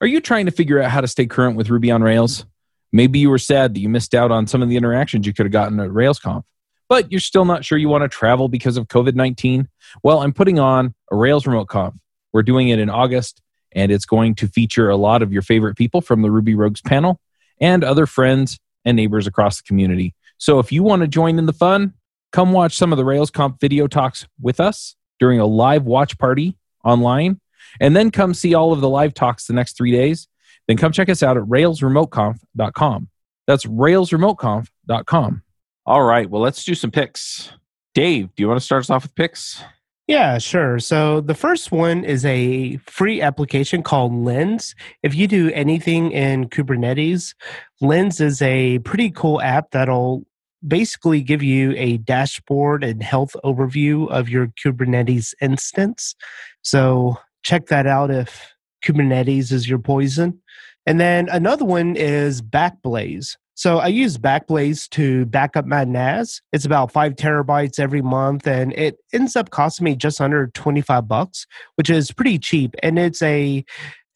Are 0.00 0.06
you 0.06 0.20
trying 0.20 0.46
to 0.46 0.52
figure 0.52 0.80
out 0.80 0.90
how 0.90 1.00
to 1.00 1.08
stay 1.08 1.26
current 1.26 1.56
with 1.56 1.68
Ruby 1.68 1.90
on 1.90 2.02
Rails? 2.02 2.44
Maybe 2.92 3.18
you 3.18 3.30
were 3.30 3.38
sad 3.38 3.74
that 3.74 3.80
you 3.80 3.88
missed 3.88 4.14
out 4.14 4.30
on 4.30 4.46
some 4.46 4.62
of 4.62 4.68
the 4.68 4.76
interactions 4.76 5.26
you 5.26 5.34
could 5.34 5.46
have 5.46 5.52
gotten 5.52 5.78
at 5.80 5.90
RailsConf, 5.90 6.44
but 6.88 7.10
you're 7.10 7.20
still 7.20 7.44
not 7.44 7.64
sure 7.64 7.78
you 7.78 7.88
want 7.88 8.02
to 8.02 8.08
travel 8.08 8.48
because 8.48 8.76
of 8.76 8.88
COVID 8.88 9.14
19? 9.14 9.68
Well, 10.02 10.20
I'm 10.20 10.32
putting 10.32 10.58
on 10.58 10.94
a 11.10 11.16
Rails 11.16 11.46
Remote 11.46 11.68
Conf. 11.68 11.94
We're 12.32 12.42
doing 12.42 12.68
it 12.68 12.78
in 12.78 12.90
August, 12.90 13.40
and 13.72 13.90
it's 13.90 14.06
going 14.06 14.34
to 14.36 14.48
feature 14.48 14.90
a 14.90 14.96
lot 14.96 15.22
of 15.22 15.32
your 15.32 15.42
favorite 15.42 15.76
people 15.76 16.00
from 16.00 16.22
the 16.22 16.30
Ruby 16.30 16.54
Rogues 16.54 16.80
panel 16.80 17.20
and 17.60 17.82
other 17.82 18.06
friends 18.06 18.58
and 18.84 18.96
neighbors 18.96 19.26
across 19.26 19.58
the 19.58 19.64
community. 19.64 20.14
So 20.38 20.58
if 20.58 20.70
you 20.70 20.82
want 20.82 21.02
to 21.02 21.08
join 21.08 21.38
in 21.38 21.46
the 21.46 21.52
fun, 21.52 21.94
Come 22.36 22.52
watch 22.52 22.76
some 22.76 22.92
of 22.92 22.98
the 22.98 23.04
RailsConf 23.04 23.58
video 23.60 23.86
talks 23.86 24.26
with 24.40 24.60
us 24.60 24.94
during 25.18 25.40
a 25.40 25.46
live 25.46 25.84
watch 25.84 26.18
party 26.18 26.58
online, 26.84 27.40
and 27.80 27.96
then 27.96 28.10
come 28.10 28.34
see 28.34 28.52
all 28.52 28.74
of 28.74 28.82
the 28.82 28.90
live 28.90 29.14
talks 29.14 29.46
the 29.46 29.54
next 29.54 29.76
three 29.76 29.90
days. 29.90 30.28
Then 30.68 30.76
come 30.76 30.92
check 30.92 31.08
us 31.08 31.22
out 31.22 31.38
at 31.38 31.44
railsremoteconf.com. 31.44 33.08
That's 33.46 33.64
railsremoteconf.com. 33.64 35.42
All 35.86 36.02
right, 36.02 36.28
well, 36.28 36.42
let's 36.42 36.64
do 36.64 36.74
some 36.74 36.90
picks. 36.90 37.52
Dave, 37.94 38.34
do 38.34 38.42
you 38.42 38.48
want 38.48 38.58
to 38.58 38.64
start 38.64 38.80
us 38.80 38.90
off 38.90 39.04
with 39.04 39.14
picks? 39.14 39.62
Yeah, 40.08 40.38
sure. 40.38 40.80
So 40.80 41.20
the 41.20 41.34
first 41.34 41.70
one 41.70 42.04
is 42.04 42.24
a 42.24 42.76
free 42.78 43.20
application 43.22 43.84
called 43.84 44.12
Lens. 44.12 44.74
If 45.04 45.14
you 45.14 45.28
do 45.28 45.50
anything 45.52 46.10
in 46.10 46.48
Kubernetes, 46.48 47.34
Lens 47.80 48.20
is 48.20 48.42
a 48.42 48.80
pretty 48.80 49.10
cool 49.10 49.40
app 49.40 49.70
that'll 49.70 50.24
basically 50.66 51.22
give 51.22 51.42
you 51.42 51.72
a 51.76 51.98
dashboard 51.98 52.82
and 52.82 53.02
health 53.02 53.36
overview 53.44 54.08
of 54.10 54.28
your 54.28 54.48
Kubernetes 54.48 55.34
instance. 55.40 56.16
So 56.62 57.16
check 57.42 57.66
that 57.66 57.86
out 57.86 58.10
if 58.10 58.54
Kubernetes 58.84 59.52
is 59.52 59.68
your 59.68 59.78
poison. 59.78 60.40
And 60.84 61.00
then 61.00 61.28
another 61.28 61.64
one 61.64 61.94
is 61.94 62.42
Backblaze. 62.42 63.36
So 63.56 63.78
I 63.78 63.86
use 63.86 64.18
Backblaze 64.18 64.90
to 64.90 65.24
back 65.24 65.56
up 65.56 65.64
my 65.64 65.82
NAS. 65.84 66.42
It's 66.52 66.66
about 66.66 66.92
five 66.92 67.14
terabytes 67.14 67.80
every 67.80 68.02
month, 68.02 68.46
and 68.46 68.74
it 68.74 68.98
ends 69.14 69.34
up 69.34 69.48
costing 69.48 69.86
me 69.86 69.96
just 69.96 70.20
under 70.20 70.48
25 70.48 71.08
bucks, 71.08 71.46
which 71.76 71.88
is 71.88 72.12
pretty 72.12 72.38
cheap. 72.38 72.74
And 72.82 72.98
it's 72.98 73.22
a 73.22 73.64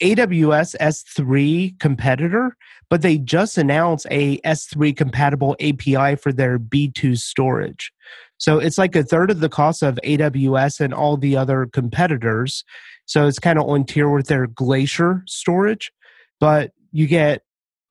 AWS 0.03 0.77
S3 0.79 1.79
competitor, 1.81 2.55
but 2.91 3.01
they 3.01 3.17
just 3.17 3.57
announced 3.57 4.07
a 4.11 4.39
S3 4.41 4.95
compatible 4.95 5.57
API 5.59 6.17
for 6.17 6.35
their 6.35 6.59
B2 6.59 7.17
storage. 7.19 7.93
So 8.37 8.59
it's 8.59 8.77
like 8.77 8.95
a 8.95 9.03
third 9.03 9.31
of 9.31 9.41
the 9.41 9.49
cost 9.49 9.83
of 9.83 9.99
AWS 10.05 10.81
and 10.81 10.93
all 10.93 11.17
the 11.17 11.39
other 11.39 11.65
competitors. 11.65 12.63
So 13.07 13.27
it's 13.27 13.39
kind 13.39 13.59
of 13.59 13.67
on 13.67 13.85
tier 13.85 14.11
with 14.11 14.27
their 14.27 14.47
Glacier 14.47 15.23
storage, 15.27 15.93
but 16.41 16.73
you 16.93 17.07
get 17.07 17.43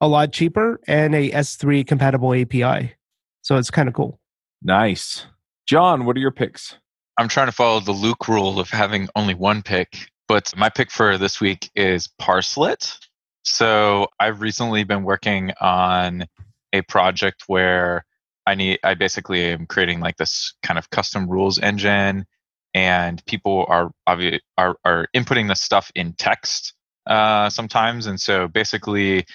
a 0.02 0.08
lot 0.08 0.32
cheaper 0.32 0.80
and 0.88 1.14
a 1.14 1.32
S3 1.32 1.86
compatible 1.86 2.34
API. 2.34 2.96
So 3.42 3.58
it's 3.58 3.72
kind 3.72 3.88
of 3.88 3.94
cool. 3.94 4.20
Nice. 4.62 5.26
John, 5.68 6.06
what 6.06 6.16
are 6.16 6.20
your 6.20 6.32
picks? 6.32 6.78
I'm 7.18 7.28
trying 7.28 7.48
to 7.48 7.52
follow 7.52 7.80
the 7.80 7.92
Luke 7.92 8.28
rule 8.28 8.60
of 8.60 8.70
having 8.70 9.10
only 9.16 9.34
one 9.34 9.62
pick. 9.62 10.10
But 10.28 10.54
my 10.56 10.70
pick 10.70 10.92
for 10.92 11.18
this 11.18 11.42
week 11.42 11.70
is 11.76 12.08
Parslet. 12.22 12.98
So 13.44 14.08
I've 14.20 14.42
recently 14.42 14.84
been 14.84 15.04
working 15.04 15.52
on 15.60 16.26
a 16.72 16.82
project 16.84 17.44
where 17.48 18.06
I 18.46 18.56
need 18.56 18.80
I 18.84 18.94
basically 18.94 19.46
am 19.46 19.66
creating 19.66 20.00
like 20.00 20.18
this 20.18 20.54
kind 20.64 20.78
of 20.78 20.90
custom 20.90 21.28
rules 21.30 21.60
engine 21.60 22.26
and 22.74 23.24
people 23.26 23.66
are 23.68 23.92
obvi- 24.08 24.40
are 24.58 24.76
are 24.86 25.08
inputting 25.16 25.48
the 25.48 25.56
stuff 25.56 25.92
in 25.96 26.14
text 26.14 26.74
uh, 27.08 27.50
sometimes 27.50 28.06
and 28.06 28.20
so 28.20 28.48
basically 28.48 29.26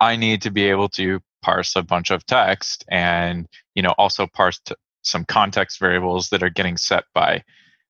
I 0.00 0.16
need 0.16 0.42
to 0.42 0.50
be 0.50 0.64
able 0.64 0.88
to 0.90 1.20
parse 1.42 1.76
a 1.76 1.82
bunch 1.82 2.10
of 2.10 2.24
text 2.26 2.84
and 2.88 3.46
you 3.74 3.82
know 3.82 3.94
also 3.98 4.26
parse 4.26 4.58
t- 4.60 4.74
some 5.02 5.24
context 5.24 5.78
variables 5.78 6.30
that 6.30 6.42
are 6.42 6.50
getting 6.50 6.76
set 6.76 7.04
by 7.14 7.42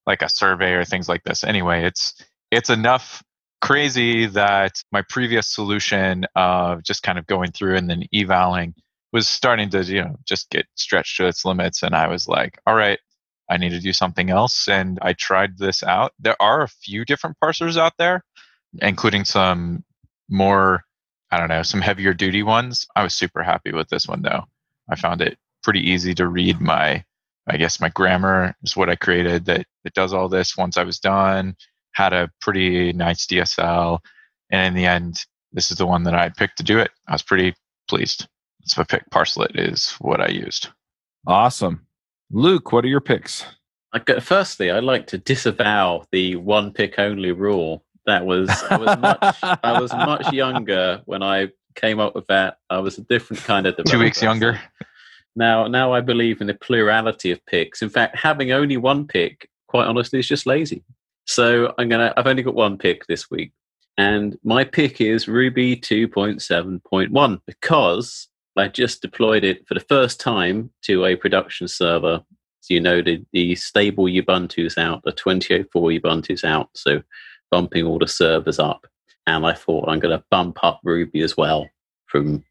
like 0.07 0.23
a 0.23 0.29
survey 0.29 0.73
or 0.73 0.85
things 0.85 1.09
like 1.09 1.23
this. 1.25 1.45
Anyway 1.45 1.85
it's 1.85 2.15
it's 2.51 2.71
enough 2.71 3.23
crazy 3.65 4.27
that 4.27 4.83
my 4.93 5.03
previous 5.09 5.49
solution 5.49 6.27
of 6.37 6.83
just 6.83 7.03
kind 7.03 7.19
of 7.19 7.27
going 7.27 7.51
through 7.51 7.77
and 7.77 7.89
then 7.89 8.05
evaling 8.13 8.75
was 9.13 9.27
starting 9.27 9.71
to 9.71 9.83
you 9.85 10.03
know 10.03 10.17
just 10.27 10.51
get 10.51 10.67
stretched 10.75 11.17
to 11.17 11.27
its 11.27 11.47
limits 11.47 11.83
and 11.83 11.95
i 11.95 12.07
was 12.07 12.29
like 12.29 12.59
all 12.67 12.75
right 12.75 12.99
i 13.49 13.57
need 13.57 13.71
to 13.71 13.81
do 13.81 13.93
something 13.93 14.29
else 14.29 14.69
and 14.69 14.99
i 15.01 15.15
tried 15.15 15.57
this 15.57 15.83
out. 15.83 16.13
There 16.19 16.37
are 16.43 16.63
a 16.63 16.69
few 16.69 17.07
different 17.07 17.39
parsers 17.43 17.79
out 17.79 17.95
there 17.97 18.23
including 18.83 19.25
some 19.25 19.83
more 20.29 20.83
i 21.35 21.39
don't 21.39 21.49
know 21.49 21.63
some 21.63 21.81
heavier 21.81 22.15
duty 22.15 22.43
ones 22.43 22.87
i 22.97 23.03
was 23.03 23.15
super 23.15 23.43
happy 23.43 23.73
with 23.73 23.89
this 23.89 24.07
one 24.07 24.23
though 24.23 24.45
i 24.89 24.97
found 24.97 25.21
it 25.21 25.39
pretty 25.63 25.81
easy 25.81 26.15
to 26.15 26.29
read 26.29 26.61
my 26.61 27.05
i 27.49 27.57
guess 27.57 27.81
my 27.81 27.89
grammar 27.91 28.55
is 28.63 28.77
what 28.77 28.89
i 28.89 28.97
created 28.97 29.45
that 29.45 29.67
it 29.85 29.95
does 29.95 30.13
all 30.13 30.29
this 30.29 30.57
once 30.57 30.77
i 30.77 30.83
was 30.83 30.99
done 30.99 31.57
had 31.95 32.13
a 32.13 32.31
pretty 32.41 32.93
nice 32.93 33.27
DSL. 33.27 34.01
And 34.51 34.67
in 34.69 34.75
the 34.75 34.87
end, 34.87 35.25
this 35.53 35.71
is 35.71 35.79
the 35.79 35.87
one 35.87 36.03
that 36.05 36.15
I 36.15 36.29
picked 36.29 36.59
to 36.59 36.63
do 36.63 36.79
it. 36.79 36.91
I 37.09 37.13
was 37.13 37.23
pretty 37.23 37.55
pleased. 37.89 38.29
So 38.65 38.81
my 38.81 38.85
pick. 38.85 39.09
Parslet 39.11 39.59
is 39.59 39.93
what 40.01 40.21
I 40.21 40.29
used. 40.29 40.69
Awesome. 41.27 41.87
Luke, 42.31 42.73
what 42.73 42.85
are 42.85 42.89
your 42.89 43.01
picks? 43.01 43.47
I 43.93 44.01
go, 44.01 44.19
firstly, 44.21 44.71
I'd 44.71 44.85
like 44.85 45.07
to 45.09 45.19
disavow 45.19 46.05
the 46.11 46.37
one 46.37 46.73
pick 46.73 46.99
only 46.99 47.31
rule. 47.31 47.85
That 48.07 48.27
was 48.27 48.51
I 48.71 48.77
was 48.77 48.99
much 48.99 49.39
I 49.43 49.81
was 49.81 49.93
much 49.93 50.33
younger 50.33 51.03
when 51.07 51.23
I 51.23 51.49
came 51.75 52.01
up 52.01 52.15
with 52.15 52.27
that. 52.29 52.59
I 52.71 52.79
was 52.79 52.99
a 52.99 53.03
different 53.03 53.43
kind 53.45 53.67
of 53.67 53.77
Two 53.87 53.99
weeks 53.99 54.23
younger. 54.23 54.61
Now, 55.37 55.67
now 55.67 55.93
I 55.93 56.01
believe 56.01 56.41
in 56.41 56.47
the 56.47 56.55
plurality 56.55 57.31
of 57.31 57.45
picks. 57.47 57.83
In 57.83 57.89
fact, 57.89 58.17
having 58.17 58.53
only 58.53 58.77
one 58.77 59.07
pick, 59.07 59.49
quite 59.67 59.87
honestly, 59.87 60.21
is 60.21 60.29
just 60.29 60.47
lazy. 60.47 60.85
So 61.27 61.75
I'm 61.79 61.89
gonna. 61.89 62.13
I've 62.17 62.27
only 62.27 62.43
got 62.43 62.55
one 62.55 62.77
pick 62.79 63.07
this 63.07 63.31
week, 63.31 63.53
and 63.97 64.37
my 64.45 64.65
pick 64.65 65.01
is 65.01 65.27
Ruby 65.27 65.77
2.7.1 65.77 67.41
because 67.47 68.29
I 68.57 68.69
just 68.69 69.03
deployed 69.03 69.43
it 69.43 69.67
for 69.67 69.75
the 69.75 69.81
first 69.81 70.21
time 70.21 70.71
to 70.83 71.07
a 71.07 71.17
production 71.17 71.67
server. 71.67 72.23
So 72.61 72.75
you 72.75 72.81
know 72.81 73.03
the, 73.03 73.25
the 73.33 73.55
stable 73.57 74.05
Ubuntu's 74.05 74.79
out, 74.79 75.03
the 75.05 75.13
2004 75.13 75.91
Ubuntu's 75.91 76.45
out, 76.45 76.71
so 76.75 77.03
bumping 77.55 77.87
all 77.87 78.01
the 78.01 78.09
servers 78.09 78.59
up. 78.59 78.85
And 79.29 79.47
I 79.47 79.53
thought 79.53 79.89
I'm 79.89 80.01
going 80.01 80.19
to 80.19 80.25
bump 80.29 80.59
up 80.65 80.81
Ruby 80.83 81.21
as 81.21 81.37
well 81.37 81.69
from 82.07 82.43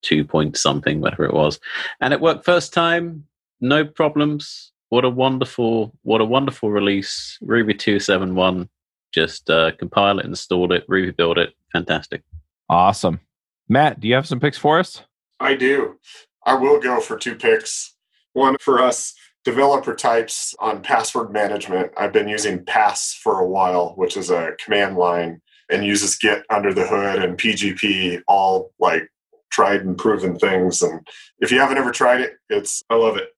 two 0.00 0.24
point 0.24 0.56
something, 0.56 1.02
whatever 1.02 1.26
it 1.26 1.34
was, 1.34 1.60
and 2.00 2.14
it 2.14 2.22
worked 2.22 2.46
first 2.46 2.72
time, 2.72 3.26
no 3.60 3.84
problems. 3.84 4.72
What 4.88 5.04
a 5.04 5.10
wonderful, 5.10 5.92
what 6.04 6.22
a 6.22 6.24
wonderful 6.24 6.70
release! 6.70 7.36
Ruby 7.42 7.74
271. 7.74 8.70
Just 9.12 9.50
uh, 9.50 9.72
compile 9.72 10.20
it, 10.20 10.24
install 10.24 10.72
it, 10.72 10.84
Ruby 10.88 11.10
build 11.10 11.36
it. 11.36 11.52
Fantastic. 11.70 12.22
Awesome. 12.70 13.20
Matt, 13.68 14.00
do 14.00 14.08
you 14.08 14.14
have 14.14 14.26
some 14.26 14.40
picks 14.40 14.56
for 14.56 14.78
us? 14.78 15.02
I 15.38 15.54
do. 15.54 15.98
I 16.46 16.54
will 16.54 16.80
go 16.80 17.00
for 17.00 17.18
two 17.18 17.34
picks. 17.34 17.94
One 18.32 18.56
for 18.58 18.80
us 18.80 19.14
developer 19.46 19.94
types 19.94 20.56
on 20.58 20.82
password 20.82 21.32
management. 21.32 21.92
I've 21.96 22.12
been 22.12 22.26
using 22.26 22.64
Pass 22.64 23.14
for 23.14 23.38
a 23.38 23.46
while, 23.46 23.92
which 23.94 24.16
is 24.16 24.28
a 24.28 24.56
command 24.62 24.96
line 24.96 25.40
and 25.70 25.84
uses 25.84 26.16
Git 26.16 26.42
under 26.50 26.74
the 26.74 26.84
hood 26.84 27.22
and 27.22 27.38
PGP, 27.38 28.22
all 28.26 28.72
like 28.80 29.08
tried 29.52 29.82
and 29.82 29.96
proven 29.96 30.36
things. 30.36 30.82
And 30.82 31.06
if 31.38 31.52
you 31.52 31.60
haven't 31.60 31.78
ever 31.78 31.92
tried 31.92 32.22
it, 32.22 32.32
it's 32.50 32.82
I 32.90 32.96
love 32.96 33.16
it. 33.18 33.28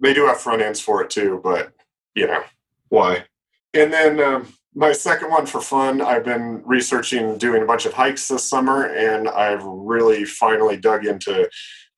They 0.00 0.12
do 0.12 0.26
have 0.26 0.38
front 0.38 0.60
ends 0.60 0.80
for 0.80 1.02
it 1.02 1.08
too, 1.08 1.40
but 1.42 1.72
you 2.14 2.26
know 2.26 2.42
why. 2.90 3.24
And 3.72 3.90
then 3.90 4.20
um, 4.20 4.52
my 4.74 4.92
second 4.92 5.30
one 5.30 5.46
for 5.46 5.62
fun, 5.62 6.02
I've 6.02 6.24
been 6.24 6.60
researching 6.66 7.38
doing 7.38 7.62
a 7.62 7.66
bunch 7.66 7.86
of 7.86 7.94
hikes 7.94 8.28
this 8.28 8.44
summer, 8.44 8.84
and 8.84 9.30
I've 9.30 9.64
really 9.64 10.26
finally 10.26 10.76
dug 10.76 11.06
into 11.06 11.48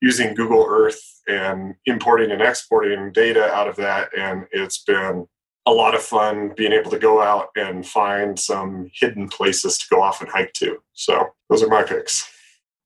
using 0.00 0.34
Google 0.34 0.66
Earth 0.68 1.00
and 1.26 1.74
importing 1.86 2.30
and 2.30 2.42
exporting 2.42 3.12
data 3.12 3.52
out 3.52 3.68
of 3.68 3.76
that. 3.76 4.08
And 4.16 4.46
it's 4.52 4.82
been 4.84 5.26
a 5.66 5.72
lot 5.72 5.94
of 5.94 6.02
fun 6.02 6.52
being 6.56 6.72
able 6.72 6.90
to 6.90 6.98
go 6.98 7.20
out 7.20 7.48
and 7.56 7.86
find 7.86 8.38
some 8.38 8.90
hidden 8.94 9.28
places 9.28 9.78
to 9.78 9.86
go 9.90 10.02
off 10.02 10.20
and 10.20 10.30
hike 10.30 10.52
to. 10.54 10.78
So 10.92 11.28
those 11.50 11.62
are 11.62 11.68
my 11.68 11.82
picks. 11.82 12.30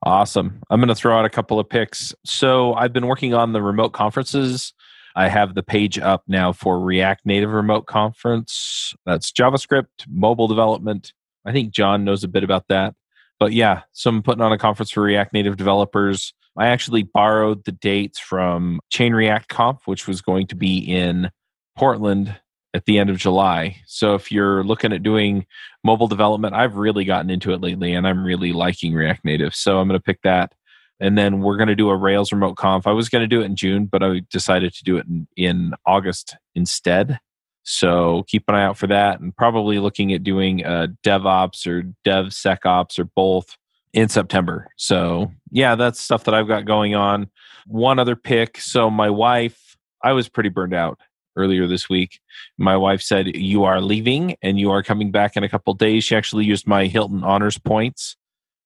Awesome. 0.02 0.62
I'm 0.70 0.80
going 0.80 0.88
to 0.88 0.94
throw 0.94 1.18
out 1.18 1.26
a 1.26 1.30
couple 1.30 1.61
of 1.61 1.68
picks. 1.68 2.14
So 2.24 2.72
I've 2.74 2.92
been 2.92 3.06
working 3.06 3.34
on 3.34 3.52
the 3.52 3.61
remote 3.61 3.90
conferences. 3.90 4.72
I 5.14 5.28
have 5.28 5.54
the 5.54 5.62
page 5.62 5.98
up 5.98 6.22
now 6.26 6.52
for 6.52 6.80
React 6.80 7.26
Native 7.26 7.52
Remote 7.52 7.86
Conference. 7.86 8.94
That's 9.04 9.30
JavaScript, 9.32 10.06
mobile 10.08 10.48
development. 10.48 11.12
I 11.44 11.52
think 11.52 11.72
John 11.72 12.04
knows 12.04 12.24
a 12.24 12.28
bit 12.28 12.44
about 12.44 12.68
that. 12.68 12.94
But 13.38 13.52
yeah, 13.52 13.82
so 13.92 14.11
I'm 14.11 14.22
putting 14.22 14.42
on 14.42 14.52
a 14.52 14.58
conference 14.58 14.90
for 14.90 15.02
React 15.02 15.32
Native 15.32 15.56
developers. 15.56 16.32
I 16.59 16.68
actually 16.68 17.05
borrowed 17.05 17.64
the 17.64 17.72
dates 17.72 18.18
from 18.18 18.80
Chain 18.90 19.14
React 19.14 19.48
Conf, 19.48 19.86
which 19.86 20.07
was 20.07 20.20
going 20.20 20.46
to 20.48 20.57
be 20.57 20.78
in 20.78 21.30
Portland 21.76 22.36
at 22.74 22.84
the 22.84 22.98
end 22.98 23.11
of 23.11 23.16
July. 23.16 23.76
So 23.86 24.14
if 24.14 24.30
you're 24.30 24.62
looking 24.62 24.92
at 24.92 25.03
doing 25.03 25.46
mobile 25.82 26.09
development, 26.09 26.55
I've 26.55 26.76
really 26.76 27.05
gotten 27.05 27.30
into 27.30 27.53
it 27.53 27.61
lately 27.61 27.94
and 27.94 28.07
I'm 28.07 28.24
really 28.24 28.53
liking 28.53 28.94
React 28.94 29.24
Native. 29.24 29.55
So 29.55 29.78
I'm 29.78 29.88
going 29.88 29.98
to 29.98 30.03
pick 30.03 30.22
that. 30.22 30.53
And 31.01 31.16
then 31.16 31.40
we're 31.40 31.57
going 31.57 31.68
to 31.68 31.74
do 31.74 31.88
a 31.88 31.96
Rails 31.96 32.30
remote 32.30 32.57
conf. 32.57 32.86
I 32.86 32.92
was 32.92 33.09
going 33.09 33.22
to 33.22 33.26
do 33.26 33.40
it 33.40 33.46
in 33.46 33.57
June, 33.57 33.86
but 33.86 34.03
I 34.03 34.20
decided 34.30 34.74
to 34.74 34.84
do 34.84 34.98
it 34.98 35.07
in, 35.07 35.26
in 35.36 35.72
August 35.86 36.36
instead. 36.55 37.18
So 37.62 38.24
keep 38.26 38.44
an 38.48 38.55
eye 38.55 38.64
out 38.64 38.76
for 38.76 38.86
that 38.88 39.20
and 39.20 39.34
probably 39.34 39.78
looking 39.78 40.12
at 40.12 40.22
doing 40.22 40.64
uh, 40.64 40.88
DevOps 41.05 41.66
or 41.66 41.84
DevSecOps 42.07 42.98
or 42.98 43.05
both 43.05 43.57
in 43.93 44.09
September. 44.09 44.68
So 44.76 45.32
yeah, 45.51 45.74
that's 45.74 46.01
stuff 46.01 46.24
that 46.24 46.34
I've 46.34 46.49
got 46.49 46.64
going 46.64 46.95
on. 46.95 47.30
One 47.66 47.99
other 47.99 48.16
pick. 48.16 48.59
So 48.61 48.91
my 48.91 49.11
wife, 49.11 49.76
I 50.03 50.12
was 50.12 50.28
pretty 50.28 50.49
burned 50.49 50.74
out 50.74 50.99
earlier 51.36 51.66
this 51.66 51.88
week. 51.88 52.20
My 52.59 52.76
wife 52.76 53.03
said, 53.03 53.36
You 53.36 53.64
are 53.64 53.80
leaving 53.80 54.36
and 54.43 54.59
you 54.59 54.70
are 54.70 54.82
coming 54.82 55.11
back 55.11 55.36
in 55.36 55.45
a 55.45 55.49
couple 55.49 55.74
days. 55.74 56.05
She 56.05 56.16
actually 56.16 56.45
used 56.45 56.66
my 56.66 56.86
Hilton 56.86 57.24
honors 57.24 57.59
points. 57.59 58.16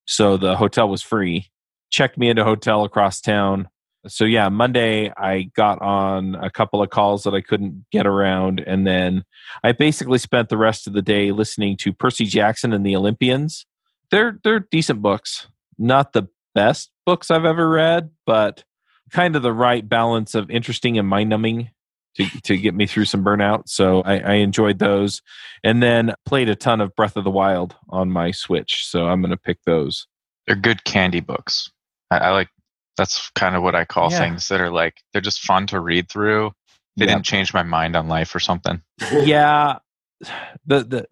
So 0.06 0.36
the 0.36 0.56
hotel 0.56 0.88
was 0.88 1.02
free. 1.02 1.50
Checked 1.90 2.18
me 2.18 2.28
into 2.28 2.42
a 2.42 2.46
hotel 2.46 2.84
across 2.84 3.20
town. 3.20 3.68
So 4.06 4.24
yeah, 4.26 4.50
Monday 4.50 5.10
I 5.16 5.50
got 5.54 5.80
on 5.80 6.34
a 6.34 6.50
couple 6.50 6.82
of 6.82 6.90
calls 6.90 7.24
that 7.24 7.34
I 7.34 7.40
couldn't 7.40 7.86
get 7.90 8.06
around. 8.06 8.62
And 8.66 8.86
then 8.86 9.24
I 9.62 9.72
basically 9.72 10.18
spent 10.18 10.50
the 10.50 10.58
rest 10.58 10.86
of 10.86 10.92
the 10.92 11.00
day 11.00 11.32
listening 11.32 11.78
to 11.78 11.92
Percy 11.92 12.26
Jackson 12.26 12.74
and 12.74 12.84
the 12.84 12.96
Olympians. 12.96 13.64
They're 14.10 14.38
they're 14.44 14.60
decent 14.60 15.02
books. 15.02 15.46
Not 15.78 16.12
the 16.12 16.28
best 16.54 16.90
books 17.04 17.30
I've 17.30 17.44
ever 17.44 17.68
read, 17.68 18.10
but 18.26 18.64
kind 19.10 19.36
of 19.36 19.42
the 19.42 19.52
right 19.52 19.86
balance 19.88 20.34
of 20.34 20.50
interesting 20.50 20.98
and 20.98 21.08
mind 21.08 21.30
numbing 21.30 21.70
to, 22.16 22.26
to 22.42 22.56
get 22.56 22.74
me 22.74 22.86
through 22.86 23.04
some 23.06 23.24
burnout. 23.24 23.64
So 23.68 24.02
I, 24.02 24.18
I, 24.20 24.32
enjoyed 24.34 24.78
those. 24.78 25.20
And 25.64 25.82
then 25.82 26.14
played 26.24 26.48
a 26.48 26.54
ton 26.56 26.80
of 26.80 26.94
Breath 26.94 27.16
of 27.16 27.24
the 27.24 27.30
Wild 27.30 27.74
on 27.88 28.10
my 28.10 28.30
Switch. 28.30 28.86
So 28.86 29.08
I'm 29.08 29.20
going 29.20 29.30
to 29.32 29.36
pick 29.36 29.58
those. 29.66 30.06
They're 30.46 30.56
good 30.56 30.84
candy 30.84 31.20
books. 31.20 31.70
I, 32.10 32.18
I 32.18 32.30
like 32.30 32.48
that's 32.96 33.30
kind 33.34 33.56
of 33.56 33.62
what 33.64 33.74
I 33.74 33.84
call 33.84 34.10
Yeah. 34.12 34.18
things 34.20 34.46
that 34.48 34.60
are 34.60 34.70
like 34.70 35.02
they're 35.12 35.20
just 35.22 35.40
fun 35.40 35.66
to 35.68 35.80
read 35.80 36.08
through. 36.08 36.52
They 36.96 37.06
Yep. 37.06 37.14
didn't 37.16 37.26
change 37.26 37.52
my 37.52 37.64
mind 37.64 37.96
on 37.96 38.06
life 38.08 38.32
or 38.34 38.40
something. 38.40 38.80
yeah. 39.12 39.78
The, 40.66 40.84
the, 40.84 41.06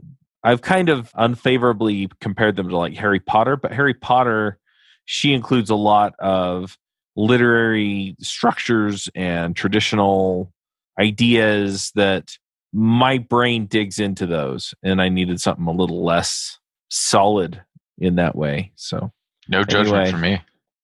I've 0.45 0.63
kind 0.63 0.89
of 0.89 1.11
unfavorably 1.15 2.09
compared 2.21 2.57
them 2.57 2.69
to 2.69 2.77
like 2.77 2.95
Harry 2.95 3.21
Potter, 3.21 3.57
but 3.57 3.73
Harry 3.73 3.95
Potter, 3.95 4.59
she 5.05 5.33
includes 5.35 5.71
a 5.71 5.75
lot 5.77 6.15
of 6.19 6.77
literary 7.17 8.17
structures 8.21 9.09
and 9.15 9.55
traditional 9.55 10.53
ideas 10.99 11.93
that 11.95 12.37
my 12.73 13.19
brain 13.19 13.67
digs 13.67 13.99
into 13.99 14.27
those 14.27 14.75
and 14.83 15.03
i 15.03 15.09
needed 15.11 15.39
something 15.41 15.67
a 15.67 15.71
little 15.71 16.03
less 16.05 16.59
solid 16.91 17.63
in 17.99 18.15
that 18.17 18.35
way 18.35 18.73
so 18.77 19.13
No 19.49 19.63
judgment 19.63 20.07
Anyway. 20.07 20.11
for 20.11 20.19
me. 20.19 20.41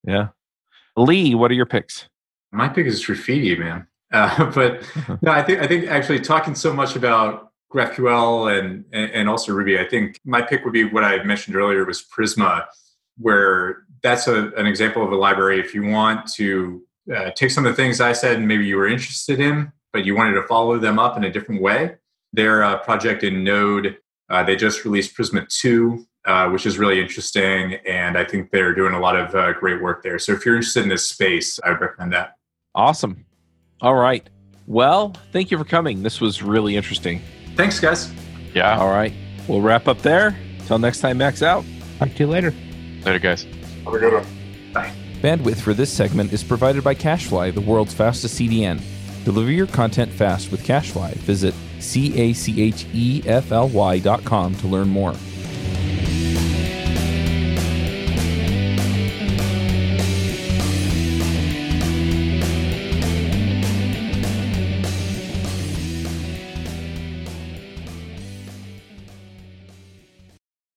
yeah 0.07 0.29
lee 0.97 1.35
what 1.35 1.51
are 1.51 1.55
your 1.55 1.67
picks 1.67 2.09
My 2.53 2.69
pick 2.69 2.87
is 2.87 3.05
Graphiti, 3.05 3.57
man. 3.57 3.87
Uh, 4.13 4.51
but 4.55 4.83
no, 5.23 5.31
I 5.31 5.43
think 5.43 5.61
I 5.61 5.67
think 5.67 5.87
actually 5.89 6.21
talking 6.21 6.55
so 6.55 6.73
much 6.75 6.95
about 6.97 7.48
GraphQL 7.73 8.59
and, 8.59 8.85
and 8.93 9.29
also 9.29 9.53
Ruby, 9.53 9.79
I 9.79 9.87
think 9.87 10.21
my 10.25 10.41
pick 10.41 10.65
would 10.65 10.73
be 10.73 10.85
what 10.85 11.05
I 11.05 11.23
mentioned 11.25 11.57
earlier 11.57 11.85
was 11.85 12.03
Prisma, 12.05 12.65
where 13.19 13.85
that's 14.03 14.27
a, 14.27 14.51
an 14.53 14.67
example 14.67 15.05
of 15.05 15.13
a 15.13 15.17
library. 15.17 15.61
If 15.61 15.75
you 15.75 15.85
want 15.87 16.27
to 16.35 16.83
uh, 17.15 17.31
take 17.33 17.51
some 17.51 17.67
of 17.67 17.73
the 17.73 17.77
things 17.77 18.01
I 18.01 18.13
said 18.13 18.37
and 18.37 18.49
maybe 18.49 18.65
you 18.67 18.77
were 18.77 18.89
interested 18.89 19.41
in, 19.41 19.73
but 19.93 20.05
you 20.05 20.15
wanted 20.15 20.35
to 20.35 20.43
follow 20.47 20.79
them 20.79 20.99
up 20.99 21.17
in 21.17 21.25
a 21.25 21.31
different 21.31 21.61
way, 21.61 21.97
their 22.33 22.63
uh, 22.63 22.79
project 22.79 23.23
in 23.23 23.45
Node, 23.45 23.99
uh, 24.31 24.43
they 24.45 24.57
just 24.57 24.85
released 24.85 25.17
Prisma 25.17 25.49
2, 25.49 26.07
uh, 26.27 26.49
which 26.51 26.67
is 26.67 26.79
really 26.79 27.01
interesting. 27.01 27.75
And 27.87 28.17
I 28.17 28.25
think 28.25 28.51
they're 28.51 28.75
doing 28.75 28.95
a 28.95 29.01
lot 29.01 29.17
of 29.17 29.35
uh, 29.35 29.53
great 29.55 29.83
work 29.83 30.03
there. 30.03 30.19
So 30.19 30.33
if 30.33 30.45
you're 30.45 30.57
interested 30.57 30.83
in 30.83 30.89
this 30.89 31.07
space, 31.07 31.59
I 31.65 31.71
would 31.71 31.81
recommend 31.81 32.13
that. 32.13 32.35
awesome 32.75 33.25
all 33.81 33.95
right 33.95 34.29
well 34.67 35.15
thank 35.33 35.51
you 35.51 35.59
for 35.59 35.65
coming 35.65 36.03
this 36.03 36.21
was 36.21 36.43
really 36.43 36.77
interesting 36.77 37.23
Thanks, 37.59 37.79
guys. 37.79 38.11
Yeah. 38.55 38.79
all 38.79 38.89
right 38.89 39.13
we'll 39.47 39.61
wrap 39.61 39.89
up 39.89 39.99
there 39.99 40.35
till 40.67 40.79
next 40.79 41.01
time 41.01 41.19
max 41.19 41.43
out 41.43 41.65
Talk 41.99 42.15
to 42.15 42.19
you 42.21 42.27
later. 42.29 42.55
Later, 43.05 43.19
guys. 43.19 43.43
Have 43.85 43.95
a 43.95 43.99
good 43.99 44.13
one. 44.15 44.25
Bandwidth 45.21 45.61
for 45.61 45.75
this 45.75 45.93
segment 45.93 46.33
is 46.33 46.45
provided 46.45 46.85
by 46.85 46.95
CacheFly, 46.95 47.53
the 47.53 47.61
world's 47.61 47.93
fastest 47.93 48.39
CDN. 48.39 48.81
Deliver 49.25 49.51
your 49.51 49.67
content 49.67 50.13
fast 50.13 50.53
with 50.53 50.65
CacheFly. 50.65 51.15
Visit 51.15 51.55
C 51.81 52.17
A 52.21 52.33
C 52.33 52.63
H 52.63 52.87
E 52.95 53.23
F 53.27 53.51
L 53.51 53.69
Y 53.69 53.99
dot 53.99 54.25
com 54.25 54.55
to 54.57 54.69
learn 54.69 54.89
more. 54.89 55.13